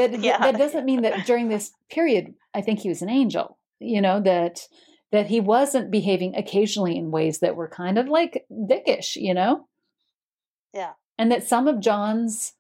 that 0.07 0.21
yeah. 0.21 0.39
that 0.39 0.59
doesn't 0.59 0.85
mean 0.85 1.03
that 1.03 1.27
during 1.27 1.49
this 1.49 1.73
period 1.91 2.35
I 2.55 2.61
think 2.61 2.81
he 2.81 2.89
was 2.89 3.03
an 3.03 3.11
angel. 3.11 3.59
You 3.79 4.01
know 4.01 4.21
that 4.21 4.67
that 5.13 5.27
he 5.27 5.41
wasn't 5.41 5.91
behaving 5.91 6.37
occasionally 6.37 6.97
in 6.97 7.11
ways 7.11 7.41
that 7.41 7.57
were 7.57 7.69
kind 7.69 7.99
of 7.99 8.09
like 8.09 8.47
dickish, 8.51 9.17
you 9.17 9.35
know? 9.35 9.67
Yeah. 10.73 10.93
And 11.19 11.33
that 11.33 11.43
some 11.43 11.67
of 11.67 11.81
John's 11.81 12.53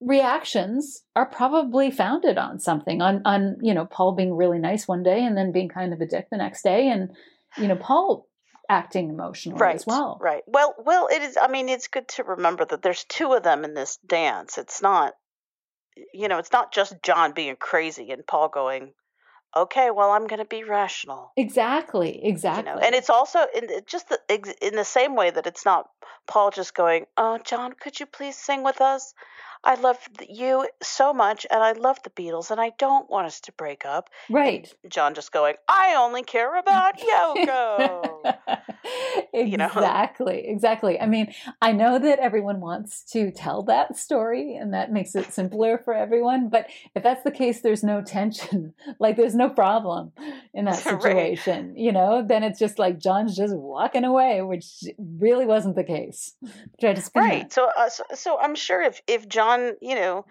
reactions 0.00 1.02
are 1.16 1.26
probably 1.26 1.90
founded 1.90 2.38
on 2.38 2.58
something 2.58 3.02
on 3.02 3.20
on 3.26 3.56
you 3.60 3.74
know 3.74 3.84
Paul 3.84 4.12
being 4.12 4.34
really 4.34 4.58
nice 4.58 4.88
one 4.88 5.02
day 5.02 5.22
and 5.22 5.36
then 5.36 5.52
being 5.52 5.68
kind 5.68 5.92
of 5.92 6.00
a 6.00 6.06
dick 6.06 6.28
the 6.30 6.38
next 6.38 6.62
day 6.62 6.88
and 6.88 7.10
you 7.58 7.68
know 7.68 7.76
Paul 7.76 8.26
acting 8.70 9.10
emotionally 9.10 9.60
right, 9.60 9.74
as 9.74 9.84
well. 9.84 10.16
Right. 10.20 10.42
Well, 10.46 10.74
well, 10.78 11.08
it 11.12 11.20
is. 11.22 11.36
I 11.36 11.48
mean, 11.48 11.68
it's 11.68 11.88
good 11.88 12.08
to 12.10 12.22
remember 12.22 12.64
that 12.64 12.82
there's 12.82 13.04
two 13.04 13.32
of 13.32 13.42
them 13.42 13.64
in 13.64 13.74
this 13.74 13.98
dance. 14.06 14.56
It's 14.56 14.80
not 14.80 15.14
you 16.12 16.28
know, 16.28 16.38
it's 16.38 16.52
not 16.52 16.72
just 16.72 17.02
John 17.02 17.32
being 17.32 17.56
crazy 17.56 18.10
and 18.10 18.26
Paul 18.26 18.48
going, 18.48 18.92
okay, 19.56 19.90
well, 19.90 20.10
I'm 20.10 20.26
going 20.26 20.38
to 20.38 20.44
be 20.44 20.64
rational. 20.64 21.32
Exactly, 21.36 22.24
exactly. 22.24 22.70
You 22.70 22.76
know? 22.76 22.80
And 22.80 22.94
it's 22.94 23.10
also 23.10 23.40
in 23.54 23.68
just 23.86 24.08
the, 24.08 24.18
in 24.60 24.76
the 24.76 24.84
same 24.84 25.16
way 25.16 25.30
that 25.30 25.46
it's 25.46 25.64
not 25.64 25.88
Paul 26.26 26.50
just 26.50 26.74
going, 26.74 27.06
oh, 27.16 27.38
John, 27.44 27.72
could 27.72 27.98
you 27.98 28.06
please 28.06 28.36
sing 28.36 28.62
with 28.62 28.80
us? 28.80 29.14
I 29.62 29.74
love 29.74 29.98
you 30.26 30.66
so 30.82 31.12
much, 31.12 31.46
and 31.50 31.62
I 31.62 31.72
love 31.72 31.98
the 32.02 32.10
Beatles, 32.10 32.50
and 32.50 32.60
I 32.60 32.72
don't 32.78 33.10
want 33.10 33.26
us 33.26 33.40
to 33.42 33.52
break 33.52 33.84
up. 33.84 34.08
Right. 34.30 34.72
And 34.82 34.90
John 34.90 35.14
just 35.14 35.32
going, 35.32 35.56
I 35.68 35.96
only 35.98 36.22
care 36.22 36.58
about 36.58 36.98
Yoko. 36.98 38.34
exactly, 39.34 39.44
you 39.50 39.56
know? 39.58 40.52
exactly. 40.52 40.98
I 40.98 41.06
mean, 41.06 41.34
I 41.60 41.72
know 41.72 41.98
that 41.98 42.18
everyone 42.20 42.60
wants 42.60 43.02
to 43.12 43.30
tell 43.30 43.62
that 43.64 43.98
story, 43.98 44.56
and 44.56 44.72
that 44.72 44.92
makes 44.92 45.14
it 45.14 45.30
simpler 45.32 45.76
for 45.76 45.92
everyone. 45.92 46.48
But 46.48 46.66
if 46.94 47.02
that's 47.02 47.22
the 47.22 47.30
case, 47.30 47.60
there's 47.60 47.84
no 47.84 48.00
tension. 48.00 48.72
like, 48.98 49.16
there's 49.16 49.34
no 49.34 49.50
problem 49.50 50.12
in 50.54 50.64
that 50.64 50.76
situation. 50.82 51.68
right. 51.68 51.78
You 51.78 51.92
know, 51.92 52.24
then 52.26 52.42
it's 52.44 52.58
just 52.58 52.78
like 52.78 52.98
John's 52.98 53.36
just 53.36 53.54
walking 53.54 54.04
away, 54.04 54.40
which 54.40 54.84
really 54.98 55.44
wasn't 55.44 55.76
the 55.76 55.84
case. 55.84 56.34
Try 56.80 56.94
to 56.94 57.02
spin 57.02 57.22
right. 57.22 57.52
So, 57.52 57.68
uh, 57.76 57.90
so, 57.90 58.04
so 58.14 58.38
I'm 58.40 58.54
sure 58.54 58.80
if 58.80 59.02
if 59.06 59.28
John 59.28 59.49
John, 59.50 59.76
you 59.80 59.94
know, 59.94 60.26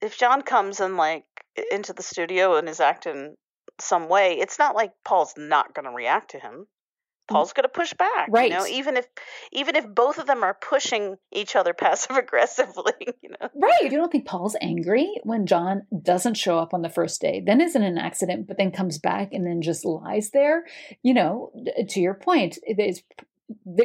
if 0.00 0.18
John 0.18 0.42
comes 0.42 0.80
in 0.80 0.96
like 0.96 1.24
into 1.70 1.92
the 1.92 2.02
studio 2.02 2.56
and 2.56 2.68
is 2.68 2.80
acting 2.80 3.36
some 3.80 4.08
way, 4.08 4.38
it's 4.38 4.58
not 4.58 4.74
like 4.74 4.92
Paul's 5.04 5.34
not 5.36 5.74
going 5.74 5.84
to 5.84 5.92
react 5.92 6.32
to 6.32 6.38
him. 6.38 6.52
Mm-hmm. 6.52 7.34
Paul's 7.34 7.52
going 7.52 7.64
to 7.64 7.68
push 7.68 7.92
back, 7.94 8.28
right? 8.30 8.50
You 8.50 8.56
know, 8.56 8.66
even 8.66 8.96
if 8.96 9.06
even 9.52 9.76
if 9.76 9.86
both 9.86 10.18
of 10.18 10.26
them 10.26 10.42
are 10.42 10.54
pushing 10.54 11.16
each 11.30 11.54
other 11.56 11.74
passive 11.78 12.16
aggressively, 12.16 12.92
you 13.22 13.30
know, 13.30 13.48
right? 13.54 13.82
You 13.82 13.90
don't 13.90 14.10
think 14.10 14.26
Paul's 14.26 14.56
angry 14.60 15.08
when 15.24 15.46
John 15.46 15.82
doesn't 16.02 16.34
show 16.34 16.58
up 16.58 16.74
on 16.74 16.82
the 16.82 16.88
first 16.88 17.20
day, 17.20 17.42
then 17.44 17.60
isn't 17.60 17.82
an 17.82 17.98
accident, 17.98 18.48
but 18.48 18.56
then 18.56 18.72
comes 18.72 18.98
back 18.98 19.32
and 19.32 19.46
then 19.46 19.62
just 19.62 19.84
lies 19.84 20.30
there? 20.30 20.64
You 21.02 21.14
know, 21.14 21.52
to 21.88 22.00
your 22.00 22.14
point, 22.14 22.58
it's 22.62 23.02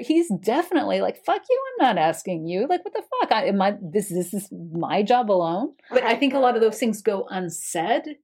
he's 0.02 0.30
definitely 0.42 1.02
like 1.02 1.24
fuck 1.26 1.42
you 1.50 1.62
i'm 1.80 1.86
not 1.86 1.98
asking 2.02 2.48
you. 2.48 2.68
Like 2.68 2.84
what 2.84 2.94
the 2.94 3.04
fuck? 3.22 3.32
I, 3.32 3.46
am 3.46 3.62
i 3.62 3.76
this 3.82 4.10
this 4.10 4.34
is 4.34 4.50
my 4.52 5.04
job 5.04 5.32
alone? 5.32 5.74
But 5.90 6.04
i 6.04 6.16
think 6.16 6.34
a 6.34 6.40
lot 6.40 6.56
of 6.56 6.62
those 6.62 6.80
things 6.80 7.02
go 7.02 7.26
unsaid 7.30 8.18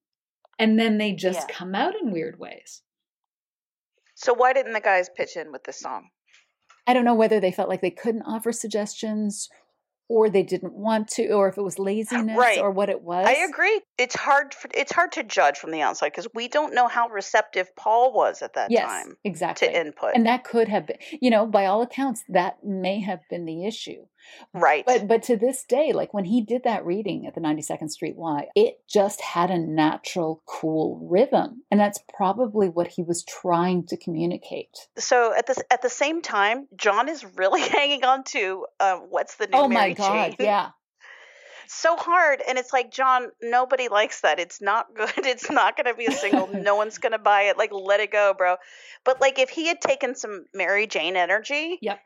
and 0.57 0.77
then 0.77 0.97
they 0.97 1.13
just 1.13 1.47
yeah. 1.49 1.55
come 1.55 1.73
out 1.73 1.93
in 2.01 2.11
weird 2.11 2.37
ways. 2.39 2.81
So 4.15 4.33
why 4.33 4.51
didn't 4.51 4.73
the 4.73 4.81
guys 4.81 5.09
pitch 5.15 5.37
in 5.37 5.51
with 5.51 5.63
this 5.63 5.79
song? 5.79 6.09
I 6.85 6.93
don't 6.93 7.05
know 7.05 7.15
whether 7.15 7.39
they 7.39 7.51
felt 7.51 7.69
like 7.69 7.81
they 7.81 7.91
couldn't 7.91 8.23
offer 8.23 8.51
suggestions 8.51 9.47
or 10.09 10.29
they 10.29 10.43
didn't 10.43 10.73
want 10.73 11.07
to 11.07 11.29
or 11.29 11.47
if 11.47 11.57
it 11.57 11.61
was 11.61 11.79
laziness 11.79 12.35
right. 12.35 12.59
or 12.59 12.71
what 12.71 12.89
it 12.89 13.01
was. 13.01 13.25
i 13.25 13.33
agree. 13.33 13.81
It's 13.97 14.15
hard 14.15 14.53
for, 14.53 14.69
it's 14.73 14.91
hard 14.91 15.11
to 15.13 15.23
judge 15.23 15.57
from 15.57 15.71
the 15.71 15.81
outside 15.81 16.09
because 16.09 16.27
we 16.33 16.47
don't 16.47 16.73
know 16.73 16.87
how 16.87 17.07
receptive 17.07 17.73
paul 17.75 18.11
was 18.13 18.41
at 18.41 18.55
that 18.55 18.71
yes, 18.71 18.89
time 18.89 19.17
exactly. 19.23 19.67
to 19.67 19.79
input. 19.79 20.11
And 20.15 20.25
that 20.25 20.43
could 20.43 20.67
have 20.67 20.87
been 20.87 20.97
you 21.21 21.29
know 21.29 21.45
by 21.45 21.65
all 21.65 21.81
accounts 21.81 22.23
that 22.29 22.63
may 22.63 22.99
have 22.99 23.21
been 23.29 23.45
the 23.45 23.65
issue 23.65 24.05
Right. 24.53 24.85
But 24.85 25.07
but 25.07 25.23
to 25.23 25.37
this 25.37 25.63
day, 25.63 25.91
like 25.93 26.13
when 26.13 26.25
he 26.25 26.41
did 26.41 26.63
that 26.63 26.85
reading 26.85 27.25
at 27.27 27.35
the 27.35 27.41
92nd 27.41 27.89
Street 27.89 28.15
Y, 28.15 28.47
it 28.55 28.79
just 28.87 29.21
had 29.21 29.51
a 29.51 29.57
natural, 29.57 30.41
cool 30.45 31.07
rhythm. 31.09 31.63
And 31.71 31.79
that's 31.79 31.99
probably 32.15 32.69
what 32.69 32.87
he 32.87 33.03
was 33.03 33.23
trying 33.23 33.85
to 33.87 33.97
communicate. 33.97 34.87
So 34.97 35.33
at 35.35 35.47
this 35.47 35.59
at 35.71 35.81
the 35.81 35.89
same 35.89 36.21
time, 36.21 36.67
John 36.75 37.09
is 37.09 37.25
really 37.35 37.61
hanging 37.69 38.03
on 38.03 38.23
to 38.25 38.65
uh, 38.79 38.97
what's 38.97 39.35
the 39.35 39.47
new 39.47 39.57
Oh 39.57 39.67
Mary 39.67 39.89
my 39.89 39.93
God, 39.93 40.29
Jane? 40.29 40.35
yeah. 40.39 40.69
so 41.67 41.95
hard 41.95 42.41
and 42.47 42.57
it's 42.57 42.73
like 42.73 42.91
john 42.91 43.27
nobody 43.43 43.89
likes 43.89 44.21
that 44.21 44.39
it's 44.39 44.59
not 44.59 44.87
good 44.95 45.11
it's 45.17 45.51
not 45.51 45.77
going 45.77 45.85
to 45.85 45.93
be 45.93 46.07
a 46.07 46.11
single 46.11 46.47
no 46.47 46.75
one's 46.75 46.97
going 46.97 47.11
to 47.11 47.19
buy 47.19 47.43
it 47.43 47.57
like 47.59 47.69
let 47.71 47.99
it 47.99 48.11
go 48.11 48.33
bro 48.35 48.55
but 49.05 49.21
like 49.21 49.37
if 49.37 49.49
he 49.49 49.67
had 49.67 49.79
taken 49.79 50.15
some 50.15 50.45
mary 50.53 50.87
jane 50.87 51.15
energy 51.15 51.77
Yep. 51.81 51.99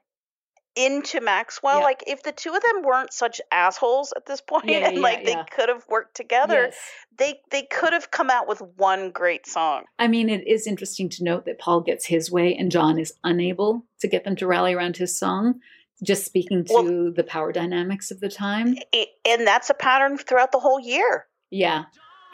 Into 0.76 1.22
maxwell 1.22 1.76
Yep. 1.78 1.84
like 1.84 2.04
if 2.08 2.24
the 2.24 2.32
two 2.32 2.54
of 2.54 2.62
them 2.64 2.82
weren't 2.84 3.14
such 3.14 3.40
assholes 3.52 4.12
at 4.16 4.26
this 4.26 4.41
point 4.41 4.66
Yeah, 4.66 4.88
and 4.88 4.95
yeah, 4.95 5.02
like 5.02 5.24
they 5.26 5.36
could 5.52 5.70
have 5.70 5.84
worked 5.88 6.16
together 6.16 6.64
Yes. 6.64 6.78
they 7.18 7.40
they 7.52 7.62
could 7.64 7.94
have 7.94 8.10
come 8.10 8.30
out 8.32 8.48
with 8.48 8.62
one 8.78 9.12
great 9.12 9.45
song 9.45 9.84
I 10.00 10.08
mean, 10.08 10.30
it 10.30 10.48
is 10.48 10.66
interesting 10.66 11.10
to 11.10 11.24
note 11.24 11.45
that 11.45 11.60
Paul 11.60 11.82
gets 11.82 12.06
his 12.08 12.32
way 12.32 12.56
and 12.56 12.72
John 12.72 12.98
is 12.98 13.14
unable 13.24 13.86
to 14.00 14.08
get 14.08 14.24
them 14.24 14.36
to 14.38 14.48
rally 14.48 14.74
around 14.74 14.98
his 14.98 15.18
song. 15.18 15.60
Just 16.04 16.26
speaking 16.26 16.66
to 16.66 16.74
Well- 16.74 17.14
the 17.14 17.24
power 17.24 17.52
dynamics 17.52 18.10
of 18.12 18.20
the 18.20 18.30
time. 18.30 18.76
I- 18.94 19.08
and 19.26 19.45
that's 19.48 19.70
a 19.70 19.74
pattern 19.76 20.18
throughout 20.18 20.52
the 20.52 20.60
whole 20.60 20.80
year 20.80 21.28
Yeah. 21.52 21.84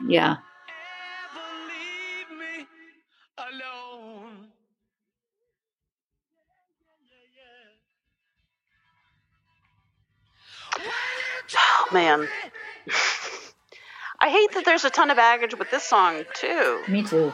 Yeah. 0.08 0.38
Man 11.92 12.28
i 14.22 14.30
hate 14.30 14.52
that 14.54 14.66
there's 14.66 14.84
a 14.86 14.90
ton 14.90 15.10
of 15.10 15.18
baggage 15.18 15.58
with 15.58 15.72
this 15.72 15.84
song 15.84 16.24
too 16.34 16.82
Me 16.90 17.04
too. 17.04 17.32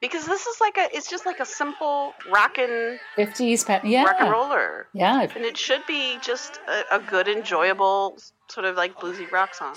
because 0.00 0.26
this 0.26 0.46
is 0.46 0.60
like 0.60 0.76
a 0.76 0.88
it's 0.94 1.08
just 1.10 1.24
like 1.26 1.40
a 1.40 1.46
simple 1.46 2.12
rockin' 2.30 2.98
50s. 3.16 3.66
Pa- 3.66 3.80
yeah. 3.84 4.04
rock 4.04 4.16
and 4.20 4.30
roller 4.30 4.88
Yeah. 4.92 5.22
and 5.22 5.44
it 5.44 5.56
should 5.56 5.80
be 5.86 6.18
just 6.20 6.60
a, 6.68 6.96
a 6.96 7.00
good 7.00 7.28
enjoyable 7.28 8.18
sort 8.48 8.66
of 8.66 8.76
like 8.76 8.98
bluesy 9.00 9.30
rock 9.32 9.54
song 9.54 9.76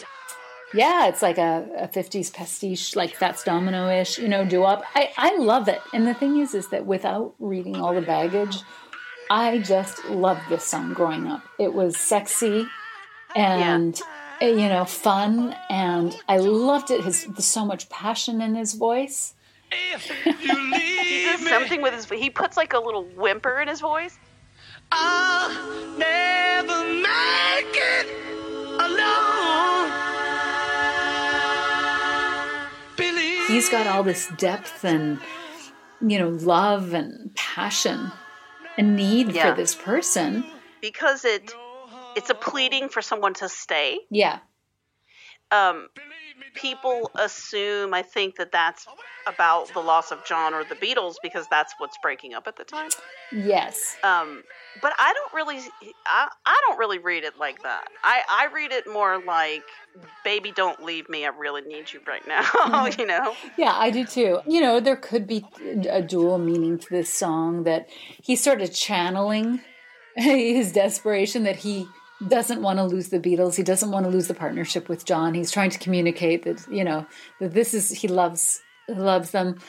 Yeah, 0.74 1.08
it's 1.08 1.22
like 1.24 1.40
a, 1.40 1.90
50s 1.94 2.32
pastiche, 2.32 2.96
like 2.96 3.16
Fats 3.16 3.44
Domino 3.44 3.90
ish, 3.90 4.20
you 4.20 4.28
know, 4.28 4.46
doo-wop. 4.46 4.84
I, 4.94 5.10
I 5.18 5.36
love 5.38 5.68
it. 5.68 5.82
And 5.96 6.06
the 6.06 6.14
thing 6.14 6.38
is, 6.38 6.54
is 6.54 6.70
that 6.70 6.86
without 6.86 7.34
reading 7.40 7.78
all 7.78 7.96
the 7.96 8.04
baggage, 8.06 8.58
I 9.32 9.58
just 9.58 10.06
loved 10.06 10.42
this 10.48 10.64
song 10.64 10.94
growing 10.94 11.26
up. 11.26 11.42
It 11.58 11.74
was 11.74 11.98
sexy 11.98 12.68
and, 13.36 14.00
uh, 14.42 14.46
you 14.46 14.68
know, 14.70 14.86
fun. 14.86 15.56
And 15.70 16.16
I 16.28 16.38
loved 16.38 16.92
it. 16.92 17.04
His, 17.04 17.28
so 17.40 17.66
much 17.66 17.90
passion 17.90 18.42
in 18.42 18.56
his 18.56 18.74
voice. 18.74 19.34
If 19.72 20.10
you 20.26 20.34
he 20.34 20.54
leave 20.72 21.40
does 21.40 21.48
something 21.48 21.82
with 21.84 21.94
his 21.94 22.06
he 22.10 22.30
puts 22.32 22.58
like 22.58 22.74
a 22.74 22.80
little 22.80 23.04
whimper 23.04 23.62
in 23.62 23.68
his 23.68 23.80
voice 23.80 24.18
I'll 24.92 25.52
never 25.96 26.84
make 26.92 27.76
it 27.76 28.08
alone. 28.80 29.92
Believe 32.98 33.48
He's 33.48 33.70
got 33.70 33.88
all 33.88 34.04
this 34.04 34.28
depth 34.38 34.84
and, 34.84 35.20
you 36.02 36.18
know, 36.20 36.30
love 36.30 36.94
and 36.94 37.34
passion 37.36 38.12
and 38.78 38.96
need 38.96 39.32
Yeah. 39.34 39.52
for 39.52 39.56
this 39.56 39.76
person. 39.76 40.46
because 40.82 41.26
it 41.26 41.52
it's 42.16 42.30
a 42.30 42.36
pleading 42.36 42.90
for 42.90 43.02
someone 43.02 43.34
to 43.36 43.48
stay 43.50 44.00
Yeah. 44.10 44.40
um 45.52 45.88
people 46.56 47.12
assume 47.16 47.94
i 47.94 48.02
think 48.02 48.36
that 48.38 48.52
that's 48.52 48.88
about 49.28 49.72
the 49.74 49.80
loss 49.80 50.12
of 50.12 50.24
john 50.26 50.54
or 50.54 50.64
the 50.64 50.76
beatles 50.76 51.16
because 51.22 51.46
that's 51.50 51.74
what's 51.78 51.98
breaking 52.02 52.34
up 52.34 52.48
at 52.48 52.56
the 52.56 52.64
time 52.64 52.90
Yes. 53.32 53.96
um 54.04 54.44
but 54.82 54.94
i 54.98 55.14
don't 55.14 55.34
really 55.34 55.60
i, 56.08 56.28
I 56.46 56.58
don't 56.68 56.80
really 56.80 56.98
read 56.98 57.24
it 57.24 57.38
like 57.38 57.62
that 57.64 57.88
i 58.04 58.22
i 58.30 58.48
read 58.54 58.72
it 58.72 58.86
more 58.92 59.22
like 59.24 59.64
baby 60.24 60.52
don't 60.52 60.84
leave 60.84 61.08
me 61.10 61.26
i 61.26 61.30
really 61.30 61.62
need 61.62 61.92
you 61.94 62.00
right 62.08 62.28
now 62.28 62.88
you 62.98 63.06
know 63.06 63.36
Yeah, 63.58 63.74
I 63.76 63.90
do 63.92 64.06
too. 64.06 64.40
You 64.48 64.62
know, 64.62 64.80
there 64.80 64.96
could 64.96 65.28
be 65.28 65.46
a 65.90 66.02
dual 66.02 66.38
meaning 66.38 66.78
to 66.80 66.88
this 66.90 67.12
song 67.12 67.64
that 67.64 67.88
he's 68.22 68.42
sort 68.42 68.62
of 68.62 68.74
channeling 68.74 69.60
his 70.16 70.72
desperation 70.72 71.44
that 71.44 71.58
he 71.58 71.88
doesn't 72.28 72.62
want 72.62 72.80
to 72.80 72.84
lose 72.84 73.10
the 73.10 73.20
Beatles. 73.20 73.56
He 73.56 73.64
doesn't 73.64 73.92
want 73.92 74.06
to 74.06 74.12
lose 74.12 74.28
the 74.28 74.34
partnership 74.34 74.90
with 74.90 75.06
John. 75.06 75.34
He's 75.34 75.52
trying 75.52 75.70
to 75.70 75.80
communicate 75.80 76.44
that, 76.44 76.66
you 76.70 76.84
know, 76.84 77.06
that 77.40 77.54
this 77.54 77.74
is 77.74 77.90
he 77.90 78.08
loves 78.08 78.62
loves 78.88 79.32
them. 79.32 79.60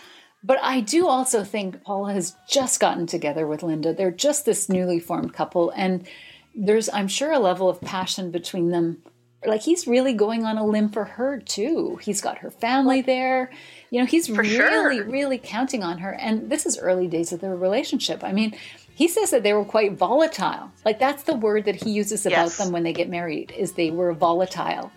But 0.42 0.58
I 0.62 0.80
do 0.80 1.06
also 1.06 1.44
think 1.44 1.82
Paul 1.84 2.06
has 2.06 2.34
just 2.48 2.80
gotten 2.80 3.06
together 3.06 3.46
with 3.46 3.62
Linda. 3.62 3.92
They're 3.92 4.10
just 4.10 4.46
this 4.46 4.68
newly 4.68 4.98
formed 4.98 5.34
couple 5.34 5.70
and 5.76 6.06
there's 6.54 6.88
I'm 6.88 7.08
sure 7.08 7.30
a 7.32 7.38
level 7.38 7.68
of 7.68 7.80
passion 7.80 8.30
between 8.30 8.70
them 8.70 9.02
like 9.46 9.62
he's 9.62 9.86
really 9.86 10.12
going 10.12 10.44
on 10.44 10.58
a 10.58 10.64
limb 10.66 10.88
for 10.90 11.04
her 11.04 11.38
too. 11.40 11.98
He's 12.02 12.20
got 12.20 12.38
her 12.38 12.50
family 12.50 13.00
there. 13.02 13.50
You 13.90 14.00
know, 14.00 14.06
he's 14.06 14.26
For 14.28 14.42
really, 14.42 14.96
sure. 14.96 15.04
really 15.04 15.38
counting 15.38 15.82
on 15.82 15.98
her. 15.98 16.12
And 16.12 16.50
this 16.50 16.66
is 16.66 16.78
early 16.78 17.08
days 17.08 17.32
of 17.32 17.40
their 17.40 17.56
relationship. 17.56 18.22
I 18.22 18.32
mean, 18.32 18.54
he 18.94 19.08
says 19.08 19.30
that 19.30 19.42
they 19.42 19.52
were 19.54 19.64
quite 19.64 19.92
volatile. 19.94 20.70
Like 20.84 20.98
that's 20.98 21.22
the 21.24 21.34
word 21.34 21.64
that 21.64 21.82
he 21.82 21.90
uses 21.90 22.26
about 22.26 22.36
Yes. 22.46 22.58
them 22.58 22.70
when 22.70 22.82
they 22.82 22.92
get 22.92 23.08
married 23.08 23.50
is 23.56 23.72
they 23.72 23.90
were 23.90 24.12
volatile. 24.12 24.92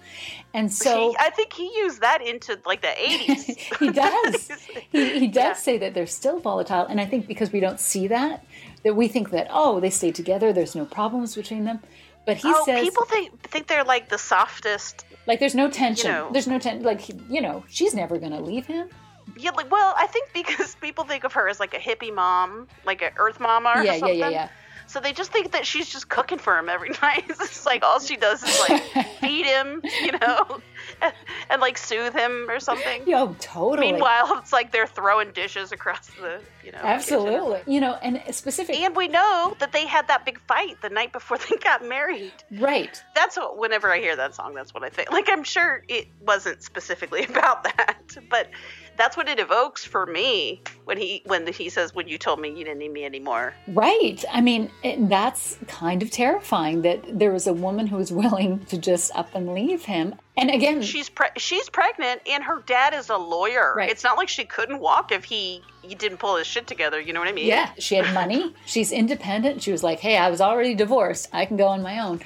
And 0.56 0.72
so 0.72 1.10
he, 1.12 1.18
i 1.20 1.32
think 1.32 1.52
he 1.54 1.72
used 1.78 2.02
that 2.02 2.22
into 2.22 2.60
like 2.66 2.82
the 2.82 2.88
80s 2.90 3.46
he 3.80 3.90
does. 3.92 4.52
He, 4.92 5.20
he 5.22 5.28
does 5.28 5.36
Yeah. 5.36 5.54
say 5.54 5.78
that 5.80 5.96
they're 5.96 6.06
still 6.06 6.40
volatile, 6.40 6.86
and 6.86 7.02
I 7.02 7.06
think 7.06 7.26
because 7.26 7.52
we 7.52 7.60
don't 7.60 7.80
see 7.80 8.06
that, 8.10 8.46
that 8.84 8.96
we 8.96 9.08
think 9.08 9.32
that 9.32 9.48
oh, 9.50 9.80
they 9.80 9.90
stay 9.90 10.12
together. 10.12 10.54
There's 10.54 10.76
no 10.76 10.86
problems 10.86 11.34
between 11.36 11.64
them. 11.66 11.80
But 12.26 12.38
he 12.38 12.48
oh, 12.48 12.64
says 12.66 12.82
people 12.82 13.06
think 13.06 13.50
think 13.50 13.68
they're 13.68 13.84
like 13.84 14.10
the 14.10 14.18
softest 14.18 15.06
like 15.26 15.40
there's 15.40 15.56
no 15.56 15.70
tension. 15.70 16.12
know. 16.12 16.30
There's 16.32 16.48
no 16.48 16.60
tension. 16.60 16.84
Like 16.84 17.08
you 17.30 17.42
know, 17.42 17.64
she's 17.70 17.94
never 17.94 18.18
gonna 18.18 18.42
leave 18.42 18.66
him. 18.66 18.90
Yeah, 19.38 19.52
like, 19.52 19.72
well, 19.72 19.94
I 19.98 20.08
think 20.08 20.30
because 20.34 20.76
people 20.82 21.06
think 21.06 21.24
of 21.24 21.34
her 21.34 21.48
as 21.48 21.60
like 21.60 21.74
a 21.74 21.80
hippie 21.80 22.14
mom, 22.14 22.68
like 22.86 23.02
an 23.02 23.12
Earth 23.18 23.40
mama 23.40 23.74
or 23.76 23.84
yeah, 23.84 23.94
yeah, 23.94 24.00
something. 24.00 24.20
yeah, 24.20 24.30
yeah. 24.30 24.50
So 24.86 25.00
they 25.00 25.14
just 25.14 25.32
think 25.32 25.54
that 25.54 25.66
she's 25.66 25.90
just 25.90 26.10
cooking 26.10 26.38
for 26.38 26.58
him 26.58 26.68
every 26.68 26.90
night. 27.02 27.24
it's 27.28 27.66
like 27.66 27.84
all 27.84 28.00
she 28.00 28.18
does 28.18 28.44
is 28.44 28.60
like 28.70 28.82
feed 29.22 29.46
him, 29.46 29.82
you 30.02 30.12
know, 30.12 30.60
and, 31.50 31.62
like 31.62 31.78
soothe 31.78 32.14
him 32.14 32.50
or 32.50 32.60
something. 32.60 33.08
Yo, 33.08 33.24
oh, 33.24 33.36
totally. 33.40 33.92
Meanwhile, 33.92 34.38
it's 34.40 34.54
like 34.54 34.72
they're 34.72 34.88
throwing 34.88 35.32
dishes 35.32 35.72
across 35.72 36.08
the, 36.08 36.40
you 36.64 36.72
know. 36.72 36.80
kitchen. 36.80 36.86
absolutely. 36.86 37.62
You 37.66 37.82
know, 37.82 37.98
and 38.02 38.22
specific. 38.36 38.76
And 38.78 38.96
we 38.96 39.08
know 39.08 39.56
that 39.60 39.72
they 39.72 39.86
had 39.86 40.08
that 40.08 40.26
big 40.26 40.40
fight 40.42 40.82
the 40.82 40.90
night 40.90 41.14
before 41.14 41.38
they 41.50 41.58
got 41.58 41.86
married. 41.86 42.34
right. 42.60 43.02
That's 43.16 43.38
what. 43.38 43.58
Whenever 43.58 43.92
I 43.92 44.00
hear 44.00 44.16
that 44.16 44.36
song, 44.36 44.54
that's 44.54 44.74
what 44.74 44.84
I 44.84 44.90
think. 44.90 45.12
Like 45.12 45.30
I'm 45.30 45.44
sure 45.44 45.84
it 45.88 46.08
wasn't 46.22 46.64
specifically 46.64 47.24
about 47.30 47.64
that, 47.64 48.18
but 48.30 48.50
that's 48.98 49.18
what 49.18 49.28
it 49.28 49.40
evokes 49.40 49.84
for 49.86 50.06
me 50.06 50.62
when 50.86 50.98
he 50.98 51.22
when 51.26 51.46
he 51.48 51.70
says, 51.70 51.94
"When 51.96 52.08
you 52.08 52.18
told 52.18 52.40
me 52.40 52.50
you 52.50 52.64
didn't 52.64 52.80
need 52.80 52.92
me 52.92 53.06
anymore." 53.06 53.54
Right. 53.68 54.24
I 54.32 54.42
mean, 54.42 54.70
and 54.84 55.12
that's 55.12 55.58
kind 55.68 56.02
of 56.04 56.12
terrifying 56.12 56.82
that 56.84 57.00
there 57.20 57.32
was 57.32 57.48
a 57.48 57.54
woman 57.54 57.88
who 57.88 57.98
was 57.98 58.12
willing 58.22 58.66
to 58.66 58.78
just 58.78 59.16
up 59.16 59.34
and 59.36 59.54
leave 59.54 59.86
him. 59.86 60.16
And 60.38 60.50
again, 60.50 60.82
She's 60.82 61.10
pre- 61.10 61.28
she's 61.38 61.70
pregnant, 61.70 62.22
and 62.30 62.44
her 62.44 62.64
dad 62.66 62.94
is 62.94 63.10
a 63.10 63.18
lawyer. 63.18 63.74
Right. 63.76 63.90
It's 63.90 64.04
not 64.04 64.18
like 64.18 64.30
she 64.30 64.46
couldn't 64.46 64.80
walk 64.80 65.12
if 65.12 65.24
he 65.24 65.62
he 65.82 65.96
didn't 65.96 66.18
pull 66.18 66.38
his 66.38 66.48
shit 66.48 66.66
together. 66.68 67.00
You 67.00 67.14
know 67.14 67.20
what 67.20 67.30
I 67.30 67.34
mean? 67.34 67.48
Yeah, 67.48 67.72
she 67.78 67.96
had 67.96 68.14
money. 68.14 68.54
She's 68.66 68.92
independent. 68.92 69.62
She 69.62 69.72
was 69.72 69.84
like, 69.84 70.00
"Hey, 70.00 70.18
I 70.18 70.30
was 70.30 70.42
already 70.42 70.76
divorced. 70.76 71.30
I 71.34 71.46
can 71.46 71.58
go 71.58 71.68
on 71.68 71.82
my 71.82 72.00
own." 72.00 72.22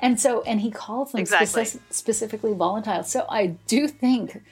And 0.00 0.18
so, 0.20 0.42
and 0.42 0.60
he 0.60 0.70
calls 0.72 1.12
them 1.12 1.20
Exactly. 1.20 1.62
speci- 1.62 1.78
specifically 1.90 2.52
volatile. 2.54 3.04
So 3.04 3.24
I 3.28 3.46
do 3.68 3.86
think 3.86 4.42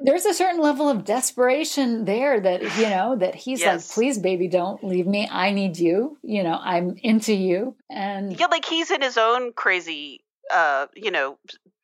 there's 0.00 0.24
a 0.26 0.34
certain 0.34 0.60
level 0.60 0.88
of 0.88 1.04
desperation 1.04 2.04
there 2.04 2.40
that 2.40 2.62
you 2.78 2.88
know 2.88 3.16
that 3.16 3.34
he's 3.34 3.60
Yes. 3.60 3.88
like, 3.88 3.94
"Please, 3.94 4.18
baby, 4.18 4.48
don't 4.48 4.82
leave 4.84 5.06
me. 5.06 5.28
I 5.30 5.50
need 5.50 5.78
you. 5.78 6.18
You 6.22 6.42
know, 6.42 6.58
I'm 6.60 6.96
into 7.02 7.32
you." 7.34 7.76
And 7.90 8.38
Yeah, 8.38 8.46
like 8.46 8.64
he's 8.64 8.90
in 8.90 9.02
his 9.02 9.16
own 9.18 9.52
crazy, 9.52 10.24
uh, 10.52 10.86
you 10.94 11.10
know, 11.10 11.38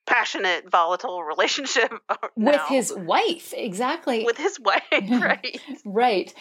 passionate, 0.07 0.71
volatile 0.71 1.23
relationship 1.23 1.93
with 2.21 2.31
now. 2.37 2.65
his 2.67 2.93
wife, 2.95 3.53
exactly. 3.57 4.25
with 4.25 4.39
his 4.39 4.59
wife, 4.61 4.83
right? 4.93 5.61
Right. 5.85 6.33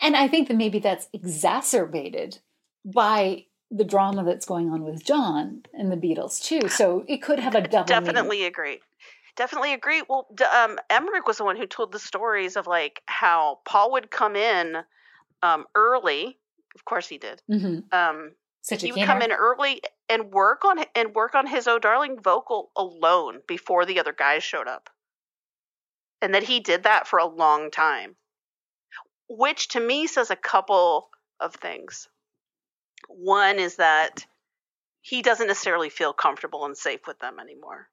And 0.00 0.14
I 0.16 0.28
think 0.28 0.46
that 0.48 0.56
maybe 0.56 0.78
that's 0.78 1.08
exacerbated 1.12 2.38
by 2.84 3.46
the 3.70 3.84
drama 3.84 4.24
that's 4.24 4.46
going 4.46 4.70
on 4.70 4.82
with 4.84 5.04
John 5.04 5.62
and 5.74 5.90
the 5.92 5.96
Beatles 5.96 6.42
too. 6.42 6.68
So 6.68 7.04
it 7.08 7.18
could 7.20 7.38
have 7.38 7.54
a 7.54 7.60
double 7.62 7.92
meaning. 7.94 8.04
Definitely 8.04 8.44
agree. 8.44 8.80
Definitely 9.38 9.72
agree. 9.72 10.02
Well, 10.08 10.26
d- 10.34 10.42
um, 10.42 10.80
Emerick 10.90 11.28
was 11.28 11.36
the 11.36 11.44
one 11.44 11.56
who 11.56 11.68
told 11.68 11.92
the 11.92 12.00
stories 12.00 12.56
of 12.56 12.66
like 12.66 13.02
how 13.06 13.60
Paul 13.64 13.92
would 13.92 14.10
come 14.10 14.34
in 14.34 14.78
um, 15.44 15.64
early. 15.76 16.36
Of 16.74 16.84
course, 16.84 17.06
he 17.06 17.18
did. 17.18 17.40
Mhm. 17.48 17.84
Um, 17.92 18.34
Such 18.62 18.82
a 18.82 18.86
he 18.86 18.92
would 18.92 19.06
come 19.06 19.22
in 19.22 19.30
early 19.30 19.80
and 20.08 20.32
work 20.32 20.64
on 20.64 20.84
and 20.96 21.14
work 21.14 21.36
on 21.36 21.46
his 21.46 21.68
"Oh 21.68 21.78
Darling" 21.78 22.20
vocal 22.20 22.72
alone 22.74 23.40
before 23.46 23.86
the 23.86 24.00
other 24.00 24.12
guys 24.12 24.42
showed 24.42 24.66
up, 24.66 24.90
and 26.20 26.34
that 26.34 26.42
he 26.42 26.58
did 26.58 26.82
that 26.82 27.06
for 27.06 27.20
a 27.20 27.26
long 27.26 27.70
time, 27.70 28.16
which 29.28 29.68
to 29.68 29.78
me 29.80 30.08
says 30.08 30.32
a 30.32 30.36
couple 30.36 31.10
of 31.38 31.54
things. 31.54 32.08
One 33.08 33.60
is 33.60 33.76
that 33.76 34.26
he 35.00 35.22
doesn't 35.22 35.46
necessarily 35.46 35.90
feel 35.90 36.12
comfortable 36.12 36.64
and 36.64 36.76
safe 36.76 37.06
with 37.06 37.20
them 37.20 37.38
anymore. 37.38 37.88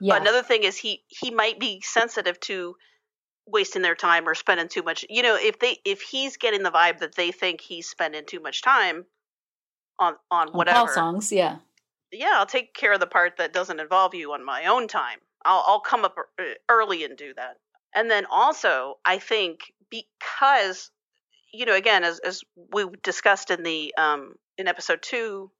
Yeah. 0.00 0.16
Another 0.16 0.42
thing 0.42 0.64
is 0.64 0.76
he 0.76 1.02
he 1.08 1.30
might 1.30 1.58
be 1.58 1.80
sensitive 1.82 2.38
to 2.40 2.76
wasting 3.46 3.82
their 3.82 3.94
time 3.94 4.28
or 4.28 4.34
spending 4.34 4.68
too 4.68 4.82
much. 4.82 5.04
You 5.08 5.22
know, 5.22 5.36
if 5.40 5.58
they 5.58 5.78
if 5.84 6.02
he's 6.02 6.36
getting 6.36 6.62
the 6.62 6.70
vibe 6.70 6.98
that 6.98 7.14
they 7.14 7.32
think 7.32 7.60
he's 7.60 7.88
spending 7.88 8.24
too 8.26 8.40
much 8.40 8.62
time 8.62 9.06
on 9.98 10.14
on 10.30 10.48
On 10.48 10.54
whatever. 10.54 10.92
Songs, 10.92 11.32
yeah. 11.32 11.56
Yeah, 12.10 12.32
I'll 12.34 12.46
take 12.46 12.74
care 12.74 12.92
of 12.92 13.00
the 13.00 13.06
part 13.06 13.36
that 13.38 13.52
doesn't 13.52 13.80
involve 13.80 14.14
you 14.14 14.32
on 14.32 14.44
my 14.44 14.66
own 14.66 14.88
time. 14.88 15.18
I'll 15.44 15.64
I'll 15.66 15.80
come 15.80 16.04
up 16.04 16.16
uh, 16.18 16.44
early 16.68 17.04
and 17.04 17.16
do 17.16 17.34
that. 17.34 17.56
And 17.94 18.10
then 18.10 18.26
also, 18.30 18.98
I 19.04 19.18
think 19.18 19.60
because 19.90 20.90
you 21.52 21.66
know, 21.66 21.74
again, 21.74 22.04
as 22.04 22.20
as 22.20 22.42
we 22.72 22.86
discussed 23.02 23.50
in 23.50 23.62
the 23.62 23.94
um 23.96 24.34
in 24.56 24.68
episode 24.68 25.00
two, 25.02 25.50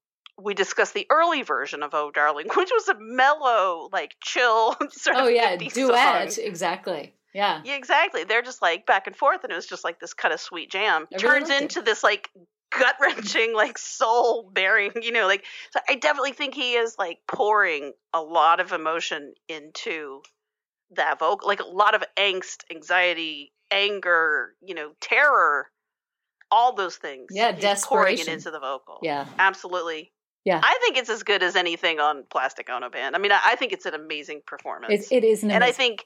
we 0.41 0.55
discussed 0.55 0.95
the 0.95 1.07
early 1.11 1.43
version 1.43 1.83
of 1.83 1.91
"Oh 1.95 2.11
Darling," 2.11 2.47
which 2.57 2.71
was 2.73 2.89
a 2.89 2.97
mellow, 2.99 3.89
like 3.93 4.15
chill 4.23 4.77
sort 4.91 5.17
Oh 5.17 5.29
of 5.29 5.35
yeah, 5.35 5.57
50s 5.57 5.75
duet, 5.75 6.33
song. 6.33 6.45
exactly. 6.45 7.15
Yeah. 7.35 7.61
Yeah, 7.65 7.77
exactly. 7.77 8.25
They're 8.25 8.43
just 8.43 8.63
like 8.63 8.87
back 8.87 9.07
and 9.07 9.15
forth, 9.17 9.45
and 9.45 9.53
it 9.53 9.57
was 9.57 9.67
just 9.67 9.85
like 9.85 10.01
this 10.01 10.15
kind 10.15 10.33
of 10.33 10.41
sweet 10.41 10.71
jam. 10.71 11.07
I 11.13 11.17
really 11.17 11.21
Turns 11.21 11.49
liked 11.51 11.61
it. 11.61 11.63
into 11.65 11.83
this 11.83 12.03
like 12.03 12.31
gut 12.77 12.97
wrenching, 13.01 13.55
like 13.55 13.79
soul 13.79 14.51
bearing, 14.53 14.93
you 15.03 15.13
know, 15.13 15.27
like. 15.27 15.45
So 15.73 15.81
I 15.89 15.97
definitely 15.97 16.33
think 16.33 16.55
he 16.55 16.75
is 16.75 16.97
like 16.99 17.19
pouring 17.27 17.93
a 18.15 18.21
lot 18.23 18.61
of 18.61 18.73
emotion 18.73 19.35
into 19.49 20.23
that 20.93 21.19
vocal, 21.19 21.47
like 21.49 21.61
a 21.61 21.67
lot 21.67 21.95
of 21.95 22.03
angst, 22.17 22.65
anxiety, 22.71 23.53
anger, 23.71 24.55
you 24.63 24.75
know, 24.75 24.93
terror, 25.01 25.67
all 26.51 26.75
those 26.75 26.97
things. 26.97 27.27
Yeah, 27.31 27.53
He's 27.53 27.85
pouring 27.85 28.19
it 28.19 28.29
into 28.29 28.51
the 28.51 28.61
vocal. 28.61 28.99
Yeah. 29.03 29.27
absolutely. 29.39 30.13
Yeah. 30.45 30.61
I 30.63 30.79
think 30.83 30.97
it's 30.97 31.11
as 31.11 31.23
good 31.23 31.43
as 31.43 31.57
anything 31.57 32.01
on 32.01 32.25
Plastic 32.31 32.71
Ono 32.71 32.89
Band. 32.89 33.15
I 33.15 33.19
mean, 33.19 33.33
I, 33.33 33.41
I 33.45 33.57
think 33.57 33.73
it's 33.73 33.87
an 33.87 33.95
amazing 33.95 34.43
performance. 34.47 35.11
It, 35.11 35.17
it 35.17 35.25
is 35.25 35.43
an 35.43 35.51
And 35.51 35.63
I 35.63 35.73
think 35.73 36.05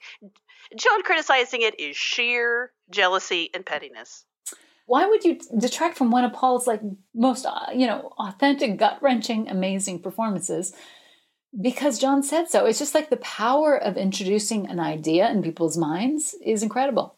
John 0.76 1.02
criticizing 1.02 1.62
it 1.62 1.78
is 1.78 1.96
sheer 1.96 2.72
jealousy 2.90 3.50
and 3.54 3.64
pettiness. 3.64 4.24
why 4.86 5.06
would 5.06 5.24
you 5.24 5.38
detract 5.58 5.96
from 5.96 6.10
one 6.10 6.24
of 6.24 6.32
Paul's 6.32 6.66
like 6.66 6.80
most 7.14 7.46
uh, 7.46 7.66
you 7.74 7.86
know 7.86 8.12
authentic, 8.18 8.78
gut 8.78 8.98
wrenching, 9.00 9.48
amazing 9.48 10.00
performances? 10.00 10.72
Because 11.60 11.98
John 11.98 12.22
said 12.22 12.48
so. 12.48 12.64
It's 12.64 12.78
just 12.78 12.94
like 12.94 13.10
the 13.10 13.18
power 13.18 13.76
of 13.76 13.96
introducing 13.96 14.66
an 14.68 14.80
idea 14.80 15.30
in 15.30 15.42
people's 15.42 15.76
minds 15.76 16.34
is 16.44 16.62
incredible. 16.62 17.16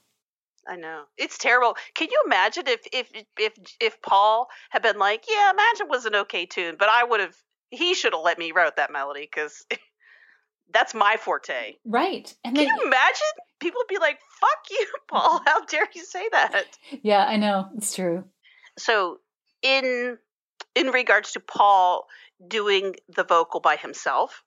I 0.68 0.76
know 0.76 1.04
it's 1.16 1.38
terrible. 1.38 1.76
Can 1.94 2.08
you 2.10 2.22
imagine 2.26 2.64
if 2.66 2.80
if 2.92 3.10
if 3.38 3.52
if 3.80 4.02
Paul 4.02 4.48
had 4.70 4.82
been 4.82 4.98
like, 4.98 5.24
"Yeah, 5.28 5.50
Imagine 5.50 5.88
was 5.88 6.04
an 6.06 6.14
okay 6.16 6.46
tune, 6.46 6.76
but 6.78 6.88
I 6.88 7.04
would 7.04 7.20
have 7.20 7.36
he 7.70 7.94
should 7.94 8.12
have 8.12 8.22
let 8.22 8.38
me 8.38 8.52
write 8.52 8.76
that 8.76 8.92
melody 8.92 9.22
because 9.22 9.64
that's 10.72 10.94
my 10.94 11.16
forte." 11.16 11.74
Right. 11.84 12.32
And 12.44 12.56
Can 12.56 12.66
then 12.66 12.76
you 12.76 12.86
imagine? 12.86 13.26
People 13.60 13.80
would 13.80 13.94
be 13.94 13.98
like, 14.00 14.18
"Fuck 14.40 14.58
you, 14.70 14.86
Paul! 15.08 15.40
How 15.44 15.64
dare 15.64 15.88
you 15.94 16.04
say 16.04 16.28
that?" 16.32 16.64
Yeah, 17.02 17.24
I 17.24 17.36
know. 17.36 17.68
It's 17.76 17.94
true. 17.94 18.24
so 18.78 19.18
in 19.62 20.18
in 20.74 20.88
regards 20.88 21.32
to 21.32 21.40
Paul 21.40 22.06
doing 22.48 22.96
the 23.14 23.24
vocal 23.24 23.60
by 23.60 23.76
himself, 23.76 24.42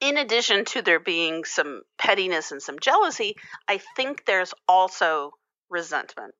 in 0.00 0.16
addition 0.16 0.64
to 0.66 0.82
there 0.82 1.00
being 1.00 1.44
some 1.44 1.82
pettiness 1.98 2.52
and 2.52 2.62
some 2.62 2.78
jealousy, 2.78 3.36
I 3.68 3.80
think 3.96 4.24
there's 4.24 4.54
also 4.66 5.32
resentment 5.68 6.34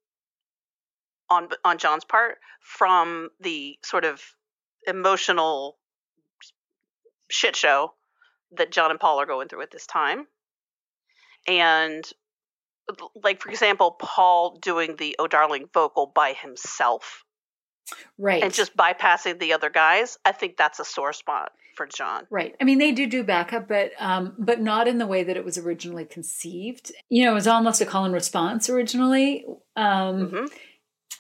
on 1.29 1.49
on 1.65 1.79
John's 1.79 2.05
part 2.05 2.39
from 2.61 3.29
the 3.41 3.79
sort 3.85 4.05
of 4.05 4.21
emotional 4.87 5.79
shit 7.31 7.55
show 7.55 7.95
that 8.53 8.73
John 8.73 8.91
and 8.91 8.99
Paul 8.99 9.21
are 9.21 9.27
going 9.27 9.49
through 9.49 9.63
at 9.63 9.71
this 9.71 9.87
time. 9.87 10.27
And 11.47 12.05
like 13.23 13.41
for 13.41 13.51
example, 13.51 13.97
Paul 14.01 14.59
doing 14.61 14.97
the 14.97 15.17
"Oh 15.19 15.27
Darling" 15.27 15.69
vocal 15.73 16.11
by 16.13 16.33
himself 16.33 17.25
Right. 18.19 18.43
and 18.43 18.53
just 18.53 18.77
bypassing 18.77 19.39
the 19.39 19.53
other 19.53 19.71
guys, 19.71 20.19
I 20.25 20.33
think 20.33 20.57
that's 20.57 20.79
a 20.81 20.85
sore 20.85 21.13
spot 21.13 21.53
for 21.77 21.87
John. 21.87 22.27
Right. 22.31 22.55
I 22.61 22.65
mean, 22.65 22.79
they 22.79 22.93
do 22.93 23.07
do 23.07 23.25
backup, 23.25 23.69
but 23.69 23.93
um, 23.99 24.35
but 24.39 24.61
not 24.61 24.87
in 24.89 24.99
the 24.99 25.07
way 25.07 25.25
that 25.25 25.37
it 25.37 25.45
was 25.45 25.57
originally 25.59 26.05
conceived. 26.05 26.93
You 27.09 27.25
know, 27.25 27.33
it 27.33 27.35
was 27.35 27.47
almost 27.47 27.81
a 27.81 27.87
call 27.87 28.05
and 28.05 28.15
response 28.15 28.69
originally. 28.69 29.47
Um, 29.77 30.29
hmm 30.29 30.47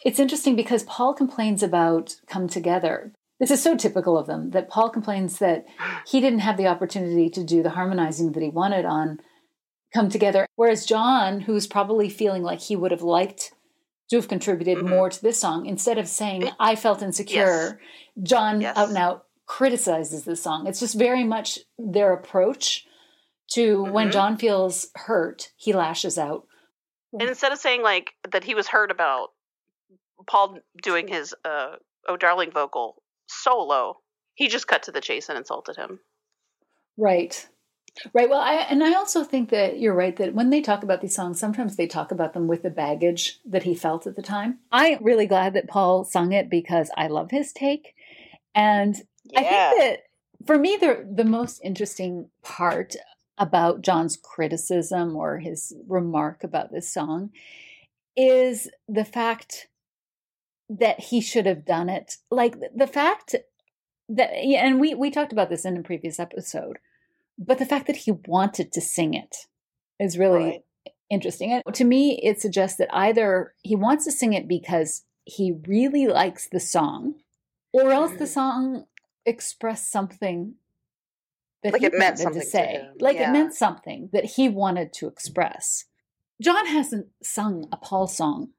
It's 0.04 0.18
interesting 0.20 0.56
because 0.56 0.82
Paul 0.84 1.14
complains 1.14 1.62
about 1.62 2.16
"Come 2.26 2.48
Together." 2.48 3.12
This 3.38 3.50
is 3.50 3.62
so 3.62 3.74
typical 3.74 4.18
of 4.18 4.26
them 4.26 4.50
that 4.50 4.68
Paul 4.68 4.90
complains 4.90 5.38
that 5.38 5.64
he 6.06 6.20
didn't 6.20 6.40
have 6.40 6.58
the 6.58 6.66
opportunity 6.66 7.30
to 7.30 7.42
do 7.42 7.62
the 7.62 7.70
harmonizing 7.70 8.32
that 8.32 8.42
he 8.42 8.50
wanted 8.50 8.84
on 8.84 9.18
"Come 9.94 10.10
Together," 10.10 10.46
whereas 10.56 10.84
John, 10.84 11.40
who's 11.42 11.66
probably 11.66 12.10
feeling 12.10 12.42
like 12.42 12.60
he 12.60 12.76
would 12.76 12.90
have 12.90 13.02
liked 13.02 13.52
to 14.10 14.16
have 14.16 14.28
contributed 14.28 14.78
Mhm. 14.78 14.88
more 14.88 15.08
to 15.08 15.22
this 15.22 15.38
song, 15.40 15.66
instead 15.66 15.96
of 15.98 16.08
saying 16.08 16.50
"I 16.58 16.74
felt 16.76 17.02
insecure," 17.02 17.80
John 18.22 18.60
Yes. 18.60 18.76
out 18.76 18.88
and 18.88 18.98
out 18.98 19.26
criticizes 19.46 20.24
this 20.24 20.42
song. 20.42 20.66
It's 20.66 20.80
just 20.80 20.96
very 20.96 21.24
much 21.24 21.58
their 21.78 22.12
approach 22.12 22.86
to 23.52 23.82
when 23.82 24.08
Mhm. 24.08 24.12
John 24.12 24.36
feels 24.36 24.90
hurt, 24.94 25.52
he 25.56 25.72
lashes 25.72 26.18
out. 26.18 26.46
And 27.12 27.22
instead 27.22 27.50
of 27.52 27.58
saying 27.58 27.82
like 27.82 28.14
that 28.30 28.44
he 28.44 28.54
was 28.54 28.68
hurt 28.68 28.90
about 28.90 29.30
Paul 30.28 30.58
doing 30.82 31.08
his 31.08 31.34
uh, 31.44 31.76
"Oh 32.06 32.16
Darling" 32.16 32.50
vocal 32.52 33.02
solo, 33.26 34.02
he 34.34 34.48
just 34.48 34.68
cut 34.68 34.82
to 34.84 34.92
the 34.92 35.00
chase 35.00 35.28
and 35.28 35.38
insulted 35.38 35.76
him. 35.76 36.00
Right. 36.96 37.48
Right. 38.12 38.28
Well, 38.28 38.40
I 38.40 38.54
and 38.54 38.82
I 38.82 38.94
also 38.94 39.24
think 39.24 39.50
that 39.50 39.78
you're 39.78 39.94
right 39.94 40.16
that 40.16 40.34
when 40.34 40.50
they 40.50 40.60
talk 40.60 40.82
about 40.82 41.00
these 41.00 41.14
songs, 41.14 41.38
sometimes 41.38 41.76
they 41.76 41.86
talk 41.86 42.10
about 42.10 42.32
them 42.32 42.46
with 42.46 42.62
the 42.62 42.70
baggage 42.70 43.40
that 43.44 43.64
he 43.64 43.74
felt 43.74 44.06
at 44.06 44.16
the 44.16 44.22
time. 44.22 44.58
I'm 44.72 45.02
really 45.02 45.26
glad 45.26 45.54
that 45.54 45.68
Paul 45.68 46.04
sung 46.04 46.32
it 46.32 46.48
because 46.48 46.90
I 46.96 47.08
love 47.08 47.30
his 47.30 47.52
take. 47.52 47.94
And 48.54 48.96
I 49.36 49.42
think 49.42 49.80
that 49.80 49.98
for 50.46 50.58
me 50.58 50.76
the 50.80 51.06
the 51.10 51.24
most 51.24 51.60
interesting 51.62 52.30
part 52.42 52.96
about 53.38 53.82
John's 53.82 54.16
criticism 54.16 55.16
or 55.16 55.38
his 55.38 55.74
remark 55.88 56.44
about 56.44 56.70
this 56.70 56.92
song 56.92 57.30
is 58.16 58.68
the 58.86 59.04
fact 59.04 59.68
that 60.68 61.00
he 61.00 61.20
should 61.20 61.46
have 61.46 61.64
done 61.64 61.88
it. 61.88 62.16
Like 62.30 62.56
the 62.74 62.86
fact 62.86 63.34
that 64.08 64.30
yeah, 64.42 64.66
and 64.66 64.80
we 64.80 64.94
we 64.94 65.10
talked 65.10 65.32
about 65.32 65.48
this 65.48 65.64
in 65.64 65.76
a 65.76 65.82
previous 65.82 66.20
episode 66.20 66.78
but 67.40 67.58
the 67.58 67.66
fact 67.66 67.86
that 67.88 67.96
he 68.04 68.12
wanted 68.12 68.70
to 68.72 68.80
sing 68.80 69.14
it 69.14 69.34
is 69.98 70.18
really 70.18 70.44
Right. 70.44 70.64
interesting 71.08 71.50
and 71.52 71.62
to 71.74 71.84
me 71.84 72.20
it 72.22 72.40
suggests 72.40 72.76
that 72.78 72.94
either 72.94 73.54
he 73.62 73.74
wants 73.74 74.04
to 74.04 74.12
sing 74.12 74.32
it 74.32 74.46
because 74.46 75.04
he 75.24 75.52
really 75.66 76.06
likes 76.06 76.48
the 76.48 76.60
song 76.60 77.14
or 77.72 77.90
else 77.90 78.12
the 78.12 78.24
Mhm. 78.24 78.28
song 78.28 78.86
expressed 79.26 79.90
something 79.90 80.54
that 81.62 81.72
Like 81.72 81.80
he 81.82 81.86
it 81.88 81.92
meant 81.94 82.18
wanted 82.18 82.22
something 82.22 82.40
to 82.40 82.46
to 82.46 82.50
say 82.50 82.66
him, 82.74 82.96
like 83.00 83.16
yeah. 83.16 83.28
it 83.28 83.32
meant 83.32 83.54
something 83.54 84.08
that 84.12 84.24
he 84.36 84.48
wanted 84.48 84.92
to 84.94 85.08
express 85.08 85.86
john 86.40 86.66
hasn't 86.66 87.08
sung 87.22 87.66
a 87.72 87.76
paul 87.76 88.06
song 88.06 88.52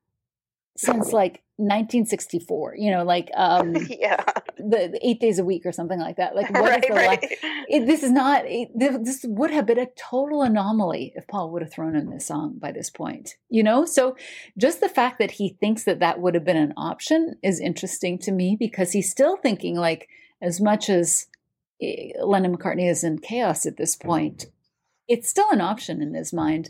since 0.81 1.13
like 1.13 1.41
1964 1.57 2.75
you 2.77 2.89
know 2.89 3.03
like 3.03 3.29
um 3.35 3.75
yeah, 3.89 4.23
the, 4.57 4.89
the 4.91 4.99
eight 5.03 5.19
days 5.19 5.37
a 5.37 5.45
week 5.45 5.65
or 5.65 5.71
something 5.71 5.99
like 5.99 6.17
that. 6.17 6.35
Like 6.35 6.49
what 6.51 6.63
is 6.63 6.69
right, 6.69 6.85
the 6.87 6.93
right. 6.93 7.37
it, 7.67 7.85
this 7.85 8.03
is 8.03 8.11
not 8.11 8.43
it, 8.45 8.69
this 8.77 9.23
would 9.27 9.51
have 9.51 9.65
been 9.65 9.79
a 9.79 9.87
total 9.95 10.41
anomaly 10.41 11.13
if 11.15 11.27
paul 11.27 11.51
would 11.51 11.61
have 11.61 11.71
thrown 11.71 11.95
in 11.95 12.09
this 12.09 12.25
song 12.27 12.57
by 12.57 12.71
this 12.71 12.89
point 12.89 13.35
you 13.49 13.63
know? 13.63 13.85
So 13.85 14.15
just 14.57 14.79
the 14.79 14.89
fact 14.89 15.19
that 15.19 15.31
he 15.31 15.57
thinks 15.59 15.83
that 15.83 15.99
that 15.99 16.19
would 16.19 16.33
have 16.35 16.45
been 16.45 16.57
an 16.57 16.73
option 16.77 17.35
is 17.43 17.59
interesting 17.59 18.17
to 18.19 18.31
me 18.31 18.55
because 18.59 18.91
he's 18.91 19.11
still 19.11 19.37
thinking 19.37 19.75
like 19.75 20.07
as 20.41 20.59
much 20.59 20.89
as 20.89 21.27
eh, 21.81 22.11
lennon 22.23 22.57
mccartney 22.57 22.89
is 22.89 23.03
in 23.03 23.19
chaos 23.19 23.65
at 23.65 23.77
this 23.77 23.95
point 23.95 24.47
it's 25.07 25.29
still 25.29 25.49
an 25.51 25.61
option 25.61 26.01
in 26.01 26.13
his 26.13 26.33
mind 26.33 26.69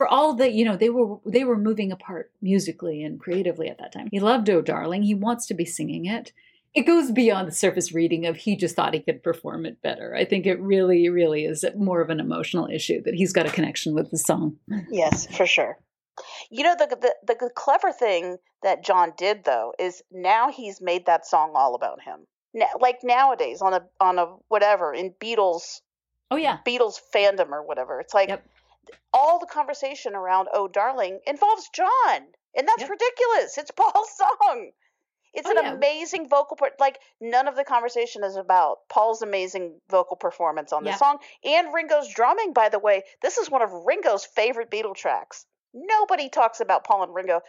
for 0.00 0.08
all 0.08 0.32
the 0.32 0.50
you 0.50 0.64
know 0.64 0.78
they 0.78 0.88
were 0.88 1.18
they 1.26 1.44
were 1.44 1.58
moving 1.58 1.92
apart 1.92 2.32
musically 2.40 3.02
and 3.02 3.20
creatively 3.20 3.68
at 3.68 3.76
that 3.76 3.92
time 3.92 4.08
he 4.10 4.18
loved 4.18 4.48
oh 4.48 4.62
darling 4.62 5.02
he 5.02 5.14
wants 5.14 5.44
to 5.46 5.52
be 5.52 5.66
singing 5.66 6.06
it 6.06 6.32
it 6.72 6.86
goes 6.86 7.10
beyond 7.10 7.46
the 7.46 7.52
surface 7.52 7.92
reading 7.92 8.24
of 8.24 8.34
he 8.34 8.56
just 8.56 8.74
thought 8.74 8.94
he 8.94 9.00
could 9.00 9.22
perform 9.22 9.66
it 9.66 9.82
better 9.82 10.14
i 10.14 10.24
think 10.24 10.46
it 10.46 10.58
really 10.58 11.10
really 11.10 11.44
is 11.44 11.66
more 11.76 12.00
of 12.00 12.08
an 12.08 12.18
emotional 12.18 12.66
issue 12.72 13.02
that 13.02 13.12
he's 13.12 13.34
got 13.34 13.44
a 13.44 13.50
connection 13.50 13.94
with 13.94 14.10
the 14.10 14.16
song 14.16 14.56
Yes, 14.90 15.26
for 15.36 15.44
sure. 15.44 15.78
You 16.50 16.64
know 16.64 16.74
the, 16.78 16.96
the 17.26 17.34
the 17.34 17.50
clever 17.54 17.92
thing 17.92 18.38
that 18.62 18.82
John 18.82 19.12
did 19.18 19.44
though 19.44 19.74
is 19.78 20.02
now 20.10 20.50
he's 20.50 20.80
made 20.80 21.04
that 21.06 21.26
song 21.26 21.52
all 21.54 21.74
about 21.74 22.00
him. 22.02 22.20
Now, 22.54 22.68
like 22.80 23.00
nowadays 23.02 23.60
on 23.60 23.74
a 23.74 23.82
on 24.00 24.18
a 24.18 24.36
whatever 24.48 24.94
in 24.94 25.12
Beatles 25.22 25.80
oh 26.30 26.36
yeah 26.36 26.58
Beatles 26.66 26.98
fandom 27.14 27.50
or 27.50 27.62
whatever. 27.66 28.00
It's 28.00 28.14
like 28.14 28.30
Yep. 28.30 28.46
All 29.12 29.38
the 29.38 29.46
conversation 29.46 30.14
around 30.14 30.48
"Oh 30.52 30.68
Darling" 30.68 31.20
involves 31.26 31.68
John, 31.70 32.26
and 32.54 32.68
that's 32.68 32.82
Yep. 32.82 32.90
ridiculous. 32.90 33.58
It's 33.58 33.70
Paul's 33.76 34.10
song. 34.16 34.72
It's 35.32 35.46
Oh, 35.46 35.50
an 35.56 35.58
yeah. 35.62 35.72
amazing 35.74 36.28
vocal 36.28 36.56
part. 36.56 36.80
Like 36.80 36.98
none 37.20 37.46
of 37.46 37.54
the 37.54 37.62
conversation 37.64 38.24
is 38.24 38.34
about 38.36 38.88
Paul's 38.88 39.22
amazing 39.22 39.80
vocal 39.88 40.16
performance 40.16 40.72
on 40.72 40.84
Yeah. 40.84 40.96
song 40.96 41.18
and 41.44 41.72
Ringo's 41.72 42.08
drumming. 42.12 42.52
By 42.52 42.68
the 42.68 42.80
way, 42.80 43.04
this 43.22 43.38
is 43.38 43.48
one 43.48 43.62
of 43.62 43.70
Ringo's 43.72 44.24
favorite 44.26 44.70
Beatle 44.70 44.96
tracks. 44.96 45.46
Nobody 45.72 46.28
talks 46.30 46.60
about 46.60 46.82
Paul 46.84 47.04
and 47.04 47.14
Ringo. 47.14 47.42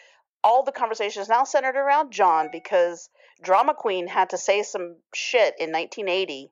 All 0.44 0.62
the 0.62 0.72
conversation 0.72 1.24
is 1.24 1.30
now 1.30 1.44
centered 1.44 1.76
around 1.76 2.12
John 2.12 2.50
because 2.52 3.10
Drama 3.42 3.74
Queen 3.74 4.08
had 4.08 4.30
to 4.30 4.38
say 4.38 4.62
some 4.62 4.98
shit 5.14 5.56
in 5.60 5.72
1980 5.72 6.52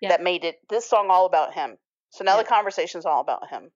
Yeah. 0.00 0.08
that 0.08 0.20
made 0.22 0.44
it 0.44 0.60
this 0.68 0.86
song 0.86 1.08
all 1.08 1.26
about 1.26 1.54
him. 1.54 1.78
So 2.10 2.24
now 2.24 2.36
the 2.36 2.74
is 2.98 3.06
all 3.06 3.20
about 3.20 3.48
him. 3.48 3.72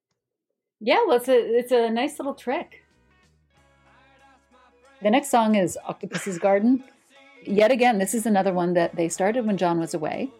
Yeah, 0.80 0.98
well, 1.06 1.16
it's 1.16 1.28
a 1.28 1.38
it's 1.58 1.72
a 1.72 1.90
nice 1.90 2.18
little 2.18 2.34
trick. 2.34 2.84
The 5.02 5.10
next 5.10 5.30
song 5.30 5.54
is 5.54 5.78
Octopus's 5.86 6.38
Garden. 6.38 6.82
Yet 7.44 7.70
again, 7.70 7.98
this 7.98 8.14
is 8.14 8.26
another 8.26 8.52
one 8.52 8.74
that 8.74 8.96
they 8.96 9.08
started 9.08 9.46
when 9.46 9.56
John 9.56 9.78
was 9.78 9.94
away. 9.94 10.30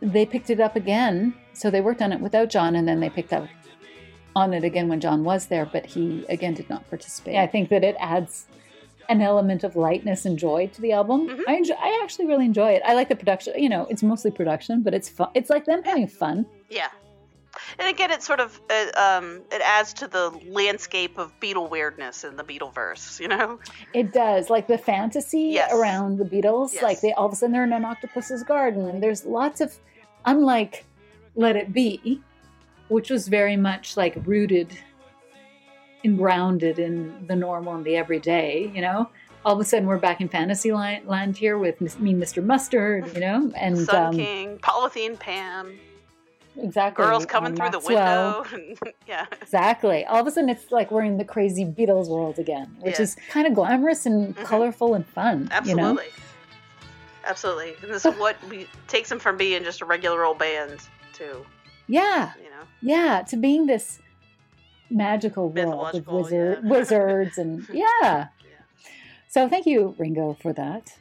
They 0.00 0.24
picked 0.24 0.48
it 0.50 0.60
up 0.60 0.76
again, 0.76 1.34
so 1.52 1.70
they 1.70 1.80
worked 1.80 2.00
on 2.02 2.12
it 2.12 2.20
without 2.20 2.50
John, 2.50 2.76
and 2.76 2.86
then 2.86 3.00
they 3.00 3.10
picked 3.10 3.32
up 3.32 3.48
on 4.36 4.54
it 4.54 4.62
again 4.62 4.88
when 4.88 5.00
John 5.00 5.24
was 5.24 5.46
there, 5.46 5.66
but 5.66 5.86
he 5.86 6.24
again 6.28 6.54
did 6.54 6.70
not 6.70 6.88
participate. 6.88 7.36
I 7.36 7.46
think 7.48 7.68
that 7.70 7.82
it 7.82 7.96
adds 7.98 8.46
an 9.08 9.22
element 9.22 9.64
of 9.64 9.74
lightness 9.74 10.24
and 10.24 10.38
joy 10.38 10.68
to 10.74 10.80
the 10.80 10.92
album. 10.92 11.28
Mhm. 11.28 11.40
I 11.48 11.54
enjoy, 11.56 11.74
I 11.74 11.98
actually 12.02 12.26
really 12.26 12.44
enjoy 12.44 12.72
it. 12.72 12.82
I 12.84 12.94
like 12.94 13.08
the 13.08 13.16
production. 13.16 13.54
You 13.60 13.68
know, 13.70 13.86
it's 13.90 14.02
mostly 14.02 14.30
production, 14.30 14.82
but 14.82 14.92
it's 14.94 15.08
fun. 15.08 15.30
It's 15.34 15.48
like 15.50 15.64
them 15.64 15.82
having 15.82 16.06
fun. 16.06 16.46
Yeah. 16.68 16.88
And 17.78 17.88
again, 17.88 18.10
it 18.10 18.22
sort 18.22 18.40
of 18.40 18.60
uh, 18.70 19.18
um, 19.18 19.42
it 19.50 19.60
adds 19.64 19.92
to 19.94 20.08
the 20.08 20.30
landscape 20.48 21.18
of 21.18 21.32
Beatle 21.40 21.70
weirdness 21.70 22.24
in 22.24 22.36
the 22.36 22.44
Beatleverse. 22.44 23.20
You 23.20 23.28
know, 23.28 23.58
It 23.94 24.12
does, 24.12 24.50
like 24.50 24.66
the 24.66 24.78
fantasy 24.78 25.50
Yes. 25.54 25.72
around 25.72 26.18
the 26.18 26.24
Beatles. 26.24 26.74
Yes. 26.74 26.82
Like 26.82 27.00
they 27.00 27.12
all 27.12 27.26
of 27.26 27.32
a 27.32 27.36
sudden 27.36 27.52
they're 27.52 27.64
in 27.64 27.72
an 27.72 27.84
octopus's 27.84 28.42
garden, 28.42 28.88
and 28.88 29.02
there's 29.02 29.24
lots 29.24 29.60
of, 29.60 29.76
unlike 30.24 30.84
Let 31.34 31.56
It 31.56 31.72
Be, 31.72 32.20
which 32.88 33.10
was 33.10 33.28
very 33.28 33.56
much 33.56 33.96
like 33.96 34.14
rooted 34.24 34.68
and 36.04 36.16
grounded 36.16 36.78
in 36.78 37.26
the 37.26 37.36
normal 37.36 37.74
and 37.74 37.84
the 37.84 37.96
everyday. 37.96 38.70
You 38.74 38.82
know, 38.82 39.10
all 39.44 39.54
of 39.54 39.60
a 39.60 39.64
sudden 39.64 39.86
we're 39.86 39.98
back 39.98 40.20
in 40.20 40.28
fantasy 40.28 40.72
land, 40.72 41.36
here 41.36 41.58
with 41.58 41.80
me, 41.80 42.14
Mr. 42.14 42.44
Mustard. 42.44 43.12
You 43.14 43.20
know, 43.20 43.52
and 43.56 43.78
Sun 43.78 44.06
um, 44.06 44.16
King, 44.16 44.58
Polythene 44.58 45.18
Pam, 45.18 45.78
exactly 46.58 47.04
girls 47.04 47.24
coming 47.26 47.54
through 47.54 47.70
the 47.70 47.78
window. 47.78 48.44
yeah, 49.06 49.26
Exactly. 49.40 50.04
All 50.06 50.20
of 50.20 50.26
a 50.26 50.30
sudden, 50.30 50.50
it's 50.50 50.70
like 50.70 50.90
we're 50.90 51.02
in 51.04 51.16
the 51.18 51.24
crazy 51.24 51.64
Beatles 51.64 52.08
world 52.08 52.38
again, 52.38 52.76
which 52.80 52.96
Yeah. 52.96 53.02
is 53.02 53.16
kind 53.30 53.46
of 53.46 53.54
glamorous 53.54 54.06
and 54.06 54.36
Mhm. 54.36 54.44
colorful 54.44 54.94
and 54.94 55.06
fun. 55.06 55.48
absolutely. 55.50 55.84
You 55.84 55.94
know? 55.94 56.02
Absolutely. 57.24 57.74
And 57.82 57.92
this 57.92 58.04
is 58.06 58.14
what 58.16 58.36
we, 58.48 58.68
takes 58.86 59.08
them 59.08 59.18
from 59.18 59.36
being 59.36 59.62
just 59.64 59.80
a 59.82 59.84
regular 59.84 60.24
old 60.24 60.38
band 60.38 60.78
to, 61.14 61.44
Yeah, 61.86 62.32
you 62.42 62.48
know, 62.50 62.64
yeah, 62.80 63.22
to 63.28 63.36
being 63.36 63.66
this 63.66 64.00
magical 64.90 65.50
world 65.50 65.94
of 65.94 66.06
wizard, 66.06 66.60
yeah. 66.64 66.70
wizards 66.70 67.36
and 67.38 67.66
yeah. 67.72 67.84
Yeah. 68.02 68.28
So 69.28 69.48
thank 69.48 69.66
you, 69.66 69.94
Ringo, 69.98 70.34
for 70.40 70.52
that. 70.54 70.96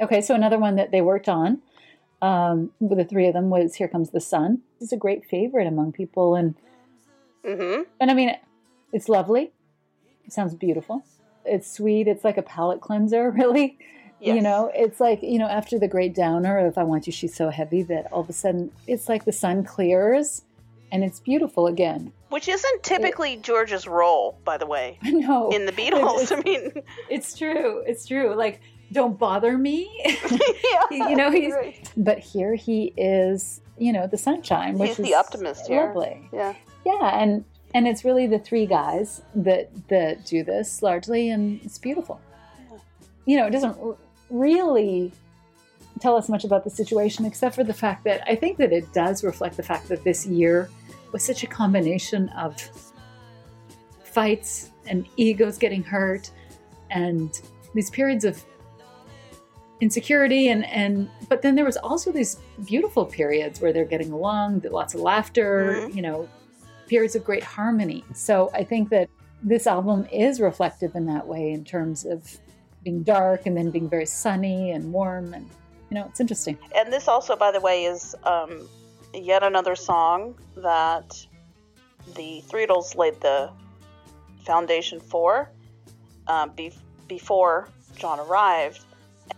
Okay, 0.00 0.20
so 0.20 0.34
another 0.34 0.58
one 0.58 0.76
that 0.76 0.90
they 0.90 1.00
worked 1.00 1.28
on 1.28 1.60
um, 2.22 2.70
with 2.80 2.98
the 2.98 3.04
three 3.04 3.26
of 3.26 3.34
them 3.34 3.50
was 3.50 3.74
"Here 3.74 3.88
Comes 3.88 4.10
the 4.10 4.20
Sun." 4.20 4.62
It's 4.80 4.92
a 4.92 4.96
great 4.96 5.26
favorite 5.26 5.66
among 5.66 5.92
people, 5.92 6.34
and 6.34 6.54
mm-hmm. 7.44 7.82
and 8.00 8.10
I 8.10 8.14
mean, 8.14 8.34
it's 8.92 9.08
lovely. 9.10 9.52
It 10.24 10.32
sounds 10.32 10.54
beautiful. 10.54 11.04
It's 11.44 11.70
sweet. 11.70 12.08
It's 12.08 12.24
like 12.24 12.38
a 12.38 12.42
palate 12.42 12.80
cleanser, 12.80 13.30
really. 13.36 13.76
You 14.20 14.40
know, 14.40 14.70
it's 14.72 15.00
like, 15.00 15.20
you 15.20 15.36
know, 15.36 15.48
after 15.48 15.80
the 15.80 15.88
great 15.88 16.14
downer 16.14 16.64
of 16.64 16.78
I 16.78 16.84
Want 16.84 17.08
You, 17.08 17.12
She's 17.12 17.34
So 17.34 17.50
Heavy, 17.50 17.82
that 17.82 18.06
all 18.12 18.20
of 18.20 18.28
a 18.28 18.32
sudden 18.32 18.70
it's 18.86 19.08
like 19.08 19.24
the 19.24 19.32
sun 19.32 19.64
clears 19.64 20.42
and 20.92 21.02
it's 21.02 21.18
beautiful 21.18 21.66
again. 21.66 22.12
which 22.28 22.48
isn't 22.48 22.82
typically 22.82 23.36
George's 23.36 23.88
role, 23.88 24.38
by 24.44 24.58
the 24.58 24.66
way, 24.66 24.98
know. 25.02 25.50
in 25.50 25.66
the 25.66 25.72
Beatles. 25.72 26.30
I 26.36 26.40
mean, 26.42 26.70
it's 27.10 27.36
true. 27.36 27.82
It's 27.86 28.06
true. 28.06 28.34
Like, 28.36 28.60
don't 28.92 29.18
bother 29.18 29.56
me. 29.58 29.90
yeah, 30.04 30.80
you 30.90 31.16
know, 31.16 31.30
he's, 31.30 31.52
right. 31.52 31.90
but 31.96 32.18
here 32.18 32.54
he 32.54 32.92
is, 32.96 33.60
you 33.78 33.92
know, 33.92 34.06
the 34.06 34.18
sunshine, 34.18 34.78
which 34.78 34.90
He's 34.90 34.98
is 35.00 35.06
the 35.06 35.14
optimist 35.14 35.66
here. 35.66 35.86
lovely. 35.86 36.28
yeah. 36.32 36.54
Yeah. 36.84 37.20
And, 37.20 37.44
and 37.74 37.88
it's 37.88 38.04
really 38.04 38.26
the 38.26 38.38
three 38.38 38.66
guys 38.66 39.22
that, 39.34 39.70
that 39.88 40.26
do 40.26 40.44
this 40.44 40.82
largely, 40.82 41.30
and 41.30 41.60
it's 41.64 41.78
beautiful. 41.78 42.20
You 43.24 43.38
know, 43.38 43.46
it 43.46 43.50
doesn't 43.50 43.78
r- 43.82 43.96
really 44.30 45.12
tell 46.00 46.16
us 46.16 46.28
much 46.28 46.44
about 46.44 46.64
the 46.64 46.70
situation 46.70 47.24
except 47.24 47.54
for 47.54 47.62
the 47.64 47.72
fact 47.72 48.04
that 48.04 48.22
I 48.28 48.34
think 48.34 48.58
that 48.58 48.72
it 48.72 48.92
does 48.92 49.22
reflect 49.22 49.56
the 49.56 49.62
fact 49.62 49.88
that 49.88 50.02
this 50.04 50.26
year 50.26 50.68
was 51.12 51.22
such 51.24 51.42
a 51.44 51.46
combination 51.46 52.28
of 52.30 52.56
fights 54.04 54.70
and 54.86 55.06
egos 55.16 55.58
getting 55.58 55.82
hurt 55.82 56.30
and 56.90 57.40
these 57.74 57.90
periods 57.90 58.24
of 58.24 58.44
insecurity 59.82 60.48
and 60.48 60.64
and 60.66 61.10
but 61.28 61.42
then 61.42 61.56
there 61.56 61.64
was 61.64 61.76
also 61.78 62.12
these 62.12 62.36
beautiful 62.64 63.04
periods 63.04 63.60
where 63.60 63.72
they're 63.72 63.84
getting 63.84 64.12
along 64.12 64.60
lots 64.70 64.94
of 64.94 65.00
laughter 65.00 65.48
Mhm. 65.88 65.94
you 65.96 66.02
know 66.02 66.28
periods 66.86 67.16
of 67.16 67.24
great 67.24 67.42
harmony. 67.42 68.04
So 68.14 68.48
i 68.54 68.62
think 68.62 68.90
that 68.90 69.08
this 69.42 69.66
album 69.66 70.06
is 70.12 70.40
reflective 70.40 70.94
in 70.94 71.04
that 71.06 71.26
way 71.26 71.50
in 71.50 71.64
terms 71.64 72.04
of 72.04 72.18
being 72.84 73.02
dark 73.02 73.40
and 73.46 73.56
then 73.56 73.70
being 73.70 73.88
very 73.88 74.06
sunny 74.06 74.70
and 74.70 74.92
warm 74.92 75.34
and 75.34 75.44
you 75.90 75.94
know 75.96 76.04
it's 76.10 76.20
interesting. 76.20 76.56
And 76.78 76.92
this 76.92 77.08
also, 77.08 77.34
by 77.36 77.50
the 77.50 77.60
way, 77.60 77.84
is 77.84 78.14
um, 78.22 78.68
yet 79.12 79.42
another 79.42 79.74
song 79.76 80.34
that 80.56 81.08
the 82.14 82.40
Three 82.48 82.66
laid 83.02 83.20
the 83.20 83.50
foundation 84.46 85.00
for 85.00 85.50
um, 86.28 86.50
be- 86.58 86.78
before 87.08 87.68
John 87.96 88.18
arrived 88.20 88.82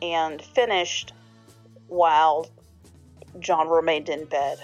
and 0.03 0.43
finished 0.43 1.13
while 1.89 2.49
John 3.39 3.69
remained 3.69 4.09
in 4.09 4.25
bed. 4.27 4.59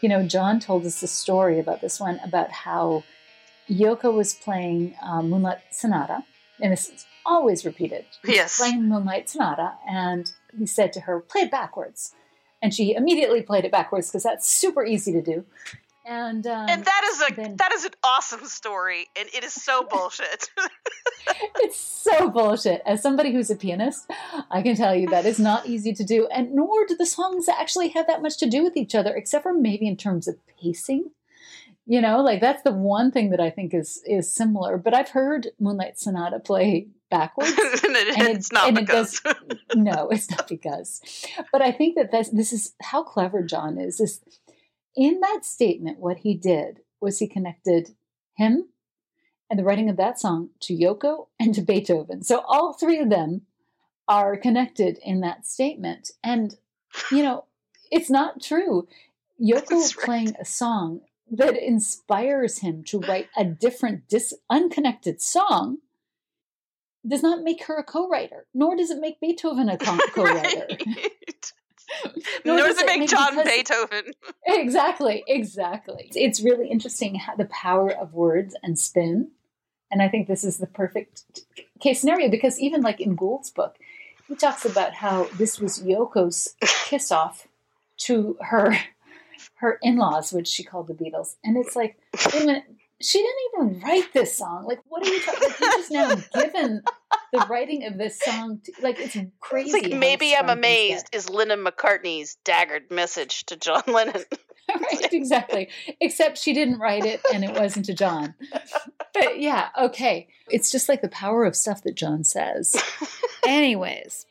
You 0.00 0.08
know, 0.08 0.22
John 0.26 0.60
told 0.60 0.86
us 0.86 1.02
a 1.02 1.08
story 1.08 1.58
about 1.58 1.80
this 1.80 1.98
one 1.98 2.20
about 2.24 2.50
how 2.50 3.02
Yoko 3.68 4.12
was 4.14 4.34
playing 4.34 4.94
uh, 5.02 5.22
Moonlight 5.22 5.58
Sonata, 5.72 6.24
and 6.60 6.72
this 6.72 6.88
is 6.88 7.04
always 7.26 7.64
repeated. 7.64 8.04
She's 8.24 8.36
Yes. 8.36 8.58
Playing 8.58 8.88
Moonlight 8.88 9.28
Sonata, 9.28 9.74
and 9.88 10.30
he 10.56 10.66
said 10.66 10.92
to 10.94 11.00
her, 11.00 11.20
play 11.20 11.42
it 11.42 11.50
backwards. 11.50 12.14
And 12.62 12.74
she 12.74 12.94
immediately 12.94 13.42
played 13.42 13.64
it 13.64 13.70
backwards 13.70 14.08
because 14.08 14.22
that's 14.22 14.52
super 14.52 14.84
easy 14.84 15.12
to 15.12 15.22
do. 15.22 15.44
And, 16.08 16.46
um, 16.46 16.66
and 16.70 16.84
that 16.86 17.02
is 17.12 17.20
a 17.30 17.34
then- 17.34 17.56
that 17.56 17.72
is 17.72 17.84
an 17.84 17.90
awesome 18.02 18.44
story, 18.46 19.06
and 19.18 19.28
it 19.34 19.44
is 19.44 19.52
so 19.52 19.82
bullshit. 19.90 20.48
it's 21.56 21.76
so 21.78 22.30
bullshit. 22.30 22.80
As 22.86 23.02
somebody 23.02 23.30
who's 23.32 23.50
a 23.50 23.56
pianist, 23.56 24.10
I 24.50 24.62
can 24.62 24.74
tell 24.74 24.94
you 24.94 25.08
that 25.10 25.26
is 25.26 25.38
not 25.38 25.66
easy 25.72 25.92
to 25.92 26.04
do, 26.04 26.26
and 26.28 26.52
nor 26.54 26.86
do 26.86 26.96
the 26.96 27.04
songs 27.06 27.46
actually 27.48 27.88
have 27.90 28.06
that 28.06 28.22
much 28.22 28.38
to 28.38 28.48
do 28.48 28.62
with 28.62 28.76
each 28.76 28.94
other, 28.94 29.14
except 29.14 29.42
for 29.42 29.52
maybe 29.52 29.86
in 29.86 29.96
terms 29.96 30.26
of 30.26 30.36
pacing. 30.60 31.10
You 31.86 32.00
know, 32.00 32.20
like 32.22 32.40
that's 32.40 32.62
the 32.62 32.72
one 32.72 33.10
thing 33.10 33.30
that 33.30 33.40
I 33.40 33.50
think 33.50 33.74
is 33.74 34.02
is 34.06 34.32
similar. 34.32 34.78
But 34.78 34.94
I've 34.94 35.10
heard 35.10 35.48
Moonlight 35.60 35.98
Sonata 35.98 36.38
play 36.38 36.88
backwards. 37.10 37.50
and 37.52 37.96
it- 37.96 38.18
it's 38.36 38.50
not 38.52 38.68
and 38.68 38.78
it 38.78 38.86
because 38.86 39.20
no, 39.74 40.08
it's 40.08 40.30
not 40.30 40.48
because. 40.48 41.00
But 41.52 41.60
I 41.62 41.72
think 41.72 41.96
that 41.96 42.10
this, 42.12 42.28
this 42.30 42.52
is 42.52 42.72
how 42.82 43.02
clever 43.02 43.42
John 43.42 43.78
is. 43.78 44.00
Is 44.00 44.20
in 44.98 45.20
that 45.20 45.44
statement, 45.44 46.00
what 46.00 46.18
he 46.18 46.34
did 46.34 46.80
was 47.00 47.20
he 47.20 47.28
connected 47.28 47.94
him 48.36 48.68
and 49.48 49.58
the 49.58 49.62
writing 49.64 49.88
of 49.88 49.96
that 49.96 50.18
song 50.18 50.50
to 50.60 50.76
Yoko 50.76 51.28
and 51.38 51.54
to 51.54 51.62
Beethoven. 51.62 52.22
So 52.22 52.40
all 52.40 52.72
three 52.72 52.98
of 52.98 53.08
them 53.08 53.42
are 54.08 54.36
connected 54.36 54.98
in 55.04 55.20
that 55.20 55.46
statement. 55.46 56.10
And 56.24 56.56
you 57.12 57.22
know, 57.22 57.44
it's 57.92 58.10
not 58.10 58.42
true. 58.42 58.88
Yoko 59.40 59.70
right. 59.70 60.04
playing 60.04 60.34
a 60.40 60.44
song 60.44 61.02
that 61.30 61.56
inspires 61.56 62.58
him 62.58 62.82
to 62.84 62.98
write 62.98 63.28
a 63.36 63.44
different, 63.44 64.08
dis- 64.08 64.34
unconnected 64.50 65.22
song 65.22 65.78
does 67.06 67.22
not 67.22 67.42
make 67.44 67.64
her 67.64 67.76
a 67.76 67.84
co-writer, 67.84 68.46
nor 68.52 68.74
does 68.74 68.90
it 68.90 68.98
make 69.00 69.20
Beethoven 69.20 69.68
a 69.68 69.78
co- 69.78 69.96
co-writer. 70.14 70.66
Right. 70.68 71.52
Nor 72.44 72.56
Nor 72.56 72.66
does 72.66 72.76
does 72.76 72.82
it 72.82 72.86
make 72.86 73.00
make- 73.00 73.08
John 73.08 73.42
Beethoven. 73.44 74.12
Exactly, 74.54 75.24
exactly. 75.26 76.10
It's 76.14 76.40
really 76.40 76.68
interesting 76.68 77.16
how 77.16 77.36
the 77.36 77.46
power 77.46 77.90
of 77.90 78.14
words 78.14 78.56
and 78.62 78.78
spin, 78.78 79.30
and 79.90 80.02
I 80.02 80.08
think 80.08 80.26
this 80.26 80.44
is 80.44 80.58
the 80.58 80.66
perfect 80.66 81.22
case 81.80 82.00
scenario 82.00 82.28
because 82.30 82.58
even 82.58 82.82
like 82.82 83.00
in 83.00 83.14
Gould's 83.14 83.50
book, 83.50 83.76
he 84.26 84.34
talks 84.34 84.64
about 84.64 84.94
how 84.94 85.28
this 85.36 85.60
was 85.60 85.82
Yoko's 85.82 86.54
kiss 86.86 87.12
off 87.12 87.46
to 87.98 88.36
her 88.40 88.76
her 89.56 89.78
in-laws, 89.82 90.32
which 90.32 90.48
she 90.48 90.62
called 90.62 90.86
the 90.86 90.94
Beatles, 90.94 91.36
and 91.44 91.56
it's 91.56 91.76
like, 91.76 91.96
wait 92.32 92.42
a 92.42 92.46
minute, 92.46 92.64
she 93.00 93.18
didn't 93.18 93.74
even 93.74 93.80
write 93.80 94.12
this 94.12 94.36
song. 94.36 94.64
Like, 94.66 94.80
what 94.88 95.06
are 95.06 95.10
you 95.10 95.20
talking? 95.20 95.48
Like, 95.48 95.60
you 95.60 95.66
just 95.66 95.90
now 95.90 96.14
given 96.34 96.82
the 97.32 97.46
writing 97.48 97.84
of 97.84 97.96
this 97.96 98.18
song. 98.20 98.60
To, 98.64 98.72
like, 98.82 98.98
it's 98.98 99.16
crazy. 99.40 99.70
It's 99.70 99.88
like 99.88 99.98
maybe 99.98 100.34
I'm 100.34 100.48
amazed 100.48 101.08
is 101.12 101.30
Linda 101.30 101.56
McCartney's 101.56 102.38
daggered 102.44 102.90
message 102.90 103.46
to 103.46 103.56
John 103.56 103.82
Lennon. 103.86 104.24
right, 104.68 105.12
exactly. 105.12 105.68
Except 106.00 106.38
she 106.38 106.52
didn't 106.52 106.78
write 106.78 107.04
it, 107.04 107.20
and 107.32 107.44
it 107.44 107.52
wasn't 107.52 107.86
to 107.86 107.94
John. 107.94 108.34
But 109.14 109.40
yeah, 109.40 109.68
okay. 109.80 110.28
It's 110.50 110.70
just 110.70 110.88
like 110.88 111.00
the 111.00 111.08
power 111.08 111.44
of 111.44 111.54
stuff 111.56 111.82
that 111.84 111.94
John 111.94 112.24
says. 112.24 112.76
Anyways, 113.46 114.26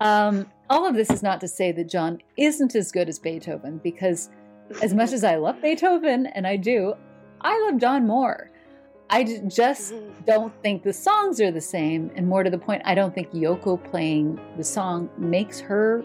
um, 0.00 0.50
all 0.70 0.86
of 0.86 0.94
this 0.94 1.10
is 1.10 1.22
not 1.22 1.40
to 1.42 1.48
say 1.48 1.70
that 1.72 1.88
John 1.88 2.20
isn't 2.36 2.74
as 2.74 2.90
good 2.90 3.08
as 3.08 3.18
Beethoven, 3.18 3.78
because 3.78 4.30
as 4.82 4.94
much 4.94 5.12
as 5.12 5.22
I 5.22 5.36
love 5.36 5.60
Beethoven, 5.62 6.26
and 6.26 6.46
I 6.46 6.56
do, 6.56 6.94
I 7.40 7.60
love 7.66 7.80
John 7.80 8.06
more. 8.06 8.50
I 9.08 9.24
just 9.24 9.92
mm-hmm. 9.92 10.24
don't 10.26 10.52
think 10.62 10.82
the 10.82 10.92
songs 10.92 11.40
are 11.40 11.52
the 11.52 11.60
same. 11.60 12.10
And 12.16 12.26
more 12.26 12.42
to 12.42 12.50
the 12.50 12.58
point, 12.58 12.82
I 12.84 12.94
don't 12.94 13.14
think 13.14 13.30
Yoko 13.32 13.82
playing 13.90 14.40
the 14.56 14.64
song 14.64 15.08
makes 15.16 15.60
her 15.60 16.02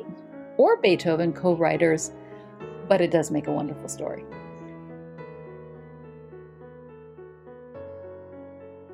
or 0.57 0.77
Beethoven 0.77 1.33
co 1.33 1.55
writers, 1.55 2.11
but 2.87 3.01
it 3.01 3.11
does 3.11 3.31
make 3.31 3.47
a 3.47 3.51
wonderful 3.51 3.87
story. 3.87 4.23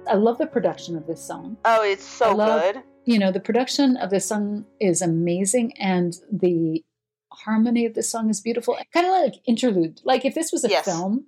I 0.10 0.16
love 0.16 0.38
the 0.38 0.48
production 0.48 0.96
of 0.96 1.06
this 1.06 1.22
song. 1.22 1.58
Oh, 1.66 1.84
it's 1.84 2.06
so 2.06 2.34
love, 2.34 2.62
good. 2.62 2.84
You 3.04 3.20
know, 3.20 3.32
the 3.32 3.42
production 3.42 3.98
of 3.98 4.10
this 4.10 4.26
song 4.26 4.66
is 4.80 5.02
amazing, 5.02 5.74
and 5.78 6.16
the 6.32 6.84
harmony 7.32 7.86
of 7.86 7.94
this 7.94 8.10
song 8.10 8.30
is 8.30 8.40
beautiful. 8.40 8.78
Kind 8.94 9.06
of 9.06 9.12
like 9.12 9.34
interlude. 9.46 10.00
Like 10.06 10.24
if 10.24 10.34
this 10.34 10.52
was 10.52 10.64
a 10.64 10.70
yes. 10.70 10.86
film, 10.86 11.26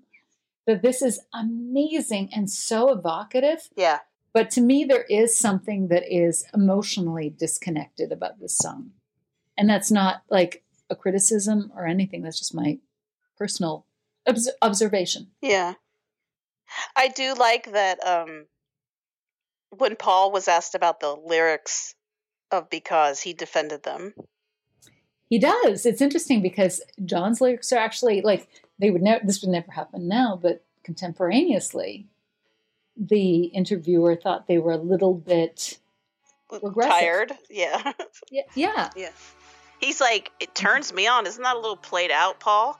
that 0.68 0.82
this 0.82 1.02
is 1.02 1.20
amazing 1.34 2.30
and 2.34 2.50
so 2.50 2.92
evocative. 2.92 3.70
Yeah. 3.76 4.00
But 4.34 4.52
to 4.52 4.62
me, 4.62 4.84
there 4.84 5.06
is 5.10 5.36
something 5.36 5.88
that 5.88 6.04
is 6.08 6.46
emotionally 6.54 7.30
disconnected 7.30 8.12
about 8.12 8.40
this 8.40 8.58
song. 8.58 8.92
And 9.58 9.70
that's 9.70 9.92
not 9.92 10.22
like 10.30 10.64
a 10.90 10.96
criticism 10.96 11.72
or 11.76 11.86
anything. 11.86 12.22
That's 12.22 12.38
just 12.38 12.54
my 12.54 12.80
personal 13.38 13.86
obs- 14.28 14.52
observation. 14.62 15.32
Yeah. 15.42 15.74
I 16.96 17.08
do 17.08 17.34
like 17.34 17.72
that 17.72 18.06
um, 18.06 18.46
when 19.72 19.96
Paul 19.96 20.32
was 20.32 20.48
asked 20.48 20.76
about 20.76 21.00
the 21.00 21.16
lyrics 21.16 21.96
of 22.52 22.70
Because, 22.70 23.22
he 23.22 23.34
defended 23.34 23.84
them. 23.84 24.14
He 25.30 25.38
does. 25.38 25.86
It's 25.86 26.02
interesting 26.02 26.42
because 26.42 26.82
John's 27.06 27.40
lyrics 27.40 27.72
are 27.72 27.78
actually 27.78 28.22
like 28.22 28.48
they 28.80 28.90
would 28.90 29.04
never 29.04 29.24
this 29.26 29.42
would 29.42 29.52
never 29.52 29.72
happen 29.72 30.08
now, 30.08 30.40
but 30.42 30.64
contemporaneously, 30.84 32.08
the 32.98 33.44
interviewer 33.46 34.16
thought 34.16 34.48
they 34.48 34.58
were 34.58 34.72
a 34.72 34.78
little 34.78 35.14
bit 35.14 35.78
regressive. 36.52 36.92
tired. 36.92 37.32
Yeah. 37.50 37.94
yeah. 38.32 38.42
Yeah. 38.56 38.90
Yeah. 38.96 39.12
He's 39.80 40.02
like, 40.02 40.32
it 40.40 40.54
turns 40.56 40.92
me 40.92 41.08
on. 41.08 41.26
Isn't 41.26 41.44
that 41.44 41.56
a 41.56 41.60
little 41.60 41.78
played 41.78 42.12
out, 42.12 42.40
Paul? 42.40 42.80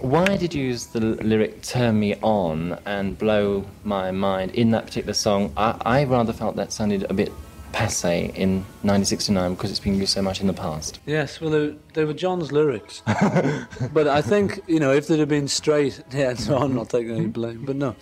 Why 0.00 0.36
did 0.36 0.54
you 0.54 0.64
use 0.64 0.86
the 0.86 1.00
lyric 1.00 1.62
"turn 1.62 1.98
me 1.98 2.14
on" 2.22 2.78
and 2.86 3.18
blow 3.18 3.64
my 3.84 4.10
mind 4.10 4.52
in 4.52 4.70
that 4.70 4.86
particular 4.86 5.12
song? 5.12 5.52
I, 5.56 5.76
I 5.84 6.04
rather 6.04 6.32
felt 6.32 6.56
that 6.56 6.72
sounded 6.72 7.06
a 7.10 7.14
bit 7.14 7.32
passe 7.72 8.30
in 8.34 8.64
1969 8.82 9.54
because 9.54 9.70
it's 9.70 9.80
been 9.80 9.94
used 9.94 10.12
so 10.12 10.22
much 10.22 10.40
in 10.40 10.46
the 10.46 10.52
past. 10.52 11.00
Yes, 11.06 11.40
well, 11.40 11.50
they, 11.50 11.76
they 11.94 12.04
were 12.04 12.14
John's 12.14 12.52
lyrics. 12.52 13.02
but 13.92 14.08
I 14.08 14.22
think, 14.22 14.60
you 14.66 14.80
know, 14.80 14.92
if 14.92 15.06
they'd 15.06 15.18
have 15.18 15.28
been 15.28 15.48
straight, 15.48 16.02
yeah, 16.12 16.34
no, 16.48 16.58
I'm 16.58 16.74
not 16.74 16.90
taking 16.90 17.16
any 17.16 17.26
blame, 17.26 17.64
but 17.64 17.76
no. 17.76 17.96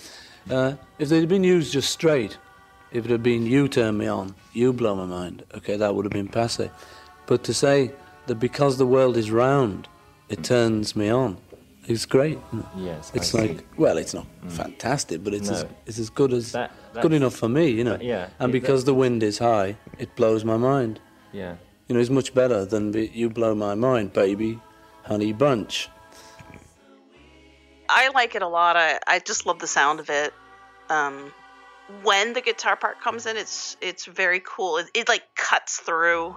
Uh, 0.50 0.74
if 0.98 1.08
they'd 1.08 1.20
have 1.20 1.28
been 1.28 1.44
used 1.44 1.72
just 1.72 1.90
straight, 1.90 2.38
if 2.92 3.04
it 3.04 3.10
had 3.10 3.22
been 3.22 3.46
you 3.46 3.68
turn 3.68 3.98
me 3.98 4.06
on, 4.06 4.34
you 4.52 4.72
blow 4.72 4.94
my 4.94 5.06
mind, 5.06 5.44
okay, 5.54 5.76
that 5.76 5.94
would 5.94 6.04
have 6.04 6.12
been 6.12 6.28
passe. 6.28 6.70
But 7.26 7.44
to 7.44 7.54
say 7.54 7.90
that 8.26 8.36
because 8.36 8.78
the 8.78 8.86
world 8.86 9.16
is 9.16 9.30
round, 9.30 9.88
it 10.28 10.44
turns 10.44 10.96
me 10.96 11.08
on, 11.08 11.36
it's 11.88 12.06
great. 12.06 12.38
Yes, 12.76 13.12
it's 13.14 13.34
I 13.34 13.38
like 13.42 13.58
see. 13.60 13.64
well, 13.76 13.96
it's 13.96 14.14
not 14.14 14.26
mm. 14.44 14.50
fantastic, 14.50 15.22
but 15.22 15.34
it's 15.34 15.48
no. 15.48 15.56
as, 15.56 15.66
it's 15.86 15.98
as 15.98 16.10
good 16.10 16.32
as 16.32 16.52
that, 16.52 16.72
good 17.00 17.12
enough 17.12 17.34
for 17.34 17.48
me, 17.48 17.68
you 17.70 17.84
know. 17.84 17.98
yeah, 18.00 18.28
and 18.38 18.52
because 18.52 18.84
the 18.84 18.94
wind 18.94 19.22
is 19.22 19.38
high, 19.38 19.76
it 19.98 20.14
blows 20.16 20.44
my 20.44 20.56
mind. 20.56 21.00
Yeah, 21.32 21.56
you 21.86 21.94
know, 21.94 22.00
it's 22.00 22.10
much 22.10 22.34
better 22.34 22.64
than 22.64 22.92
be, 22.92 23.10
you 23.14 23.30
blow 23.30 23.54
my 23.54 23.74
mind, 23.74 24.12
baby, 24.12 24.60
honey 25.04 25.32
bunch. 25.32 25.88
I 27.88 28.08
like 28.08 28.34
it 28.34 28.42
a 28.42 28.48
lot. 28.48 28.76
I 28.76 28.98
I 29.06 29.20
just 29.20 29.46
love 29.46 29.60
the 29.60 29.68
sound 29.68 30.00
of 30.00 30.10
it. 30.10 30.34
Um, 30.88 31.32
when 32.02 32.32
the 32.32 32.40
guitar 32.40 32.74
part 32.76 33.00
comes 33.00 33.26
in, 33.26 33.36
it's 33.36 33.76
it's 33.80 34.06
very 34.06 34.42
cool. 34.44 34.78
It, 34.78 34.86
it 34.92 35.08
like 35.08 35.22
cuts 35.36 35.78
through 35.78 36.36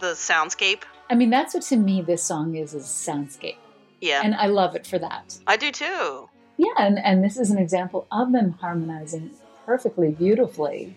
the 0.00 0.12
soundscape. 0.12 0.82
I 1.08 1.14
mean, 1.14 1.30
that's 1.30 1.54
what 1.54 1.62
to 1.64 1.76
me 1.76 2.02
this 2.02 2.22
song 2.22 2.56
is: 2.56 2.74
is 2.74 2.84
soundscape 2.84 3.56
yeah. 4.00 4.22
And 4.24 4.34
I 4.34 4.46
love 4.46 4.74
it 4.74 4.86
for 4.86 4.98
that. 4.98 5.38
I 5.46 5.56
do 5.56 5.70
too. 5.70 6.28
Yeah, 6.56 6.74
and, 6.78 6.98
and 6.98 7.24
this 7.24 7.38
is 7.38 7.50
an 7.50 7.58
example 7.58 8.06
of 8.10 8.32
them 8.32 8.52
harmonizing 8.52 9.30
perfectly, 9.64 10.10
beautifully. 10.10 10.96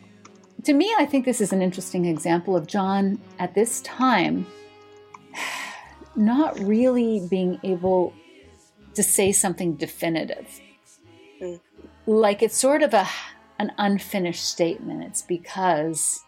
To 0.63 0.73
me, 0.73 0.93
I 0.97 1.05
think 1.05 1.25
this 1.25 1.41
is 1.41 1.53
an 1.53 1.61
interesting 1.61 2.05
example 2.05 2.55
of 2.55 2.67
John 2.67 3.19
at 3.39 3.53
this 3.53 3.81
time 3.81 4.45
not 6.15 6.59
really 6.59 7.25
being 7.30 7.59
able 7.63 8.13
to 8.93 9.03
say 9.03 9.31
something 9.31 9.75
definitive. 9.75 10.59
Mm. 11.41 11.59
Like 12.05 12.43
it's 12.43 12.57
sort 12.57 12.84
of 12.84 12.93
a 12.93 13.07
an 13.59 13.71
unfinished 13.77 14.43
statement. 14.43 15.03
It's 15.03 15.21
because 15.21 16.23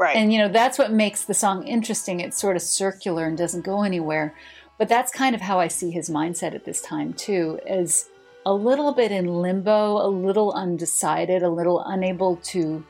Right. 0.00 0.16
And 0.16 0.32
you 0.32 0.38
know, 0.38 0.48
that's 0.48 0.78
what 0.78 0.90
makes 0.90 1.24
the 1.24 1.34
song 1.34 1.66
interesting. 1.66 2.20
It's 2.20 2.40
sort 2.40 2.56
of 2.56 2.62
circular 2.62 3.26
and 3.26 3.36
doesn't 3.36 3.66
go 3.66 3.82
anywhere. 3.82 4.34
But 4.80 4.88
that's 4.88 5.12
kind 5.12 5.34
of 5.34 5.42
how 5.42 5.60
I 5.60 5.68
see 5.68 5.90
his 5.90 6.08
mindset 6.08 6.54
at 6.54 6.64
this 6.64 6.80
time, 6.80 7.12
too, 7.12 7.60
as 7.66 8.08
a 8.46 8.54
little 8.54 8.92
bit 8.92 9.12
in 9.12 9.26
limbo, 9.26 9.98
a 9.98 10.08
little 10.08 10.54
undecided, 10.54 11.42
a 11.42 11.50
little 11.50 11.84
unable 11.84 12.36
to 12.36 12.82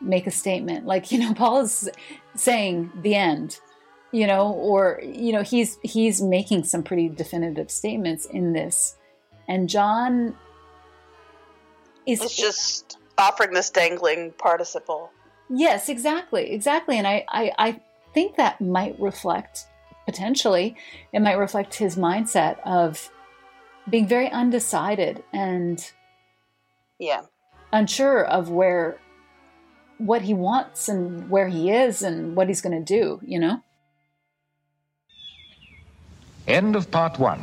make 0.00 0.28
a 0.28 0.30
statement. 0.30 0.86
Like, 0.86 1.10
you 1.10 1.18
know, 1.18 1.34
Paul 1.36 1.62
is 1.62 1.90
saying 2.36 2.92
the 3.02 3.16
end, 3.16 3.58
you 4.12 4.28
know, 4.28 4.52
or, 4.52 5.02
you 5.02 5.32
know, 5.32 5.42
he's 5.42 5.76
he's 5.82 6.22
making 6.22 6.62
some 6.62 6.84
pretty 6.84 7.08
definitive 7.08 7.68
statements 7.68 8.24
in 8.26 8.52
this. 8.52 8.94
And 9.48 9.68
John 9.68 10.36
is 12.06 12.22
it's 12.22 12.36
just 12.36 12.96
offering 13.18 13.54
this 13.54 13.70
dangling 13.70 14.34
participle. 14.38 15.10
Yes, 15.50 15.88
exactly. 15.88 16.52
Exactly. 16.52 16.96
And 16.96 17.08
I, 17.08 17.24
I, 17.28 17.52
I 17.58 17.80
think 18.14 18.36
that 18.36 18.60
might 18.60 18.94
reflect 19.00 19.66
potentially 20.08 20.74
it 21.12 21.20
might 21.20 21.36
reflect 21.36 21.74
his 21.74 21.94
mindset 21.94 22.56
of 22.64 23.10
being 23.90 24.08
very 24.08 24.30
undecided 24.30 25.22
and 25.34 25.92
yeah. 26.98 27.20
unsure 27.74 28.24
of 28.24 28.48
where 28.48 28.98
what 29.98 30.22
he 30.22 30.32
wants 30.32 30.88
and 30.88 31.28
where 31.28 31.48
he 31.48 31.70
is 31.70 32.00
and 32.00 32.34
what 32.34 32.48
he's 32.48 32.62
going 32.62 32.82
to 32.82 32.94
do 32.96 33.20
you 33.22 33.38
know? 33.38 33.60
End 36.46 36.74
of 36.74 36.90
part 36.90 37.18
one 37.18 37.42